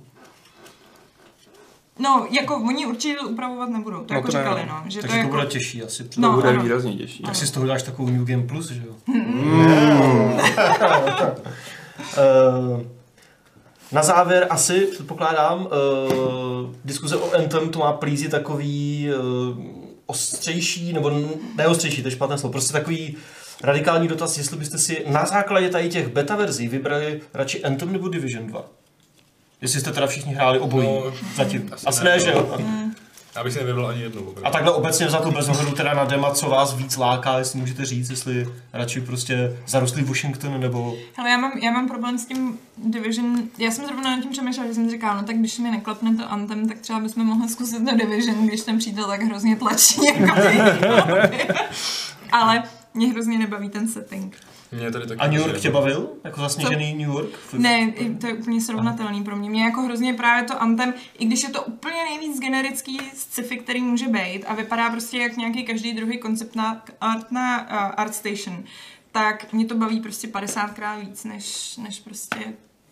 No, 1.98 2.26
jako 2.30 2.57
oni 2.57 2.86
určitě 2.86 3.14
to 3.14 3.28
upravovat 3.28 3.68
nebudou, 3.68 3.96
to 4.04 4.14
No 4.14 4.18
jako 4.18 4.32
to 4.32 4.38
říkali, 4.38 4.62
no. 4.68 4.74
no. 4.84 4.90
Že 4.90 5.00
Takže 5.00 5.09
to, 5.09 5.12
to 5.12 5.18
jako... 5.18 5.30
bude 5.30 5.46
těžší 5.46 5.82
asi. 5.82 6.04
To 6.04 6.20
No, 6.20 6.32
bude 6.32 6.48
ano. 6.48 6.62
výrazně 6.62 6.92
těžší. 6.96 7.22
Tak 7.22 7.36
si 7.36 7.46
z 7.46 7.50
toho 7.50 7.66
dáš 7.66 7.82
takovou 7.82 8.09
New 8.11 8.24
Game 8.24 8.42
Plus, 8.42 8.70
že 8.70 8.82
jo? 8.86 8.94
Mm. 9.07 9.61
Eh, 9.61 11.34
Na 13.92 14.03
závěr 14.03 14.47
asi, 14.51 14.80
předpokládám, 14.80 15.66
uh, 15.66 16.70
diskuze 16.84 17.16
o 17.16 17.34
Anthem 17.34 17.68
to 17.70 17.78
má 17.78 17.92
plízi 17.92 18.28
takový 18.28 19.09
uh, 19.18 19.64
ostřejší, 20.07 20.92
nebo 20.92 21.12
neostřejší, 21.57 22.03
to 22.03 22.09
je 22.09 22.12
špatné 22.12 22.38
slovo, 22.38 22.53
prostě 22.53 22.72
takový 22.72 23.16
radikální 23.62 24.09
dotaz, 24.09 24.38
jestli 24.38 24.57
byste 24.57 24.78
si 24.78 25.05
na 25.07 25.24
základě 25.26 25.68
tady 25.68 25.88
těch 25.88 26.09
beta 26.09 26.36
verzí 26.36 26.68
vybrali 26.68 27.20
radši 27.34 27.64
Anthem 27.64 27.92
nebo 27.92 28.09
Division 28.09 28.47
2. 28.47 28.64
Jestli 29.61 29.80
jste 29.80 29.92
teda 29.92 30.07
všichni 30.07 30.34
hráli 30.34 30.59
obojí 30.59 30.88
No, 30.88 31.12
zatím. 31.36 31.70
asi 31.72 31.86
Asi 31.86 32.05
ne, 32.05 32.11
ne, 32.11 32.20
že 32.20 32.30
jo? 32.30 32.59
Já 33.37 33.45
bych 33.45 33.53
si 33.53 33.59
nevybral 33.59 33.87
ani 33.87 34.03
jednu. 34.03 34.34
A 34.45 34.51
takhle 34.51 34.72
obecně 34.72 35.11
za 35.11 35.20
to 35.20 35.30
bez 35.30 35.49
ohledu 35.49 35.70
teda 35.70 35.95
na 35.95 36.05
dema, 36.05 36.30
co 36.30 36.49
vás 36.49 36.74
víc 36.74 36.97
láká, 36.97 37.39
jestli 37.39 37.61
můžete 37.61 37.84
říct, 37.84 38.11
jestli 38.11 38.49
radši 38.72 39.01
prostě 39.01 39.57
zarostlý 39.66 40.03
Washington 40.03 40.61
nebo... 40.61 40.95
Hele, 41.16 41.30
já 41.30 41.37
mám, 41.37 41.53
já 41.59 41.70
mám 41.70 41.89
problém 41.89 42.18
s 42.18 42.26
tím 42.26 42.59
Division, 42.76 43.43
já 43.59 43.70
jsem 43.70 43.87
zrovna 43.87 44.16
nad 44.16 44.22
tím 44.22 44.30
přemýšlela, 44.30 44.68
že 44.68 44.74
jsem 44.74 44.91
říkala, 44.91 45.14
no 45.14 45.22
tak 45.22 45.37
když 45.37 45.59
mi 45.59 45.70
neklapne 45.70 46.16
to 46.16 46.32
Anthem, 46.32 46.68
tak 46.68 46.78
třeba 46.78 47.01
bychom 47.01 47.26
mohli 47.26 47.49
zkusit 47.49 47.84
to 47.91 47.97
Division, 47.97 48.47
když 48.47 48.61
ten 48.61 48.78
přítel 48.78 49.07
tak 49.07 49.22
hrozně 49.22 49.57
tlačí, 49.57 50.01
jako 50.07 50.41
ty. 50.41 50.59
Ale 52.32 52.62
mě 52.95 53.09
hrozně 53.09 53.39
nebaví 53.39 53.68
ten 53.68 53.89
setting. 53.89 54.37
Mě 54.73 54.91
tady 54.91 55.07
taky 55.07 55.21
A 55.21 55.27
New 55.27 55.41
York 55.41 55.61
tě 55.61 55.71
bavil? 55.71 56.09
Jako 56.25 56.41
zasněžený 56.41 56.95
New 56.95 57.09
York? 57.09 57.31
Ne, 57.53 57.93
to 58.21 58.27
je 58.27 58.35
úplně 58.35 58.61
srovnatelný 58.61 59.25
pro 59.25 59.37
mě. 59.37 59.51
Mě 59.51 59.64
jako 59.64 59.81
hrozně 59.81 60.14
právě 60.14 60.45
to 60.45 60.62
Anthem, 60.62 60.95
i 61.19 61.25
když 61.27 61.43
je 61.43 61.49
to 61.49 61.62
úplně 61.62 61.97
nejvíc 62.11 62.41
generický 62.41 63.01
sci-fi, 63.14 63.57
který 63.57 63.83
může 63.83 64.09
být 64.09 64.45
a 64.47 64.55
vypadá 64.55 64.91
prostě 64.91 65.19
jak 65.19 65.37
nějaký 65.37 65.64
každý 65.64 65.93
druhý 65.93 66.19
koncept 66.19 66.57
na 66.57 66.85
art 67.01 67.33
na 67.33 67.62
uh, 67.62 67.95
ArtStation, 67.97 68.64
tak 69.12 69.53
mě 69.53 69.64
to 69.64 69.75
baví 69.75 70.01
prostě 70.01 70.29
50krát 70.29 71.01
víc, 71.01 71.25
než, 71.25 71.77
než 71.77 72.01
prostě 72.01 72.37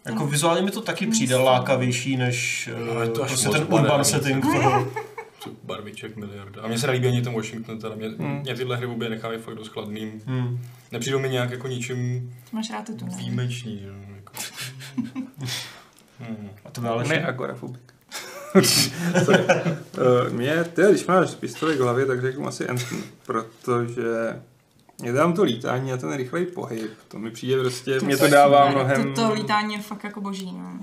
Jako 0.04 0.26
vizuálně 0.26 0.62
mi 0.62 0.70
to 0.70 0.80
taky 0.80 1.06
přijde 1.06 1.36
lákavější 1.36 2.16
než 2.16 2.70
No, 2.86 3.02
je 3.02 3.08
to 3.08 3.22
až 3.22 3.30
prostě 3.30 3.48
ten 3.48 3.66
urban 3.70 4.04
setting 4.04 4.44
toho. 4.44 4.92
Co 5.44 5.50
barviček 5.62 6.16
miliarda. 6.16 6.62
A 6.62 6.66
mně 6.66 6.78
se 6.78 6.86
nelíbí 6.86 7.08
ani 7.08 7.22
ten 7.22 7.34
Washington, 7.34 7.78
teda 7.78 7.94
mě, 7.94 8.08
Hmm. 8.08 8.40
mě 8.40 8.54
tyhle 8.54 8.76
hry 8.76 8.86
vůbec 8.86 9.10
nechávají 9.10 9.40
fakt 9.40 9.54
dost 9.54 9.68
chladným. 9.68 10.22
Hmm. 10.26 10.58
Nepřijdou 10.92 11.18
mi 11.18 11.28
nějak 11.28 11.50
jako 11.50 11.68
ničím 11.68 12.34
máš 12.52 12.70
rád 12.70 12.86
tu 12.86 13.04
ne? 13.06 13.16
výjimeční. 13.16 13.86
No, 13.86 14.16
jako. 14.16 14.32
hmm. 16.20 16.50
A 16.64 16.70
to 16.70 16.90
ale 16.90 17.04
Ne 17.08 17.26
agorafobik. 17.26 17.82
Uh, 19.98 20.32
mě, 20.32 20.64
ty, 20.64 20.82
když 20.90 21.06
máš 21.06 21.34
pistoli 21.34 21.76
v 21.76 21.80
hlavě, 21.80 22.06
tak 22.06 22.20
řeknu 22.20 22.46
asi 22.46 22.68
Anthem, 22.68 23.02
protože 23.26 24.40
mě 25.00 25.12
dám 25.12 25.32
to 25.32 25.42
lítání 25.42 25.92
a 25.92 25.96
ten 25.96 26.14
rychlej 26.14 26.46
pohyb. 26.46 26.90
To 27.08 27.18
mi 27.18 27.30
přijde 27.30 27.60
prostě, 27.60 28.00
mě 28.00 28.16
to 28.16 28.28
dává 28.28 28.70
mnohem... 28.70 29.14
To, 29.14 29.22
to 29.22 29.32
lítání 29.32 29.74
je 29.74 29.80
fakt 29.80 30.04
jako 30.04 30.20
boží, 30.20 30.52
no. 30.52 30.78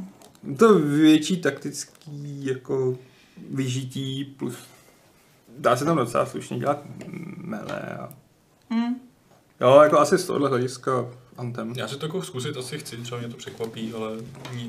To 0.58 0.80
větší 0.80 1.42
taktický 1.42 2.46
jako 2.46 2.98
vyžití 3.50 4.26
plus 4.26 4.56
dá 5.58 5.76
se 5.76 5.86
tam 5.86 5.98
docela 5.98 6.26
slušně 6.26 6.60
dělat 6.60 6.84
mele 7.38 7.82
a 7.82 8.14
Hm? 8.74 8.96
jo, 9.62 9.80
jako 9.82 10.00
asi 10.00 10.18
z 10.18 10.26
tohohle 10.26 10.50
hlediska 10.50 11.06
Anthem. 11.38 11.74
Já 11.78 11.88
si 11.88 11.96
to 11.98 12.06
jako 12.06 12.22
zkusit 12.24 12.58
asi 12.58 12.80
chci, 12.80 12.98
třeba 12.98 13.20
mě 13.20 13.30
to 13.30 13.38
překvapí, 13.38 13.94
ale 13.94 14.12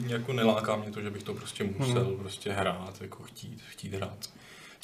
jako 0.07 0.33
neláká 0.33 0.77
mě 0.77 0.91
to, 0.91 1.01
že 1.01 1.11
bych 1.11 1.23
to 1.23 1.35
prostě 1.35 1.64
musel 1.79 2.05
Hmm. 2.05 2.16
prostě 2.16 2.53
hrát, 2.53 2.95
jako 3.01 3.23
chtít, 3.23 3.62
chtít 3.70 3.95
hrát. 3.95 4.31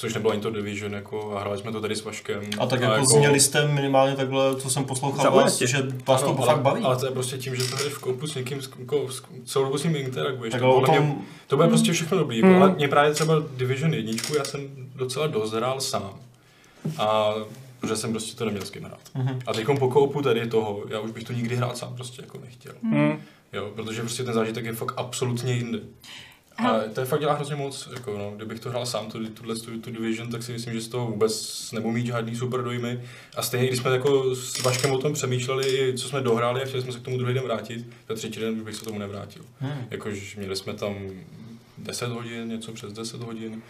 Což 0.01 0.13
nebylo 0.13 0.31
ani 0.31 0.41
to 0.41 0.49
Division, 0.49 0.93
jako, 0.93 1.37
a 1.37 1.39
hráli 1.39 1.57
jsme 1.57 1.71
to 1.71 1.81
tady 1.81 1.95
s 1.95 2.03
Vaškem. 2.03 2.41
A 2.59 2.65
tak 2.65 2.81
jako, 2.81 3.05
zněli 3.05 3.39
jste 3.39 3.67
minimálně 3.67 4.15
takhle, 4.15 4.55
co 4.55 4.69
jsem 4.69 4.85
poslouchal 4.85 5.31
vás, 5.31 5.61
že 5.61 5.87
vás 6.07 6.23
to 6.23 6.35
fakt 6.35 6.61
baví. 6.61 6.83
Ale 6.83 6.97
to 6.97 7.05
je 7.05 7.11
prostě 7.11 7.37
tím, 7.37 7.55
že 7.55 7.63
to 7.69 7.75
hraješ 7.75 7.93
v 7.93 7.99
koupu 7.99 8.27
s 8.27 8.35
někým, 8.35 8.61
s, 8.61 8.69
jako, 8.79 9.11
s, 9.11 9.23
celou 9.45 9.65
dobu 9.65 9.77
s 9.77 9.83
ním 9.83 9.95
interaguješ. 9.95 10.51
Tak 10.51 10.61
to, 10.61 10.73
podle 10.73 10.89
mě, 10.89 10.97
tom, 10.97 11.21
to 11.47 11.55
bude 11.55 11.67
prostě 11.67 11.91
všechno 11.91 12.17
dobrý, 12.17 12.37
jako, 12.37 12.47
Hmm. 12.47 12.61
ale 12.61 12.75
mě 12.75 12.87
právě 12.87 13.13
třeba 13.13 13.43
Division 13.57 13.93
1, 13.93 14.13
já 14.37 14.43
jsem 14.43 14.61
docela 14.95 15.27
dost 15.27 15.53
hrál 15.53 15.81
sám. 15.81 16.13
A 16.97 17.33
protože 17.79 17.95
jsem 17.95 18.11
prostě 18.11 18.37
to 18.37 18.45
neměl 18.45 18.65
s 18.65 18.69
kým 18.69 18.83
hrát. 18.83 18.99
Mhm. 19.15 19.39
A 19.47 19.53
teď 19.53 19.65
po 19.79 19.89
koupu 19.89 20.21
tady 20.21 20.47
toho, 20.47 20.83
já 20.89 20.99
už 20.99 21.11
bych 21.11 21.23
to 21.23 21.33
nikdy 21.33 21.55
hrát 21.55 21.77
sám 21.77 21.95
prostě 21.95 22.21
jako 22.21 22.37
nechtěl. 22.45 22.73
Hmm. 22.83 23.21
Jo, 23.53 23.71
protože 23.75 24.01
prostě 24.01 24.23
ten 24.23 24.33
zážitek 24.33 24.65
je 24.65 24.73
fakt 24.73 24.93
absolutně 24.97 25.53
jinde. 25.53 25.79
A 26.67 26.79
to 26.93 26.99
je 26.99 27.05
fakt 27.05 27.19
dělá 27.19 27.33
hrozně 27.33 27.55
moc, 27.55 27.89
jako 27.93 28.17
no, 28.17 28.33
kdybych 28.35 28.59
to 28.59 28.69
hrál 28.69 28.85
sám, 28.85 29.11
tu, 29.11 29.25
tuhle 29.29 29.55
tu, 29.55 29.79
tu 29.79 29.91
Division, 29.91 30.29
tak 30.29 30.43
si 30.43 30.51
myslím, 30.51 30.73
že 30.73 30.81
z 30.81 30.87
toho 30.87 31.07
vůbec 31.07 31.71
nebudu 31.71 31.93
mít 31.93 32.05
žádný 32.05 32.35
super 32.35 32.63
dojmy. 32.63 33.01
A 33.35 33.41
stejně, 33.41 33.67
když 33.67 33.79
jsme 33.79 33.91
jako 33.91 34.35
s 34.35 34.63
Vaškem 34.63 34.91
o 34.91 34.97
tom 34.97 35.13
přemýšleli, 35.13 35.93
co 35.97 36.07
jsme 36.07 36.21
dohráli 36.21 36.61
a 36.61 36.65
chtěli 36.65 36.83
jsme 36.83 36.91
se 36.91 36.99
k 36.99 37.01
tomu 37.01 37.17
druhý 37.17 37.33
den 37.33 37.43
vrátit, 37.43 37.85
ten 38.07 38.17
třetí 38.17 38.39
den 38.39 38.53
už 38.53 38.61
bych 38.61 38.75
se 38.75 38.85
tomu 38.85 38.99
nevrátil. 38.99 39.45
Hmm. 39.59 39.87
Jakož 39.91 40.35
měli 40.35 40.55
jsme 40.55 40.73
tam 40.73 40.95
10 41.77 42.09
hodin, 42.09 42.47
něco 42.47 42.71
přes 42.71 42.93
10 42.93 43.21
hodin 43.21 43.61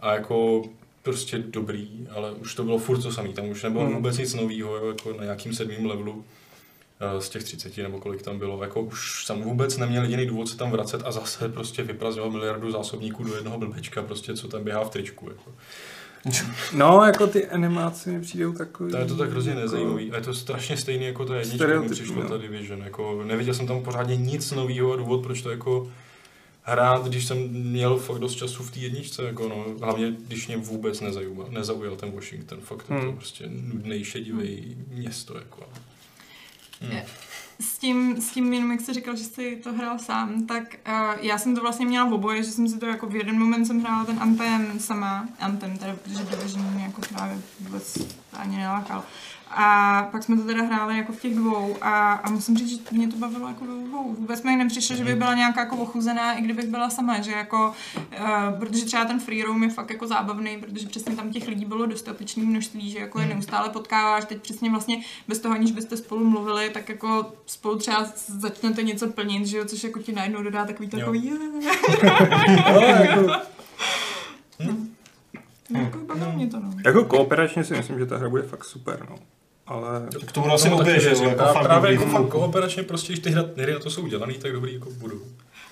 a 0.00 0.14
jako 0.14 0.62
prostě 1.02 1.38
dobrý, 1.38 2.08
ale 2.10 2.32
už 2.32 2.54
to 2.54 2.64
bylo 2.64 2.78
furt 2.78 3.02
to 3.02 3.12
samý, 3.12 3.32
tam 3.32 3.48
už 3.48 3.62
nebylo 3.62 3.84
Hmm. 3.84 3.94
vůbec 3.94 4.18
nic 4.18 4.34
nového, 4.34 4.88
jako 4.88 5.12
na 5.12 5.24
nějakým 5.24 5.54
sedmým 5.54 5.86
levelu 5.86 6.24
z 7.18 7.28
těch 7.28 7.44
30 7.44 7.76
nebo 7.76 7.98
kolik 8.00 8.22
tam 8.22 8.38
bylo, 8.38 8.62
jako 8.62 8.80
už 8.80 9.26
jsem 9.26 9.42
vůbec 9.42 9.76
neměl 9.76 10.02
jediný 10.02 10.26
důvod 10.26 10.48
se 10.48 10.56
tam 10.56 10.70
vracet 10.70 11.02
a 11.04 11.12
zase 11.12 11.48
prostě 11.48 11.82
vyprazňoval 11.82 12.30
miliardu 12.30 12.70
zásobníků 12.70 13.24
do 13.24 13.34
jednoho 13.34 13.58
blbečka, 13.58 14.02
prostě 14.02 14.36
co 14.36 14.48
tam 14.48 14.64
běhá 14.64 14.84
v 14.84 14.90
tričku, 14.90 15.28
jako. 15.28 15.52
No, 16.72 17.04
jako 17.04 17.26
ty 17.26 17.46
animáce 17.46 18.10
mi 18.10 18.20
přijdou 18.20 18.52
takový... 18.52 18.90
To 18.90 18.96
je 18.96 19.04
to 19.04 19.16
tak 19.16 19.30
hrozně 19.30 19.50
jako- 19.50 19.62
nezajímavý 19.62 20.12
a 20.12 20.16
je 20.16 20.22
to 20.22 20.34
strašně 20.34 20.76
stejný 20.76 21.04
jako 21.04 21.24
ta 21.24 21.36
jednička, 21.36 21.80
mi 21.80 21.88
přišlo 21.88 22.22
no. 22.22 22.28
ta 22.28 22.36
Division, 22.36 22.80
jako 22.82 23.22
neviděl 23.24 23.54
jsem 23.54 23.66
tam 23.66 23.82
pořádně 23.82 24.16
nic 24.16 24.52
nového 24.52 24.92
a 24.92 24.96
důvod, 24.96 25.22
proč 25.22 25.42
to 25.42 25.50
jako 25.50 25.90
hrát, 26.62 27.06
když 27.06 27.26
jsem 27.26 27.38
měl 27.48 27.96
fakt 27.96 28.18
dost 28.18 28.34
času 28.34 28.62
v 28.62 28.70
té 28.70 28.80
jedničce, 28.80 29.22
jako 29.22 29.48
no, 29.48 29.66
hlavně 29.82 30.14
když 30.26 30.46
mě 30.46 30.56
vůbec 30.56 31.00
nezaujal, 31.00 31.46
nezaujal 31.50 31.96
ten 31.96 32.12
Washington, 32.12 32.60
fakt 32.60 32.82
to 32.82 32.94
Hmm. 32.94 33.02
hmm. 33.02 33.16
prostě 33.16 33.44
nudný, 33.48 34.04
šedivý 34.04 34.76
město, 34.88 35.38
jako. 35.38 35.62
Hmm. 36.90 37.00
S 37.60 37.78
tím, 37.78 38.20
s 38.20 38.30
tím 38.30 38.52
jenom, 38.52 38.70
jak 38.70 38.80
jsi 38.80 38.92
říkal, 38.92 39.16
že 39.16 39.24
jsi 39.24 39.56
to 39.56 39.72
hrál 39.72 39.98
sám, 39.98 40.46
tak 40.46 40.62
uh, 40.88 40.94
já 41.20 41.38
jsem 41.38 41.54
to 41.54 41.60
vlastně 41.60 41.86
měla 41.86 42.04
v 42.04 42.12
oboje, 42.12 42.42
že 42.42 42.50
jsem 42.50 42.68
si 42.68 42.78
to 42.78 42.86
jako 42.86 43.06
v 43.06 43.16
jeden 43.16 43.38
moment 43.38 43.66
jsem 43.66 43.80
hrála 43.80 44.04
ten 44.04 44.18
Anthem 44.22 44.80
sama, 44.80 45.28
Anthem 45.40 45.78
teda, 45.78 45.96
protože 46.02 46.24
Division 46.24 46.64
mě 46.74 46.84
jako 46.84 47.00
právě 47.00 47.38
vůbec 47.60 47.98
ani 48.32 48.56
nelákal. 48.56 49.04
A 49.56 50.02
pak 50.12 50.22
jsme 50.22 50.36
to 50.36 50.42
teda 50.42 50.62
hráli 50.62 50.96
jako 50.96 51.12
v 51.12 51.20
těch 51.20 51.34
dvou 51.34 51.76
a, 51.80 52.12
a 52.12 52.30
musím 52.30 52.56
říct, 52.56 52.70
že 52.70 52.78
mě 52.90 53.08
to 53.08 53.16
bavilo 53.16 53.48
jako 53.48 53.64
ve 53.64 53.84
dvou. 53.84 54.14
Vůbec 54.14 54.42
mi 54.42 54.56
nepřišlo, 54.56 54.96
že 54.96 55.04
bych 55.04 55.14
byla 55.14 55.34
nějaká 55.34 55.60
jako 55.60 55.76
ochuzená, 55.76 56.32
i 56.32 56.42
kdybych 56.42 56.66
byla 56.66 56.90
sama, 56.90 57.20
že 57.20 57.32
jako, 57.32 57.72
uh, 58.20 58.58
protože 58.58 58.84
třeba 58.84 59.04
ten 59.04 59.20
free 59.20 59.42
roam 59.42 59.62
je 59.62 59.70
fakt 59.70 59.90
jako 59.90 60.06
zábavný, 60.06 60.56
protože 60.56 60.86
přesně 60.86 61.16
tam 61.16 61.30
těch 61.30 61.48
lidí 61.48 61.64
bylo 61.64 61.86
dostatečné 61.86 62.44
množství, 62.44 62.90
že 62.90 62.98
jako 62.98 63.20
je 63.20 63.26
neustále 63.26 63.68
potkáváš, 63.68 64.24
teď 64.24 64.42
přesně 64.42 64.70
vlastně 64.70 65.02
bez 65.28 65.38
toho, 65.38 65.54
aniž 65.54 65.72
byste 65.72 65.96
spolu 65.96 66.24
mluvili, 66.24 66.70
tak 66.70 66.88
jako 66.88 67.32
spolu 67.46 67.78
třeba 67.78 68.06
začnete 68.26 68.82
něco 68.82 69.08
plnit, 69.08 69.46
že 69.46 69.56
jo, 69.56 69.64
což 69.64 69.84
jako 69.84 69.98
ti 69.98 70.12
najednou 70.12 70.42
dodá 70.42 70.64
takový 70.64 70.88
Jo. 70.92 70.98
takový, 70.98 71.32
No, 75.70 75.80
jako, 75.80 75.98
bavilo 75.98 76.32
mě 76.32 76.46
to, 76.46 76.60
no. 76.60 76.74
jako 76.84 77.04
kooperačně 77.04 77.64
si 77.64 77.76
myslím, 77.76 77.98
že 77.98 78.06
ta 78.06 78.16
hra 78.16 78.28
bude 78.28 78.42
fakt 78.42 78.64
super, 78.64 79.06
no. 79.10 79.16
Ale 79.66 80.08
k 80.26 80.32
tomu 80.32 80.52
asi 80.52 80.70
obě, 80.70 81.00
že 81.00 81.10
jo, 81.10 81.22
jako 81.22 81.42
A 81.42 81.52
fakt 81.52 81.62
právě 81.62 81.90
dobrý. 81.90 82.06
jako 82.06 82.18
fakt 82.22 82.30
kooperačně 82.30 82.82
prostě, 82.82 83.12
když 83.12 83.24
ty 83.24 83.30
hra- 83.30 83.50
hry 83.56 83.72
na 83.72 83.78
to 83.78 83.90
jsou 83.90 84.02
udělaný, 84.02 84.34
tak 84.34 84.52
dobrý 84.52 84.74
jako 84.74 84.90
budou. 84.90 85.20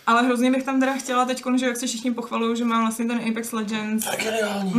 Ale 0.07 0.23
hrozně 0.23 0.51
bych 0.51 0.63
tam 0.63 0.81
teda 0.81 0.93
chtěla 0.95 1.25
teď, 1.25 1.43
že 1.57 1.67
jak 1.67 1.77
se 1.77 1.87
všichni 1.87 2.11
pochvalují, 2.15 2.57
že 2.57 2.65
mám 2.65 2.81
vlastně 2.83 3.05
ten 3.07 3.21
Apex 3.31 3.53
Legends. 3.53 4.07
Je 4.07 4.25
geniální. 4.25 4.73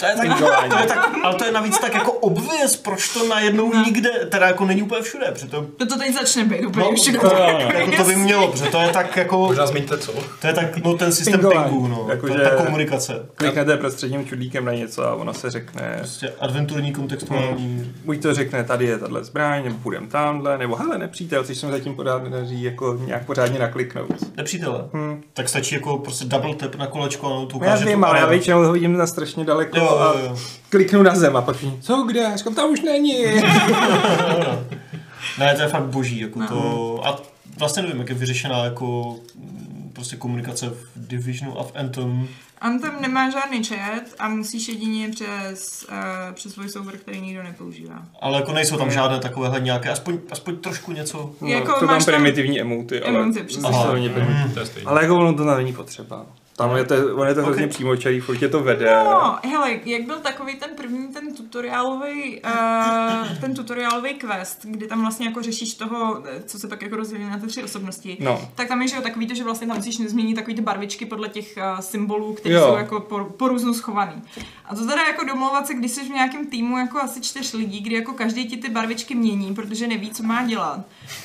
To 0.00 0.06
je 0.06 0.12
tak, 0.16 0.38
to 0.70 0.78
je 0.78 0.86
tak, 0.86 1.10
ale 1.24 1.34
to 1.34 1.44
je 1.44 1.52
navíc 1.52 1.78
tak 1.78 1.94
jako 1.94 2.12
obvěz, 2.12 2.76
proč 2.76 3.08
to 3.08 3.28
najednou 3.28 3.72
No. 3.74 3.84
nikde, 3.84 4.10
teda 4.10 4.46
jako 4.46 4.64
není 4.64 4.82
úplně 4.82 5.02
všude, 5.02 5.26
přitom 5.32 5.66
No 5.80 5.86
to 5.86 5.98
teď 5.98 6.14
začne 6.14 6.44
být 6.44 6.66
úplně 6.66 6.86
No, 6.86 6.94
všude. 6.96 7.18
to, 7.18 7.26
jako 7.78 7.96
to 7.96 8.04
by 8.04 8.16
mělo, 8.16 8.48
protože 8.48 8.64
to 8.64 8.80
je 8.80 8.88
tak 8.88 9.16
jako, 9.16 9.38
Možná 9.46 9.66
zmiňte 9.66 9.98
co? 9.98 10.12
to 10.40 10.46
je 10.46 10.52
tak, 10.52 10.76
no 10.84 10.94
ten 10.94 11.12
systém 11.12 11.40
pingu, 11.40 11.88
no, 11.88 12.06
Jako, 12.10 12.26
to 12.26 12.32
je 12.32 12.38
že- 12.38 12.44
ta 12.44 12.64
komunikace. 12.64 13.26
kliknete 13.34 13.76
prostředním 13.76 14.26
čudlíkem 14.26 14.64
na 14.64 14.72
něco 14.72 15.04
a 15.04 15.14
ono 15.14 15.34
se 15.34 15.50
řekne, 15.50 15.94
Prostě 15.98 16.32
adventurní 16.40 16.92
kontextuální. 16.92 17.92
buď 18.04 18.22
to 18.22 18.34
řekne, 18.34 18.64
tady 18.64 18.84
je 18.86 18.98
tahle 18.98 19.24
zbraň, 19.24 19.64
nebo 19.64 19.76
půjdem 19.82 20.06
tamhle, 20.06 20.58
nebo 20.58 20.76
hele, 20.76 20.98
nepřítel, 20.98 21.44
což 21.44 21.58
jsme 21.58 21.70
zatím 21.70 21.94
pořád 21.94 22.22
nedaří 22.24 22.62
jako 22.62 22.98
nějak 23.06 23.26
pořádně 23.26 23.58
nakliknout. 23.58 24.08
Nepřítele. 24.36 24.84
Hmm. 24.92 25.22
Tak 25.34 25.48
stačí 25.48 25.74
jako 25.74 25.98
prostě 25.98 26.24
double 26.24 26.54
tap 26.54 26.74
na 26.74 26.86
kolečko 26.86 27.26
a 27.26 27.30
ono 27.30 27.46
to 27.46 27.58
No 27.58 27.64
já 27.66 27.72
ukáže 27.72 27.84
vím, 27.90 28.04
ale 28.04 28.18
já 28.18 28.26
většinou 28.26 28.64
ho 28.64 28.72
vidím 28.72 28.92
na 28.96 29.06
strašně 29.06 29.44
daleko 29.44 29.78
Jo, 29.78 29.87
jo, 29.90 30.20
jo. 30.24 30.38
kliknu 30.68 31.02
na 31.02 31.14
zem 31.14 31.36
a 31.36 31.42
pak 31.42 31.56
co 31.80 32.02
kde? 32.02 32.20
Já 32.20 32.36
Říkám, 32.36 32.54
tam 32.54 32.70
už 32.70 32.80
není. 32.80 33.14
Ne, 35.38 35.54
to 35.56 35.62
je 35.62 35.68
fakt 35.68 35.82
boží, 35.84 36.20
jako 36.20 36.38
No. 36.38 36.46
to, 36.46 37.00
a 37.06 37.20
vlastně 37.58 37.82
nevím, 37.82 37.98
jak 37.98 38.08
je 38.08 38.14
vyřešená 38.14 38.64
jako 38.64 39.16
mm, 39.34 39.90
prostě 39.94 40.16
komunikace 40.16 40.70
v 40.70 41.08
Divisionu 41.08 41.60
a 41.60 41.62
v 41.62 41.72
Anthem. 41.74 42.28
Anthem 42.60 42.92
nemá 43.00 43.30
žádný 43.30 43.64
chat 43.64 44.02
a 44.18 44.28
musíš 44.28 44.68
jedině 44.68 45.08
přes, 45.08 45.86
uh, 45.92 46.34
přes 46.34 46.56
voiceover, 46.56 46.96
který 46.96 47.20
nikdo 47.20 47.42
nepoužívá. 47.42 48.02
Ale 48.20 48.36
jako 48.36 48.52
nejsou 48.52 48.76
tam 48.76 48.90
žádné 48.90 49.18
takovéhle 49.18 49.60
nějaké, 49.60 49.90
aspoň, 49.90 50.18
aspoň 50.30 50.56
trošku 50.56 50.92
něco. 50.92 51.30
No, 51.40 51.48
Jako 51.48 51.80
to 51.80 51.86
máš 51.86 52.04
tam 52.04 52.14
primitivní 52.14 52.60
emoty, 52.60 53.02
ale 53.02 53.20
emoty, 53.20 53.44
stejný. 54.64 54.86
Ale 54.86 55.02
jako 55.02 55.16
ono 55.16 55.34
to 55.34 55.44
není 55.56 55.72
potřeba. 55.72 56.26
Tam 56.58 56.76
je 56.76 56.84
to, 56.84 56.94
on 57.16 57.28
je 57.28 57.34
to 57.34 57.42
hrozně 57.42 57.64
Ok. 57.64 57.70
přímočarý, 57.70 58.20
furt 58.20 58.36
tě 58.38 58.48
to 58.48 58.60
vede. 58.62 58.94
No, 59.04 59.38
hele, 59.44 59.70
jak 59.84 60.02
byl 60.02 60.18
takový 60.18 60.54
ten 60.56 60.70
první, 60.76 61.08
ten 61.08 61.34
tutoriálový, 61.34 62.40
uh, 62.44 63.38
ten 63.40 63.54
tutoriálový 63.54 64.14
quest, 64.14 64.60
kdy 64.64 64.86
tam 64.86 65.00
vlastně 65.00 65.26
jako 65.26 65.42
řešíš 65.42 65.74
toho, 65.74 66.22
eh, 66.26 66.42
co 66.46 66.58
se 66.58 66.68
pak 66.68 66.82
jako 66.82 66.96
rozdělí 66.96 67.24
na 67.24 67.38
ty 67.38 67.46
tři 67.46 67.62
osobnosti, 67.62 68.16
No. 68.20 68.48
tak 68.54 68.68
tam 68.68 68.82
je, 68.82 68.88
že 68.88 68.96
jo, 68.96 69.02
takový 69.02 69.26
to, 69.26 69.34
že 69.34 69.44
vlastně 69.44 69.66
tam 69.66 69.76
musíš 69.76 69.96
změnit 70.00 70.34
takový 70.34 70.54
ty 70.56 70.62
barvičky 70.62 71.06
podle 71.06 71.28
těch 71.28 71.54
uh, 71.56 71.80
symbolů, 71.80 72.34
které 72.34 72.60
jsou 72.60 72.76
jako 72.76 73.00
po, 73.00 73.24
po 73.24 73.48
různu 73.48 73.74
schovaný. 73.74 74.22
A 74.64 74.74
to 74.74 74.86
teda 74.86 75.02
jako 75.02 75.24
domlouvat 75.24 75.66
se, 75.66 75.74
když 75.74 75.90
jsi 75.90 76.04
v 76.04 76.08
nějakém 76.10 76.46
týmu 76.46 76.78
jako 76.78 76.98
asi 76.98 77.20
čtyř 77.20 77.52
lidí, 77.52 77.80
kdy 77.80 77.94
jako 77.94 78.12
každý 78.12 78.48
ti 78.48 78.56
ty 78.56 78.68
barvičky 78.70 79.14
mění, 79.14 79.54
protože 79.54 79.86
neví, 79.86 80.10
co 80.10 80.22
má 80.22 80.42
dělat. 80.42 80.80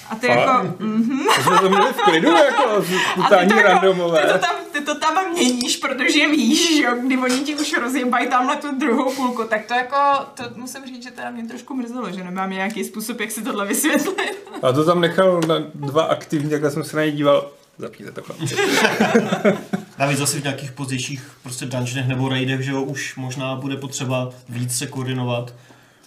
A 0.09 0.15
ty 0.15 0.27
Fakt? 0.27 0.37
jako, 0.39 0.75
mhm. 0.79 1.19
To 1.35 1.41
jsme 1.41 1.57
to 1.59 1.69
měli 1.69 1.93
v 1.93 2.01
klidu, 2.01 2.29
jako 2.31 2.63
A 3.23 3.29
ty 3.39 3.47
to, 3.47 3.55
jako, 3.55 3.67
randomové. 3.69 4.21
ty, 4.21 4.27
to 4.33 4.39
tam, 4.39 4.55
ty 4.71 4.81
to 4.81 4.95
tam 4.99 5.22
měníš, 5.31 5.77
protože 5.77 6.27
víš, 6.27 6.77
že 6.77 6.83
jo, 6.83 6.95
kdy 7.05 7.17
oni 7.17 7.39
ti 7.39 7.55
už 7.55 7.77
rozjebají 7.77 8.27
tamhle 8.27 8.55
tu 8.55 8.75
druhou 8.77 9.15
půlku, 9.15 9.43
tak 9.43 9.65
to 9.65 9.73
jako, 9.73 9.95
to 10.33 10.43
musím 10.55 10.85
říct, 10.85 11.03
že 11.03 11.11
teda 11.11 11.31
mě 11.31 11.47
trošku 11.47 11.73
mrzelo, 11.73 12.11
že 12.11 12.23
nemám 12.23 12.49
nějaký 12.49 12.83
způsob, 12.83 13.19
jak 13.19 13.31
si 13.31 13.41
tohle 13.41 13.67
vysvětlit. 13.67 14.47
A 14.61 14.71
to 14.71 14.85
tam 14.85 15.01
nechal 15.01 15.41
na 15.47 15.55
dva 15.75 16.03
aktivní, 16.03 16.49
takhle 16.49 16.71
jsem 16.71 16.83
se 16.83 16.97
na 16.97 17.05
ně 17.05 17.11
díval. 17.11 17.51
Zapněte 17.77 18.11
to 18.11 18.21
chlapci. 18.21 18.55
Navíc 19.99 20.17
zase 20.17 20.39
v 20.39 20.43
nějakých 20.43 20.71
pozdějších 20.71 21.31
prostě 21.43 21.65
dungeonech 21.65 22.07
nebo 22.07 22.29
raidech, 22.29 22.61
že 22.61 22.71
jo, 22.71 22.81
už 22.81 23.15
možná 23.15 23.55
bude 23.55 23.77
potřeba 23.77 24.29
víc 24.49 24.77
se 24.77 24.87
koordinovat. 24.87 25.53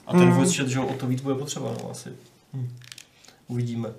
A 0.07 0.13
ten 0.13 0.31
voice 0.31 0.57
chat, 0.57 0.69
že 0.69 0.79
jo, 0.79 0.87
o 0.87 0.95
to 0.95 1.07
víc 1.07 1.21
bude 1.21 1.35
potřeba, 1.35 1.75
no 1.83 1.91
asi. 1.91 2.09
Hm. 2.55 2.69
Uvidíme. 3.49 3.89
Uh, 3.89 3.95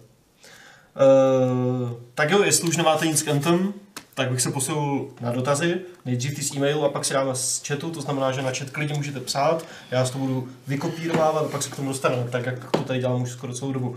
tak 2.14 2.32
jo, 2.32 2.44
jestli 2.44 2.70
už 2.70 2.78
nemáte 2.78 3.08
nic 3.08 3.24
k 3.24 3.28
Anthem, 3.28 3.74
tak 4.18 4.32
bych 4.32 4.42
se 4.42 4.52
posunul 4.52 5.10
na 5.22 5.32
dotazy. 5.32 5.80
Nejdřív 6.06 6.36
ty 6.36 6.42
z 6.42 6.56
e-mailu 6.56 6.86
a 6.86 6.90
pak 6.90 7.06
si 7.06 7.14
dáme 7.14 7.36
z 7.36 7.68
chatu, 7.68 7.92
to 7.92 8.02
znamená, 8.02 8.32
že 8.32 8.42
na 8.42 8.52
chat 8.52 8.70
klidně 8.70 8.96
můžete 8.96 9.20
psát. 9.20 9.66
Já 9.92 10.06
si 10.06 10.12
to 10.12 10.18
budu 10.18 10.50
vykopírovávat 10.68 11.46
a 11.46 11.50
pak 11.50 11.64
se 11.64 11.70
k 11.70 11.76
tomu 11.76 11.90
dostaneme, 11.90 12.24
tak 12.30 12.46
jak 12.46 12.72
to 12.72 12.84
tady 12.84 13.00
dělám 13.00 13.22
už 13.22 13.32
skoro 13.32 13.54
celou 13.54 13.72
dobu. 13.72 13.96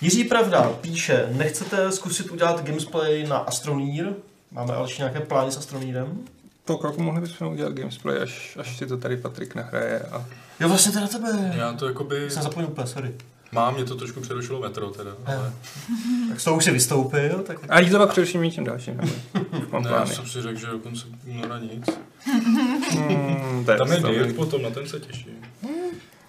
Jiří 0.00 0.24
Pravda 0.24 0.72
píše, 0.80 1.28
nechcete 1.32 1.92
zkusit 1.92 2.30
udělat 2.30 2.64
gamesplay 2.64 3.26
na 3.26 3.36
Astroneer? 3.36 4.14
Máme 4.52 4.74
ale 4.74 4.84
ještě 4.84 5.02
nějaké 5.02 5.20
plány 5.20 5.52
s 5.52 5.56
Astronírem? 5.56 6.18
To 6.64 6.78
kroku 6.78 7.02
mohli 7.02 7.20
bychom 7.20 7.52
udělat 7.52 7.72
gamesplay, 7.72 8.22
až, 8.22 8.56
až 8.60 8.76
si 8.76 8.86
to 8.86 8.96
tady 8.96 9.16
Patrik 9.16 9.54
nahraje. 9.54 10.00
A... 10.00 10.24
Jo, 10.60 10.68
vlastně 10.68 10.92
to 10.92 11.00
na 11.00 11.08
tebe. 11.08 11.52
Já 11.56 11.72
to 11.72 11.86
jakoby... 11.86 12.30
Jsem 12.30 12.42
zapomněl 12.42 12.70
úplně, 12.70 12.86
sorry. 12.86 13.14
Mám, 13.52 13.74
mě 13.74 13.84
to 13.84 13.94
trošku 13.94 14.20
přerušilo 14.20 14.60
metro 14.60 14.90
teda, 14.90 15.10
ale... 15.26 15.52
Tak 16.28 16.40
z 16.40 16.44
toho 16.44 16.56
už 16.56 16.64
si 16.64 16.70
vystoupil, 16.70 17.42
tak... 17.42 17.58
A 17.68 17.80
jít 17.80 17.90
to 17.90 17.98
pak 17.98 18.10
především 18.10 18.42
něčím 18.42 18.64
dalším. 18.64 18.96
nebo? 18.96 19.12
Mám 19.72 19.82
Ne, 19.82 19.90
já 19.90 20.06
jsem 20.06 20.26
si 20.26 20.42
řekl, 20.42 20.58
že 20.58 20.66
do 20.66 20.78
konce 20.78 21.06
února 21.26 21.58
nic. 21.58 21.84
Hmm, 22.24 23.64
to 23.64 23.72
je 23.72 23.78
Tam 23.78 23.92
je. 23.92 23.98
Dirt 23.98 24.36
potom, 24.36 24.62
na 24.62 24.70
ten 24.70 24.88
se 24.88 25.00
těším. 25.00 25.32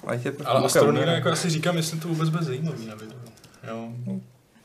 Ale, 0.07 0.17
to 0.19 0.49
Ale 0.49 0.91
ne? 0.91 1.13
jako 1.13 1.29
asi 1.29 1.49
říkám, 1.49 1.77
jestli 1.77 1.99
to 1.99 2.07
vůbec 2.07 2.29
bude 2.29 2.43
zajímavý 2.43 2.85
na 2.85 2.95
videu. 2.95 3.17
Jo. 3.67 3.89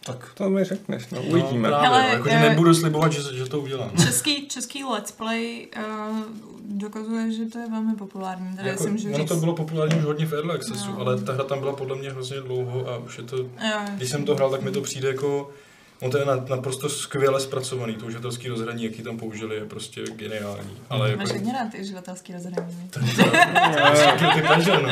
Tak 0.06 0.30
To 0.34 0.50
mi 0.50 0.64
řekneš, 0.64 1.08
no, 1.10 1.22
uvidíme. 1.22 1.70
No, 1.70 1.78
právě, 1.78 1.88
Hele, 1.88 2.02
no, 2.02 2.08
jakože 2.08 2.34
eh, 2.34 2.48
nebudu 2.48 2.74
slibovat, 2.74 3.12
že, 3.12 3.36
že 3.36 3.44
to 3.46 3.60
udělám. 3.60 3.90
Český, 4.04 4.48
český 4.48 4.84
let's 4.84 5.12
play 5.12 5.68
uh, 5.76 6.18
dokazuje, 6.64 7.32
že 7.32 7.44
to 7.44 7.58
je 7.58 7.70
velmi 7.70 7.94
populární. 7.96 8.56
Tady 8.56 8.68
Jako, 8.68 8.82
jsem, 8.82 8.98
že 8.98 9.08
ono 9.10 9.24
to 9.26 9.36
bylo 9.36 9.54
populární 9.54 9.98
už 9.98 10.04
hodně 10.04 10.26
v 10.26 10.32
Early 10.32 10.52
Accessu, 10.52 10.90
No. 10.92 10.98
ale 11.00 11.20
ta 11.20 11.32
hra 11.32 11.44
tam 11.44 11.58
byla 11.60 11.72
podle 11.72 11.96
mě 11.96 12.10
hrozně 12.10 12.40
dlouho 12.40 12.88
a 12.88 12.96
už 12.98 13.18
je 13.18 13.24
to... 13.24 13.36
Jo, 13.36 13.46
Když 13.96 14.10
jsem 14.10 14.24
to 14.24 14.34
hrál, 14.34 14.50
tak 14.50 14.62
mi 14.62 14.70
to 14.70 14.80
přijde 14.80 15.08
jako... 15.08 15.50
On 16.00 16.10
to 16.10 16.18
je 16.18 16.24
na- 16.24 16.44
naprosto 16.50 16.88
skvěle 16.88 17.40
zpracovaný, 17.40 17.94
to 17.94 18.06
uživatelský 18.06 18.48
rozhraní, 18.48 18.84
jaký 18.84 19.02
tam 19.02 19.18
použili, 19.18 19.56
je 19.56 19.64
prostě 19.64 20.02
geniální. 20.16 20.70
Ale 20.90 21.10
jako... 21.10 21.18
Máš 21.22 21.32
hodně 21.32 21.52
rád 21.52 21.70
ty 21.72 21.80
uživatelský 21.80 22.32
rozhraní. 22.32 22.90
Guilty 24.18 24.42
pleasure, 24.42 24.82
no. 24.82 24.88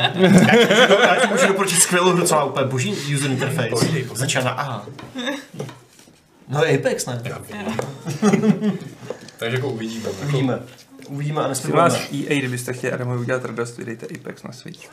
já 0.99 1.15
ti 1.21 1.27
můžu 1.27 1.47
doporučit 1.47 1.79
skvělou 1.81 2.11
hru, 2.11 2.27
co 2.27 2.35
má 2.35 2.43
úplně 2.43 2.65
boží 2.67 2.91
user 3.15 3.31
interface. 3.31 3.85
Začíná 4.13 4.43
na 4.43 4.51
A. 4.51 4.85
No 6.49 6.59
Apex, 6.59 7.05
ne? 7.05 7.21
Takže 9.37 9.57
jako 9.57 9.69
uvidíme. 9.69 10.09
Jako, 10.09 10.23
Uvidíme. 10.23 10.59
Uvidíme 11.07 11.41
a 11.41 11.45
Prosím 11.45 11.71
vás. 11.71 11.93
EA, 11.95 12.39
kdybyste 12.39 12.73
chtěli 12.73 12.93
Adamovi 12.93 13.19
udělat 13.19 13.45
radost, 13.45 13.77
vydejte 13.77 14.05
Apex 14.15 14.43
na 14.43 14.51
Switch. 14.51 14.89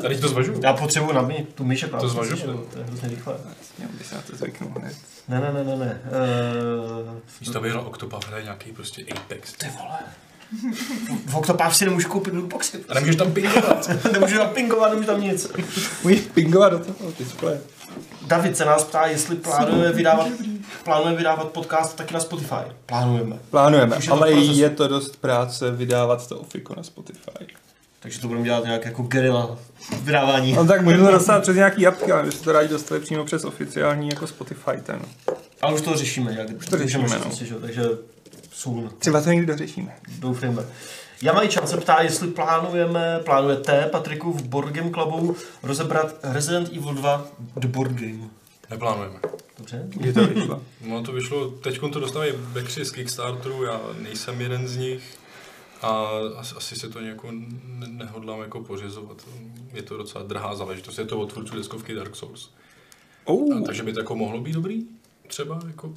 A, 0.00 0.02
Tady 0.02 0.18
to 0.18 0.28
zvažuju. 0.28 0.60
Já 0.62 0.72
potřebuji 0.72 1.12
na 1.12 1.22
mě 1.22 1.46
tu 1.54 1.64
myš 1.64 1.82
a 1.82 1.98
To 2.00 2.08
zvažuji. 2.08 2.36
To 2.72 2.78
je 2.78 2.84
hrozně 2.84 3.08
rychle. 3.08 3.34
Měl 3.78 3.90
by 3.98 4.04
se 4.04 4.14
na 4.14 4.20
to 4.30 4.36
zvyknout 4.36 4.78
hned. 4.78 4.94
Ne, 5.28 5.40
ne, 5.40 5.52
ne, 5.52 5.64
ne, 5.64 5.76
ne. 5.76 6.00
Uh, 7.06 7.14
Místo 7.40 7.58
aby 7.58 7.70
hrál 7.70 7.86
Octopath, 7.86 8.28
hraje 8.28 8.42
nějaký 8.44 8.72
prostě 8.72 9.04
Apex. 9.16 9.52
ty 9.52 9.66
vole. 9.78 9.98
V 11.26 11.34
Octopath 11.36 11.76
si 11.76 11.84
nemůžu 11.84 12.08
koupit 12.08 12.34
lootboxy. 12.34 12.84
A 12.88 12.94
nemůžeš 12.94 13.16
tam 13.16 13.32
pingovat. 13.32 13.90
nemůžu 14.12 14.36
tam 14.36 14.48
pingovat, 14.48 14.88
nemůžu 14.88 15.06
tam 15.06 15.20
nic. 15.20 15.52
Můžeš 16.04 16.20
pingovat 16.20 16.68
do 16.72 16.78
toho 16.78 17.12
displeje. 17.18 17.60
David 18.26 18.56
se 18.56 18.64
nás 18.64 18.84
ptá, 18.84 19.06
jestli 19.06 19.36
plánujeme 19.36 19.92
vydávat, 19.92 20.28
plánujeme 20.84 21.16
vydávat 21.16 21.48
podcast 21.48 21.96
taky 21.96 22.14
na 22.14 22.20
Spotify. 22.20 22.54
Plánujeme. 22.86 23.38
Plánujeme, 23.50 23.96
je 23.96 24.02
to 24.02 24.12
ale 24.12 24.30
procesu. 24.30 24.52
je 24.60 24.70
to 24.70 24.88
dost 24.88 25.16
práce 25.16 25.70
vydávat 25.70 26.28
to 26.28 26.38
ofiku 26.38 26.74
na 26.76 26.82
Spotify. 26.82 27.46
Takže 28.00 28.20
to 28.20 28.28
budeme 28.28 28.44
dělat 28.44 28.64
nějak 28.64 28.84
jako 28.84 29.02
gerila 29.02 29.58
vydávání. 30.02 30.52
No 30.52 30.66
tak 30.66 30.82
můžeme 30.82 31.04
to 31.04 31.10
dostat 31.10 31.42
přes 31.42 31.56
nějaký 31.56 31.86
apky, 31.86 32.12
ale 32.12 32.22
my 32.22 32.32
se 32.32 32.42
to 32.44 32.52
rádi 32.52 32.68
dostali 32.68 33.00
přímo 33.00 33.24
přes 33.24 33.44
oficiální 33.44 34.08
jako 34.08 34.26
Spotify 34.26 34.80
ten. 34.82 35.00
Ale 35.62 35.74
už 35.74 35.80
to 35.80 35.96
řešíme 35.96 36.32
nějak. 36.32 36.48
Už 36.58 36.66
to 36.66 36.78
řešíme, 36.78 37.08
no. 37.08 37.30
že, 37.32 37.54
jo, 37.54 37.60
takže 37.60 37.82
soon. 38.52 38.90
Třeba 38.98 39.20
to 39.20 39.30
někdy 39.30 39.46
dořešíme. 39.46 39.96
Doufejme. 40.18 40.62
Jamajčan 41.22 41.66
se 41.66 41.76
ptá, 41.76 42.02
jestli 42.02 42.28
plánujeme, 42.28 43.20
plánujete 43.24 43.88
Patriku 43.92 44.32
v 44.32 44.42
Board 44.42 44.72
Game 44.72 44.90
Clubu 44.90 45.36
rozebrat 45.62 46.14
Resident 46.22 46.68
Evil 46.68 46.94
2 46.94 47.26
The 47.56 47.68
Board 47.68 47.92
Game. 47.92 48.28
Neplánujeme. 48.70 49.18
Dobře? 49.58 49.86
Kdy 49.88 50.12
to 50.12 50.26
vyšlo? 50.26 50.62
No 50.86 51.02
to 51.02 51.12
vyšlo, 51.12 51.48
teď 51.50 51.80
to 51.92 52.00
dostávají 52.00 52.32
backři 52.36 52.84
z 52.84 52.90
Kickstarteru, 52.90 53.64
já 53.64 53.80
nejsem 54.02 54.40
jeden 54.40 54.68
z 54.68 54.76
nich. 54.76 55.19
A 55.82 56.10
asi, 56.36 56.76
se 56.76 56.88
to 56.88 57.00
nějak 57.00 57.22
ne- 57.24 57.86
nehodlám 57.88 58.40
jako 58.40 58.60
pořizovat. 58.60 59.28
Je 59.72 59.82
to 59.82 59.96
docela 59.96 60.24
drahá 60.24 60.54
záležitost, 60.54 60.98
je 60.98 61.04
to 61.06 61.18
od 61.20 61.32
tvůrců 61.32 61.56
deskovky 61.56 61.94
Dark 61.94 62.16
Souls. 62.16 62.50
Oh, 63.24 63.56
A, 63.56 63.60
takže 63.60 63.82
by 63.82 63.92
to 63.92 64.00
jako 64.00 64.16
mohlo 64.16 64.40
být 64.40 64.52
dobrý, 64.52 64.86
třeba 65.26 65.60
jako, 65.66 65.94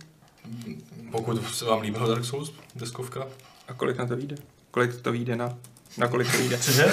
pokud 1.11 1.45
se 1.53 1.65
vám 1.65 1.81
líbilo 1.81 2.07
Dark 2.07 2.25
Souls, 2.25 2.51
deskovka. 2.75 3.27
a 3.67 3.73
kolik 3.73 3.97
na 3.97 4.07
to 4.07 4.15
vyjde? 4.15 4.35
Kolik 4.71 5.01
to 5.01 5.11
vyjde 5.11 5.35
na? 5.35 5.57
Na 5.97 6.07
kolik 6.07 6.31
to 6.31 6.37
vyjde? 6.37 6.57
Cože? 6.57 6.85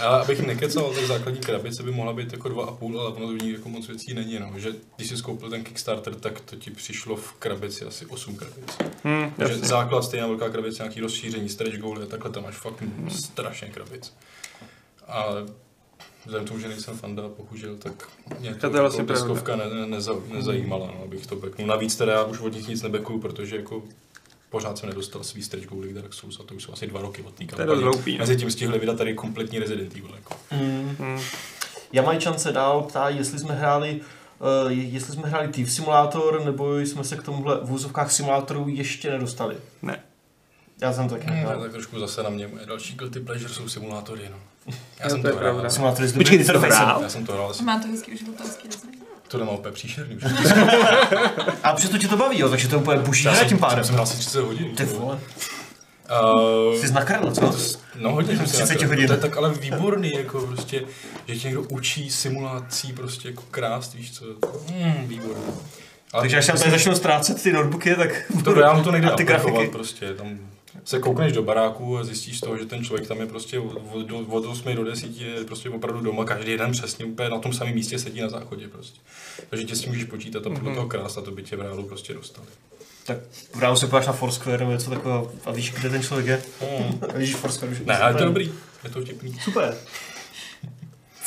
Ale 0.00 0.20
abych 0.20 0.40
nekecal, 0.40 0.94
tak 0.94 1.04
základní 1.04 1.40
krabice 1.40 1.82
by 1.82 1.90
mohla 1.90 2.12
být 2.12 2.32
jako 2.32 2.48
2,5, 2.48 2.98
ale 3.00 3.08
ono 3.08 3.26
to 3.26 3.32
v 3.32 3.42
ní 3.42 3.52
jako 3.52 3.68
moc 3.68 3.88
věcí 3.88 4.14
není. 4.14 4.38
No. 4.38 4.52
Že 4.56 4.72
když 4.96 5.08
jsi 5.08 5.16
skoupil 5.16 5.50
ten 5.50 5.64
Kickstarter, 5.64 6.14
tak 6.14 6.40
to 6.40 6.56
ti 6.56 6.70
přišlo 6.70 7.16
v 7.16 7.32
krabici 7.32 7.84
asi 7.84 8.06
8 8.06 8.36
krabic. 8.36 8.76
Hmm, 9.04 9.30
Takže 9.36 9.52
jasně. 9.54 9.68
základ 9.68 10.02
stejná 10.04 10.26
velká 10.26 10.48
krabice, 10.50 10.82
nějaký 10.82 11.00
rozšíření, 11.00 11.48
stretch 11.48 11.78
goaly 11.78 12.02
a 12.02 12.06
takhle 12.06 12.30
tam 12.30 12.42
máš 12.42 12.54
fakt 12.56 12.82
strašně 13.08 13.68
krabic. 13.68 14.12
Ale 15.06 15.46
vzhledem 16.24 16.44
k 16.44 16.48
tomu, 16.48 16.60
že 16.60 16.68
nejsem 16.68 16.96
fanda, 16.96 17.22
bohužel, 17.36 17.76
tak 17.76 18.08
mě 18.40 18.54
to, 18.54 18.70
vlastně 18.70 19.00
jako 19.00 19.06
pravda. 19.06 19.14
deskovka 19.14 19.56
ne, 19.56 19.64
ne, 19.74 19.86
neza, 19.86 20.12
nezajímala, 20.32 20.86
no, 20.86 21.02
abych 21.04 21.26
to 21.26 21.36
beknul. 21.36 21.68
Navíc 21.68 21.96
teda 21.96 22.12
já 22.12 22.24
už 22.24 22.40
od 22.40 22.52
nich 22.54 22.68
nic 22.68 22.82
nebekuju, 22.82 23.20
protože 23.20 23.56
jako 23.56 23.82
pořád 24.50 24.78
jsem 24.78 24.88
nedostal 24.88 25.24
svý 25.24 25.42
stretch 25.42 25.66
goaly 25.66 25.88
k 25.88 25.94
Dark 25.94 26.14
Souls 26.14 26.40
a 26.40 26.42
to 26.42 26.54
už 26.54 26.62
jsou 26.62 26.72
asi 26.72 26.86
dva 26.86 27.00
roky 27.00 27.22
od 27.22 27.34
té 27.34 27.44
To 27.44 27.60
je 27.60 27.66
dost 27.66 27.80
hloupý, 27.80 28.12
no. 28.12 28.18
Mezi 28.18 28.36
tím 28.36 28.50
stihli 28.50 28.78
vydat 28.78 28.98
tady 28.98 29.14
kompletní 29.14 29.58
Resident 29.58 29.96
Evil. 29.96 30.14
Jako. 30.14 30.34
Mm. 30.50 30.96
Hmm. 30.98 31.20
Jamajčan 31.92 32.38
se 32.38 32.52
dál 32.52 32.82
ptá, 32.82 33.08
jestli 33.08 33.38
jsme 33.38 33.54
hráli 33.54 34.00
Uh, 34.64 34.72
jestli 34.72 35.12
jsme 35.12 35.28
hráli 35.28 35.48
Thief 35.48 35.72
Simulator, 35.72 36.44
nebo 36.44 36.78
jsme 36.78 37.04
se 37.04 37.16
k 37.16 37.22
tomuhle 37.22 37.60
v 37.62 37.72
úzovkách 37.72 38.12
simulátorů 38.12 38.68
ještě 38.68 39.10
nedostali. 39.10 39.56
Ne. 39.82 40.02
Já 40.80 40.92
jsem 40.92 41.08
taky 41.08 41.26
Hmm, 41.26 41.60
tak 41.60 41.70
trošku 41.70 41.98
zase 41.98 42.22
na 42.22 42.30
mě. 42.30 42.48
Moje 42.48 42.66
další 42.66 42.94
guilty 42.94 43.20
pleasure 43.20 43.54
jsou 43.54 43.68
simulátory. 43.68 44.30
No. 44.30 44.36
Já 44.98 45.04
Jo, 45.04 45.10
jsem 45.10 45.22
to 45.22 45.30
to, 45.30 45.36
hrál. 45.36 45.70
Simulátory 45.70 46.08
s 46.08 46.12
Počkej, 46.12 46.38
ty 46.38 46.44
to 46.44 46.60
hrál? 46.60 47.02
Já 47.02 47.08
jsem 47.08 47.26
to 47.26 47.32
hrál. 47.32 47.54
Má 47.64 47.78
to 47.78 47.88
hezký 47.88 48.12
uživatelský 48.12 48.68
rozhraní. 48.68 48.97
To 49.28 49.38
nemá 49.38 49.52
úplně 49.52 49.72
příšerný. 49.72 50.18
A 51.62 51.72
přesto 51.72 51.98
ti 51.98 52.08
to 52.08 52.16
baví, 52.16 52.38
jo, 52.40 52.48
takže 52.48 52.68
to 52.68 52.74
je 52.76 52.80
úplně 52.82 52.98
buší 52.98 53.24
Já 53.24 53.30
hra 53.32 53.44
tím 53.44 53.58
pádem. 53.58 53.84
jsem 53.84 53.92
hrál 53.94 54.02
asi 54.02 54.18
30 54.18 54.40
hodin. 54.40 54.74
Ty 54.76 54.84
vole, 54.84 55.18
Uh, 56.70 56.74
jsi 56.80 56.92
nakradl, 56.92 57.30
co? 57.30 57.54
No 57.96 58.10
hodně 58.12 58.36
jsem 58.36 58.46
si 58.46 58.52
30 58.52 58.68
nakradl. 58.68 58.92
hodin. 58.92 59.06
To 59.06 59.12
je 59.12 59.18
tak 59.18 59.36
ale 59.36 59.50
výborný, 59.54 60.12
jako 60.14 60.40
prostě, 60.40 60.82
že 61.26 61.34
tě 61.36 61.46
někdo 61.48 61.62
učí 61.62 62.10
simulací 62.10 62.92
prostě 62.92 63.28
jako 63.28 63.42
krást, 63.50 63.94
víš 63.94 64.12
co. 64.12 64.24
Mm, 64.70 65.08
výborný. 65.08 65.42
Ale 66.12 66.22
Takže 66.22 66.38
až 66.38 66.48
já 66.48 66.56
tady 66.56 66.70
začnu 66.70 66.94
ztrácet 66.94 67.42
ty 67.42 67.52
notebooky, 67.52 67.94
tak 67.94 68.08
to 68.44 68.54
reálně 68.54 68.82
to 68.84 68.90
nejde 68.92 69.10
ty 69.10 69.24
grafiky. 69.24 69.68
prostě. 69.68 70.14
Tam 70.14 70.38
se 70.88 70.98
koukneš 70.98 71.32
do 71.32 71.42
baráku 71.42 71.98
a 71.98 72.04
zjistíš 72.04 72.38
z 72.38 72.40
toho, 72.40 72.58
že 72.58 72.64
ten 72.64 72.84
člověk 72.84 73.08
tam 73.08 73.20
je 73.20 73.26
prostě 73.26 73.58
od, 73.58 74.10
od 74.28 74.46
8 74.46 74.74
do 74.74 74.84
10 74.84 75.16
je 75.16 75.44
prostě 75.44 75.70
opravdu 75.70 76.00
doma, 76.00 76.24
každý 76.24 76.56
den 76.56 76.72
přesně 76.72 77.04
úplně 77.04 77.28
na 77.28 77.38
tom 77.38 77.52
samém 77.52 77.74
místě 77.74 77.98
sedí 77.98 78.20
na 78.20 78.28
záchodě 78.28 78.68
prostě. 78.68 79.00
Takže 79.50 79.64
tě 79.64 79.76
s 79.76 79.80
tím 79.80 79.88
můžeš 79.88 80.04
počítat 80.04 80.46
a 80.46 80.50
podle 80.50 80.74
toho 80.74 80.86
krást 80.86 81.18
a 81.18 81.20
to 81.20 81.30
by 81.30 81.42
tě 81.42 81.56
v 81.56 81.60
reálu 81.60 81.86
prostě 81.86 82.14
dostali. 82.14 82.46
tak 83.04 83.18
ráno 83.58 83.76
se 83.76 83.86
podíváš 83.86 84.06
na 84.06 84.12
Foursquare 84.12 84.58
nebo 84.58 84.70
něco 84.70 84.90
takového 84.90 85.32
a 85.44 85.52
víš, 85.52 85.72
kde 85.72 85.90
ten 85.90 86.02
člověk 86.02 86.26
je. 86.26 86.42
Hmm. 86.60 87.00
A 87.14 87.18
víš 87.18 87.34
Foursquare 87.34 87.72
už. 87.72 87.80
Ne, 87.80 87.98
ale 87.98 88.14
to 88.14 88.20
je 88.20 88.26
dobrý. 88.26 88.52
Je 88.84 88.90
to 88.90 89.00
vtipný. 89.00 89.36
Super. 89.40 89.76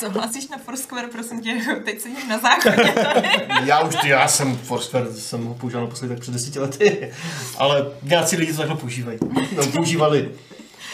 Co 0.02 0.10
hlasíš 0.10 0.48
na 0.48 0.58
Foursquare, 0.58 1.08
prosím 1.08 1.40
tě, 1.42 1.54
teď 1.84 2.00
sedím 2.00 2.28
na 2.28 2.38
záchodě. 2.38 2.94
Já 3.64 3.80
už, 3.80 3.94
já 4.04 4.28
jsem 4.28 4.56
Foursquare, 4.56 5.12
jsem 5.12 5.44
ho 5.44 5.54
používal 5.54 5.84
naposledy 5.84 6.14
tak 6.14 6.20
před 6.22 6.30
deseti 6.34 6.58
lety, 6.58 7.12
ale 7.58 7.86
nějací 8.02 8.36
lidi 8.36 8.52
to 8.52 8.58
takhle 8.58 8.76
používají. 8.76 9.18
No, 9.56 9.66
používali. 9.66 10.30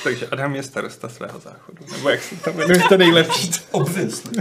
Takže 0.04 0.26
Adam 0.26 0.54
je 0.56 0.62
starosta 0.62 1.08
svého 1.08 1.38
záchodu. 1.40 1.78
Nebo 1.92 2.08
jak 2.08 2.22
se 2.22 2.36
to 2.36 2.52
jmenuje 2.52 2.80
to 2.88 2.96
nejlepší. 2.96 3.50
Obviously. 3.70 4.32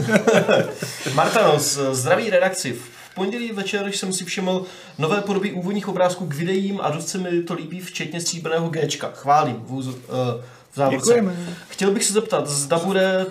Martano, 1.13 1.59
z- 1.59 1.79
zdraví 1.91 2.29
redakci. 2.29 2.73
V 2.73 3.15
pondělí 3.15 3.51
večer 3.51 3.91
jsem 3.91 4.13
si 4.13 4.25
všiml 4.25 4.65
nové 4.97 5.21
podoby 5.21 5.51
úvodních 5.51 5.87
obrázků 5.87 6.25
k 6.27 6.33
videím 6.33 6.79
a 6.83 6.89
dost 6.91 7.07
se 7.07 7.17
mi 7.17 7.41
to 7.43 7.53
líbí, 7.53 7.79
včetně 7.79 8.21
stříbrného 8.21 8.69
Gčka. 8.69 9.11
Chválím 9.15 9.55
v, 9.69 9.89
eh, 9.89 10.43
v 10.71 10.75
závorce. 10.75 10.97
Děkujeme. 11.05 11.35
Chtěl 11.69 11.91
bych 11.91 12.03
se 12.03 12.13
zeptat, 12.13 12.47
zda 12.47 12.79
bude 12.79 13.25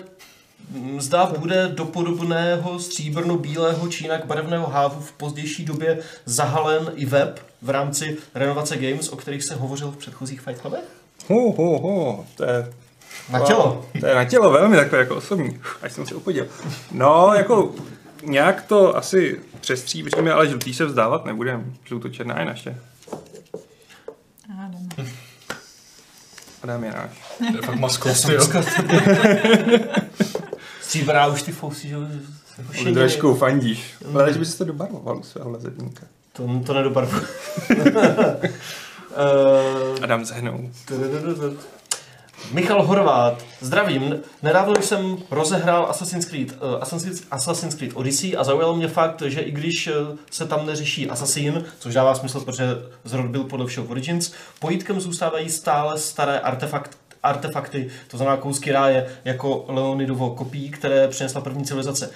Zda 0.97 1.25
bude 1.25 1.67
do 1.67 1.85
podobného 1.85 2.79
stříbrno-bílého 2.79 3.87
či 3.87 4.03
jinak 4.03 4.25
barevného 4.25 4.67
hávu 4.67 5.01
v 5.01 5.11
pozdější 5.11 5.65
době 5.65 5.99
zahalen 6.25 6.91
i 6.95 7.05
web 7.05 7.39
v 7.61 7.69
rámci 7.69 8.17
renovace 8.35 8.77
Games, 8.77 9.09
o 9.09 9.15
kterých 9.15 9.43
se 9.43 9.55
hovořil 9.55 9.91
v 9.91 9.97
předchozích 9.97 10.41
Fight 10.41 10.61
Clubech? 10.61 10.83
Ho, 11.27 11.51
ho, 11.51 11.79
ho, 11.79 12.25
to 12.35 12.43
je... 12.43 12.73
Na 13.29 13.39
tělo. 13.39 13.85
To 13.99 14.05
je 14.05 14.15
na 14.15 14.25
tělo 14.25 14.51
velmi 14.51 14.77
takové 14.77 14.97
jako 14.97 15.15
osobní, 15.15 15.59
až 15.81 15.93
jsem 15.93 16.07
se 16.07 16.15
upodil. 16.15 16.47
No, 16.91 17.31
jako 17.37 17.75
nějak 18.23 18.61
to 18.61 18.97
asi 18.97 19.39
přestříbříme, 19.61 20.33
ale 20.33 20.47
žlutý 20.47 20.73
se 20.73 20.85
vzdávat 20.85 21.25
nebudeme. 21.25 21.63
Žlutočerná 21.85 22.39
je 22.39 22.45
naše. 22.45 22.77
Adam. 24.65 25.07
Adam 26.63 26.83
je 26.83 26.91
náš. 26.91 27.11
To 27.37 27.57
je 27.57 27.61
fakt 27.61 27.79
maskot, 27.79 28.11
jo. 30.97 31.03
Stříbrná 31.03 31.27
už 31.27 31.41
ty 31.41 31.51
fousy, 31.51 31.87
že 31.87 31.95
jo, 31.95 32.01
jako 32.73 32.93
trošku 32.93 33.35
fandíš. 33.35 33.93
Ale 34.13 34.33
že 34.33 34.39
bys 34.39 34.55
to 34.55 34.63
dobarvoval 34.63 35.23
svého 35.23 35.49
lezebníka. 35.49 36.05
To, 36.33 36.61
to 36.65 36.73
nedobarvu. 36.73 37.19
uh, 37.19 37.25
Adam 40.03 40.25
zehnou. 40.25 40.71
Michal 42.51 42.83
Horvát, 42.83 43.45
zdravím. 43.61 44.15
Nedávno 44.43 44.81
jsem 44.81 45.17
rozehrál 45.31 45.85
Assassin's 45.89 46.25
Creed, 46.25 46.51
uh, 46.51 46.81
Assassin's, 46.81 47.23
Assassin's 47.31 47.75
Creed 47.75 47.91
Odyssey 47.95 48.37
a 48.37 48.43
zaujal 48.43 48.75
mě 48.75 48.87
fakt, 48.87 49.21
že 49.21 49.39
i 49.39 49.51
když 49.51 49.87
eh, 49.87 49.93
se 50.31 50.47
tam 50.47 50.65
neřeší 50.65 51.09
Assassin, 51.09 51.65
což 51.79 51.93
dává 51.93 52.15
smysl, 52.15 52.39
protože 52.39 52.67
zrod 53.03 53.25
byl 53.25 53.43
podle 53.43 53.65
všeho 53.65 53.85
Origins, 53.87 54.33
pojítkem 54.59 55.01
zůstávají 55.01 55.49
stále 55.49 55.99
staré 55.99 56.39
artefakt, 56.39 56.97
artefakty, 57.27 57.89
to 58.07 58.17
znamená 58.17 58.37
kousky 58.37 58.71
ráje, 58.71 59.07
jako 59.25 59.65
Leonidovo 59.67 60.29
kopí, 60.29 60.69
které 60.69 61.07
přinesla 61.07 61.41
první 61.41 61.65
civilizace. 61.65 62.09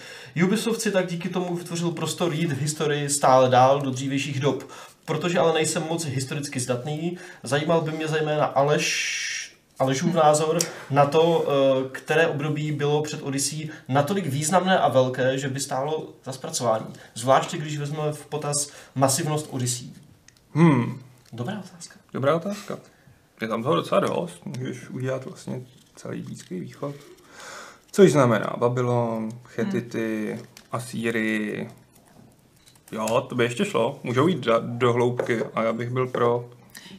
Ubisoft 0.46 0.82
si 0.82 0.92
tak 0.92 1.08
díky 1.08 1.30
tomu 1.30 1.56
vytvořil 1.56 1.92
prostor 1.92 2.34
jít 2.34 2.52
v 2.52 2.62
historii 2.62 3.10
stále 3.10 3.50
dál 3.50 3.82
do 3.82 3.92
dřívějších 3.92 4.40
dob. 4.40 4.64
Protože 5.06 5.40
ale 5.40 5.54
nejsem 5.54 5.84
moc 5.90 6.06
historicky 6.06 6.60
zdatný, 6.60 7.18
zajímal 7.44 7.82
by 7.82 7.92
mě 7.92 8.08
zejména 8.08 8.46
Aleš, 8.46 9.56
Alešův 9.80 10.14
názor 10.14 10.60
na 10.90 11.06
to, 11.06 11.46
eh, 11.48 11.90
které 11.92 12.28
období 12.28 12.72
bylo 12.72 13.02
před 13.02 13.22
Odyssey 13.22 13.70
natolik 13.88 14.26
významné 14.26 14.80
a 14.80 14.90
velké, 14.90 15.38
že 15.38 15.48
by 15.48 15.60
stálo 15.60 16.10
za 16.26 16.32
zpracování. 16.32 16.86
Zvláště 17.16 17.58
když 17.58 17.78
vezmeme 17.78 18.12
v 18.14 18.26
potaz 18.26 18.70
masivnost 18.96 19.48
Odyssey. 19.50 19.88
Hmm, 20.54 21.00
Dobrá 21.34 21.60
otázka. 21.60 21.96
dobrá 22.14 22.36
otázka. 22.36 22.78
Je 23.42 23.48
tam 23.48 23.64
toho 23.64 23.76
docela 23.76 24.02
dost. 24.02 24.46
Můžeš 24.46 24.90
udělat 24.90 25.26
vlastně 25.26 25.62
celý 25.96 26.22
Blízký 26.22 26.60
východ. 26.60 26.96
Což 27.92 28.12
znamená 28.12 28.56
Babylon, 28.58 29.30
Chetity, 29.44 30.40
Asýry. 30.72 31.70
Jo, 32.92 33.26
to 33.30 33.36
by 33.36 33.44
ještě 33.44 33.66
šlo. 33.66 34.00
Můžou 34.04 34.28
jít 34.28 34.40
do, 34.40 34.54
do 34.60 34.94
hloubky 34.94 35.44
a 35.44 35.64
já 35.64 35.74
bych 35.74 35.90
byl 35.90 36.08
pro. 36.08 36.50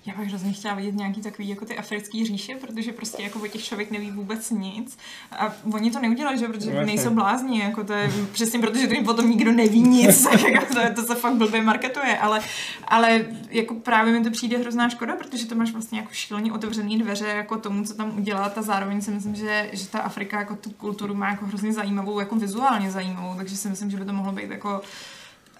Já 0.06 0.14
bych 0.14 0.28
hrozně 0.28 0.52
chtěla 0.52 0.74
vidět 0.74 0.94
nějaký 0.94 1.20
takový 1.20 1.48
jako 1.48 1.64
ty 1.64 1.78
africký 1.78 2.26
říše, 2.26 2.54
protože 2.54 2.92
prostě 2.92 3.22
jako 3.22 3.38
o 3.38 3.46
těch 3.46 3.64
člověk 3.64 3.90
neví 3.90 4.10
vůbec 4.10 4.50
nic. 4.50 4.98
A 5.32 5.54
oni 5.72 5.90
to 5.90 6.00
neudělají, 6.00 6.38
že? 6.38 6.48
Protože 6.48 6.70
Jasně. 6.70 6.86
nejsou 6.86 7.10
blázni, 7.10 7.60
jako 7.60 7.84
to 7.84 7.92
je 7.92 8.12
přesně 8.32 8.58
protože 8.58 8.86
to 8.86 8.94
jim 8.94 9.04
potom 9.04 9.30
nikdo 9.30 9.52
neví 9.52 9.82
nic, 9.82 10.26
jako 10.48 10.74
to, 10.74 10.80
to 10.94 11.02
se 11.02 11.14
fakt 11.14 11.34
blbě 11.34 11.62
marketuje, 11.62 12.18
ale, 12.18 12.40
ale 12.88 13.24
jako 13.50 13.74
právě 13.74 14.12
mi 14.12 14.24
to 14.24 14.30
přijde 14.30 14.58
hrozná 14.58 14.88
škoda, 14.88 15.16
protože 15.16 15.46
to 15.46 15.54
máš 15.54 15.72
vlastně 15.72 15.98
jako 15.98 16.12
šíleně 16.12 16.52
otevřený 16.52 16.98
dveře 16.98 17.26
jako 17.26 17.58
tomu, 17.58 17.84
co 17.84 17.94
tam 17.94 18.18
udělat 18.18 18.58
a 18.58 18.62
zároveň 18.62 19.00
si 19.00 19.10
myslím, 19.10 19.34
že, 19.34 19.70
že 19.72 19.88
ta 19.88 19.98
Afrika 19.98 20.38
jako 20.38 20.56
tu 20.56 20.70
kulturu 20.70 21.14
má 21.14 21.28
jako 21.28 21.46
hrozně 21.46 21.72
zajímavou, 21.72 22.20
jako 22.20 22.36
vizuálně 22.36 22.90
zajímavou, 22.90 23.34
takže 23.36 23.56
si 23.56 23.68
myslím, 23.68 23.90
že 23.90 23.96
by 23.96 24.04
to 24.04 24.12
mohlo 24.12 24.32
být 24.32 24.50
jako 24.50 24.82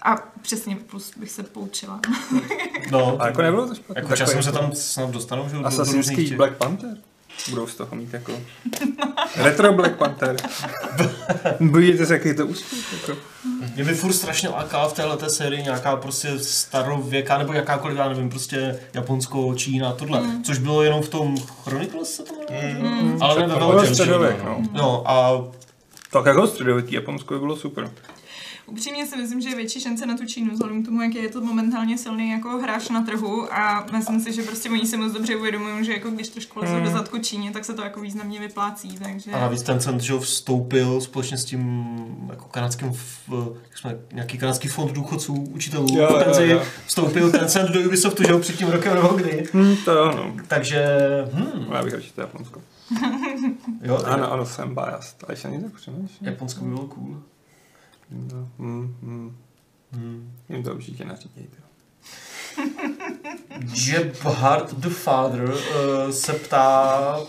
a 0.03 0.15
přesně, 0.41 0.75
plus 0.75 1.11
bych 1.17 1.31
se 1.31 1.43
poučila. 1.43 1.99
No, 2.91 3.21
A 3.21 3.27
jako 3.27 3.41
nebylo 3.41 3.67
to 3.67 3.75
špatné. 3.75 4.01
jako 4.01 4.15
časem 4.15 4.43
se 4.43 4.51
tam 4.51 4.71
snad 4.73 5.09
dostanou, 5.09 5.49
že 5.49 5.57
Assassin's 5.57 6.05
Creed 6.09 6.27
těch- 6.29 6.37
Black 6.37 6.53
Panther. 6.57 6.97
Budou 7.49 7.67
z 7.67 7.75
toho 7.75 7.95
mít 7.95 8.13
jako 8.13 8.31
retro 9.35 9.73
Black 9.73 9.95
Panther. 9.95 10.35
Bojíte 11.59 12.05
se, 12.05 12.13
jaký 12.13 12.33
to 12.35 12.47
úspěch? 12.47 12.93
Jako. 13.01 13.21
Mě 13.75 13.83
by 13.83 13.93
furt 13.93 14.13
strašně 14.13 14.49
lákala 14.49 14.89
v 14.89 14.93
téhle 14.93 15.29
sérii 15.29 15.63
nějaká 15.63 15.95
prostě 15.95 16.39
starověká 16.39 17.37
nebo 17.37 17.53
jakákoliv, 17.53 17.97
já 17.97 18.09
nevím, 18.09 18.29
prostě 18.29 18.79
Japonsko, 18.93 19.53
Čína, 19.55 19.91
tohle. 19.93 20.21
Mm. 20.21 20.43
Což 20.43 20.57
bylo 20.57 20.83
jenom 20.83 21.01
v 21.01 21.09
tom 21.09 21.35
Chronicles 21.63 22.13
se 22.15 22.23
to 22.23 22.33
jmenuje? 22.49 22.73
Mm. 23.01 23.17
Ale 23.23 23.39
ne 23.39 23.47
ve 23.47 23.53
To 23.53 23.59
bylo 23.59 23.71
velkém. 23.71 23.95
středověk, 23.95 24.43
no. 24.43 24.61
No 24.71 25.03
a 25.11 25.43
Tak 26.11 26.25
jako 26.25 26.47
středověký 26.47 26.95
Japonsko 26.95 27.33
by 27.33 27.39
bylo 27.39 27.55
super. 27.55 27.91
Upřímně 28.65 29.05
si 29.05 29.17
myslím, 29.17 29.41
že 29.41 29.49
je 29.49 29.55
větší 29.55 29.79
šance 29.81 30.05
na 30.05 30.17
tu 30.17 30.25
Čínu, 30.25 30.51
vzhledem 30.53 30.83
k 30.83 30.85
tomu, 30.85 31.01
jak 31.01 31.15
je 31.15 31.29
to 31.29 31.41
momentálně 31.41 31.97
silný 31.97 32.29
jako 32.31 32.49
hráč 32.49 32.89
na 32.89 33.01
trhu 33.01 33.53
a 33.53 33.85
myslím 33.93 34.19
si, 34.19 34.33
že 34.33 34.43
prostě 34.43 34.69
oni 34.69 34.87
si 34.87 34.97
moc 34.97 35.13
dobře 35.13 35.35
uvědomují, 35.35 35.85
že 35.85 35.93
jako 35.93 36.09
když 36.09 36.29
trošku 36.29 36.59
lezou 36.59 36.79
do 36.79 36.89
zadku 36.89 37.17
Číně, 37.17 37.51
tak 37.51 37.65
se 37.65 37.73
to 37.73 37.81
jako 37.81 38.01
významně 38.01 38.39
vyplácí, 38.39 38.97
takže... 39.03 39.31
A 39.31 39.39
navíc 39.39 39.61
ten 39.63 39.79
cent, 39.79 40.01
že 40.01 40.13
ho 40.13 40.19
vstoupil 40.19 41.01
společně 41.01 41.37
s 41.37 41.45
tím 41.45 41.85
jako 42.29 42.45
kanadským, 42.45 42.87
jak 43.69 43.77
jsme, 43.77 43.97
nějaký 44.13 44.37
kanadský 44.37 44.67
fond 44.67 44.91
důchodců, 44.91 45.33
učitelů, 45.33 45.87
Jo, 45.97 46.07
jo, 46.11 46.19
penzi, 46.23 46.47
jo. 46.47 46.61
vstoupil 46.85 47.31
ten 47.31 47.47
cent 47.49 47.69
do 47.69 47.79
Ubisoftu, 47.81 48.23
že 48.23 48.31
jo, 48.31 48.39
před 48.39 48.55
tím 48.57 48.67
rokem 48.67 48.93
nebo 48.95 49.07
kdy. 49.07 49.43
Hm, 49.53 49.75
to 49.85 49.91
jo, 49.91 50.11
no. 50.15 50.33
Takže, 50.47 50.85
hm, 51.33 51.65
Já 51.73 51.83
bych 51.83 51.93
radši 51.93 52.11
to 52.11 52.21
Japonsko. 52.21 52.61
jo, 53.81 53.97
Ano, 54.05 54.31
ano, 54.31 54.45
jsem 54.45 54.73
biased. 54.75 55.23
Ale 55.23 55.33
ještě 55.33 55.47
není 55.47 55.63
tak 55.63 55.73
přemýšlím. 55.73 56.27
Japonsko 56.29 56.63
by 56.65 56.69
bylo 56.69 56.85
cool. 56.87 57.21
No, 58.13 58.47
hm, 58.59 58.95
hm. 59.01 59.37
Hm. 59.91 60.31
Jim 60.49 60.63
to 60.63 60.73
určitě 60.73 61.05
nařídíte. 61.05 61.57
Jebhard 63.75 64.73
the 64.73 64.89
Father 64.89 65.43
uh, 65.43 66.11
se 66.11 66.33
ptá, 66.33 67.19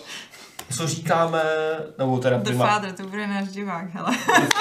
co 0.77 0.86
říkáme, 0.86 1.43
nebo 1.98 2.19
teda 2.19 2.39
The 2.39 2.44
primár, 2.44 2.69
Father, 2.69 2.93
to 2.93 3.02
bude 3.02 3.27
náš 3.27 3.48
divák, 3.48 3.94
hele. 3.94 4.16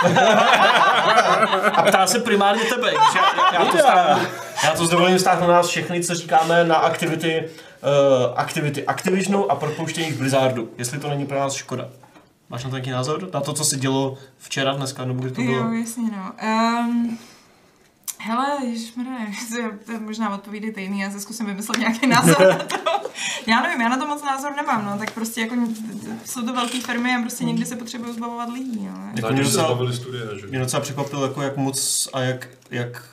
a 1.74 1.84
ptá 1.84 2.08
se 2.08 2.20
primárně 2.20 2.64
tebe, 2.64 2.90
když 2.90 3.16
já, 3.16 3.54
já, 3.54 3.66
to 3.66 3.78
stáhnu, 3.78 4.28
já 4.64 4.72
to 4.76 4.86
s 4.86 4.90
dovolením 4.90 5.20
stáhnu 5.20 5.48
na 5.48 5.54
nás 5.54 5.68
všechny, 5.68 6.04
co 6.04 6.16
říkáme 6.16 6.64
na 6.64 6.76
aktivity, 6.76 7.44
uh, 7.82 8.34
aktivity 8.36 8.86
Activisionu 8.86 9.52
a 9.52 9.56
propouštění 9.56 10.12
v 10.12 10.18
Blizzardu, 10.18 10.70
jestli 10.78 11.00
to 11.00 11.10
není 11.10 11.26
pro 11.26 11.40
nás 11.40 11.54
škoda. 11.54 11.90
Máš 12.54 12.64
na 12.64 12.70
to 12.70 12.76
nějaký 12.76 12.90
názor? 12.90 13.30
Na 13.34 13.42
to, 13.42 13.54
co 13.54 13.64
se 13.64 13.78
dělo 13.78 14.18
včera, 14.38 14.74
dneska, 14.74 15.06
nebo 15.06 15.24
kdy 15.24 15.32
to 15.32 15.42
bylo? 15.42 15.58
Jo, 15.58 15.72
jasně, 15.72 16.04
no. 16.04 16.32
Um, 16.80 17.18
hele, 18.20 18.46
ježišmarja, 18.66 19.14
to 19.86 19.92
je 19.92 20.00
možná 20.00 20.36
odpovídejte 20.36 20.82
jiný, 20.82 21.00
já 21.00 21.12
se 21.12 21.20
zkusím 21.20 21.46
vymyslet 21.46 21.78
nějaký 21.78 22.08
názor 22.08 22.48
na 22.50 22.58
to. 22.58 22.76
Já 23.48 23.62
nevím, 23.62 23.82
já 23.82 23.90
na 23.90 23.98
to 23.98 24.08
moc 24.08 24.24
názor 24.24 24.52
nemám, 24.56 24.86
no, 24.86 24.98
tak 24.98 25.12
prostě 25.12 25.42
jako 25.42 25.56
jsou 26.26 26.46
to 26.46 26.54
velké 26.54 26.82
firmy 26.82 27.16
a 27.16 27.22
prostě 27.22 27.44
někdy 27.44 27.66
se 27.66 27.76
potřebují 27.76 28.14
zbavovat 28.14 28.50
lidí, 28.50 28.80
no. 28.86 29.08
Jako 29.08 29.22
Tak 29.22 29.32
mě 29.32 29.44
docela- 29.44 29.94
studie, 29.94 30.24
že? 30.42 30.48
Mě 30.48 30.60
docela 30.60 30.82
překvapilo, 30.82 31.24
jako 31.24 31.42
jak 31.42 31.58
moc 31.58 32.10
a 32.14 32.22
jak, 32.22 32.48
jak 32.72 33.04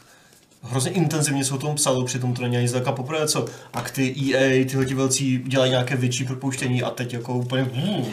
hrozně 0.62 0.90
intenzivně 0.90 1.44
se 1.44 1.54
o 1.54 1.58
tom 1.58 1.74
psalo, 1.74 2.04
přitom 2.04 2.34
to 2.34 2.42
není 2.42 2.56
ani 2.56 2.68
zdaleka 2.68 2.92
poprvé, 2.92 3.28
co 3.28 3.46
akty 3.72 4.14
EA, 4.34 4.64
tyhle 4.64 4.84
ti 4.84 4.94
velcí 4.94 5.38
dělají 5.46 5.70
nějaké 5.70 5.96
větší 5.96 6.24
propouštění 6.24 6.82
a 6.82 6.90
teď 6.90 7.12
jako 7.12 7.34
úplně 7.34 7.62
hmm. 7.62 8.04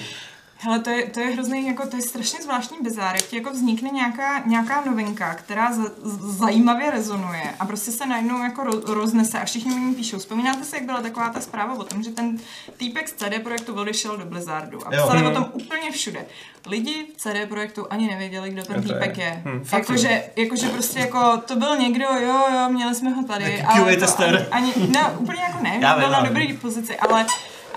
Hele, 0.60 0.80
to 0.80 0.90
je, 0.90 1.06
to 1.06 1.20
je 1.20 1.28
hrozný, 1.28 1.68
jako 1.68 1.88
to 1.88 1.96
je 1.96 2.02
strašně 2.02 2.40
zvláštní 2.44 2.78
bizár, 2.82 3.16
jak 3.16 3.26
ti 3.26 3.36
jako 3.36 3.50
vznikne 3.52 3.90
nějaká, 3.90 4.40
nějaká 4.46 4.84
novinka, 4.86 5.34
která 5.34 5.74
za, 5.74 5.84
z- 6.04 6.38
zajímavě 6.38 6.92
rezonuje 6.92 7.44
a 7.60 7.66
prostě 7.66 7.92
se 7.92 8.06
najednou 8.06 8.44
jako 8.44 8.64
ro, 8.64 8.72
roznese 8.94 9.40
a 9.40 9.46
všichni 9.46 9.76
ní 9.76 9.96
píšou. 9.96 10.18
Vzpomínáte 10.20 10.64
si, 10.64 10.76
jak 10.76 10.86
byla 10.86 11.02
taková 11.02 11.30
ta 11.30 11.42
zpráva 11.42 11.74
o 11.74 11.84
tom, 11.84 12.04
že 12.04 12.10
ten 12.10 12.38
týpek 12.78 13.10
z 13.10 13.14
CD 13.14 13.40
Projektu 13.44 13.74
odešel 13.74 14.18
do 14.18 14.26
Blizzardu 14.26 14.88
a 14.88 14.92
psali 14.92 15.20
Mhm. 15.24 15.32
o 15.32 15.34
tom 15.36 15.46
úplně 15.54 15.92
všude. 15.92 16.26
Lidi 16.68 17.06
v 17.18 17.22
CD 17.22 17.46
Projektu 17.50 17.88
ani 17.90 18.08
nevěděli, 18.08 18.50
kdo 18.50 18.64
ten 18.64 18.84
to 18.84 18.94
je- 18.94 19.00
týpek 19.00 19.18
je. 19.18 19.42
hm, 19.46 19.64
fakt 19.64 19.80
Jakože, 19.80 20.24
jakože 20.36 20.70
prostě 20.70 21.00
jako 21.00 21.38
to 21.38 21.56
byl 21.56 21.78
někdo, 21.78 22.06
jo, 22.06 22.44
jo, 22.54 22.70
měli 22.70 22.96
jsme 22.96 23.10
ho 23.10 23.24
tady. 23.24 23.62
Ale 23.64 23.80
QA 23.80 23.90
jako. 23.90 24.06
Ani, 24.52 24.72
ani, 24.74 24.88
ne, 24.88 25.02
úplně 25.18 25.42
jako 25.42 25.58
ne, 25.64 25.80
byl 26.00 26.10
na 26.10 26.20
dobrý 26.28 26.54
pozici, 26.58 26.98
ale 26.98 27.26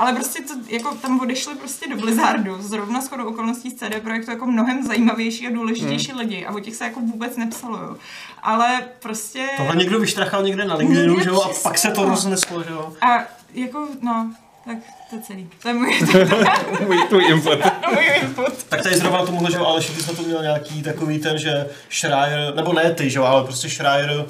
ale 0.00 0.12
prostě 0.12 0.42
to, 0.42 0.54
jako 0.68 0.94
tam 0.94 1.20
odešli 1.20 1.54
prostě 1.54 1.88
do 1.88 1.96
Blizzardu, 1.96 2.62
zrovna 2.62 3.00
shodou 3.00 3.24
okolností 3.28 3.70
z 3.70 3.74
CD 3.74 4.00
Projektu 4.02 4.30
jako 4.30 4.46
mnohem 4.46 4.86
zajímavější 4.86 5.46
a 5.46 5.50
důležitější 5.50 6.10
Hmm. 6.10 6.20
lidi 6.20 6.46
a 6.46 6.52
o 6.54 6.60
těch 6.60 6.76
se 6.76 6.84
jako 6.84 7.00
vůbec 7.00 7.36
nepsalo, 7.36 7.76
jo. 7.76 7.96
Ale 8.42 8.82
prostě... 9.02 9.46
Tohle 9.56 9.76
někdo 9.76 9.98
vyštrachal 10.00 10.42
někde 10.42 10.64
na 10.64 10.74
LinkedInu, 10.74 11.20
že 11.20 11.28
jo, 11.28 11.40
a 11.42 11.48
pak 11.62 11.78
se 11.78 11.90
to 11.90 12.04
rozneslo, 12.04 12.62
že 12.62 12.70
jo. 12.70 12.92
A 13.00 13.24
jako, 13.54 13.88
no, 14.00 14.32
tak 14.64 14.76
to 15.10 15.16
je 15.16 15.22
celý. 15.22 15.48
To 15.62 15.68
je 15.68 15.74
můj, 15.74 16.00
Můj 16.86 17.08
tvůj 17.08 17.24
input. 17.28 17.58
můj 17.94 18.04
input. 18.22 18.64
Tak 18.68 18.82
tady 18.82 18.96
zrovna 18.96 19.26
tomuhle, 19.26 19.50
že 19.50 19.56
jo, 19.56 19.64
Aleš, 19.64 19.86
ty 19.90 20.02
jsi 20.02 20.10
na 20.10 20.16
to 20.16 20.22
měl 20.22 20.42
nějaký 20.42 20.82
takový 20.82 21.18
ten, 21.18 21.38
že 21.38 21.66
Schreier, 21.90 22.54
nebo 22.54 22.72
ne 22.72 22.94
ty, 22.94 23.10
že 23.10 23.18
jo, 23.18 23.24
ale 23.24 23.44
prostě 23.44 23.68
Schreier 23.70 24.26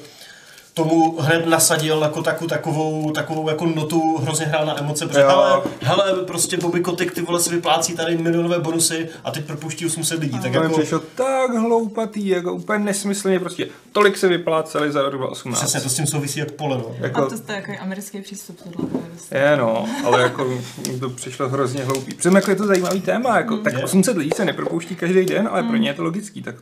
tomu 0.84 1.20
hned 1.20 1.46
nasadil 1.46 2.02
jako 2.02 2.22
takovou, 2.22 2.48
takovou, 2.48 3.10
takovou 3.10 3.48
jako 3.48 3.66
notu, 3.66 4.18
hrozně 4.22 4.46
hrál 4.46 4.66
na 4.66 4.78
emoce, 4.78 5.06
protože 5.06 5.20
hele, 5.20 5.62
hele, 5.80 6.12
prostě 6.26 6.56
Bobby 6.56 6.80
Kotick, 6.80 7.14
ty 7.14 7.22
vole 7.22 7.40
si 7.40 7.50
vyplácí 7.50 7.96
tady 7.96 8.16
milionové 8.18 8.58
bonusy 8.58 9.08
a 9.24 9.30
teď 9.30 9.44
propouští 9.44 9.86
800 9.86 10.20
lidí, 10.20 10.38
tak 10.38 10.52
To 10.52 10.62
jako... 10.62 10.78
přišlo 10.78 10.98
tak 11.14 11.50
hloupatý, 11.50 12.28
jako 12.28 12.52
úplně 12.52 12.84
nesmyslně 12.84 13.40
prostě. 13.40 13.68
Tolik 13.92 14.16
se 14.16 14.28
vypláceli 14.28 14.92
za 14.92 15.02
rok 15.02 15.12
2018. 15.20 15.58
Přesně, 15.60 15.80
to 15.80 15.88
s 15.88 15.94
tím 15.96 16.06
souvisí 16.06 16.40
jak 16.40 16.50
pole, 16.50 16.78
no. 16.78 16.96
A 17.00 17.04
Jako, 17.04 17.26
to 17.26 17.34
je 17.34 17.40
takový 17.40 17.78
americký 17.78 18.20
přístup 18.20 18.58
tohle. 18.62 18.88
to 19.28 19.36
je 19.36 19.56
no, 19.56 19.84
ale 20.04 20.22
jako 20.22 20.44
mi 20.44 20.98
to 21.00 21.10
přišlo 21.10 21.48
hrozně 21.48 21.84
hloupý. 21.84 22.14
Přitom 22.14 22.36
jako 22.36 22.50
je 22.50 22.56
to 22.56 22.66
zajímavý 22.66 23.00
téma, 23.00 23.36
jako, 23.36 23.56
tak 23.56 23.72
Je. 23.72 23.84
800 23.84 24.16
lidí 24.16 24.30
se 24.36 24.44
nepropouští 24.44 24.96
každý 24.96 25.24
den, 25.24 25.48
ale 25.52 25.62
pro 25.62 25.76
ně 25.76 25.88
je 25.90 25.94
to 25.94 26.02
logický, 26.02 26.42
tak 26.42 26.54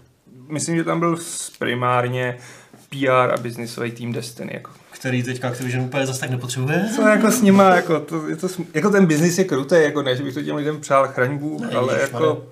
myslím, 0.48 0.76
že 0.76 0.84
tam 0.84 1.00
byl 1.00 1.18
primárně 1.58 2.38
PR 2.90 3.32
a 3.34 3.36
biznisový 3.36 3.90
tým 3.90 4.12
Destiny, 4.12 4.50
jako. 4.54 4.70
Který 4.90 5.22
teďka 5.22 5.48
Activision 5.48 5.84
úplně 5.84 6.06
zase 6.06 6.20
tak 6.20 6.30
nepotřebuje. 6.30 6.88
Co 6.96 7.02
jako 7.02 7.30
s 7.30 7.42
nima, 7.42 7.74
jako, 7.74 8.00
to, 8.00 8.28
je 8.28 8.36
to, 8.36 8.46
sm- 8.46 8.66
jako 8.74 8.90
ten 8.90 9.06
biznis 9.06 9.38
je 9.38 9.44
krutý, 9.44 9.74
jako 9.74 10.02
ne, 10.02 10.16
že 10.16 10.22
bych 10.22 10.34
to 10.34 10.42
těm 10.42 10.56
lidem 10.56 10.80
přál 10.80 11.08
chraňbu, 11.08 11.60
Ne, 11.60 11.68
ale 11.68 12.00
jako 12.00 12.46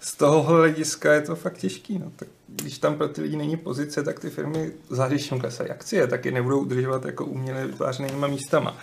z 0.00 0.16
toho 0.16 0.42
hlediska 0.42 1.12
je 1.12 1.20
to 1.20 1.36
fakt 1.36 1.58
těžký, 1.58 1.98
no. 1.98 2.12
Tak 2.16 2.28
když 2.48 2.78
tam 2.78 2.94
pro 2.94 3.08
ty 3.08 3.22
lidi 3.22 3.36
není 3.36 3.56
pozice, 3.56 4.02
tak 4.02 4.20
ty 4.20 4.30
firmy 4.30 4.72
jim 5.30 5.40
klesají 5.40 5.70
akcie, 5.70 6.06
tak 6.06 6.24
je 6.24 6.32
nebudou 6.32 6.60
udržovat 6.60 7.04
jako 7.04 7.24
uměle 7.24 7.66
vytvářenýma 7.66 8.26
místama. 8.26 8.76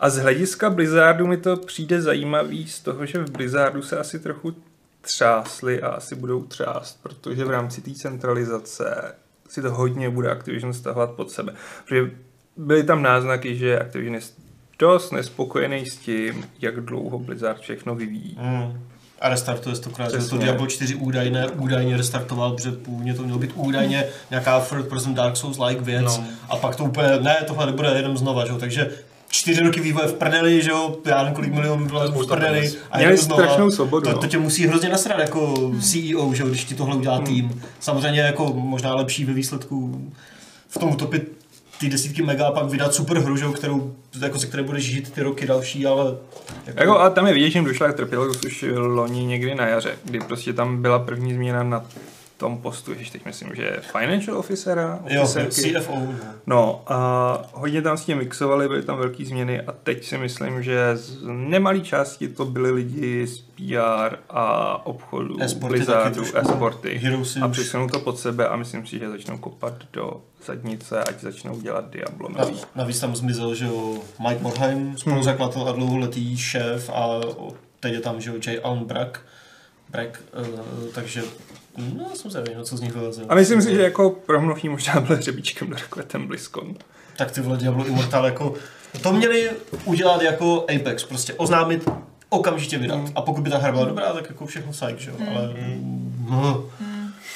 A 0.00 0.10
z 0.10 0.16
hlediska 0.16 0.70
Blizzardu 0.70 1.26
mi 1.26 1.36
to 1.36 1.56
přijde 1.56 2.02
zajímavý 2.02 2.68
z 2.68 2.80
toho, 2.80 3.06
že 3.06 3.18
v 3.18 3.30
Blizzardu 3.30 3.82
se 3.82 3.98
asi 3.98 4.18
trochu 4.18 4.54
třásli 5.00 5.82
a 5.82 5.88
asi 5.88 6.14
budou 6.14 6.42
třást, 6.42 7.02
protože 7.02 7.44
v 7.44 7.50
rámci 7.50 7.80
té 7.80 7.90
centralizace 7.94 9.14
si 9.48 9.62
to 9.62 9.70
hodně 9.70 10.10
bude 10.10 10.30
Activision 10.30 10.72
stahovat 10.72 11.10
pod 11.10 11.30
sebe. 11.30 11.52
Protože 11.84 12.10
byly 12.56 12.84
tam 12.84 13.02
náznaky, 13.02 13.56
že 13.56 13.78
Activision 13.78 14.14
je 14.14 14.20
dost 14.78 15.10
nespokojený 15.10 15.86
s 15.86 15.96
tím, 15.96 16.46
jak 16.60 16.80
dlouho 16.80 17.18
Blizzard 17.18 17.60
všechno 17.60 17.94
vyvíjí. 17.94 18.38
Mm. 18.40 18.80
A 19.20 19.28
restartuje 19.28 19.76
stokrát, 19.76 20.06
že 20.06 20.12
to 20.12 20.18
Přesně. 20.18 20.38
Diablo 20.38 20.66
4 20.66 20.94
údajně, 20.94 21.46
údajně 21.46 21.96
restartoval, 21.96 22.52
protože 22.52 22.72
původně 22.72 23.14
to 23.14 23.22
mělo 23.22 23.38
být 23.38 23.52
údajně 23.54 24.04
nějaká 24.30 24.60
third 24.60 24.88
person 24.88 25.14
Dark 25.14 25.36
Souls 25.36 25.58
like 25.58 25.80
věc 25.80 26.04
No. 26.04 26.24
a 26.48 26.56
pak 26.56 26.76
to 26.76 26.84
úplně, 26.84 27.08
ne, 27.20 27.36
tohle 27.46 27.66
nebude 27.66 27.88
jenom 27.88 28.18
znova, 28.18 28.46
že 28.46 28.52
takže 28.52 28.90
čtyři 29.28 29.62
roky 29.62 29.80
vývoje 29.80 30.08
v 30.08 30.14
prdeli, 30.14 30.62
že 30.62 30.70
jo, 30.70 30.96
já 31.04 31.18
nevím 31.18 31.34
kolik 31.34 31.52
milionů 31.54 31.86
dolarů 31.86 32.12
v 32.12 32.26
prdeli 32.26 32.72
a 32.90 32.96
Měli 32.98 33.12
jenom 33.12 33.24
znova. 33.24 33.42
strašnou 33.42 33.70
svobodu, 33.70 34.04
To, 34.04 34.12
no. 34.12 34.18
to 34.18 34.26
tě 34.26 34.38
musí 34.38 34.66
hrozně 34.66 34.88
nasrat 34.88 35.18
jako 35.18 35.54
CEO, 35.80 36.34
že 36.34 36.42
jo, 36.42 36.48
když 36.48 36.64
ti 36.64 36.74
tohle 36.74 36.96
udělá 36.96 37.18
tým. 37.18 37.62
Samozřejmě 37.80 38.20
jako 38.20 38.52
možná 38.52 38.94
lepší 38.94 39.24
ve 39.24 39.32
výsledku 39.32 40.08
v 40.68 40.78
tom 40.78 40.92
utopit 40.92 41.32
ty 41.80 41.88
desítky 41.88 42.22
mega 42.22 42.46
a 42.48 42.52
pak 42.52 42.64
vydat 42.70 42.94
super 42.94 43.18
hru, 43.18 43.36
že 43.36 43.44
jo, 43.44 43.52
kterou, 43.52 43.94
jako 44.20 44.38
se 44.38 44.46
které 44.46 44.62
budeš 44.62 44.84
žít 44.84 45.10
ty 45.12 45.22
roky 45.22 45.46
další, 45.46 45.86
ale 45.86 46.16
Jako, 46.74 46.98
a 46.98 47.10
tam 47.10 47.26
je 47.26 47.34
vidět, 47.34 47.50
že 47.50 47.58
jim 47.58 47.64
došla 47.64 47.92
trpělivost 47.92 48.44
už 48.44 48.64
loni 48.76 49.24
někdy 49.24 49.54
na 49.54 49.66
jaře, 49.66 49.96
kdy 50.04 50.20
prostě 50.20 50.52
tam 50.52 50.82
byla 50.82 50.98
první 50.98 51.34
změna 51.34 51.62
na 51.62 51.84
tom 52.38 52.58
postu, 52.58 52.92
ještě 52.92 53.12
teď 53.12 53.24
myslím, 53.24 53.50
že 53.54 53.76
financial 53.92 54.38
officera, 54.38 55.00
jo. 55.08 55.26
CFO. 55.48 55.94
no. 55.96 56.14
No 56.46 56.82
a 56.86 57.42
hodně 57.52 57.82
tam 57.82 57.96
s 57.96 58.04
tím 58.04 58.18
mixovali, 58.18 58.68
byly 58.68 58.82
tam 58.82 58.98
velké 58.98 59.24
změny 59.24 59.60
a 59.60 59.72
teď 59.72 60.04
si 60.04 60.18
myslím, 60.18 60.62
že 60.62 60.96
z 60.96 61.18
nemalé 61.26 61.80
části 61.80 62.28
to 62.28 62.44
byli 62.44 62.70
lidi 62.70 63.26
z 63.26 63.38
PR 63.38 64.16
a 64.30 64.86
obchodu, 64.86 65.36
E-sporty 65.42 65.76
Blizzardu, 65.76 66.22
e-sporty 66.34 67.00
a 67.42 67.48
přesunou 67.48 67.88
to 67.88 68.00
pod 68.00 68.18
sebe 68.18 68.48
a 68.48 68.56
myslím 68.56 68.86
si, 68.86 68.98
že 68.98 69.10
začnou 69.10 69.38
kopat 69.38 69.74
do 69.92 70.22
zadnice, 70.46 71.04
ať 71.04 71.20
začnou 71.20 71.60
dělat 71.60 71.90
Diablo 71.90 72.28
Na, 72.28 72.44
nový. 72.44 72.60
navíc 72.74 73.00
tam 73.00 73.16
zmizel, 73.16 73.54
že 73.54 73.64
jo, 73.64 73.98
Mike 74.28 74.42
Morheim, 74.42 74.98
spoluzakladatel 74.98 75.68
a 75.68 75.72
dlouholetý 75.72 76.36
šéf 76.36 76.90
a 76.90 77.20
teď 77.80 77.92
je 77.92 78.00
tam, 78.00 78.20
že 78.20 78.30
jo, 78.30 78.36
Jay 78.46 78.60
Allen 78.60 78.84
Brack, 78.84 79.20
Brack 79.90 80.22
uh, 80.38 80.60
takže 80.94 81.22
no, 81.78 82.10
jsem 82.16 82.44
no, 82.56 82.64
co 82.64 82.76
z 82.76 82.80
nich 82.80 82.94
vyleze. 82.94 83.22
A 83.28 83.34
myslím 83.34 83.62
si, 83.62 83.74
že 83.74 83.82
jako 83.82 84.10
pro 84.10 84.40
mnohý 84.40 84.68
možná 84.68 85.00
byl 85.00 85.16
hřebíčkem 85.16 85.70
do 85.70 85.76
rakve 85.76 86.02
ten 86.02 86.26
BlizzCon. 86.26 86.74
Tak 87.16 87.30
ty 87.30 87.40
vole 87.40 87.56
Diablo 87.56 87.86
Immortal, 87.86 88.24
jako, 88.24 88.54
to 89.02 89.12
měli 89.12 89.50
udělat 89.84 90.22
jako 90.22 90.66
Apex, 90.76 91.04
prostě 91.04 91.34
oznámit, 91.34 91.88
okamžitě 92.28 92.78
vydat. 92.78 93.00
A 93.14 93.22
pokud 93.22 93.40
by 93.40 93.50
ta 93.50 93.58
hra 93.58 93.72
byla 93.72 93.84
dobrá, 93.84 94.12
tak 94.12 94.28
jako 94.28 94.46
všechno 94.46 94.72
sajk, 94.72 94.98
že 94.98 95.10
jo, 95.10 95.16
ale... 95.36 95.54
No. 96.30 96.64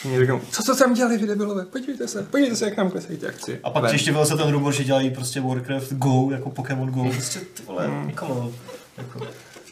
Mě 0.04 0.20
říkám, 0.20 0.40
co 0.50 0.62
to 0.62 0.76
tam 0.76 0.94
dělali 0.94 1.18
vy 1.18 1.26
debilové, 1.26 1.64
podívejte 1.64 2.08
se, 2.08 2.22
podívejte 2.22 2.56
se, 2.56 2.64
jak 2.64 2.76
nám 2.76 2.90
klesají 2.90 3.18
ty 3.18 3.26
akcie. 3.26 3.60
A 3.64 3.70
pak 3.70 3.92
ještě 3.92 4.12
vyleze 4.12 4.36
ten 4.36 4.50
rumor, 4.50 4.72
že 4.72 4.84
dělají 4.84 5.10
prostě 5.10 5.40
Warcraft 5.40 5.92
Go, 5.92 6.30
jako 6.30 6.50
Pokémon 6.50 6.90
Go, 6.90 7.10
prostě 7.10 7.40
ty 7.40 7.62
vole, 7.62 7.90
come 8.18 8.34
on. 8.34 8.52
Jako, 8.98 9.26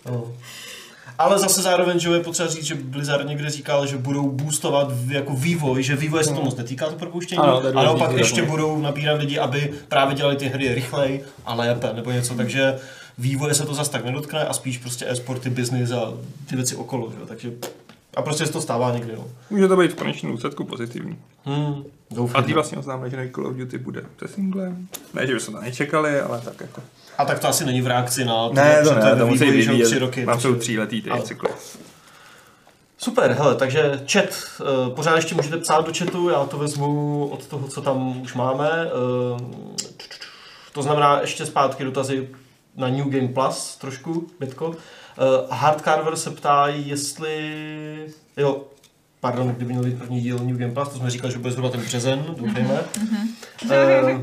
no. 0.07 0.33
Ale 1.21 1.39
zase 1.39 1.63
zároveň, 1.63 1.99
že 1.99 2.09
je 2.09 2.21
potřeba 2.21 2.49
říct, 2.49 2.65
že 2.65 2.75
Blizzard 2.75 3.29
někde 3.29 3.51
říkal, 3.51 3.87
že 3.87 3.97
budou 3.97 4.31
boostovat 4.31 4.93
jako 5.09 5.35
vývoj, 5.35 5.83
že 5.83 5.97
vývoje 5.97 6.25
se 6.25 6.35
to 6.35 6.43
moc 6.43 6.57
netýká 6.57 6.87
to 6.87 6.97
propouštění, 6.97 7.39
Ano, 7.39 7.63
a 7.75 7.83
naopak 7.83 8.13
ještě 8.13 8.43
budou 8.43 8.79
nabírat 8.79 9.21
lidi, 9.21 9.39
aby 9.39 9.73
právě 9.89 10.15
dělali 10.17 10.37
ty 10.37 10.47
hry 10.49 10.75
rychleji 10.75 11.25
a 11.47 11.55
lépe 11.55 11.93
nebo 11.93 12.11
něco, 12.11 12.35
takže 12.35 12.79
vývoje 13.19 13.55
se 13.55 13.67
to 13.67 13.75
zase 13.75 13.91
tak 13.91 14.05
nedotkne 14.05 14.45
a 14.45 14.53
spíš 14.53 14.79
prostě 14.79 15.07
e-sporty, 15.09 15.51
business 15.51 15.91
a 15.91 16.13
ty 16.47 16.57
věci 16.57 16.77
okolo, 16.77 17.11
že? 17.11 17.21
jo, 17.21 17.27
takže 17.27 17.53
a 18.17 18.23
prostě 18.23 18.47
se 18.47 18.53
to 18.53 18.61
stává 18.61 18.95
někdy, 18.95 19.13
no. 19.17 19.25
Může 19.51 19.69
to 19.69 19.77
být 19.77 19.93
v 19.93 19.95
konečném 19.95 20.33
důsledku 20.33 20.65
pozitivní. 20.65 21.19
Hmm, 21.45 21.75
A 22.11 22.15
doufám. 22.15 22.45
ty 22.45 22.53
vlastně 22.53 22.79
oznámili, 22.79 23.11
že 23.11 23.31
Call 23.35 23.47
of 23.47 23.57
Duty 23.57 23.79
bude 23.79 24.03
se 24.19 24.29
singlem. 24.29 24.89
Ne, 25.15 25.27
že 25.27 25.35
bychom 25.35 25.55
to 25.55 25.61
nečekali, 25.61 26.21
ale 26.21 26.41
tak 26.41 26.61
jako. 26.61 26.83
A 27.21 27.25
tak 27.25 27.39
to 27.39 27.49
asi 27.49 27.65
není 27.65 27.83
v 27.83 27.87
reakci 27.87 28.25
na 28.25 28.49
Ne, 28.53 28.81
to 28.83 28.89
že 28.89 29.01
ne, 29.01 29.11
je 29.11 29.17
to 29.17 29.27
musí 29.27 29.51
vyvíjet. 29.51 29.85
tři 29.85 29.99
roky. 29.99 30.25
Mám 30.27 30.41
jsou 30.41 30.55
tříletý 30.55 31.03
ty 31.03 31.11
cykly. 31.23 31.51
Super, 32.99 33.33
hele, 33.33 33.55
takže 33.55 34.01
chat, 34.13 34.25
eh, 34.61 34.91
pořád 34.95 35.17
ještě 35.17 35.35
můžete 35.35 35.57
psát 35.57 35.87
do 35.87 35.93
chatu, 35.99 36.29
já 36.31 36.45
to 36.45 36.59
vezmu 36.59 37.29
od 37.33 37.47
toho, 37.47 37.69
co 37.69 37.81
tam 37.83 38.23
už 38.23 38.35
máme. 38.35 38.71
eh, 38.87 39.43
To 40.73 40.83
znamená 40.83 41.21
ještě 41.21 41.47
zpátky 41.47 41.85
dotazy 41.85 42.29
na 42.77 42.89
New 42.89 43.09
Game 43.09 43.29
Plus 43.29 43.77
trošku, 43.77 44.27
Bitko. 44.41 44.75
Eh, 44.75 45.47
Hardcarver 45.51 46.17
se 46.17 46.31
ptá, 46.31 46.67
jestli... 46.69 47.55
Jo, 48.37 48.61
pardon, 49.21 49.49
kdyby 49.49 49.73
měl 49.73 49.85
být 49.85 49.99
první 49.99 50.21
díl 50.21 50.39
New 50.39 50.57
Game 50.57 50.75
Plus, 50.75 50.89
to 50.89 50.99
jsme 50.99 51.11
říkali, 51.11 51.33
že 51.33 51.39
bude 51.39 51.53
zhruba 51.53 51.69
ten 51.71 51.81
březen, 51.81 52.25
doufejme. 52.39 52.81
Eh, 53.71 54.21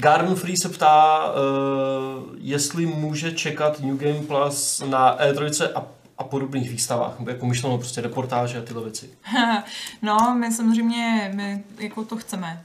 Garden 0.00 0.34
Free 0.34 0.56
se 0.56 0.68
ptá, 0.68 1.32
uh, 1.32 2.28
jestli 2.38 2.86
může 2.86 3.32
čekat 3.32 3.80
New 3.80 3.96
Game 3.96 4.22
Plus 4.26 4.82
na 4.86 5.18
E3 5.18 5.70
a, 5.74 5.86
a 6.20 6.24
podobných 6.24 6.70
výstavách, 6.70 7.14
jako 7.26 7.46
myšleno 7.46 7.78
prostě 7.78 8.00
reportáže 8.00 8.58
a 8.58 8.62
tyhle 8.62 8.82
věci. 8.82 9.10
No, 10.02 10.34
my 10.38 10.52
samozřejmě, 10.52 11.30
my 11.34 11.62
jako 11.78 12.04
to 12.04 12.16
chceme. 12.16 12.62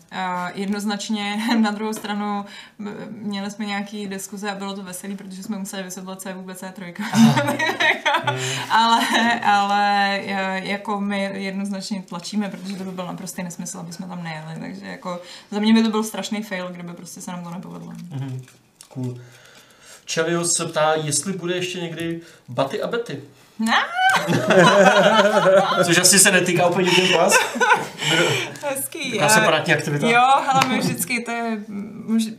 Jednoznačně 0.54 1.38
na 1.60 1.72
druhou 1.72 1.94
stranu 1.94 2.46
měli 3.10 3.52
jsme 3.52 3.66
nějaký 3.66 4.08
diskuze 4.08 4.52
a 4.52 4.56
bylo 4.56 4.76
to 4.76 4.84
veselý, 4.84 5.16
protože 5.16 5.44
jsme 5.44 5.58
museli 5.58 5.84
vysvětlit, 5.84 6.22
co 6.22 6.30
je 6.30 6.36
vůbec 6.36 6.64
E3. 6.64 6.94
ale, 8.70 9.08
ale 9.44 10.20
eh, 10.20 10.62
jako 10.64 11.02
my 11.02 11.32
jednoznačně 11.34 12.02
tlačíme, 12.02 12.50
protože 12.50 12.76
to 12.76 12.84
by 12.84 12.92
byl 12.92 13.06
naprostý 13.06 13.44
nesmysl, 13.44 13.80
aby 13.80 13.94
jsme 13.94 14.08
tam 14.08 14.24
nejeli. 14.24 14.60
Takže 14.60 14.86
jako 14.86 15.22
za 15.52 15.60
mě 15.60 15.74
by 15.74 15.84
to 15.84 15.90
byl 15.90 16.04
strašný 16.04 16.44
fail, 16.44 16.70
kdyby 16.70 16.94
prostě 16.94 17.22
se 17.22 17.32
nám 17.32 17.44
to 17.44 17.50
nepovedlo. 17.50 17.94
Mhm. 18.10 18.42
Cool. 18.90 19.18
Čelios 20.06 20.54
se 20.54 20.66
ptá, 20.66 20.94
jestli 20.96 21.34
bude 21.34 21.56
ještě 21.56 21.82
někdy 21.82 22.22
Baty 22.50 22.82
a 22.82 22.88
Betty. 22.88 23.22
Ne, 23.60 23.76
Což 25.86 25.98
asi 25.98 26.20
se 26.20 26.32
netýká 26.32 26.68
úplně 26.68 26.92
Game 26.92 27.08
Plus. 27.08 27.34
hezký. 28.62 29.12
Taková 29.12 29.30
separátní 29.30 29.74
aktivita. 29.74 30.10
Jo, 30.10 30.24
ale 30.48 30.62
my 30.68 30.80
vždycky, 30.80 31.20
to 31.20 31.32
je, 31.32 31.64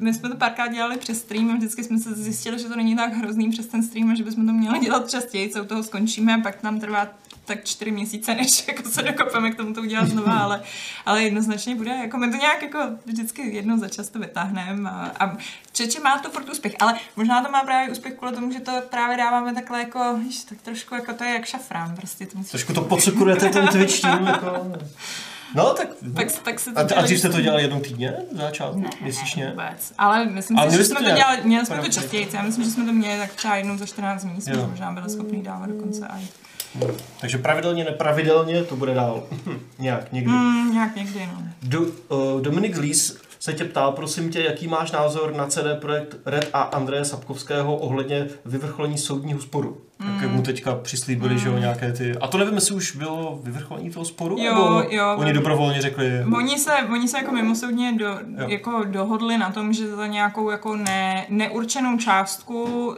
my 0.01 0.15
jsme 0.15 0.29
to 0.29 0.37
párkrát 0.37 0.69
dělali 0.69 0.97
přes 0.97 1.19
stream 1.19 1.51
a 1.51 1.55
vždycky 1.55 1.85
jsme 1.85 1.99
se 1.99 2.15
zjistili, 2.15 2.59
že 2.59 2.69
to 2.69 2.77
není 2.77 2.97
tak 2.97 3.13
hrozný 3.13 3.51
přes 3.51 3.67
ten 3.67 3.83
stream 3.83 4.11
a 4.11 4.15
že 4.15 4.23
bychom 4.23 4.47
to 4.47 4.53
měli 4.53 4.79
dělat 4.79 5.11
častěji, 5.11 5.49
co 5.49 5.63
u 5.63 5.67
toho 5.67 5.83
skončíme 5.83 6.35
a 6.35 6.39
pak 6.39 6.63
nám 6.63 6.81
trvá 6.81 7.07
tak 7.47 7.65
čtyři 7.65 7.91
měsíce, 7.91 8.35
než 8.35 8.69
jako 8.69 8.89
se 8.89 9.03
dokopeme 9.03 9.51
k 9.51 9.57
tomu 9.57 9.75
to 9.75 9.81
udělat 9.81 10.09
znova, 10.09 10.39
ale, 10.43 10.63
ale 11.07 11.23
jednoznačně 11.23 11.75
bude, 11.75 11.91
jako 11.91 12.19
my 12.19 12.31
to 12.31 12.37
nějak 12.37 12.63
jako 12.63 12.79
vždycky 13.05 13.43
jednou 13.55 13.79
za 13.79 13.89
čas 13.89 14.09
to 14.09 14.19
vytáhneme 14.19 14.91
a, 14.91 15.13
a 15.21 15.37
Čeče 15.73 16.01
má 16.01 16.19
to 16.19 16.31
furt 16.31 16.49
úspěch, 16.49 16.75
ale 16.81 16.95
možná 17.17 17.45
to 17.45 17.51
má 17.51 17.65
právě 17.65 17.93
úspěch 17.93 18.15
kvůli 18.15 18.33
tomu, 18.33 18.53
že 18.53 18.61
to 18.61 18.73
právě 18.91 19.17
dáváme 19.17 19.55
takhle 19.55 19.79
jako, 19.79 20.17
víš, 20.17 20.45
tak 20.45 20.61
trošku 20.63 20.95
jako 20.95 21.15
to 21.15 21.25
je 21.25 21.31
jak 21.31 21.47
šafrán, 21.67 21.97
prostě 21.97 22.27
to 22.27 22.39
musíš 22.39 22.51
Trošku 22.51 22.73
to 22.73 22.83
podsukurujete 22.83 23.49
ten 23.49 23.69
Twitch 23.69 24.01
tím, 24.01 24.27
jako... 24.27 24.67
No, 25.55 25.75
tak... 25.75 25.89
tak, 26.17 26.33
tak 26.45 26.61
se 26.61 26.71
A, 26.71 26.85
to 26.85 26.99
a 26.99 27.03
dřív 27.03 27.19
jste 27.19 27.29
to 27.29 27.41
dělali 27.41 27.63
jednou 27.63 27.81
týdně? 27.81 28.15
V 28.33 28.37
začátku? 28.37 28.81
Ne, 28.81 28.91
Měsíčně? 29.01 29.49
vůbec. 29.51 29.93
Ale 29.99 30.25
myslím 30.25 30.59
si, 30.71 30.77
že 30.77 30.85
jsme 30.85 30.97
to 30.97 31.03
nějak 31.03 31.19
dělali, 31.19 31.39
měli 31.45 31.67
jsme 31.67 31.79
to 31.79 31.89
častěji. 31.89 32.29
Já 32.33 32.43
myslím, 32.43 32.65
že 32.65 32.71
jsme 32.71 32.85
to 32.85 32.93
měli 32.93 33.19
tak 33.19 33.35
třeba 33.35 33.57
jednou 33.57 33.77
za 33.77 33.87
14 33.87 34.25
dní, 34.25 34.41
jsme 34.43 34.67
možná 34.67 34.93
byli 34.93 35.11
schopni 35.11 35.43
dávat 35.43 35.67
dokonce. 35.67 36.07
A 36.07 36.21
Takže 37.21 37.39
pravidelně, 37.39 37.85
nepravidelně 37.85 38.65
to 38.65 38.77
bude 38.77 38.95
dál. 38.95 39.23
Nějak, 39.79 40.13
někdy. 40.13 40.31
mm, 40.31 40.73
nějak 40.73 40.97
někdy, 40.97 41.27
no. 41.27 41.43
Do, 41.63 41.81
uh, 41.81 42.41
Dominik 42.41 42.77
Lís 42.79 43.19
se 43.39 43.53
tě 43.53 43.65
ptá, 43.65 43.91
prosím 43.91 44.31
tě, 44.31 44.43
jaký 44.43 44.69
máš 44.69 44.91
názor 44.91 45.35
na 45.35 45.47
CD 45.47 45.81
Projekt 45.81 46.17
Red 46.25 46.51
a 46.53 46.63
Andreje 46.63 47.05
Sapkovského 47.05 47.77
ohledně 47.77 48.27
vyvrcholení 48.45 48.99
soudního 48.99 49.41
sporu? 49.41 49.81
Mm. 49.99 50.23
Jak 50.23 50.31
mu 50.31 50.43
teďka 50.43 50.75
přislíbili, 50.75 51.35
mm. 51.35 51.39
že 51.39 51.49
jo, 51.49 51.59
nějaké 51.59 51.93
ty... 51.93 52.15
A 52.21 52.27
to 52.27 52.39
nevím, 52.39 52.55
jestli 52.55 52.75
už 52.75 52.97
bylo 52.97 53.41
vyvrcholení 53.43 53.91
toho 53.91 54.05
sporu? 54.05 54.37
Jo, 54.39 54.55
nebo 54.55 54.95
jo, 54.95 55.15
Oni 55.17 55.33
dobrovolně 55.33 55.83
řekli... 55.83 56.25
Oni 56.37 56.59
se, 56.59 56.73
oni 56.93 57.09
se 57.09 57.19
jako 57.19 57.33
mimosoudně 57.33 57.93
do, 57.93 58.07
Jo. 58.07 58.49
jako 58.49 58.85
dohodli 58.85 59.39
na 59.39 59.53
tom, 59.53 59.73
že 59.73 59.97
za 59.97 60.07
nějakou 60.07 60.51
jako 60.51 60.77
ne, 60.77 61.27
neurčenou 61.29 61.99
částku 61.99 62.87
uh, 62.87 62.95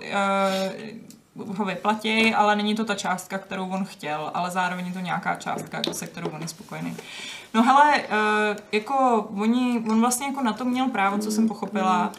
ho 1.57 1.65
vyplatí, 1.65 2.35
ale 2.35 2.57
není 2.57 2.75
to 2.75 2.85
ta 2.85 2.95
částka, 2.95 3.39
kterou 3.39 3.69
on 3.69 3.85
chtěl, 3.85 4.31
ale 4.35 4.51
zároveň 4.51 4.87
je 4.87 4.93
to 4.93 5.01
nějaká 5.01 5.35
částka, 5.35 5.77
jako 5.77 5.95
se 5.95 6.07
kterou 6.07 6.29
on 6.29 6.43
je 6.43 6.49
spokojený. 6.49 6.97
No 7.55 7.63
hele, 7.63 8.03
uh, 8.03 8.57
jako 8.73 9.29
oni, 9.37 9.85
on 9.91 10.01
vlastně 10.01 10.27
jako 10.27 10.43
na 10.43 10.53
to 10.53 10.65
měl 10.65 10.89
právo, 10.89 11.19
co 11.19 11.31
jsem 11.31 11.49
pochopila. 11.49 12.13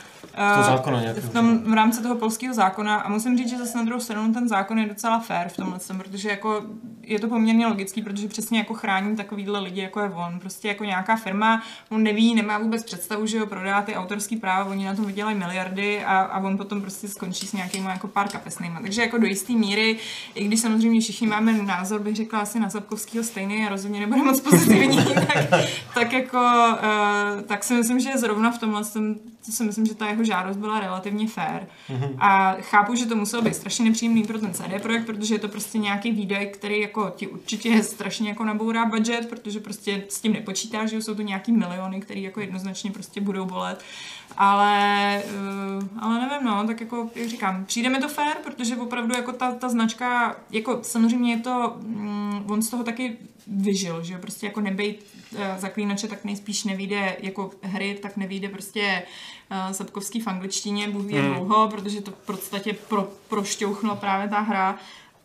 To 0.56 0.64
zákona 0.64 1.02
nějakého. 1.02 1.30
v, 1.30 1.34
tom, 1.34 1.58
v 1.58 1.74
rámci 1.74 2.02
toho 2.02 2.16
polského 2.16 2.54
zákona 2.54 2.96
a 2.96 3.10
musím 3.10 3.38
říct, 3.38 3.50
že 3.50 3.58
zase 3.58 3.78
na 3.78 3.84
druhou 3.84 4.02
stranu 4.02 4.34
ten 4.34 4.48
zákon 4.48 4.80
je 4.80 4.88
docela 4.88 5.20
fair 5.20 5.48
v 5.48 5.56
tomhle, 5.56 5.80
tom, 5.80 5.98
protože 5.98 6.30
jako 6.30 6.62
je 7.04 7.20
to 7.20 7.28
poměrně 7.28 7.68
logický, 7.68 8.02
protože 8.02 8.28
přesně 8.28 8.60
jako 8.60 8.74
chrání 8.74 9.16
takovýhle 9.16 9.60
lidi, 9.60 9.82
jako 9.82 10.00
je 10.00 10.10
on. 10.10 10.40
Prostě 10.40 10.68
jako 10.68 10.84
nějaká 10.84 11.16
firma, 11.16 11.64
on 11.90 12.04
neví, 12.04 12.36
nemá 12.36 12.58
vůbec 12.58 12.84
představu, 12.84 13.26
že 13.26 13.40
ho 13.40 13.46
prodá 13.46 13.82
ty 13.82 13.96
autorský 13.96 14.38
práva, 14.38 14.72
oni 14.72 14.86
na 14.86 14.96
tom 14.96 15.06
vydělají 15.06 15.38
miliardy 15.38 16.04
a, 16.04 16.20
a 16.20 16.40
on 16.40 16.58
potom 16.58 16.82
prostě 16.82 17.08
skončí 17.08 17.48
s 17.48 17.54
nějakýma 17.54 17.92
jako 17.92 18.08
pár 18.08 18.30
kapesnýma. 18.30 18.82
Takže 18.82 19.02
jako 19.02 19.18
do 19.18 19.26
jisté 19.26 19.54
míry, 19.54 19.98
i 20.36 20.44
když 20.44 20.60
samozřejmě 20.60 21.02
všichni 21.02 21.28
máme 21.28 21.54
názor, 21.54 22.02
bych 22.02 22.16
řekla 22.16 22.40
asi 22.40 22.60
na 22.60 22.70
Sapkovského 22.70 23.24
stejný 23.24 23.66
a 23.66 23.70
rozhodně 23.70 24.00
nebude 24.00 24.24
moc 24.24 24.42
pozitivní, 24.42 24.98
tak, 25.50 25.66
tak 25.94 26.14
jako, 26.14 26.38
uh, 26.38 27.42
tak 27.42 27.64
si 27.64 27.74
myslím, 27.74 28.00
že 28.00 28.18
zrovna 28.18 28.52
v 28.52 28.58
tomhle 28.58 28.86
tom, 28.86 29.16
to 29.16 29.39
si 29.52 29.64
myslím, 29.64 29.86
že 29.86 29.96
ta 29.96 30.08
jeho 30.08 30.24
žádost 30.24 30.58
byla 30.58 30.80
relativně 30.80 31.28
fair. 31.28 31.62
Mm-hmm. 31.90 32.16
A 32.20 32.58
chápu, 32.62 32.96
že 32.96 33.06
to 33.06 33.16
muselo 33.16 33.42
být 33.42 33.56
strašně 33.56 33.86
nepříjemný 33.86 34.24
pro 34.24 34.40
ten 34.40 34.54
CD 34.54 34.82
projekt, 34.82 35.06
protože 35.06 35.36
je 35.36 35.40
to 35.40 35.48
prostě 35.48 35.78
nějaký 35.78 36.12
výdaj, 36.12 36.46
který 36.48 36.82
jako 36.82 37.14
ti 37.16 37.28
určitě 37.28 37.84
strašně 37.84 38.30
jako 38.30 38.44
nabourá 38.44 38.86
budget, 38.86 39.30
protože 39.30 39.60
prostě 39.60 40.04
s 40.10 40.22
tím 40.22 40.34
nepočítá, 40.34 40.86
že 40.86 41.02
jsou 41.02 41.16
to 41.16 41.22
nějaký 41.22 41.52
miliony, 41.52 42.02
který 42.02 42.24
jako 42.24 42.40
jednoznačně 42.40 42.92
prostě 42.92 43.22
budou 43.22 43.46
bolet. 43.46 43.84
Ale, 44.38 45.24
uh, 45.80 46.04
ale 46.04 46.20
nevím, 46.20 46.48
no, 46.48 46.68
tak 46.68 46.82
jako, 46.82 47.10
jak 47.16 47.30
říkám, 47.30 47.66
přijde 47.66 47.90
mi 47.90 48.00
to 48.00 48.08
fair, 48.08 48.36
protože 48.44 48.78
opravdu 48.78 49.16
jako 49.16 49.32
ta, 49.32 49.52
ta 49.52 49.70
značka, 49.70 50.36
jako 50.52 50.80
samozřejmě 50.82 51.32
je 51.32 51.40
to, 51.40 51.78
mm, 51.80 52.44
on 52.48 52.62
z 52.62 52.70
toho 52.70 52.84
taky 52.84 53.18
vyžil, 53.48 54.04
že 54.04 54.14
jo, 54.14 54.20
prostě 54.20 54.46
jako 54.46 54.62
nebejt 54.62 55.06
uh, 55.32 55.40
zaklínače, 55.58 56.08
tak 56.08 56.26
nejspíš 56.26 56.64
nevíde 56.64 57.18
jako 57.20 57.52
hry, 57.62 58.00
tak 58.02 58.18
nevíde 58.18 58.50
prostě 58.50 59.04
uh, 59.52 59.72
Sapkovský 59.72 60.20
v 60.20 60.28
angličtině, 60.28 60.90
Bůh 60.90 61.06
ví 61.06 61.16
jak 61.16 61.26
dlouho, 61.26 61.68
protože 61.68 62.02
to 62.02 62.12
v 62.12 62.26
podstatě 62.26 62.74
pro, 62.74 63.08
prošťouchla 63.28 63.96
právě 63.96 64.28
ta 64.28 64.40
hra. 64.40 64.78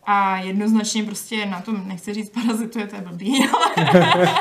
A 0.07 0.37
jednoznačně 0.37 1.03
prostě 1.03 1.45
na 1.45 1.61
tom, 1.61 1.87
nechci 1.87 2.13
říct 2.13 2.29
parazituje, 2.29 2.87
to 2.87 2.95
je 2.95 3.01
blbý, 3.01 3.45
ale 3.53 3.91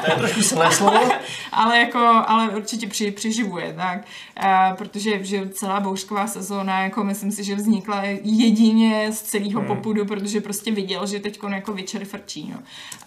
To 0.05 0.11
je 0.11 0.16
trošku 0.16 0.43
silné 0.43 0.73
slovo. 0.73 1.01
ale 1.52 1.78
jako, 1.78 1.98
ale 2.27 2.48
určitě 2.48 2.86
při, 2.86 3.11
přiživuje, 3.11 3.73
tak, 3.73 3.98
uh, 4.44 4.77
protože 4.77 5.24
že 5.24 5.48
celá 5.48 5.81
bouřková 5.81 6.27
sezóna, 6.27 6.81
jako 6.81 7.05
myslím 7.05 7.32
si, 7.32 7.44
že 7.44 7.55
vznikla 7.55 8.02
jedině 8.23 9.12
z 9.12 9.23
celého 9.23 9.61
hmm. 9.61 9.69
popudu, 9.69 10.05
protože 10.05 10.40
prostě 10.40 10.73
viděl, 10.73 11.06
že 11.06 11.20
teď 11.20 11.40
jako 11.48 11.73
večery 11.73 12.05
frčí, 12.05 12.51
no. 12.52 12.59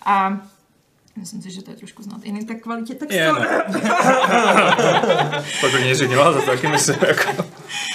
A 0.06 0.40
myslím 1.18 1.42
si, 1.42 1.52
že 1.52 1.62
to 1.62 1.72
je 1.72 1.78
trošku 1.78 2.04
znát 2.04 2.20
i 2.24 2.46
tak 2.46 2.58
kvalitě 2.62 2.96
textu. 2.96 3.16
Je, 3.18 3.32
no. 3.32 3.40
Pak 5.62 5.72
do 5.72 5.78
něj 5.78 5.96
ředila, 5.96 6.34
za 6.34 6.40
to 6.40 6.46
taky 6.46 6.68
myslím, 6.68 6.96
jako. 7.08 7.46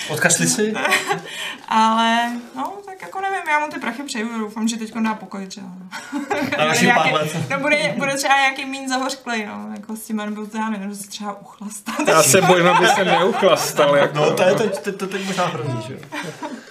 Odkašli 0.09 0.47
si? 0.47 0.74
Ale, 1.69 2.32
no, 2.57 2.73
tak 2.86 3.03
jako 3.03 3.20
nevím, 3.20 3.49
já 3.49 3.59
mu 3.59 3.66
ty 3.73 3.81
prachy 3.81 4.03
přeju, 4.03 4.39
doufám, 4.39 4.69
že 4.69 4.77
teď 4.77 4.94
dá 4.94 5.15
pokoj 5.15 5.47
třeba. 5.47 5.66
No. 5.66 5.86
Na 6.20 6.44
Bude 6.44 6.57
další 6.57 6.85
nějaký- 6.85 7.11
pár 7.11 7.12
let. 7.20 7.36
No 7.51 7.61
bude, 7.61 7.94
bude 7.99 8.15
třeba 8.16 8.36
nějaký 8.36 8.65
mín 8.65 8.89
zahořklej, 8.89 9.47
no, 9.47 9.69
jako 9.77 9.97
s 9.97 10.01
tím, 10.01 10.16
nebo 10.16 10.47
to 10.47 10.57
já 10.57 10.70
nevím, 10.70 10.90
že 10.90 10.97
se 10.97 11.09
třeba 11.09 11.40
uchlastat. 11.40 12.09
Já 12.09 12.23
se 12.23 12.40
bojím, 12.43 12.66
aby 12.69 12.86
se 12.86 13.05
neuchlastal, 13.05 13.97
jako. 13.97 14.19
No, 14.19 14.31
to 14.35 14.43
je 14.43 14.55
teď, 14.55 14.78
to, 14.78 14.93
to, 14.93 15.07
teď 15.07 15.27
možná 15.27 15.47
hrozný, 15.47 15.82
že 15.86 15.93
jo. 15.94 16.01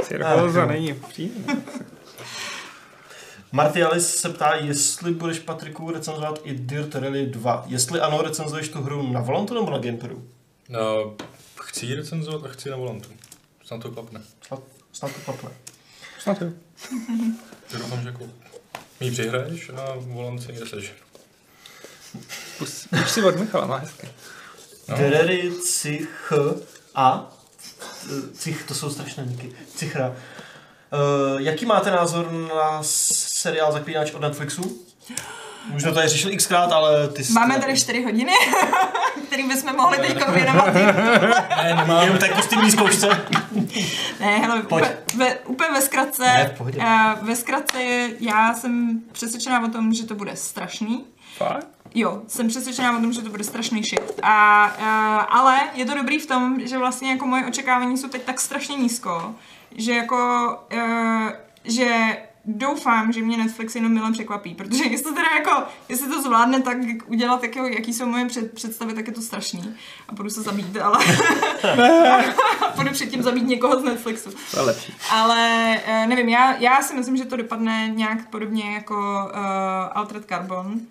Cirkóza 0.03 0.65
není 0.65 0.94
příjemná. 0.94 1.53
Marty 3.52 3.84
Alice 3.84 4.18
se 4.19 4.30
ptá, 4.30 4.56
jestli 4.56 5.11
budeš 5.11 5.40
Patriku 5.40 5.91
recenzovat 5.91 6.40
i 6.44 6.53
Dirt 6.53 6.95
Rally 6.95 7.26
2. 7.26 7.64
Jestli 7.68 7.99
ano, 7.99 8.22
recenzuješ 8.22 8.69
tu 8.69 8.82
hru 8.82 9.11
na 9.11 9.22
Volantu 9.22 9.53
nebo 9.53 9.72
na 9.72 9.78
Gamepadu? 9.78 10.28
No, 10.69 11.15
chci 11.61 11.86
ji 11.86 11.95
recenzovat 11.95 12.45
a 12.45 12.53
chci 12.53 12.69
na 12.69 12.76
volantu. 12.78 13.10
Snad 13.65 13.82
to 13.82 13.91
klapne. 13.91 14.22
Snad, 14.48 14.60
snad 14.94 15.11
to 15.14 15.19
klapne. 15.22 15.49
Snad 16.19 16.41
jo. 16.41 16.49
Doufám, 17.73 18.02
že 18.02 18.07
jako 18.07 18.23
mi 18.99 19.11
přihraješ 19.11 19.69
a 19.69 19.94
volant 19.98 20.41
si 20.44 20.52
někde 20.52 20.68
sežeru. 20.68 20.95
Pus- 22.60 22.88
Píš 22.90 23.10
si 23.11 23.23
od 23.23 23.40
Michala, 23.40 23.65
má 23.65 23.78
hezky. 23.78 24.07
No. 24.88 24.98
Derery, 24.98 25.52
Cich 25.65 26.34
a 26.95 27.32
Cich, 28.34 28.64
to 28.68 28.73
jsou 28.76 28.90
strašné 28.90 29.26
niky. 29.26 29.52
Cichra. 29.76 30.10
Uh, 30.10 31.41
jaký 31.41 31.65
máte 31.65 31.91
názor 31.91 32.32
na 32.32 32.84
seriál 33.41 33.72
Zaklínač 33.72 34.11
od 34.11 34.22
Netflixu? 34.22 34.81
Už 35.76 35.84
to 35.84 35.93
tady 35.93 36.07
řešili 36.07 36.38
xkrát, 36.38 36.72
ale 36.72 37.07
ty 37.07 37.23
jsi... 37.23 37.34
Máme 37.34 37.59
tady 37.59 37.77
4 37.77 38.03
hodiny, 38.03 38.34
který 39.27 39.43
bychom 39.47 39.76
mohli 39.76 39.97
teď 39.97 40.27
věnovat. 40.27 40.73
Ne, 40.73 41.76
nemám. 41.76 42.03
Jenom 42.03 42.18
té 42.18 42.30
kostýmní 42.30 42.72
zkoušce. 42.72 43.07
Ne, 44.19 44.38
hele, 44.38 44.61
Pojď. 44.61 44.85
úplně, 44.85 44.97
ve, 45.15 45.35
úplně 45.39 45.69
ve 45.69 45.81
zkratce, 45.81 46.23
Ne, 46.23 46.55
uh, 46.59 47.27
ve 47.27 47.35
zkratce 47.35 48.09
já 48.19 48.53
jsem 48.53 49.01
přesvědčená 49.11 49.63
o 49.63 49.68
tom, 49.68 49.93
že 49.93 50.05
to 50.05 50.15
bude 50.15 50.35
strašný. 50.35 51.05
Fakt? 51.38 51.68
Jo, 51.95 52.22
jsem 52.27 52.47
přesvědčená 52.47 52.97
o 52.97 53.01
tom, 53.01 53.13
že 53.13 53.22
to 53.22 53.30
bude 53.30 53.43
strašný 53.43 53.84
shit. 53.84 54.19
A, 54.23 54.65
uh, 54.80 55.39
ale 55.39 55.59
je 55.73 55.85
to 55.85 55.95
dobrý 55.95 56.19
v 56.19 56.26
tom, 56.26 56.59
že 56.63 56.77
vlastně 56.77 57.11
jako 57.11 57.26
moje 57.26 57.45
očekávání 57.45 57.97
jsou 57.97 58.07
teď 58.07 58.23
tak 58.23 58.41
strašně 58.41 58.76
nízko, 58.76 59.35
že 59.76 59.93
jako, 59.93 60.49
uh, 60.73 61.30
že 61.63 62.18
doufám, 62.45 63.11
že 63.11 63.22
mě 63.22 63.38
Netflix 63.38 63.76
jenom 63.76 63.93
milé 63.93 64.11
překvapí, 64.11 64.55
protože 64.55 64.84
jestli 64.84 65.13
teda 65.13 65.30
jako, 65.38 65.63
jestli 65.89 66.09
to 66.09 66.22
zvládne 66.22 66.61
tak 66.61 66.77
udělat, 67.07 67.43
jak, 67.43 67.55
jaký 67.55 67.93
jsou 67.93 68.05
moje 68.05 68.26
před, 68.26 68.53
představy, 68.53 68.93
tak 68.93 69.07
je 69.07 69.13
to 69.13 69.22
strašný. 69.22 69.76
A 70.09 70.13
budu 70.13 70.30
se 70.30 70.41
zabít, 70.41 70.77
ale 70.77 71.05
budu 72.76 72.89
předtím 72.93 73.23
zabít 73.23 73.47
někoho 73.47 73.80
z 73.80 73.84
Netflixu. 73.84 74.30
To 74.51 74.57
je 74.57 74.63
lepší. 74.63 74.93
Ale 75.11 75.77
eh, 75.85 76.07
nevím, 76.07 76.30
já, 76.30 76.55
já 76.55 76.81
si 76.81 76.93
myslím, 76.95 77.18
že 77.18 77.26
to 77.26 77.38
dopadne 77.38 77.88
nějak 77.88 78.30
podobně 78.30 78.73
jako 78.73 79.31
uh, 79.34 79.39
Altered 79.91 80.26
Carbon. 80.26 80.81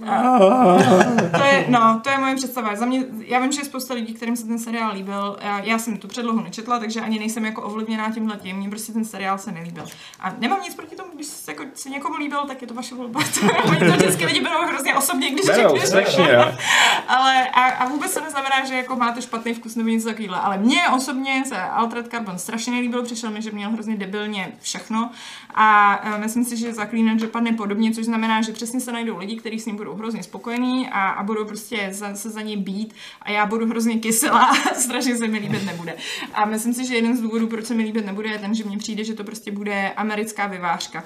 To 1.38 1.44
je, 1.44 1.64
no, 1.68 2.00
to 2.04 2.10
je 2.10 2.18
moje 2.18 2.36
představa. 2.36 2.76
Za 2.76 2.86
mě, 2.86 3.04
já 3.26 3.40
vím, 3.40 3.52
že 3.52 3.60
je 3.60 3.64
spousta 3.64 3.94
lidí, 3.94 4.14
kterým 4.14 4.36
se 4.36 4.46
ten 4.46 4.58
seriál 4.58 4.92
líbil. 4.94 5.36
Já, 5.42 5.58
já 5.58 5.78
jsem 5.78 5.98
tu 5.98 6.08
předlohu 6.08 6.40
nečetla, 6.40 6.78
takže 6.78 7.00
ani 7.00 7.18
nejsem 7.18 7.44
jako 7.44 7.62
ovlivněná 7.62 8.10
tímhle 8.10 8.36
tím. 8.36 8.56
Mně 8.56 8.70
prostě 8.70 8.92
ten 8.92 9.04
seriál 9.04 9.38
se 9.38 9.52
nelíbil. 9.52 9.84
A 10.20 10.34
nemám 10.38 10.62
nic 10.62 10.74
proti 10.74 10.96
tomu, 10.96 11.10
když 11.14 11.26
se, 11.26 11.52
jako, 11.52 11.64
se 11.74 11.88
někomu 11.90 12.16
líbil, 12.16 12.40
tak 12.46 12.62
je 12.62 12.68
to 12.68 12.74
vaše 12.74 12.94
volba. 12.94 13.20
Oni 13.64 13.78
to 13.78 13.92
vždycky 13.92 14.26
lidi 14.26 14.40
berou 14.40 14.66
hrozně 14.66 14.94
osobně, 14.94 15.30
když 15.30 15.46
Berou, 15.46 15.68
řekneš. 15.68 15.88
strašně, 15.88 16.36
ale 17.08 17.48
a, 17.48 17.62
a, 17.62 17.88
vůbec 17.88 18.14
to 18.14 18.20
neznamená, 18.20 18.64
že 18.64 18.74
jako 18.74 18.96
máte 18.96 19.22
špatný 19.22 19.54
vkus 19.54 19.76
nebo 19.76 19.88
něco 19.88 20.08
takového. 20.08 20.44
Ale 20.44 20.58
mně 20.58 20.82
osobně 20.96 21.42
se 21.46 21.56
Altered 21.56 22.08
Carbon 22.10 22.38
strašně 22.38 22.72
nelíbil, 22.72 23.02
přišel 23.02 23.30
mi, 23.30 23.42
že 23.42 23.50
měl 23.50 23.70
hrozně 23.70 23.96
debilně 23.96 24.52
všechno 24.60 25.10
a 25.54 25.70
a 25.94 26.16
myslím 26.16 26.44
si, 26.44 26.56
že 26.56 26.74
Zaklínač 26.74 27.20
dopadne 27.20 27.52
podobně, 27.52 27.92
což 27.92 28.04
znamená, 28.04 28.42
že 28.42 28.52
přesně 28.52 28.80
se 28.80 28.92
najdou 28.92 29.18
lidi, 29.18 29.36
kteří 29.36 29.60
s 29.60 29.66
ním 29.66 29.76
budou 29.76 29.89
hrozně 29.96 30.22
spokojení 30.22 30.88
a, 30.88 31.08
a 31.08 31.22
budou 31.22 31.44
prostě 31.44 31.88
za, 31.90 32.14
se 32.14 32.30
za 32.30 32.40
něj 32.40 32.56
být 32.56 32.94
a 33.22 33.30
já 33.30 33.46
budu 33.46 33.66
hrozně 33.66 33.98
kyselá 33.98 34.44
a 34.70 34.74
strašně 34.74 35.16
se 35.16 35.28
mi 35.28 35.38
líbit 35.38 35.66
nebude. 35.66 35.96
A 36.34 36.44
myslím 36.44 36.74
si, 36.74 36.86
že 36.86 36.94
jeden 36.94 37.16
z 37.16 37.20
důvodů, 37.20 37.46
proč 37.46 37.64
se 37.64 37.74
mi 37.74 37.82
líbit 37.82 38.06
nebude, 38.06 38.28
je 38.28 38.38
ten, 38.38 38.54
že 38.54 38.64
mně 38.64 38.78
přijde, 38.78 39.04
že 39.04 39.14
to 39.14 39.24
prostě 39.24 39.50
bude 39.50 39.90
americká 39.90 40.46
vyvážka. 40.46 41.04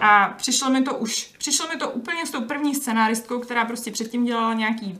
A 0.00 0.34
přišlo 0.36 0.70
mi 0.70 0.82
to 0.82 0.94
už, 0.94 1.34
přišlo 1.38 1.68
mi 1.68 1.76
to 1.76 1.90
úplně 1.90 2.26
s 2.26 2.30
tou 2.30 2.40
první 2.40 2.74
scenáristkou, 2.74 3.38
která 3.38 3.64
prostě 3.64 3.90
předtím 3.90 4.24
dělala 4.24 4.54
nějaký 4.54 4.98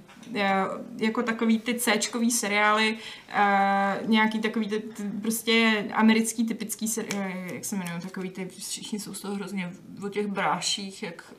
jako 0.96 1.22
takový 1.22 1.58
ty 1.58 1.74
c 1.74 2.00
seriály, 2.30 2.96
uh, 3.28 4.08
nějaký 4.08 4.38
takový 4.38 4.68
ty, 4.68 4.80
ty 4.80 5.02
prostě 5.22 5.84
americký 5.92 6.44
typický 6.44 6.88
seriály, 6.88 7.34
eh, 7.50 7.54
jak 7.54 7.64
se 7.64 7.76
jmenují, 7.76 8.00
takový 8.00 8.30
ty, 8.30 8.48
všichni 8.58 9.00
jsou 9.00 9.14
z 9.14 9.20
toho 9.20 9.34
hrozně 9.34 9.72
o 10.06 10.08
těch 10.08 10.26
bráších, 10.26 11.02
jak, 11.02 11.34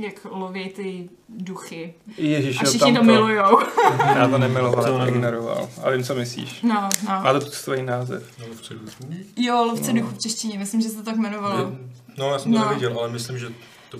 jak 0.00 0.26
loví 0.30 0.68
ty 0.68 1.08
duchy. 1.28 1.94
Ježiš, 2.16 2.60
a 2.60 2.64
všichni 2.64 2.94
to, 2.94 3.02
milujou. 3.02 3.58
Já 3.98 4.28
to 4.28 4.38
nemiloval, 4.38 4.84
to 4.84 5.08
ignoroval. 5.08 5.70
Ale 5.82 5.96
vím, 5.96 6.04
co 6.04 6.14
myslíš. 6.14 6.62
No, 6.62 6.88
no. 7.08 7.20
Má 7.22 7.32
to 7.32 7.40
tu 7.40 7.50
svůj 7.50 7.82
název. 7.82 8.40
Lovce 8.48 8.74
duchů? 8.74 9.14
Jo, 9.36 9.64
lovce 9.64 9.92
no. 9.92 10.00
duchů 10.00 10.14
v 10.14 10.18
češtině, 10.18 10.58
myslím, 10.58 10.80
že 10.80 10.88
se 10.88 10.96
to 10.96 11.02
tak 11.02 11.16
jmenovalo. 11.16 11.72
No, 12.18 12.30
já 12.32 12.38
jsem 12.38 12.52
to 12.52 12.58
no. 12.58 12.68
neviděl, 12.68 12.98
ale 12.98 13.10
myslím, 13.10 13.38
že. 13.38 13.46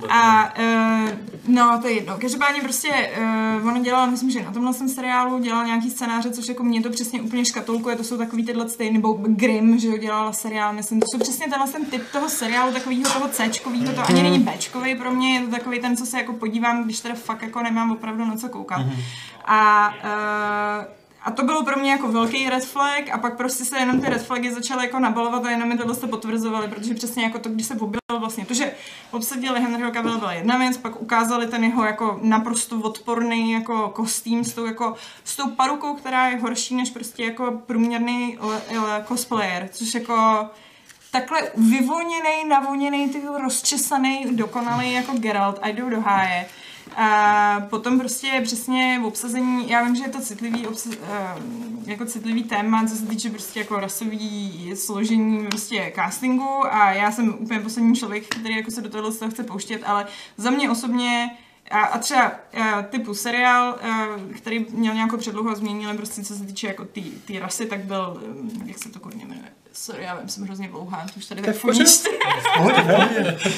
A 0.09 0.53
uh, 0.59 1.11
no, 1.49 1.79
to 1.83 1.89
je 1.89 1.95
jedno. 1.95 2.17
Každopádně 2.21 2.61
prostě 2.61 3.11
uh, 3.61 3.69
ona 3.69 3.79
dělala, 3.79 4.07
myslím, 4.07 4.31
že 4.31 4.43
na 4.43 4.53
tomhle 4.53 4.75
jsem 4.75 4.89
seriálu 4.89 5.39
dělala 5.39 5.67
nějaký 5.67 5.91
scénáře, 5.91 6.31
což 6.31 6.49
jako 6.49 6.65
mě 6.65 6.83
to 6.83 6.91
přesně 6.91 7.23
úplně 7.23 7.45
škatulkuje, 7.45 7.97
to 7.97 8.05
jsou 8.05 8.19
takový 8.19 8.45
tyhle 8.45 8.69
stejný, 8.69 8.95
nebo 8.95 9.13
Grimm, 9.13 9.79
že 9.79 9.89
jo, 9.89 9.97
dělala 9.97 10.33
seriál, 10.33 10.73
myslím, 10.73 11.01
to 11.01 11.07
jsou 11.11 11.19
přesně 11.19 11.49
tenhle 11.49 11.69
ten 11.69 11.85
typ 11.85 12.03
toho 12.13 12.29
seriálu, 12.29 12.73
takového 12.73 13.03
toho 13.13 13.29
c 13.29 13.51
to 13.95 14.03
ani 14.09 14.23
není 14.23 14.39
b 14.39 14.95
pro 14.99 15.11
mě, 15.11 15.35
je 15.35 15.41
to 15.45 15.51
takový 15.51 15.81
ten, 15.81 15.97
co 15.97 16.07
se 16.07 16.19
jako 16.19 16.33
podívám, 16.33 16.85
když 16.85 17.01
teda 17.01 17.15
fakt 17.15 17.43
jako 17.43 17.63
nemám 17.63 17.91
opravdu 17.91 18.25
na 18.25 18.37
co 18.37 18.49
koukat. 18.49 18.81
Mm-hmm. 18.81 19.03
A 19.45 19.89
uh, 19.89 21.04
a 21.25 21.31
to 21.31 21.43
bylo 21.43 21.65
pro 21.65 21.77
mě 21.77 21.91
jako 21.91 22.09
velký 22.09 22.51
red 22.51 22.65
flag 22.65 23.09
a 23.13 23.19
pak 23.19 23.37
prostě 23.37 23.65
se 23.65 23.79
jenom 23.79 24.01
ty 24.01 24.09
red 24.11 24.23
flagy 24.23 24.53
začaly 24.53 24.87
jako 24.87 24.99
nabalovat 24.99 25.45
a 25.45 25.51
jenom 25.51 25.69
mi 25.69 25.79
tohle 25.79 25.95
se 25.95 26.07
potvrzovaly, 26.07 26.69
protože 26.69 26.95
přesně 26.95 27.25
jako 27.25 27.39
to, 27.39 27.49
když 27.49 27.67
se 27.67 27.75
objevil 27.75 28.21
vlastně 28.21 28.47
to, 28.47 28.55
že 28.55 28.73
obsadili 29.11 29.61
Henryho 29.61 29.91
Cavill 29.93 30.19
byla 30.19 30.33
jedna 30.33 30.59
věc, 30.59 30.77
pak 30.77 31.03
ukázali 31.03 31.47
ten 31.47 31.65
jeho 31.65 31.85
jako 31.85 32.19
naprosto 32.23 32.81
odporný 32.81 33.53
jako 33.53 33.89
kostým 33.89 34.45
s 34.45 34.55
tou 34.55 34.67
jako 34.67 34.95
s 35.25 35.37
tou 35.37 35.51
parukou, 35.51 35.95
která 35.95 36.29
je 36.29 36.39
horší 36.39 36.75
než 36.75 36.91
prostě 36.91 37.25
jako 37.25 37.63
průměrný 37.67 38.39
le, 38.41 38.63
le, 38.79 39.05
cosplayer, 39.09 39.69
což 39.73 39.95
jako 39.95 40.47
takhle 41.11 41.43
vyvoněný, 41.57 42.49
navoněný, 42.49 43.09
ty 43.09 43.23
rozčesaný, 43.43 44.27
dokonalý 44.31 44.93
jako 44.93 45.13
Geralt 45.13 45.59
a 45.63 45.69
jdou 45.69 45.91
do 45.91 46.01
háje. 46.01 46.47
A 46.97 47.67
potom 47.71 47.99
prostě 47.99 48.41
přesně 48.45 48.99
v 49.03 49.07
obsazení, 49.07 49.71
já 49.71 49.85
vím, 49.85 49.97
že 49.97 50.03
je 50.03 50.09
to 50.09 50.21
citlivý, 50.21 50.67
obsa, 50.67 50.91
eh, 51.03 51.35
jako 51.87 52.05
citlivý 52.05 52.45
téma, 52.45 52.87
co 52.87 52.97
se 52.97 53.07
týče 53.07 53.31
prostě 53.31 53.61
jako 53.61 53.81
rasový 53.81 54.73
složení 54.75 55.47
prostě 55.47 55.93
castingu 55.95 56.67
a 56.71 56.93
já 56.93 57.13
jsem 57.13 57.35
úplně 57.39 57.61
poslední 57.61 57.95
člověk, 57.95 58.25
který 58.29 58.57
jako 58.57 58.71
se 58.71 58.83
do 58.83 58.89
tohohle 58.89 59.31
chce 59.31 59.43
pouštět, 59.43 59.83
ale 59.87 60.07
za 60.37 60.51
mě 60.51 60.71
osobně 60.71 61.31
a, 61.71 61.81
a 61.81 61.99
třeba 61.99 62.23
a, 62.23 62.33
eh, 62.53 62.87
typu 62.91 63.15
seriál, 63.15 63.79
a, 63.83 64.07
eh, 64.33 64.35
který 64.35 64.67
měl 64.71 64.95
nějakou 64.95 65.17
předlohu 65.17 65.51
a 65.51 65.55
změnili 65.55 65.97
prostě 65.97 66.23
co 66.23 66.35
se 66.35 66.45
týče 66.45 66.67
jako 66.67 66.85
ty 67.25 67.39
rasy, 67.39 67.67
tak 67.67 67.81
byl, 67.85 68.23
jak 68.65 68.79
se 68.79 68.89
to 68.89 69.01
kurně 69.01 69.27
jmenuje, 69.27 69.49
sorry, 69.73 70.03
já 70.03 70.15
vím, 70.15 70.29
jsem 70.29 70.45
hrozně 70.45 70.69
dlouhá, 70.69 71.07
už 71.17 71.27
tady 71.27 71.43
ve 71.43 71.53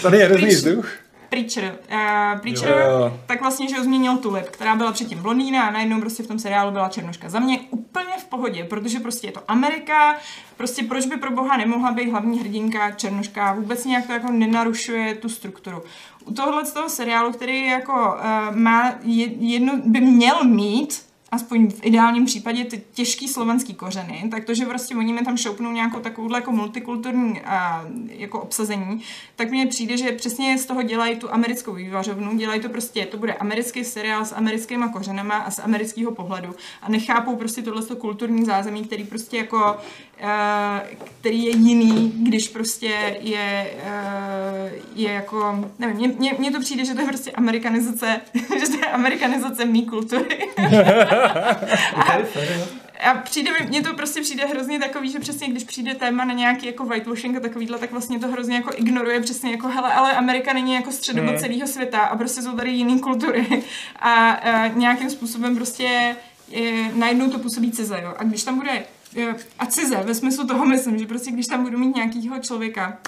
Tady 0.02 0.18
je 0.18 0.24
hrozný 0.24 0.48
vzduch. 0.48 0.88
Preacher. 1.28 1.78
Uh, 1.92 2.40
Preacher, 2.40 2.68
jo, 2.68 2.90
jo. 2.90 3.20
tak 3.26 3.40
vlastně, 3.40 3.68
že 3.68 3.78
ho 3.78 3.84
změnil 3.84 4.16
Tulip, 4.16 4.44
která 4.44 4.76
byla 4.76 4.92
předtím 4.92 5.22
blondýna 5.22 5.66
a 5.66 5.70
najednou 5.70 6.00
prostě 6.00 6.22
v 6.22 6.26
tom 6.26 6.38
seriálu 6.38 6.70
byla 6.70 6.88
černoška. 6.88 7.28
Za 7.28 7.38
mě 7.38 7.60
úplně 7.70 8.14
v 8.18 8.24
pohodě, 8.24 8.64
protože 8.64 9.00
prostě 9.00 9.26
je 9.26 9.32
to 9.32 9.40
Amerika, 9.48 10.16
prostě 10.56 10.82
proč 10.82 11.06
by 11.06 11.16
pro 11.16 11.30
boha 11.30 11.56
nemohla 11.56 11.92
být 11.92 12.10
hlavní 12.10 12.38
hrdinka 12.38 12.90
černoška, 12.90 13.52
vůbec 13.52 13.84
nějak 13.84 14.06
to 14.06 14.12
jako 14.12 14.32
nenarušuje 14.32 15.14
tu 15.14 15.28
strukturu. 15.28 15.82
U 16.24 16.32
tohohle 16.32 16.66
z 16.66 16.72
toho 16.72 16.88
seriálu, 16.88 17.32
který 17.32 17.66
jako 17.66 17.92
uh, 17.92 18.56
má 18.56 18.94
jedno, 19.38 19.72
by 19.84 20.00
měl 20.00 20.44
mít 20.44 21.06
aspoň 21.30 21.70
v 21.70 21.80
ideálním 21.82 22.24
případě 22.24 22.64
ty 22.64 22.82
těžký 22.92 23.28
slovanský 23.28 23.74
kořeny, 23.74 24.28
tak 24.30 24.44
to, 24.44 24.54
že 24.54 24.66
prostě 24.66 24.96
oni 24.96 25.12
mi 25.12 25.24
tam 25.24 25.36
šoupnou 25.36 25.72
nějakou 25.72 26.00
takovouhle 26.00 26.38
jako 26.38 26.52
multikulturní 26.52 27.40
a, 27.40 27.84
jako 28.08 28.40
obsazení, 28.40 29.02
tak 29.36 29.50
mně 29.50 29.66
přijde, 29.66 29.96
že 29.96 30.12
přesně 30.12 30.58
z 30.58 30.66
toho 30.66 30.82
dělají 30.82 31.16
tu 31.16 31.34
americkou 31.34 31.74
vývařovnu, 31.74 32.36
dělají 32.36 32.60
to 32.60 32.68
prostě, 32.68 33.06
to 33.06 33.16
bude 33.16 33.34
americký 33.34 33.84
seriál 33.84 34.24
s 34.24 34.34
americkýma 34.34 34.88
kořenama 34.88 35.36
a 35.36 35.50
z 35.50 35.58
amerického 35.58 36.14
pohledu 36.14 36.54
a 36.82 36.88
nechápou 36.88 37.36
prostě 37.36 37.62
tohle 37.62 37.82
kulturní 37.98 38.44
zázemí, 38.44 38.84
který 38.84 39.04
prostě 39.04 39.36
jako 39.36 39.76
který 41.20 41.44
je 41.44 41.50
jiný, 41.50 42.12
když 42.16 42.48
prostě 42.48 43.18
je, 43.20 43.70
je 44.94 45.12
jako, 45.12 45.70
nevím, 45.78 46.14
mně, 46.18 46.34
mně 46.38 46.50
to 46.50 46.60
přijde, 46.60 46.84
že 46.84 46.94
to 46.94 47.00
je 47.00 47.06
prostě 47.06 47.30
amerikanizace, 47.30 48.20
že 48.60 48.66
to 48.66 48.76
je 48.76 48.86
amerikanizace 48.86 49.64
mý 49.64 49.86
kultury. 49.86 50.38
a, 51.96 52.18
a 53.10 53.14
přijde 53.14 53.50
mi, 53.50 53.66
mně 53.66 53.82
to 53.82 53.94
prostě 53.94 54.20
přijde 54.20 54.46
hrozně 54.46 54.78
takový, 54.78 55.10
že 55.10 55.18
přesně 55.18 55.48
když 55.48 55.64
přijde 55.64 55.94
téma 55.94 56.24
na 56.24 56.34
nějaký 56.34 56.66
jako 56.66 56.84
whitewashing 56.84 57.36
a 57.36 57.40
takovýhle, 57.40 57.78
tak 57.78 57.92
vlastně 57.92 58.18
to 58.18 58.28
hrozně 58.28 58.56
jako 58.56 58.70
ignoruje 58.76 59.20
přesně 59.20 59.50
jako 59.50 59.68
hele, 59.68 59.92
ale 59.92 60.12
Amerika 60.12 60.52
není 60.52 60.74
jako 60.74 60.92
středobo 60.92 61.28
hmm. 61.28 61.38
celého 61.38 61.66
světa 61.66 62.00
a 62.00 62.16
prostě 62.16 62.42
jsou 62.42 62.56
tady 62.56 62.70
jiný 62.70 63.00
kultury 63.00 63.64
a, 63.96 64.30
a 64.30 64.66
nějakým 64.66 65.10
způsobem 65.10 65.56
prostě 65.56 66.16
je, 66.48 66.90
najednou 66.94 67.30
to 67.30 67.38
působí 67.38 67.72
cize, 67.72 68.00
jo. 68.02 68.14
A 68.18 68.24
když 68.24 68.42
tam 68.42 68.56
bude 68.56 68.84
a 69.58 69.66
cize, 69.66 69.96
ve 69.96 70.14
smyslu 70.14 70.46
toho 70.46 70.66
myslím, 70.66 70.98
že 70.98 71.06
prostě 71.06 71.30
když 71.30 71.46
tam 71.46 71.64
budu 71.64 71.78
mít 71.78 71.96
nějakýho 71.96 72.38
člověka, 72.38 72.98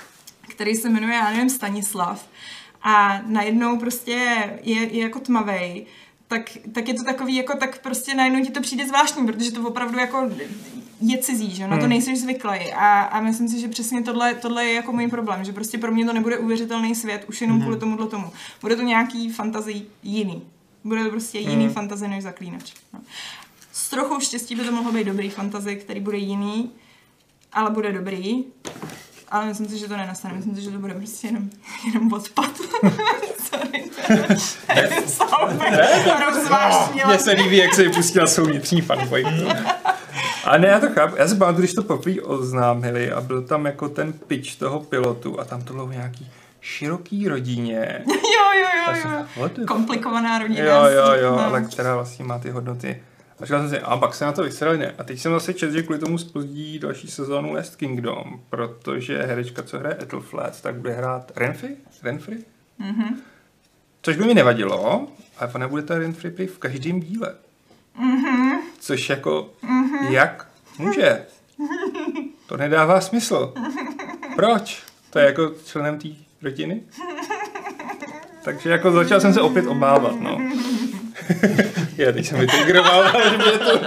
který 0.48 0.74
se 0.74 0.88
jmenuje, 0.88 1.14
já 1.14 1.30
nevím, 1.30 1.50
Stanislav, 1.50 2.28
a 2.82 3.20
najednou 3.26 3.78
prostě 3.78 4.12
je, 4.62 4.94
je 4.94 5.02
jako 5.02 5.20
tmavej, 5.20 5.86
tak, 6.28 6.50
tak 6.72 6.88
je 6.88 6.94
to 6.94 7.04
takový, 7.04 7.36
jako 7.36 7.56
tak 7.56 7.82
prostě 7.82 8.14
najednou 8.14 8.44
ti 8.44 8.50
to 8.50 8.60
přijde 8.60 8.86
zvláštní, 8.86 9.26
protože 9.26 9.52
to 9.52 9.68
opravdu 9.68 9.98
jako 9.98 10.30
je 11.00 11.18
cizí, 11.18 11.54
že 11.54 11.68
na 11.68 11.76
to 11.76 11.80
hmm. 11.80 11.90
nejsi 11.90 12.16
zvyklý 12.16 12.72
a, 12.72 13.00
a 13.00 13.20
myslím 13.20 13.48
si, 13.48 13.60
že 13.60 13.68
přesně 13.68 14.02
tohle, 14.02 14.34
tohle 14.34 14.64
je 14.64 14.72
jako 14.72 14.92
můj 14.92 15.08
problém, 15.08 15.44
že 15.44 15.52
prostě 15.52 15.78
pro 15.78 15.92
mě 15.92 16.06
to 16.06 16.12
nebude 16.12 16.38
uvěřitelný 16.38 16.94
svět 16.94 17.24
už 17.28 17.40
jenom 17.40 17.56
hmm. 17.56 17.62
kvůli 17.62 17.80
tomuhle 17.80 18.06
tomu. 18.06 18.32
Bude 18.60 18.76
to 18.76 18.82
nějaký 18.82 19.30
fantazii 19.30 19.86
jiný. 20.02 20.42
Bude 20.84 21.04
to 21.04 21.10
prostě 21.10 21.38
jiný 21.38 21.64
hmm. 21.64 21.74
fantazie 21.74 22.08
než 22.08 22.22
zaklínač. 22.22 22.72
No 22.92 23.00
s 23.78 23.88
trochou 23.88 24.20
štěstí 24.20 24.54
by 24.54 24.64
to 24.64 24.72
mohlo 24.72 24.92
být 24.92 25.04
dobrý 25.04 25.30
fantazy, 25.30 25.76
který 25.76 26.00
bude 26.00 26.16
jiný, 26.16 26.70
ale 27.52 27.70
bude 27.70 27.92
dobrý. 27.92 28.44
Ale 29.28 29.46
myslím 29.46 29.68
si, 29.68 29.78
že 29.78 29.88
to 29.88 29.96
nenastane. 29.96 30.34
Myslím 30.34 30.56
si, 30.56 30.62
že 30.62 30.70
to 30.70 30.78
bude 30.78 30.94
prostě 30.94 31.26
jenom, 31.26 31.50
jenom 31.86 32.12
odpad. 32.12 32.50
Sorry. 33.48 33.84
Mně 37.06 37.18
se 37.18 37.32
líbí, 37.32 37.56
jak 37.56 37.74
se 37.74 37.82
vypustila 37.82 38.26
svou 38.26 38.44
vnitřní 38.44 38.80
fanboy. 38.80 39.24
A 40.44 40.58
ne, 40.58 40.68
já 40.68 40.80
to 40.80 40.88
chápu. 40.88 41.16
Já 41.16 41.28
si 41.28 41.34
pamatuju, 41.34 41.58
když 41.60 41.74
to 41.74 41.82
poprvé 41.82 42.20
oznámili 42.20 43.12
a 43.12 43.20
byl 43.20 43.42
tam 43.42 43.66
jako 43.66 43.88
ten 43.88 44.12
pitch 44.12 44.56
toho 44.56 44.80
pilotu 44.80 45.40
a 45.40 45.44
tam 45.44 45.62
to 45.62 45.72
bylo 45.72 45.92
nějaký 45.92 46.30
široký 46.60 47.28
rodině. 47.28 48.04
jo, 48.06 48.52
jo, 48.60 48.68
jo, 48.86 49.24
jo. 49.36 49.66
Komplikovaná 49.66 50.38
rodina. 50.38 50.64
Jo, 50.64 50.84
jo, 50.84 51.12
jo, 51.22 51.30
no. 51.30 51.44
ale 51.44 51.62
která 51.62 51.94
vlastně 51.94 52.24
má 52.24 52.38
ty 52.38 52.50
hodnoty 52.50 53.02
a 53.40 53.44
říkal 53.44 53.60
jsem 53.60 53.70
si, 53.70 53.80
a 53.80 53.96
pak 53.96 54.14
se 54.14 54.24
na 54.24 54.32
to 54.32 54.42
vysrali, 54.42 54.78
ne. 54.78 54.94
A 54.98 55.04
teď 55.04 55.20
jsem 55.20 55.32
zase 55.32 55.54
četl, 55.54 55.72
že 55.72 55.82
kvůli 55.82 55.98
tomu 55.98 56.18
spozdí 56.18 56.78
další 56.78 57.08
sezónu 57.08 57.52
Last 57.52 57.76
Kingdom, 57.76 58.40
protože 58.50 59.22
herečka, 59.22 59.62
co 59.62 59.78
hraje 59.78 59.96
Ethelflaed, 60.02 60.60
tak 60.62 60.74
bude 60.74 60.92
hrát 60.92 61.32
Renfrey? 61.36 61.76
Renfrey? 62.02 62.38
Mm-hmm. 62.80 63.14
Což 64.02 64.16
by 64.16 64.24
mi 64.24 64.34
nevadilo, 64.34 65.08
ale 65.38 65.50
ona 65.54 65.68
bude 65.68 65.82
ta 65.82 65.98
Renfrey 65.98 66.46
v 66.46 66.58
každém 66.58 67.00
díle. 67.00 67.34
Mm-hmm. 68.00 68.58
Což 68.78 69.10
jako, 69.10 69.50
mm-hmm. 69.62 70.10
jak 70.10 70.48
může? 70.78 71.26
To 72.46 72.56
nedává 72.56 73.00
smysl. 73.00 73.54
Proč? 74.36 74.82
To 75.10 75.18
je 75.18 75.24
jako 75.24 75.52
členem 75.64 75.98
té 75.98 76.08
rodiny? 76.42 76.82
Takže 78.44 78.70
jako 78.70 78.92
začal 78.92 79.20
jsem 79.20 79.34
se 79.34 79.40
opět 79.40 79.66
obávat, 79.66 80.20
no. 80.20 80.38
Já 81.96 82.12
teď 82.12 82.26
jsem 82.26 82.38
vytrigroval, 82.38 83.02
ale 83.02 83.36
mě 83.36 83.52
to... 83.58 83.80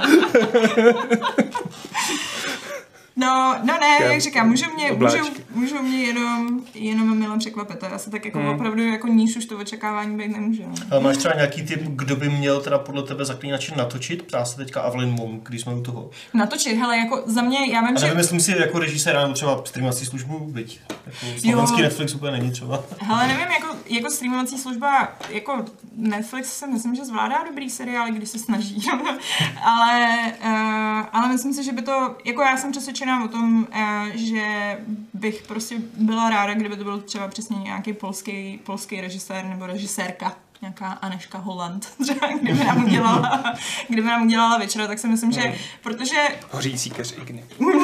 No, 3.22 3.56
no 3.64 3.74
ne, 3.82 4.06
jak 4.12 4.22
říkám, 4.22 4.50
můžu 4.50 4.66
mě, 4.74 4.92
můžu, 4.92 5.18
můžou 5.56 5.82
mě 5.82 5.98
jenom, 5.98 6.62
jenom 6.74 7.18
milé 7.20 7.38
překvapit. 7.38 7.80
To 7.80 7.86
je 7.86 7.92
asi 7.92 8.10
tak 8.10 8.26
jako 8.26 8.40
Hmm. 8.40 8.50
opravdu 8.50 8.88
jako 8.88 9.08
níž 9.08 9.36
už 9.38 9.46
to 9.46 9.58
očekávání 9.58 10.18
být 10.18 10.28
nemůže. 10.28 10.64
No. 10.68 10.74
Ale 10.92 11.02
máš 11.02 11.18
třeba 11.18 11.34
nějaký 11.36 11.64
typ, 11.64 11.82
kdo 11.84 12.16
by 12.16 12.30
měl 12.30 12.62
teda 12.62 12.78
podle 12.80 13.04
tebe 13.04 13.26
zaklínače 13.26 13.76
natočit? 13.78 14.24
Ptá 14.24 14.46
se 14.46 14.58
teďka 14.58 14.82
Avelin 14.82 15.10
Monk, 15.10 15.50
když 15.50 15.62
jsme 15.62 15.74
u 15.74 15.82
toho. 15.82 16.10
Natočit, 16.34 16.78
hele, 16.78 16.98
jako 16.98 17.24
za 17.26 17.42
mě, 17.42 17.60
já 17.74 17.82
vím, 17.82 17.98
že... 17.98 18.04
nevím, 18.06 18.18
jestli 18.18 18.40
si 18.40 18.52
jako 18.52 18.80
režisér 18.80 19.16
nebo 19.22 19.34
třeba 19.34 19.62
streamovací 19.66 20.06
službu, 20.06 20.40
byť 20.40 20.80
jako 21.06 21.18
slovenský 21.40 21.78
Jo. 21.80 21.84
Netflix 21.84 22.16
úplně 22.16 22.32
není 22.32 22.52
třeba. 22.52 22.84
Hele, 23.00 23.28
nevím, 23.28 23.48
jako, 23.52 23.76
jako 23.90 24.12
streamovací 24.12 24.58
služba, 24.58 25.12
jako 25.30 25.66
Netflix 25.96 26.50
si 26.60 26.68
myslím, 26.68 26.96
že 26.96 27.06
zvládá 27.06 27.44
dobrý 27.50 27.70
seriály, 27.70 28.12
když 28.12 28.30
se 28.30 28.40
snaží. 28.40 28.84
ale, 29.64 30.18
uh, 30.44 31.06
ale 31.14 31.28
myslím 31.28 31.54
si, 31.54 31.64
že 31.64 31.72
by 31.72 31.82
to, 31.82 32.16
jako 32.26 32.42
já 32.42 32.58
jsem 32.58 32.72
přesvědčená 32.72 33.11
o 33.20 33.28
tom, 33.28 33.68
uh, 33.72 34.16
že 34.16 34.78
bych 35.14 35.44
prostě 35.48 35.76
byla 35.98 36.30
ráda, 36.30 36.54
kdyby 36.54 36.78
to 36.78 36.84
byl 36.84 37.02
třeba 37.02 37.28
přesně 37.28 37.58
nějaký 37.58 37.94
polský, 37.94 38.60
polský 38.64 39.02
režisér 39.02 39.46
nebo 39.46 39.66
režisérka 39.66 40.36
nějaká 40.62 40.88
Aneška 40.88 41.38
Holland, 41.38 41.86
třeba 42.04 42.28
kdyby 42.28 42.64
nám 42.64 42.84
udělala, 42.84 43.44
kdyby 43.88 44.08
nám 44.08 44.24
udělala 44.24 44.58
večera, 44.58 44.88
tak 44.88 45.00
si 45.00 45.08
myslím, 45.08 45.32
že, 45.32 45.56
protože 45.84 46.28
Hořící 46.52 46.90
keř 46.90 47.18
Igny. 47.22 47.44
Uh, 47.60 47.84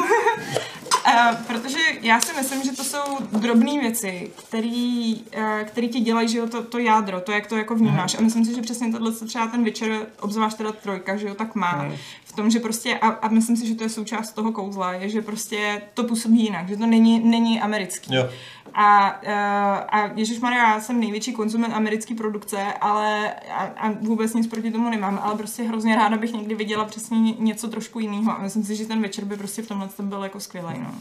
protože 1.46 1.78
já 2.00 2.20
si 2.20 2.32
myslím, 2.32 2.62
že 2.62 2.72
to 2.72 2.84
jsou 2.84 3.18
drobné 3.32 3.80
věci, 3.80 4.30
který, 4.48 5.14
uh, 5.36 5.62
který 5.64 5.88
ti 5.88 6.00
dělají, 6.00 6.28
že 6.28 6.38
jo, 6.38 6.46
to, 6.46 6.62
to 6.62 6.78
jádro, 6.78 7.20
to, 7.20 7.32
jak 7.32 7.46
to 7.46 7.56
jako 7.56 7.74
vnímáš. 7.74 8.14
A 8.14 8.20
myslím 8.20 8.44
si, 8.44 8.54
že 8.54 8.62
přesně 8.62 8.92
tohle 8.92 9.14
co 9.14 9.26
třeba 9.26 9.46
ten 9.46 9.64
večer, 9.64 10.06
obzvlášť 10.20 10.56
teda 10.56 10.72
trojka, 10.72 11.16
že 11.16 11.28
jo, 11.28 11.34
tak 11.34 11.54
má. 11.54 11.90
Tom, 12.38 12.50
že 12.50 12.60
prostě, 12.60 12.98
a, 12.98 13.08
a 13.08 13.28
myslím 13.28 13.56
si, 13.56 13.66
že 13.66 13.74
to 13.74 13.82
je 13.82 13.88
součást 13.88 14.32
toho 14.32 14.52
kouzla, 14.52 14.92
je, 14.92 15.08
že 15.08 15.22
prostě 15.22 15.82
to 15.94 16.04
působí 16.04 16.44
jinak, 16.44 16.68
že 16.68 16.76
to 16.76 16.86
není, 16.86 17.20
není 17.20 17.60
americký. 17.60 18.14
Jo. 18.14 18.28
A, 18.74 19.20
uh, 19.22 20.00
a 20.00 20.10
Ježíš 20.14 20.40
Maria, 20.40 20.74
já 20.74 20.80
jsem 20.80 21.00
největší 21.00 21.32
konzument 21.32 21.74
americké 21.74 22.14
produkce, 22.14 22.72
ale 22.80 23.34
a, 23.34 23.64
a 23.64 23.92
vůbec 24.00 24.34
nic 24.34 24.46
proti 24.46 24.70
tomu 24.70 24.90
nemám, 24.90 25.20
ale 25.22 25.36
prostě 25.36 25.62
hrozně 25.62 25.96
ráda 25.96 26.16
bych 26.16 26.32
někdy 26.32 26.54
viděla 26.54 26.84
přesně 26.84 27.20
ně- 27.20 27.34
něco 27.38 27.68
trošku 27.68 27.98
jiného 27.98 28.32
a 28.38 28.42
myslím 28.42 28.64
si, 28.64 28.76
že 28.76 28.86
ten 28.86 29.02
večer 29.02 29.24
by 29.24 29.36
prostě 29.36 29.62
v 29.62 29.68
tomhle 29.68 29.88
tom 29.88 30.08
byl 30.08 30.22
jako 30.22 30.40
skvělý. 30.40 30.74
No. 30.78 30.94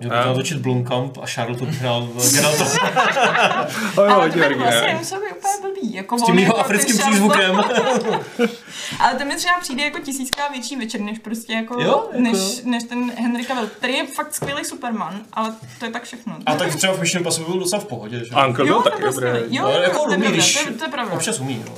Že 0.00 0.08
bych 0.08 0.18
natočit 0.26 0.58
Blomkamp 0.58 1.18
a 1.22 1.26
Charlotte 1.26 1.64
hrál 1.64 2.08
v 2.14 2.32
Geralta 2.34 2.64
s 2.64 2.78
Ale 3.98 4.30
to 4.30 4.38
by 4.38 4.40
vlastně 4.40 4.44
originální. 4.46 4.86
nemuselo 4.86 5.20
být 5.20 5.30
úplně 5.30 5.52
blbý. 5.62 5.94
Jako 5.94 6.16
tím 6.16 6.24
on 6.34 6.38
jeho 6.38 6.46
jako 6.56 6.60
africkým 6.60 6.98
přízvukem. 6.98 7.60
Ale 9.00 9.14
to 9.18 9.24
mi 9.24 9.36
třeba 9.36 9.54
přijde 9.60 9.82
jako 9.84 9.98
tisíckrát 9.98 10.50
větší 10.50 10.76
večer, 10.76 11.00
než 11.00 11.18
prostě 11.18 11.52
jako, 11.52 11.74
Jo, 11.82 11.88
jako 11.88 12.08
než, 12.22 12.36
jo. 12.38 12.62
než 12.64 12.82
ten 12.84 13.12
Henry 13.16 13.44
Cavill, 13.44 13.66
který 13.66 13.94
je 13.94 14.06
fakt 14.06 14.34
skvělý 14.34 14.64
Superman, 14.64 15.20
ale 15.32 15.54
to 15.78 15.84
je 15.84 15.90
tak 15.90 16.04
všechno. 16.04 16.36
A 16.46 16.54
tak 16.54 16.76
třeba 16.76 16.92
v 16.92 17.00
Mission 17.00 17.20
Impossible 17.20 17.50
byl 17.50 17.60
docela 17.60 17.80
v 17.82 17.84
pohodě, 17.84 18.18
že? 18.24 18.34
Uncle 18.46 18.64
byl 18.64 18.74
jo, 18.74 18.82
to 18.82 18.90
taky 18.90 19.12
skvělý. 19.12 19.56
Jo, 19.56 19.64
Ale 19.64 19.74
jo, 19.74 19.82
jako 19.82 20.04
to 20.04 20.10
je 20.10 20.16
umí, 20.16 20.26
to 20.26 20.58
je- 20.60 20.74
to 20.78 20.84
je 20.84 20.90
pravda. 20.90 21.14
Občas 21.14 21.40
umí, 21.40 21.64
no. 21.68 21.74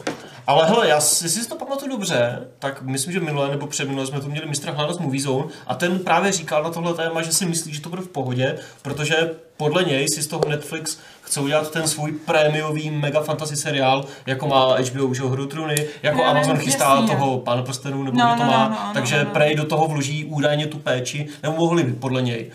Ale 0.50 0.66
hele, 0.66 0.88
já 0.88 1.00
si, 1.00 1.24
jestli 1.24 1.42
si 1.42 1.48
to 1.48 1.56
pamatuju 1.56 1.90
dobře, 1.90 2.38
tak 2.58 2.82
myslím, 2.82 3.12
že 3.12 3.20
minule 3.20 3.50
nebo 3.50 3.66
předminule 3.66 4.06
jsme 4.06 4.20
tu 4.20 4.30
měli 4.30 4.46
mistra 4.46 4.72
Hlada 4.72 4.92
z 4.92 4.98
Movie 4.98 5.22
Zone 5.22 5.44
a 5.66 5.74
ten 5.74 5.98
právě 5.98 6.32
říkal 6.32 6.62
na 6.62 6.70
tohle 6.70 6.94
téma, 6.94 7.22
že 7.22 7.32
si 7.32 7.46
myslí, 7.46 7.74
že 7.74 7.80
to 7.80 7.88
bude 7.88 8.02
v 8.02 8.08
pohodě, 8.08 8.58
protože 8.82 9.30
podle 9.56 9.84
něj 9.84 10.06
si 10.14 10.22
z 10.22 10.26
toho 10.26 10.42
Netflix 10.48 10.98
chce 11.22 11.40
udělat 11.40 11.70
ten 11.70 11.88
svůj 11.88 12.12
prémiový 12.12 12.90
mega 12.90 13.20
fantasy 13.20 13.56
seriál, 13.56 14.04
jako 14.26 14.46
má 14.48 14.76
HBO, 14.76 15.12
jo, 15.14 15.28
Hru 15.28 15.46
trůny, 15.46 15.86
jako 16.02 16.18
vím, 16.18 16.26
Amazon 16.26 16.58
chystá 16.58 16.94
jasný, 16.94 17.06
toho 17.08 17.38
Pána 17.38 17.62
prstenů, 17.62 18.02
nebo 18.02 18.18
No, 18.18 18.26
kdo 18.26 18.36
to 18.36 18.44
no, 18.44 18.50
má, 18.50 18.68
no, 18.68 18.76
no, 18.86 18.94
takže 18.94 19.18
no, 19.18 19.24
no. 19.24 19.30
prej 19.30 19.54
do 19.54 19.64
toho 19.64 19.88
vloží 19.88 20.24
údajně 20.24 20.66
tu 20.66 20.78
péči, 20.78 21.26
nebo 21.42 21.56
mohli 21.56 21.82
by 21.82 21.92
podle 21.92 22.22
něj. 22.22 22.36
Nevím. 22.38 22.52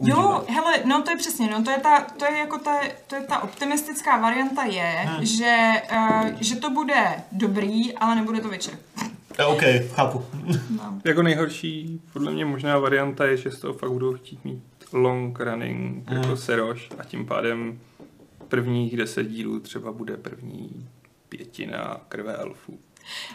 Jo, 0.00 0.44
hele, 0.48 0.72
no 0.84 1.02
to 1.02 1.10
je 1.10 1.16
přesně, 1.16 1.50
no 1.50 1.62
to 1.62 1.70
je 1.70 1.78
ta, 1.78 2.00
to 2.00 2.24
je 2.24 2.38
jako 2.38 2.58
ta, 2.58 2.80
to 3.06 3.14
je 3.16 3.22
ta 3.22 3.38
optimistická 3.42 4.16
varianta 4.20 4.64
je, 4.64 4.82
Hmm. 5.06 5.24
že, 5.24 5.72
uh, 5.92 6.28
že 6.40 6.56
to 6.56 6.70
bude 6.70 7.14
dobrý, 7.32 7.94
ale 7.94 8.14
nebude 8.16 8.40
to 8.40 8.48
večer. 8.48 8.74
Eh, 9.38 9.44
OK, 9.44 9.62
chápu. 9.94 10.24
No. 10.76 11.00
Jako 11.04 11.22
nejhorší, 11.22 12.00
podle 12.12 12.32
mě 12.32 12.44
možná 12.44 12.78
varianta 12.78 13.26
je, 13.26 13.36
že 13.36 13.50
z 13.50 13.60
toho 13.60 13.74
fakt 13.74 13.90
budou 13.92 14.14
chtít 14.14 14.44
mít 14.44 14.62
long 14.92 15.40
running 15.40 16.10
jako 16.10 16.36
seroš 16.36 16.88
a 16.98 17.04
tím 17.04 17.26
pádem 17.26 17.78
prvních 18.48 18.96
deset 18.96 19.24
dílů 19.28 19.60
třeba 19.60 19.92
bude 19.92 20.16
první 20.16 20.88
pětina 21.28 22.00
krve 22.08 22.36
elfů. 22.36 22.78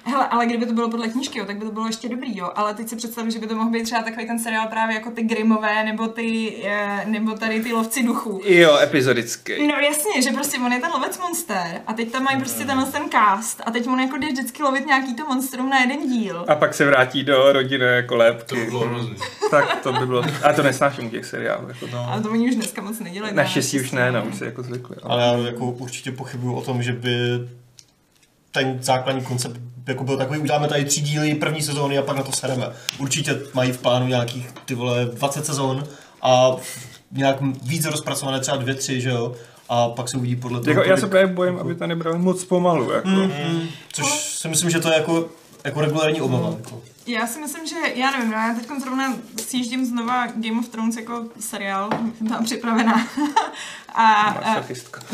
Hele, 0.06 0.28
ale 0.28 0.46
kdyby 0.46 0.66
to 0.66 0.74
bylo 0.74 0.90
podle 0.90 1.08
knížky, 1.08 1.40
jo, 1.40 1.46
tak 1.46 1.58
by 1.58 1.66
to 1.66 1.72
bylo 1.72 1.86
ještě 1.88 2.10
dobrý, 2.10 2.38
jo. 2.38 2.50
Ale 2.56 2.74
teď 2.74 2.90
si 2.90 2.96
představím, 2.96 3.32
že 3.32 3.40
by 3.40 3.48
to 3.48 3.56
mohl 3.56 3.70
být 3.70 3.84
třeba 3.84 4.02
takový 4.04 4.28
ten 4.28 4.40
seriál 4.40 4.68
právě 4.68 4.96
jako 4.96 5.12
ty 5.12 5.24
Grimové, 5.24 5.84
nebo 5.84 6.08
ty, 6.08 6.54
eh, 6.66 7.04
nebo 7.06 7.32
tady 7.32 7.60
ty 7.64 7.74
lovci 7.74 8.04
duchů. 8.04 8.42
Jo, 8.46 8.78
epizodický. 8.84 9.68
No 9.68 9.74
jasně, 9.76 10.22
že 10.22 10.32
prostě 10.32 10.58
on 10.58 10.74
je 10.74 10.80
ten 10.80 10.92
lovec 10.92 11.20
monster 11.20 11.82
a 11.88 11.94
teď 11.94 12.12
tam 12.12 12.24
mají 12.24 12.38
prostě 12.38 12.66
tenhle 12.66 12.86
ten 12.86 13.10
cast 13.10 13.62
a 13.66 13.72
teď 13.72 13.88
on 13.88 14.00
jako 14.00 14.18
jde 14.18 14.28
vždycky 14.28 14.64
lovit 14.64 14.86
nějaký 14.86 15.16
to 15.16 15.26
monstrum 15.26 15.70
na 15.70 15.80
jeden 15.80 16.08
díl. 16.10 16.46
A 16.48 16.56
pak 16.56 16.74
se 16.74 16.86
vrátí 16.86 17.24
do 17.24 17.52
rodinné 17.54 18.02
To 18.02 18.08
kolébky. 18.08 18.56
by 18.56 18.66
bylo 18.66 18.88
hrozný. 18.88 19.16
Tak 19.52 19.80
to 19.84 19.94
by 19.94 20.06
bylo. 20.06 20.24
A 20.44 20.54
to 20.54 20.64
nesnáším 20.64 21.06
u 21.06 21.10
těch 21.10 21.26
seriálů. 21.26 21.68
Jako. 21.68 21.88
No. 21.92 22.08
Ale 22.12 22.22
to 22.22 22.30
oni 22.30 22.50
už 22.50 22.56
dneska 22.56 22.82
moc 22.82 23.00
nedělají. 23.00 23.36
Naštěstí 23.36 23.80
už 23.80 23.92
ne, 23.92 24.12
no, 24.12 24.24
už 24.26 24.36
se 24.36 24.46
jako 24.46 24.64
zvykli. 24.64 24.96
Ale 25.04 25.24
já 25.24 25.38
jako 25.38 25.66
určitě 25.66 26.12
pochybuju 26.12 26.54
o 26.56 26.62
tom, 26.62 26.84
že 26.84 26.94
by 26.94 27.10
ten 28.54 28.78
základní 28.82 29.22
koncept 29.22 29.60
jako 29.88 30.04
byl 30.04 30.18
takový, 30.18 30.40
uděláme 30.40 30.68
tady 30.68 30.86
tři 30.86 31.02
díly 31.02 31.36
první 31.36 31.62
sezóny 31.62 31.98
a 31.98 32.02
pak 32.02 32.18
na 32.18 32.24
to 32.24 32.32
sereme. 32.32 32.70
Určitě 33.00 33.40
mají 33.54 33.72
v 33.72 33.78
plánu 33.78 34.08
nějakých 34.08 34.50
ty 34.66 34.76
vole 34.76 35.06
20 35.06 35.46
sezón 35.46 35.84
a 36.22 36.52
nějak 37.12 37.38
víc 37.64 37.86
rozpracované 37.86 38.40
třeba 38.40 38.58
dvě, 38.58 38.76
tři, 38.76 39.02
že 39.02 39.10
jo? 39.10 39.36
A 39.70 39.90
pak 39.90 40.10
se 40.10 40.18
uvidí 40.18 40.36
podle 40.36 40.60
toho, 40.62 40.72
Jako, 40.72 40.90
já 40.90 40.98
se 40.98 41.08
právě 41.08 41.28
bojím, 41.28 41.60
aby 41.60 41.76
to 41.76 41.88
nebrali 41.88 42.18
moc 42.20 42.44
pomalu. 42.44 42.92
Jako. 42.92 43.10
Mm, 43.10 43.68
což 43.94 44.06
si 44.12 44.48
myslím, 44.48 44.70
že 44.70 44.80
to 44.80 44.90
je 44.90 44.96
jako, 44.96 45.30
jako 45.64 45.82
regulární 45.82 46.22
obava. 46.22 46.58
Jako. 46.58 46.84
Já 47.08 47.28
si 47.28 47.40
myslím, 47.40 47.68
že, 47.68 47.76
já 47.96 48.12
nevím, 48.12 48.32
no, 48.32 48.38
já 48.38 48.54
teď 48.54 48.68
zrovna 48.82 49.16
sjíždím 49.48 49.86
znova 49.86 50.28
Game 50.28 50.60
of 50.60 50.68
Thrones 50.68 50.96
jako 50.96 51.26
seriál, 51.40 51.90
jsem 52.18 52.28
tam 52.28 52.46
připravená. 52.46 53.08
a, 53.94 54.14
a, 54.22 54.64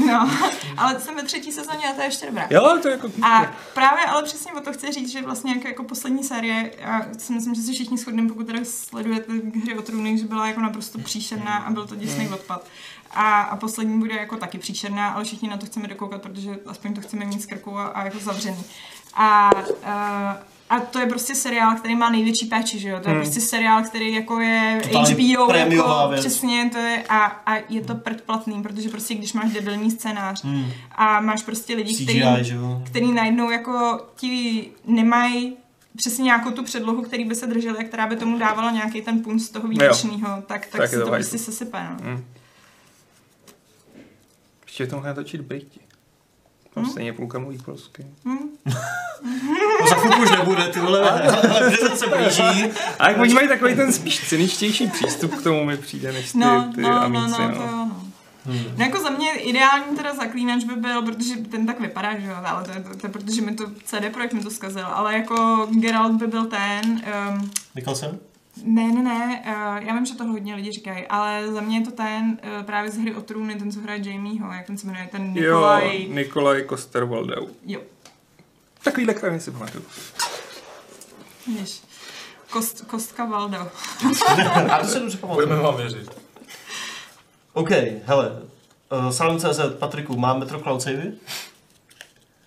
no, 0.05 0.31
ale 0.77 0.99
jsem 0.99 1.15
ve 1.15 1.23
třetí 1.23 1.51
sezóně 1.51 1.87
a 1.89 1.93
to 1.93 2.01
je 2.01 2.07
ještě 2.07 2.25
dobrá. 2.25 2.47
Jo, 2.49 2.79
to 2.81 2.87
je 2.87 2.91
jako... 2.91 3.11
A 3.23 3.53
právě 3.73 4.05
ale 4.05 4.23
přesně 4.23 4.53
o 4.53 4.59
to 4.59 4.73
chci 4.73 4.91
říct, 4.91 5.11
že 5.11 5.21
vlastně 5.21 5.51
jako, 5.51 5.67
jako 5.67 5.83
poslední 5.83 6.23
série, 6.23 6.71
já 6.77 7.05
si 7.17 7.33
myslím, 7.33 7.55
že 7.55 7.61
si 7.61 7.73
všichni 7.73 7.97
shodneme, 7.97 8.29
pokud 8.29 8.47
teda 8.47 8.59
sledujete 8.63 9.33
hry 9.63 9.77
o 9.77 9.81
trůny, 9.81 10.17
že 10.17 10.25
byla 10.25 10.47
jako 10.47 10.61
naprosto 10.61 10.99
příšerná 10.99 11.57
a 11.57 11.71
byl 11.71 11.87
to 11.87 11.95
děsný 11.95 12.29
odpad. 12.29 12.65
A, 13.11 13.41
a 13.41 13.55
poslední 13.55 13.99
bude 13.99 14.15
jako 14.15 14.37
taky 14.37 14.57
příšerná, 14.57 15.09
ale 15.09 15.23
všichni 15.23 15.49
na 15.49 15.57
to 15.57 15.65
chceme 15.65 15.87
dokoukat, 15.87 16.21
protože 16.21 16.59
aspoň 16.65 16.93
to 16.93 17.01
chceme 17.01 17.25
mít 17.25 17.41
z 17.41 17.45
krku 17.45 17.77
a, 17.77 17.87
a 17.87 18.03
jako 18.03 18.19
zavřený. 18.19 18.63
A, 19.21 19.49
a, 19.83 20.37
a 20.69 20.79
to 20.79 20.99
je 20.99 21.05
prostě 21.05 21.35
seriál, 21.35 21.75
který 21.75 21.95
má 21.95 22.09
největší 22.09 22.45
péči, 22.45 22.79
že 22.79 22.89
jo? 22.89 22.99
To 22.99 23.09
je 23.09 23.13
Hmm. 23.13 23.21
prostě 23.23 23.41
seriál, 23.41 23.83
který 23.83 24.13
jako 24.13 24.39
je 24.39 24.79
Totálně 24.83 25.13
HBO, 25.13 25.53
jako 25.53 26.07
věc. 26.09 26.19
přesně 26.19 26.69
to 26.71 26.77
je 26.77 27.03
a, 27.09 27.25
a 27.25 27.55
je 27.69 27.81
to 27.81 27.95
predplatný, 27.95 28.63
protože 28.63 28.89
prostě 28.89 29.15
když 29.15 29.33
máš 29.33 29.51
debilní 29.53 29.91
scénář 29.91 30.43
Hmm. 30.43 30.65
a 30.91 31.21
máš 31.21 31.43
prostě 31.43 31.75
lidi, 31.75 31.95
CGI, 31.95 32.19
jo? 32.53 32.81
který 32.85 33.11
najednou 33.11 33.49
jako 33.51 34.05
ti 34.15 34.67
nemají 34.85 35.57
přesně 35.95 36.23
nějakou 36.23 36.51
tu 36.51 36.63
předlohu, 36.63 37.01
který 37.01 37.25
by 37.25 37.35
se 37.35 37.47
drželi 37.47 37.77
a 37.77 37.83
která 37.83 38.07
by 38.07 38.15
tomu 38.15 38.37
dávala 38.37 38.71
nějaký 38.71 39.01
ten 39.01 39.19
punc 39.23 39.43
z 39.45 39.49
toho 39.49 39.67
výjimečného, 39.67 40.41
tak, 40.47 40.65
tak, 40.65 40.81
Tak 40.81 40.89
si 40.89 40.95
je 40.95 40.99
to, 40.99 41.05
to 41.05 41.11
prostě 41.11 41.37
sesype. 41.37 41.77
No. 41.89 41.97
Hm. 42.01 42.23
Ještě 44.65 44.87
to 44.87 44.95
mohli 44.95 45.07
natočit 45.07 45.41
Briti. 45.41 45.79
Tam 46.73 46.83
Hm? 46.83 46.89
stejně 46.89 47.13
půlka 47.13 47.39
mluví 47.39 47.57
polsky. 47.57 48.05
Hm? 48.25 48.37
No 48.65 49.87
za 49.89 49.95
chvilku 49.95 50.21
už 50.21 50.31
nebude, 50.31 50.67
ty 50.67 50.79
vole, 50.79 51.11
ale 51.11 51.71
se 51.95 52.07
blíží. 52.07 52.71
A 52.99 53.09
jak 53.09 53.19
oni 53.19 53.33
mají 53.33 53.47
takový 53.47 53.75
ten 53.75 53.93
spíš 53.93 54.27
cyničtější 54.29 54.87
přístup 54.87 55.35
k 55.35 55.43
tomu 55.43 55.65
mi 55.65 55.77
přijde, 55.77 56.11
než 56.11 56.31
ty, 56.31 56.37
No, 56.37 56.71
ty 56.75 56.81
no, 56.81 56.89
no, 56.89 57.01
amíci, 57.01 57.41
no, 57.41 57.47
no. 57.49 57.55
to 57.55 57.61
jo, 57.61 57.67
no. 57.71 57.95
No 58.77 58.85
jako 58.85 59.01
za 59.01 59.09
mě 59.09 59.31
ideální 59.31 59.97
teda 59.97 60.15
zaklínač 60.15 60.63
by 60.63 60.75
byl, 60.75 61.01
protože 61.01 61.35
ten 61.35 61.65
tak 61.65 61.79
vypadá, 61.79 62.19
že 62.19 62.27
jo, 62.27 62.35
ale 62.45 62.63
to, 62.63 62.71
je- 62.71 62.79
to, 62.83 62.95
to, 62.97 63.07
je 63.07 63.11
protože 63.11 63.41
mi 63.41 63.55
to 63.55 63.65
CD 63.83 64.09
Projekt 64.13 64.33
mi 64.33 64.43
to 64.43 64.49
zkazil, 64.49 64.85
ale 64.93 65.13
jako 65.13 65.67
Geralt 65.71 66.11
by 66.11 66.27
byl 66.27 66.45
ten, 66.45 67.01
um, 67.29 67.51
Nicholson? 67.75 68.17
Ne, 68.63 68.91
ne, 68.91 69.01
ne, 69.03 69.43
uh, 69.45 69.87
já 69.87 69.93
vím, 69.93 70.05
že 70.05 70.15
to 70.15 70.23
hodně 70.23 70.55
lidi 70.55 70.71
říkají, 70.71 71.07
ale 71.07 71.51
za 71.51 71.61
mě 71.61 71.77
je 71.77 71.85
to 71.85 71.91
ten 71.91 72.39
uh, 72.59 72.65
právě 72.65 72.91
z 72.91 72.97
hry 72.97 73.15
o 73.15 73.21
trůny, 73.21 73.55
ten, 73.55 73.71
co 73.71 73.79
hraje 73.79 74.09
Jamieho, 74.09 74.51
jak 74.53 74.65
ten 74.67 74.77
se 74.77 74.87
jmenuje, 74.87 75.07
ten 75.11 75.37
Jo, 75.37 75.43
Nikolaj, 75.43 76.05
Nikolaj 76.09 76.61
Koster-Waldau. 76.63 77.47
jo, 77.65 77.81
Takovýhle 78.83 79.13
krajiny 79.13 79.39
si 79.39 79.51
pamatuju. 79.51 79.83
Víš, 81.47 81.81
Kost, 82.49 82.81
kostka 82.87 83.25
Valdo. 83.25 83.57
A 84.71 84.79
to 84.79 84.87
se 84.87 84.99
dobře 84.99 85.17
pamatuju. 85.17 85.47
Budeme 85.47 85.63
vám 85.63 85.77
věřit. 85.77 86.09
OK, 87.53 87.69
hele. 88.05 88.41
Uh, 88.91 89.09
Sám.cz, 89.09 89.59
Patriku, 89.79 90.17
má 90.17 90.33
Metro 90.33 90.59
Cloud 90.59 90.81
Savey? 90.81 91.11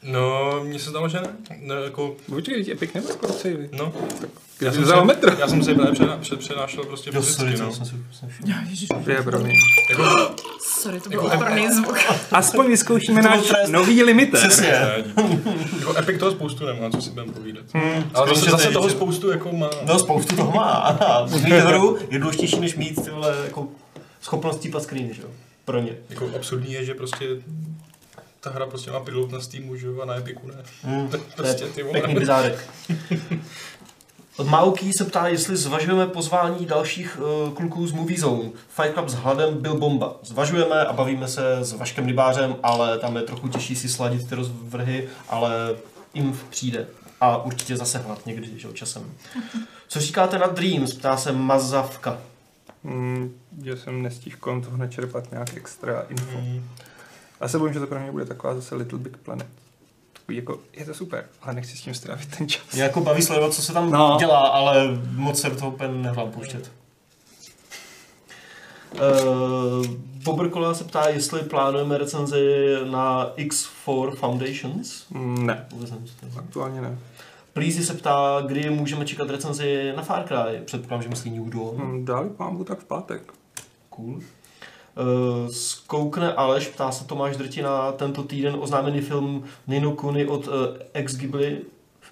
No, 0.02 0.50
mně 0.64 0.78
se 0.78 0.90
zdalo, 0.90 1.08
že 1.08 1.20
ne. 1.20 1.28
No, 1.62 1.74
jako, 1.74 2.16
Počkej, 2.30 2.70
Epic 2.72 2.90
nemá 2.94 3.06
skoro 3.08 3.32
savey. 3.32 3.68
no. 3.72 3.92
Já 4.60 4.72
jsem 4.72 4.80
si- 4.80 4.84
vzal 4.84 5.04
metr. 5.04 5.36
Já 5.40 5.48
jsem 5.48 5.64
si 5.64 5.74
právě 5.74 5.92
přena, 5.92 6.16
před, 6.16 6.38
přenášel 6.38 6.84
prostě 6.84 7.10
Jo, 7.14 7.20
fyzicky, 7.22 7.56
to 7.56 7.62
no. 7.64 7.72
jsem 7.72 7.84
si 7.86 7.94
jsem 8.12 8.28
všiml. 8.28 9.10
Je, 9.10 9.22
promiň. 9.22 9.52
Jako, 9.90 10.34
Sorry, 10.60 11.00
to 11.00 11.08
byl 11.10 11.20
ohromný 11.20 11.68
zvuk. 11.72 11.96
Aspoň 12.32 12.66
vyzkoušíme 12.68 13.22
náš 13.22 13.40
nový 13.68 14.02
limiter. 14.02 14.40
Přesně. 14.40 14.80
jako 15.78 15.98
Epic 15.98 16.18
toho 16.18 16.30
spoustu 16.32 16.66
nemá, 16.66 16.90
co 16.90 17.02
si 17.02 17.10
budeme 17.10 17.32
povídat. 17.32 17.64
Hmm, 17.74 18.10
ale 18.14 18.28
zase, 18.34 18.50
zase 18.50 18.70
toho 18.70 18.90
spoustu 18.90 19.30
jako 19.30 19.52
má. 19.52 19.70
No, 19.86 19.98
spoustu 19.98 20.36
toho 20.36 20.52
má. 20.52 20.98
Mít 21.34 21.52
hru 21.52 21.98
je 22.10 22.18
důležitější, 22.18 22.60
než 22.60 22.76
mít 22.76 23.04
tyhle 23.04 23.36
jako 23.44 23.68
schopnost 24.20 24.58
típat 24.60 24.82
screeny, 24.82 25.14
že 25.14 25.22
jo? 25.22 25.28
Pro 25.64 25.78
ně. 25.80 25.92
Jako 26.10 26.30
absurdní 26.36 26.72
je, 26.72 26.84
že 26.84 26.94
prostě 26.94 27.24
ta 28.42 28.50
hra 28.50 28.66
prostě 28.66 28.90
má 28.90 29.00
pilot 29.00 29.32
na 29.32 29.40
Steamu, 29.40 29.76
že 29.76 29.86
jo, 29.86 30.00
a 30.00 30.04
na 30.04 30.16
Epiku 30.16 30.46
ne. 30.46 30.54
Je 31.12 31.18
prostě 31.36 31.64
ty 31.64 31.82
vole. 31.82 31.92
pěkný 31.92 32.14
bizárek. 32.14 32.70
Od 34.36 34.46
Mauký 34.46 34.92
se 34.92 35.04
ptá, 35.04 35.28
jestli 35.28 35.56
zvažujeme 35.56 36.06
pozvání 36.06 36.66
dalších 36.66 37.18
uh, 37.20 37.54
kluků 37.54 37.86
z 37.86 37.92
Movie 37.92 38.20
Zone. 38.20 38.50
Fight 38.68 38.94
Club 38.94 39.08
s 39.08 39.14
Hladem 39.14 39.62
byl 39.62 39.78
bomba. 39.78 40.16
Zvažujeme 40.22 40.84
a 40.84 40.92
bavíme 40.92 41.28
se 41.28 41.58
s 41.60 41.72
Vaškem 41.72 42.06
Rybářem, 42.06 42.56
ale 42.62 42.98
tam 42.98 43.16
je 43.16 43.22
trochu 43.22 43.48
těžší 43.48 43.76
si 43.76 43.88
sladit 43.88 44.28
ty 44.28 44.34
rozvrhy, 44.34 45.08
ale 45.28 45.76
jim 46.14 46.40
přijde. 46.50 46.86
A 47.20 47.44
určitě 47.44 47.76
zase 47.76 47.98
hlad 47.98 48.26
někdy, 48.26 48.58
že 48.58 48.66
jo, 48.66 48.72
časem. 48.72 49.12
Co 49.88 50.00
říkáte 50.00 50.38
na 50.38 50.46
Dreams? 50.46 50.94
Ptá 50.94 51.16
se 51.16 51.32
Mazavka. 51.32 52.18
Hmm, 52.84 53.34
že 53.64 53.76
jsem 53.76 54.02
nestihl 54.02 54.36
kolem 54.40 54.62
toho 54.62 54.76
načerpat 54.76 55.30
nějak 55.30 55.56
extra 55.56 56.06
info. 56.08 56.38
Hmm. 56.38 56.68
A 57.42 57.48
se 57.48 57.58
bojím, 57.58 57.74
že 57.74 57.80
to 57.80 57.86
pro 57.86 58.00
mě 58.00 58.12
bude 58.12 58.24
taková 58.24 58.54
zase 58.54 58.74
Little 58.74 58.98
Big 58.98 59.16
Planet. 59.16 59.46
Takový 60.12 60.36
jako, 60.36 60.60
je 60.76 60.84
to 60.84 60.94
super, 60.94 61.24
ale 61.42 61.54
nechci 61.54 61.76
s 61.76 61.80
tím 61.82 61.94
strávit 61.94 62.36
ten 62.38 62.48
čas. 62.48 62.62
Mě 62.72 62.82
jako 62.82 63.00
baví 63.00 63.22
sledovat, 63.22 63.54
co 63.54 63.62
se 63.62 63.72
tam 63.72 63.90
No. 63.90 64.16
dělá, 64.20 64.38
ale 64.48 64.98
moc 65.14 65.40
se 65.40 65.50
do 65.50 65.56
toho 65.56 65.70
úplně 65.70 65.88
nehlám 65.92 66.30
pouštět. 66.30 66.70
Uh, 68.94 69.86
Bobrkola 70.24 70.74
se 70.74 70.84
ptá, 70.84 71.08
jestli 71.08 71.40
plánujeme 71.42 71.98
recenzi 71.98 72.74
na 72.90 73.30
X4 73.36 74.10
Foundations. 74.14 75.04
Mm, 75.10 75.46
Ne, 75.46 75.66
aktuálně 76.38 76.80
ne. 76.80 76.98
Pleasy 77.52 77.84
se 77.84 77.94
ptá, 77.94 78.42
kdy 78.46 78.70
můžeme 78.70 79.04
čekat 79.06 79.30
recenzi 79.30 79.92
na 79.96 80.02
Far 80.02 80.24
Cry. 80.26 80.60
Předpokládám, 80.64 81.02
že 81.02 81.08
myslí 81.08 81.30
New 81.30 81.50
Dawn. 81.54 81.76
Hmm, 81.76 82.04
dali 82.04 82.30
pambu 82.30 82.64
tak 82.64 82.78
v 82.78 82.84
pátek. 82.84 83.22
Cool. 83.90 84.20
Uh, 84.96 85.50
zkoukne 85.50 86.32
Aleš, 86.32 86.68
ptá 86.68 86.92
se 86.92 87.04
Tomáš 87.04 87.36
Drtina, 87.36 87.92
tento 87.92 88.22
týden 88.22 88.56
oznámený 88.58 89.00
film 89.00 89.44
Nino 89.66 89.92
Kuni 89.92 90.26
od 90.26 90.48
uh, 90.48 90.54
ex 90.92 91.16
Ghibli. 91.16 91.60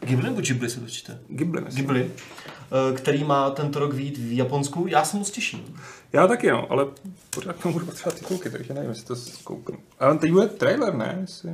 Ghibli 0.00 0.24
nebo 0.24 0.40
Ghibli 0.40 0.70
se 0.70 0.80
to 0.80 0.86
čte? 0.86 1.18
Ghibli, 1.28 1.60
myslím. 1.60 1.84
Ghibli, 1.84 2.10
eh, 2.10 2.96
který 2.96 3.24
má 3.24 3.50
tento 3.50 3.78
rok 3.78 3.92
vít 3.94 4.18
v 4.18 4.36
Japonsku. 4.36 4.86
Já 4.88 5.04
se 5.04 5.16
moc 5.16 5.30
těším. 5.30 5.76
Já 6.12 6.26
taky 6.26 6.50
no, 6.50 6.72
ale 6.72 6.86
pořád 7.30 7.56
k 7.56 7.62
tomu 7.62 7.72
budu 7.72 7.86
potřebovat 7.86 8.18
titulky, 8.18 8.50
takže 8.50 8.74
nevím, 8.74 8.90
jestli 8.90 9.06
to 9.06 9.16
zkouknu. 9.16 9.78
Ale 9.98 10.18
teď 10.18 10.32
bude 10.32 10.46
trailer, 10.46 10.94
ne? 10.94 11.18
Jestli... 11.20 11.50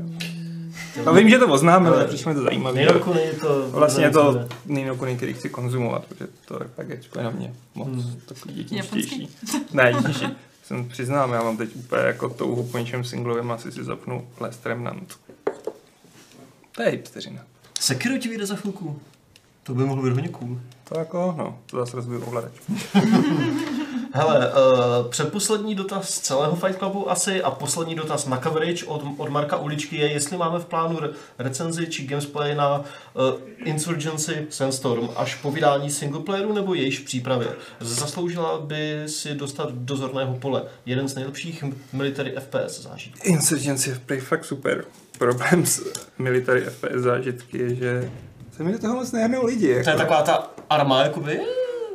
No, 1.06 1.14
vím, 1.14 1.30
že 1.30 1.38
to 1.38 1.48
oznámili, 1.48 1.96
ale 1.96 2.06
přišlo 2.06 2.28
mi 2.28 2.34
to 2.34 2.42
zajímavé. 2.44 2.76
Nejrokuny 2.76 3.20
to... 3.40 3.68
Vlastně 3.70 4.04
je 4.04 4.10
to 4.10 4.48
nejnokony, 4.66 5.16
který 5.16 5.34
chci 5.34 5.48
konzumovat, 5.48 6.04
protože 6.04 6.30
to 6.44 6.62
je 6.62 6.68
fakt 6.68 6.88
je 6.88 7.22
na 7.22 7.30
mě 7.30 7.54
moc 7.74 7.88
Hmm. 7.88 8.20
takový 8.26 8.58
jedničtější. 8.58 9.28
Ne, 9.72 9.86
jedničtější. 9.88 10.26
Jsem 10.66 10.88
přiznám, 10.88 11.32
já 11.32 11.42
mám 11.42 11.56
teď 11.56 11.76
úplně 11.76 12.02
jako 12.02 12.28
touhu 12.28 12.62
po 12.62 12.78
něčem 12.78 13.04
singlovém, 13.04 13.50
asi 13.50 13.72
si 13.72 13.84
zapnu 13.84 14.28
Last 14.40 14.66
Remnant. 14.66 15.20
To 16.72 16.82
je 16.82 16.88
hipsteřina. 16.88 17.42
Sekiro 17.80 18.18
ti 18.18 18.28
vyjde 18.28 18.46
za 18.46 18.56
chvilku. 18.56 19.00
To 19.62 19.74
by 19.74 19.84
mohlo 19.84 20.02
být 20.02 20.12
hodně 20.12 20.28
cool. 20.28 20.60
To 20.88 20.98
jako, 20.98 21.34
no, 21.38 21.58
to 21.66 21.76
zase 21.76 21.96
rozbiju 21.96 22.24
ovladač. 22.24 22.52
Hele, 24.12 24.52
uh, 24.52 25.10
předposlední 25.10 25.74
dotaz 25.74 26.10
z 26.10 26.20
celého 26.20 26.56
Fight 26.56 26.78
Clubu 26.78 27.10
asi 27.10 27.42
a 27.42 27.50
poslední 27.50 27.94
dotaz 27.94 28.26
na 28.26 28.36
coverage 28.38 28.86
od, 28.86 29.02
od 29.16 29.28
Marka 29.28 29.56
Uličky 29.56 29.96
je, 29.96 30.12
jestli 30.12 30.36
máme 30.36 30.58
v 30.58 30.64
plánu 30.64 31.00
re- 31.00 31.08
recenzi 31.38 31.86
či 31.86 32.06
gamesplay 32.06 32.54
na 32.54 32.78
uh, 32.78 32.84
Insurgency 33.64 34.46
Sandstorm 34.50 35.08
až 35.16 35.34
po 35.34 35.50
vydání 35.50 35.90
singleplayeru 35.90 36.52
nebo 36.52 36.74
jejíž 36.74 36.98
přípravě. 36.98 37.48
Zasloužila 37.80 38.60
by 38.60 39.02
si 39.06 39.34
dostat 39.34 39.72
dozorného 39.72 40.34
pole. 40.34 40.62
Jeden 40.86 41.08
z 41.08 41.14
nejlepších 41.14 41.64
military 41.92 42.34
FPS 42.38 42.80
zážitků. 42.82 43.18
Insurgency 43.24 43.96
je 44.10 44.20
fakt 44.20 44.44
super. 44.44 44.84
Problém 45.18 45.66
s 45.66 45.82
military 46.18 46.60
FPS 46.60 46.94
zážitky 46.94 47.58
je, 47.58 47.74
že 47.74 48.10
se 48.56 48.62
mi 48.62 48.72
do 48.72 48.78
toho 48.78 48.94
moc 48.94 49.12
nehrnou 49.12 49.44
lidi. 49.46 49.68
Jako. 49.68 49.84
To 49.84 49.90
je 49.90 49.96
taková 49.96 50.22
ta 50.22 50.50
arma, 50.70 51.02
jakoby, 51.02 51.40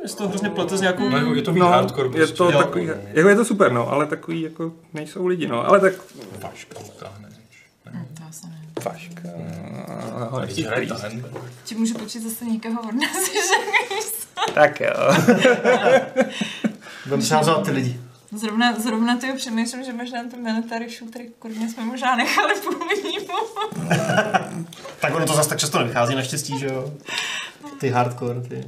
je 0.02 0.08
z 0.08 0.14
toho 0.14 0.28
hrozně 0.28 0.50
plete 0.50 0.76
s 0.76 0.80
nějakou... 0.80 1.08
No, 1.08 1.16
jako 1.18 1.34
je 1.34 1.42
to 1.42 1.52
víc 1.52 1.60
No, 1.60 1.68
hardcore 1.68 2.08
je 2.08 2.12
prostě. 2.12 2.36
to 2.36 2.50
Jo. 2.50 2.58
takový, 2.58 2.90
jako 3.12 3.28
je 3.28 3.36
to 3.36 3.44
super, 3.44 3.72
no, 3.72 3.88
ale 3.92 4.06
takový 4.06 4.40
jako 4.40 4.72
nejsou 4.94 5.26
lidi, 5.26 5.46
no, 5.46 5.68
ale 5.68 5.80
tak 5.80 5.92
Vaška 6.42 6.78
utáhne. 6.78 7.28
To 8.14 8.22
asi 8.28 8.46
ne. 8.46 8.60
Vaška, 8.84 9.28
nechci 10.40 10.62
hraje 10.62 10.86
plíst. 10.86 11.02
tahen. 11.02 11.24
Ti 11.64 11.74
můžu 11.74 11.94
počít 11.94 12.22
zase 12.22 12.44
někoho 12.44 12.80
od 12.82 12.94
nás, 12.94 13.32
že 13.32 14.52
Tak 14.54 14.80
jo. 14.80 14.92
Budeme 17.04 17.22
přehazovat 17.22 17.64
ty 17.64 17.70
lidi. 17.70 18.00
Zrovna, 18.36 18.80
zrovna 18.80 19.16
ty 19.16 19.32
přemýšlím, 19.36 19.84
že 19.84 19.92
možná 19.92 20.18
ten 20.30 20.42
military 20.42 20.88
shooter 20.90 21.22
kurně 21.38 21.68
jsme 21.68 21.84
možná 21.84 22.16
nechali 22.16 22.54
původnímu. 22.60 23.34
Tak 25.00 25.14
ono 25.14 25.26
to 25.26 25.32
zase 25.34 25.48
tak 25.48 25.58
často 25.58 25.78
nevychází, 25.78 26.14
naštěstí, 26.14 26.58
že 26.58 26.66
jo? 26.66 26.92
Ty 27.80 27.88
hardcore, 27.88 28.40
ty. 28.40 28.64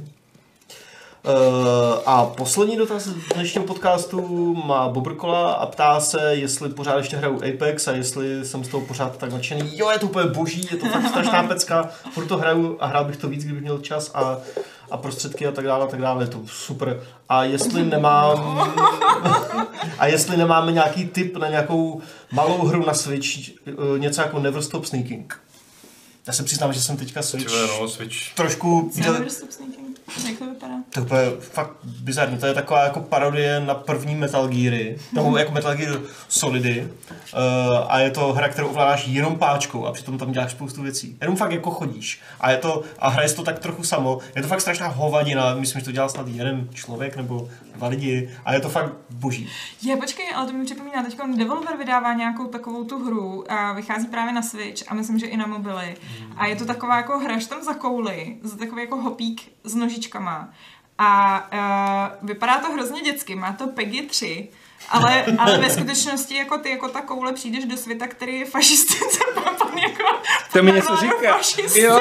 Uh, 1.25 1.31
a 2.05 2.25
poslední 2.25 2.77
dotaz 2.77 3.07
dnešního 3.07 3.65
podcastu 3.65 4.53
má 4.65 4.89
Bobrkola 4.89 5.53
a 5.53 5.65
ptá 5.65 5.99
se, 5.99 6.35
jestli 6.35 6.69
pořád 6.69 6.97
ještě 6.97 7.17
hraju 7.17 7.35
Apex 7.35 7.87
a 7.87 7.91
jestli 7.91 8.45
jsem 8.45 8.63
z 8.63 8.67
toho 8.67 8.85
pořád 8.85 9.17
tak 9.17 9.31
nadšený. 9.31 9.77
Jo, 9.77 9.89
je 9.89 9.99
to 9.99 10.05
úplně 10.05 10.29
boží, 10.29 10.67
je 10.71 10.77
to 10.77 10.85
fakt 10.85 11.09
strašná 11.09 11.43
pecka, 11.43 11.89
furt 12.13 12.25
to 12.25 12.37
hraju 12.37 12.77
a 12.79 12.85
hrál 12.85 13.05
bych 13.05 13.17
to 13.17 13.27
víc, 13.27 13.43
kdybych 13.43 13.61
měl 13.61 13.77
čas 13.77 14.11
a, 14.13 14.37
a 14.91 14.97
prostředky 14.97 15.47
a 15.47 15.51
tak 15.51 15.65
dále, 15.65 15.85
a 15.85 15.87
tak 15.87 16.01
dále, 16.01 16.23
je 16.23 16.27
to 16.27 16.41
super. 16.45 17.03
A 17.29 17.43
jestli 17.43 17.83
nemám, 17.83 18.59
a 19.99 20.07
jestli 20.07 20.37
nemáme 20.37 20.71
nějaký 20.71 21.05
tip 21.05 21.37
na 21.37 21.49
nějakou 21.49 22.01
malou 22.31 22.65
hru 22.65 22.85
na 22.85 22.93
Switch, 22.93 23.49
eh, 23.49 23.99
něco 23.99 24.21
jako 24.21 24.39
Never 24.39 24.61
Stop 24.61 24.85
Sneaking. 24.85 25.39
Já 26.27 26.33
se 26.33 26.43
přiznám, 26.43 26.73
že 26.73 26.81
jsem 26.81 26.97
teďka 26.97 27.21
Switch 27.21 27.45
Tyhle, 27.45 27.67
no, 27.81 27.87
Switch. 27.87 28.33
trošku... 28.35 28.91
Never 28.95 29.29
stop 29.29 29.51
sneaking. 29.51 29.84
Jak 30.27 30.39
to 30.39 30.45
vypadá? 30.45 30.73
To 30.89 30.99
je 30.99 31.05
úplně 31.05 31.21
fakt 31.39 31.71
bizarní. 31.83 32.37
To 32.37 32.45
je 32.45 32.53
taková 32.53 32.83
jako 32.83 32.99
parodie 32.99 33.59
na 33.59 33.75
první 33.75 34.15
Metal 34.15 34.47
Geary. 34.47 34.97
Nebo 35.13 35.37
jako 35.37 35.51
Metal 35.51 35.75
Gear 35.75 35.99
Solidy. 36.27 36.87
Uh, 37.33 37.85
a 37.87 37.99
je 37.99 38.11
to 38.11 38.33
hra, 38.33 38.49
kterou 38.49 38.67
ovládáš 38.67 39.07
jenom 39.07 39.35
páčkou 39.35 39.85
a 39.85 39.91
přitom 39.91 40.17
tam 40.17 40.31
děláš 40.31 40.51
spoustu 40.51 40.81
věcí. 40.81 41.17
Jenom 41.21 41.35
fakt 41.35 41.51
jako 41.51 41.71
chodíš. 41.71 42.21
A 42.39 42.51
je 42.51 42.57
to, 42.57 42.83
a 42.99 43.09
hraješ 43.09 43.33
to 43.33 43.43
tak 43.43 43.59
trochu 43.59 43.83
samo. 43.83 44.19
Je 44.35 44.41
to 44.41 44.47
fakt 44.47 44.61
strašná 44.61 44.87
hovadina. 44.87 45.55
Myslím, 45.55 45.79
že 45.79 45.85
to 45.85 45.91
dělal 45.91 46.09
snad 46.09 46.27
jeden 46.27 46.69
člověk 46.73 47.15
nebo 47.15 47.49
dva 47.75 47.87
lidi. 47.87 48.29
A 48.45 48.53
je 48.53 48.59
to 48.59 48.69
fakt 48.69 48.93
boží. 49.09 49.49
Je, 49.81 49.97
počkej, 49.97 50.25
ale 50.35 50.47
to 50.47 50.53
mi 50.53 50.65
připomíná, 50.65 51.03
teď 51.03 51.17
Devolver 51.37 51.77
vydává 51.77 52.13
nějakou 52.13 52.47
takovou 52.47 52.83
tu 52.83 53.05
hru 53.05 53.51
a 53.51 53.73
vychází 53.73 54.07
právě 54.07 54.33
na 54.33 54.41
Switch 54.41 54.91
a 54.91 54.93
myslím, 54.93 55.19
že 55.19 55.25
i 55.25 55.37
na 55.37 55.47
mobily. 55.47 55.95
A 56.37 56.45
je 56.45 56.55
to 56.55 56.65
taková 56.65 56.97
jako 56.97 57.19
hraš 57.19 57.45
tam 57.45 57.63
za 57.63 57.73
kouli, 57.73 58.37
za 58.43 58.57
takový 58.57 58.81
jako 58.81 58.95
hopík 58.95 59.41
s 59.63 59.75
nožičkama. 59.95 60.49
A 60.97 61.39
uh, 62.21 62.27
vypadá 62.27 62.57
to 62.57 62.71
hrozně 62.71 63.01
dětsky, 63.01 63.35
má 63.35 63.53
to 63.53 63.67
PEGI 63.67 64.01
3, 64.01 64.47
ale, 64.89 65.25
ale 65.39 65.57
ve 65.57 65.69
skutečnosti 65.69 66.35
jako 66.35 66.57
ty 66.57 66.69
jako 66.69 66.87
ta 66.87 67.01
koule 67.01 67.33
přijdeš 67.33 67.65
do 67.65 67.77
světa, 67.77 68.07
který 68.07 68.39
je 68.39 68.45
fašistice 68.45 69.19
pan 69.43 69.77
jako 69.77 70.03
To 70.53 70.63
mi 70.63 70.71
něco 70.71 70.95
říká. 70.95 71.37
Jo. 71.75 71.99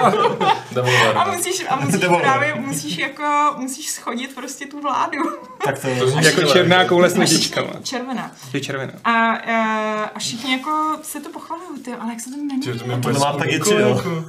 A 1.16 1.30
musíš, 1.30 1.64
a 1.68 1.76
musíš 1.76 2.00
právě, 2.20 2.54
musíš 2.54 2.98
jako, 2.98 3.54
musíš 3.56 3.90
schodit 3.90 4.34
prostě 4.34 4.66
tu 4.66 4.80
vládu. 4.80 5.18
Tak 5.64 5.78
to, 5.78 5.88
To 5.98 6.06
zní 6.08 6.24
Jako 6.24 6.42
černá 6.42 6.84
koule 6.84 7.10
s 7.10 7.14
nožičkama. 7.14 7.70
Červená. 7.82 8.30
Je 8.52 8.60
červená. 8.60 8.92
A, 9.04 9.10
a, 9.12 10.04
a 10.14 10.18
všichni 10.18 10.52
jako 10.52 10.98
se 11.02 11.20
to 11.20 11.28
pochvalují, 11.30 11.82
ty, 11.82 11.92
ale 11.92 12.10
jak 12.10 12.20
se 12.20 12.30
to 12.30 12.36
Ty, 12.36 12.42
jmenuje? 12.42 12.78
to, 12.78 12.84
mě 12.84 12.94
To 12.96 13.08
vůbec 13.08 13.18
má 13.18 13.32
taky 13.32 13.52
jako- 13.52 13.64
tři, 13.64 13.74
jo. 13.74 13.88
jako- 13.88 14.24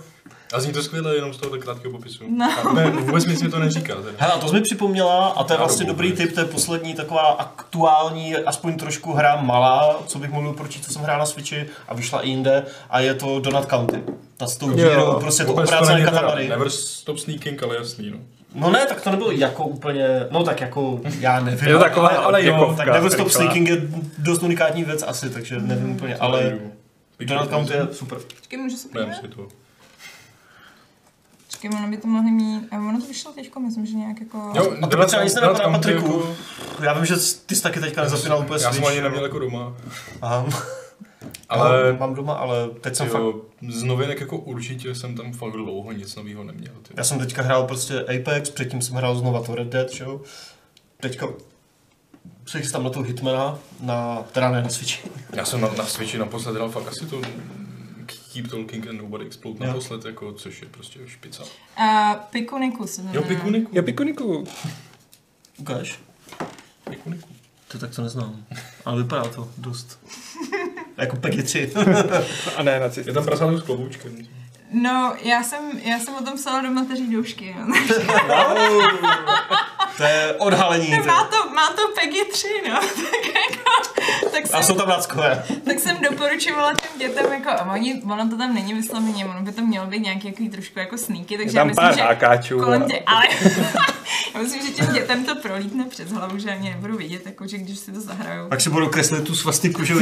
A 0.53 0.59
zní 0.59 0.73
to 0.73 0.83
skvěle 0.83 1.15
jenom 1.15 1.33
z 1.33 1.37
tohoto 1.37 1.59
krátkého 1.59 1.91
popisu. 1.91 2.23
No. 2.29 2.53
A 2.69 2.73
ne, 2.73 2.89
vůbec 2.89 3.25
mi 3.25 3.49
to 3.49 3.59
neříká. 3.59 3.95
Teda. 3.95 4.11
Hele, 4.17 4.33
a 4.33 4.37
to 4.37 4.47
jsi 4.47 4.53
mi 4.53 4.61
připomněla, 4.61 5.27
a 5.27 5.43
to 5.43 5.53
je 5.53 5.57
vlastně 5.57 5.85
dobrý 5.85 6.11
tip, 6.11 6.33
to 6.33 6.39
je 6.39 6.45
poslední 6.45 6.93
taková 6.93 7.21
aktuální, 7.21 8.35
aspoň 8.35 8.77
trošku 8.77 9.13
hra 9.13 9.35
malá, 9.41 9.99
co 10.07 10.19
bych 10.19 10.29
mohl 10.31 10.53
pročít, 10.53 10.85
co 10.85 10.91
jsem 10.93 11.01
hrál 11.01 11.19
na 11.19 11.25
Switchi 11.25 11.65
a 11.87 11.93
vyšla 11.93 12.21
i 12.21 12.29
jinde, 12.29 12.63
a 12.89 12.99
je 12.99 13.13
to 13.13 13.39
Donut 13.39 13.65
County. 13.65 14.03
Ta 14.37 14.47
s 14.47 14.57
tou 14.57 14.69
dírou, 14.69 15.19
prostě 15.19 15.45
to 15.45 15.53
obrácené 15.53 16.05
katamary. 16.05 16.49
Never 16.49 16.69
stop 16.69 17.17
sneaking, 17.17 17.63
ale 17.63 17.75
jasný, 17.75 18.09
no. 18.09 18.17
No 18.55 18.69
ne, 18.69 18.85
tak 18.85 19.01
to 19.01 19.11
nebylo 19.11 19.31
jako 19.31 19.65
úplně, 19.65 20.07
no 20.31 20.43
tak 20.43 20.61
jako, 20.61 20.99
já 21.19 21.39
nevím. 21.43 21.67
Je 21.67 21.73
to 21.73 21.79
taková 21.79 22.07
ale, 22.07 22.17
ale 22.17 22.45
jo, 22.45 22.73
tak 22.77 22.87
Never 22.87 23.11
Stop. 23.11 23.29
Sneaking 23.29 23.69
je 23.69 23.81
dost 24.17 24.43
unikátní 24.43 24.83
věc 24.83 25.03
asi, 25.07 25.29
takže 25.29 25.59
nevím 25.59 25.91
úplně, 25.91 26.15
ale. 26.15 26.59
Donald 27.19 27.49
Count 27.49 27.69
je 27.69 27.87
super. 27.91 28.17
Počkej, 28.35 28.59
můžu 28.59 28.77
se 28.77 28.87
podívat? 28.87 29.15
Počkej, 31.55 31.71
ono 31.79 31.87
by 31.87 31.97
to 31.97 32.07
mohli 32.07 32.31
mít, 32.31 32.67
a 32.71 32.75
ono 32.77 33.01
to 33.01 33.07
vyšlo 33.07 33.31
teďko, 33.31 33.59
myslím, 33.59 33.85
že 33.85 33.93
nějak 33.97 34.19
jako... 34.19 34.51
Jo, 34.55 34.73
A 34.81 34.87
to 34.87 35.05
třeba 35.05 35.23
nic 35.23 35.35
nenapadá 35.35 35.69
Patriku. 35.69 36.05
jako- 36.05 36.35
Já 36.83 36.93
vím, 36.93 37.05
že 37.05 37.15
ty 37.45 37.55
jsi 37.55 37.63
taky 37.63 37.79
teďka 37.79 38.03
nezapínal 38.03 38.39
úplně 38.39 38.63
Já 38.63 38.73
jsem 38.73 38.85
ani 38.85 39.01
neměl 39.01 39.23
jako 39.23 39.39
doma. 39.39 39.73
Aha. 40.21 40.45
Ale 41.49 41.93
mám 41.99 42.15
doma, 42.15 42.33
ale 42.33 42.69
teď 42.81 42.95
jsem 42.95 43.09
fakt... 43.09 43.21
jo, 43.21 43.41
z 43.69 43.83
novinek 43.83 44.19
jako 44.19 44.37
určitě 44.37 44.95
jsem 44.95 45.15
tam 45.15 45.33
fakt 45.33 45.51
dlouho 45.51 45.91
nic 45.91 46.15
nového 46.15 46.43
neměl. 46.43 46.73
Ty. 46.81 46.93
Já 46.97 47.03
jsem 47.03 47.19
teďka 47.19 47.41
hrál 47.41 47.63
prostě 47.63 47.99
Apex, 48.01 48.49
předtím 48.49 48.81
jsem 48.81 48.95
hrál 48.95 49.15
znova 49.15 49.43
to 49.43 49.55
Red 49.55 49.67
Dead, 49.67 49.91
že 49.91 50.03
jo. 50.03 50.21
Teďka 50.99 51.27
se 52.45 52.59
chystám 52.59 52.83
na 52.83 52.89
tu 52.89 53.01
Hitmana, 53.01 53.57
na, 53.81 54.23
teda 54.31 54.49
ne 54.51 54.61
na 54.61 54.69
Switchi. 54.69 55.09
Já 55.33 55.45
jsem 55.45 55.61
na, 55.61 55.69
na 55.77 55.85
Switchi 55.85 56.17
naposled 56.17 56.55
hrál 56.55 56.69
fakt 56.69 56.87
asi 56.87 57.05
to 57.05 57.21
Keep 58.35 58.47
Talking 58.51 58.87
and 58.87 58.97
Nobody 58.97 59.25
Explode 59.25 59.57
Jo. 59.61 59.67
naposled, 59.67 60.05
jako, 60.05 60.33
což 60.33 60.61
je 60.61 60.67
prostě 60.67 60.99
špica. 61.05 61.43
A 61.77 62.13
Pikuniku 62.15 62.87
se 62.87 63.01
jmenuje. 63.01 63.21
Jo, 63.21 63.27
Pikuniku. 63.27 63.69
Já 63.75 63.81
pikuniku. 63.81 64.43
Ukáž? 65.57 65.99
Pikuniku. 66.89 67.29
To 67.67 67.79
tak 67.79 67.95
to 67.95 68.01
neznám. 68.01 68.45
Ale 68.85 69.03
vypadá 69.03 69.23
to 69.29 69.51
dost. 69.57 69.99
jako 70.97 71.15
Peggy 71.15 71.43
3. 71.43 71.71
A 72.55 72.63
ne, 72.63 72.71
Je 72.71 72.79
nacisti. 72.79 73.13
tam 73.13 73.25
prasátů 73.25 73.57
s 73.59 73.63
kloboučkem. 73.63 74.17
No, 74.71 75.13
já 75.21 75.43
jsem, 75.43 75.59
já 75.83 75.99
jsem 75.99 76.15
o 76.15 76.21
tom 76.23 76.33
psala 76.35 76.61
do 76.61 76.71
mateří 76.71 77.07
doušky, 77.11 77.55
no. 77.65 77.75
to 79.97 80.03
je 80.03 80.35
odhalení. 80.37 80.97
to. 80.97 81.03
má, 81.07 81.23
to, 81.23 81.49
má 81.49 81.67
to 81.67 81.81
Peggy 82.01 82.25
3, 82.31 82.47
no. 82.69 82.79
tak 82.81 83.25
jako, 83.25 83.71
tak 84.31 84.43
A 84.43 84.47
jsem, 84.47 84.63
jsou 84.63 84.75
tam 84.75 84.89
náckové. 84.89 85.43
tak 85.65 85.79
jsem 85.79 85.97
doporučovala 86.09 86.73
těm 86.73 86.99
dětem, 87.09 87.33
jako, 87.33 87.49
a 87.49 87.73
oni, 87.73 88.01
ono 88.11 88.29
to 88.29 88.37
tam 88.37 88.53
není 88.55 88.73
vysloveně, 88.73 89.25
ono 89.25 89.41
by 89.41 89.51
to 89.51 89.61
mělo 89.61 89.85
být 89.87 89.99
nějaký 89.99 90.27
jako 90.27 90.43
trošku 90.51 90.79
jako 90.79 90.97
sneaky, 90.97 91.37
takže 91.37 91.49
Je 91.49 91.53
tam 91.53 91.57
já 91.59 91.63
myslím, 91.65 91.85
pár 91.87 91.95
že 91.95 92.01
hákáčů. 92.01 92.59
kolem 92.59 92.83
a- 92.83 92.85
tě, 92.87 93.03
ale 93.05 93.23
já 94.35 94.41
myslím, 94.41 94.61
že 94.61 94.71
těm 94.73 94.93
dětem 94.93 95.25
to 95.25 95.35
prolítne 95.35 95.83
přes 95.89 96.11
hlavu, 96.11 96.37
že 96.37 96.51
ani 96.51 96.69
nebudou 96.69 96.97
vidět, 96.97 97.25
jako, 97.25 97.47
že 97.47 97.57
když 97.57 97.79
si 97.79 97.91
to 97.91 98.01
zahrajou. 98.01 98.49
Pak 98.49 98.61
si 98.61 98.69
budou 98.69 98.89
kreslit 98.89 99.23
tu 99.23 99.35
svastiku, 99.35 99.83
že 99.83 99.93
jo, 99.93 99.99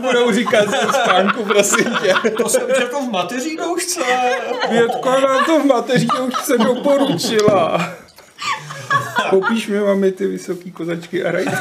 budou 0.00 0.32
říkat 0.32 0.70
ze 0.70 0.76
spánku, 1.02 1.44
prosím 1.44 1.84
tě. 2.02 2.14
To 2.42 2.48
jsem 2.48 2.62
četl 2.78 2.96
v 3.00 3.10
mateří 3.10 3.56
doušce. 3.64 4.00
Větko 4.70 5.10
nám 5.10 5.44
to 5.44 5.60
v 5.60 5.64
mateří 5.64 6.08
už 6.28 6.34
se 6.44 6.58
doporučila. 6.58 7.90
Koupíš 9.30 9.66
mi 9.66 9.80
mami 9.80 10.12
ty 10.12 10.26
vysoký 10.26 10.72
kozačky 10.72 11.24
a 11.24 11.30
rajtky? 11.30 11.56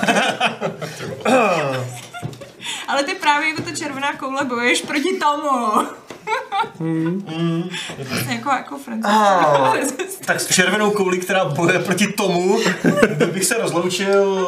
Ale 2.87 3.03
ty 3.03 3.15
právě 3.15 3.49
jako 3.49 3.61
ta 3.61 3.71
červená 3.75 4.13
koule 4.13 4.45
bojuješ 4.45 4.81
proti 4.81 5.19
tomu. 5.19 5.87
Mm. 6.79 7.69
Vlastně 8.09 8.35
jako, 8.35 8.49
jako 8.49 8.75
Ah. 8.75 8.79
francouzský. 8.83 10.03
Tak 10.25 10.39
s 10.41 10.47
červenou 10.53 10.91
kouli, 10.91 11.17
která 11.17 11.45
boje 11.45 11.79
proti 11.79 12.07
tomu, 12.07 12.59
bych 13.31 13.45
se 13.45 13.57
rozloučil 13.57 14.47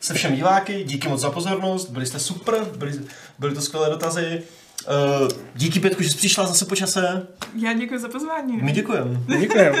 se 0.00 0.14
všemi 0.14 0.36
diváky. 0.36 0.84
Díky 0.84 1.08
moc 1.08 1.20
za 1.20 1.30
pozornost, 1.30 1.90
byli 1.90 2.06
jste 2.06 2.18
super, 2.18 2.54
byli, 2.76 2.92
byly 3.38 3.54
to 3.54 3.60
skvělé 3.60 3.90
dotazy. 3.90 4.42
Uh, 4.88 5.28
díky 5.54 5.80
Pětku, 5.80 6.02
že 6.02 6.10
jsi 6.10 6.16
přišla 6.16 6.46
zase 6.46 6.64
po 6.64 6.76
čase. 6.76 7.26
Já 7.54 7.72
děkuji 7.72 8.00
za 8.00 8.08
pozvání. 8.08 8.56
My 8.62 8.72
děkujeme. 8.72 9.20
Děkujem. 9.40 9.74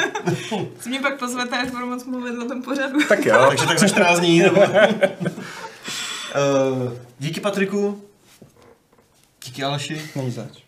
Si 0.80 0.88
mě 0.88 1.00
pak 1.00 1.18
pozvete, 1.18 1.58
až 1.58 1.70
budu 1.70 1.86
moc 1.86 2.04
mluvit 2.04 2.32
na 2.32 2.44
tom 2.44 2.62
pořadu. 2.62 2.98
Tak 3.08 3.26
jo. 3.26 3.46
Takže 3.48 3.66
tak 3.66 3.78
za 3.78 3.88
14 3.88 4.18
dní. 4.20 4.38
Nebo... 4.38 4.60
uh, 4.60 4.66
díky 7.18 7.40
Patriku. 7.40 8.02
Díky 9.44 9.64
Aleši. 9.64 10.02
Není 10.16 10.30
zač. 10.30 10.62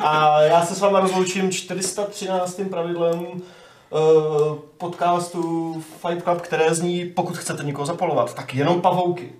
A 0.00 0.42
já 0.42 0.66
se 0.66 0.74
s 0.74 0.80
váma 0.80 1.00
rozloučím 1.00 1.50
413. 1.50 2.60
pravidlem 2.70 3.20
uh, 3.20 3.40
podcastu 4.78 5.74
Fight 6.06 6.24
Club, 6.24 6.40
které 6.40 6.74
zní, 6.74 7.04
pokud 7.04 7.38
chcete 7.38 7.64
někoho 7.64 7.86
zapalovat, 7.86 8.34
tak 8.34 8.54
jenom 8.54 8.80
pavouky. 8.80 9.32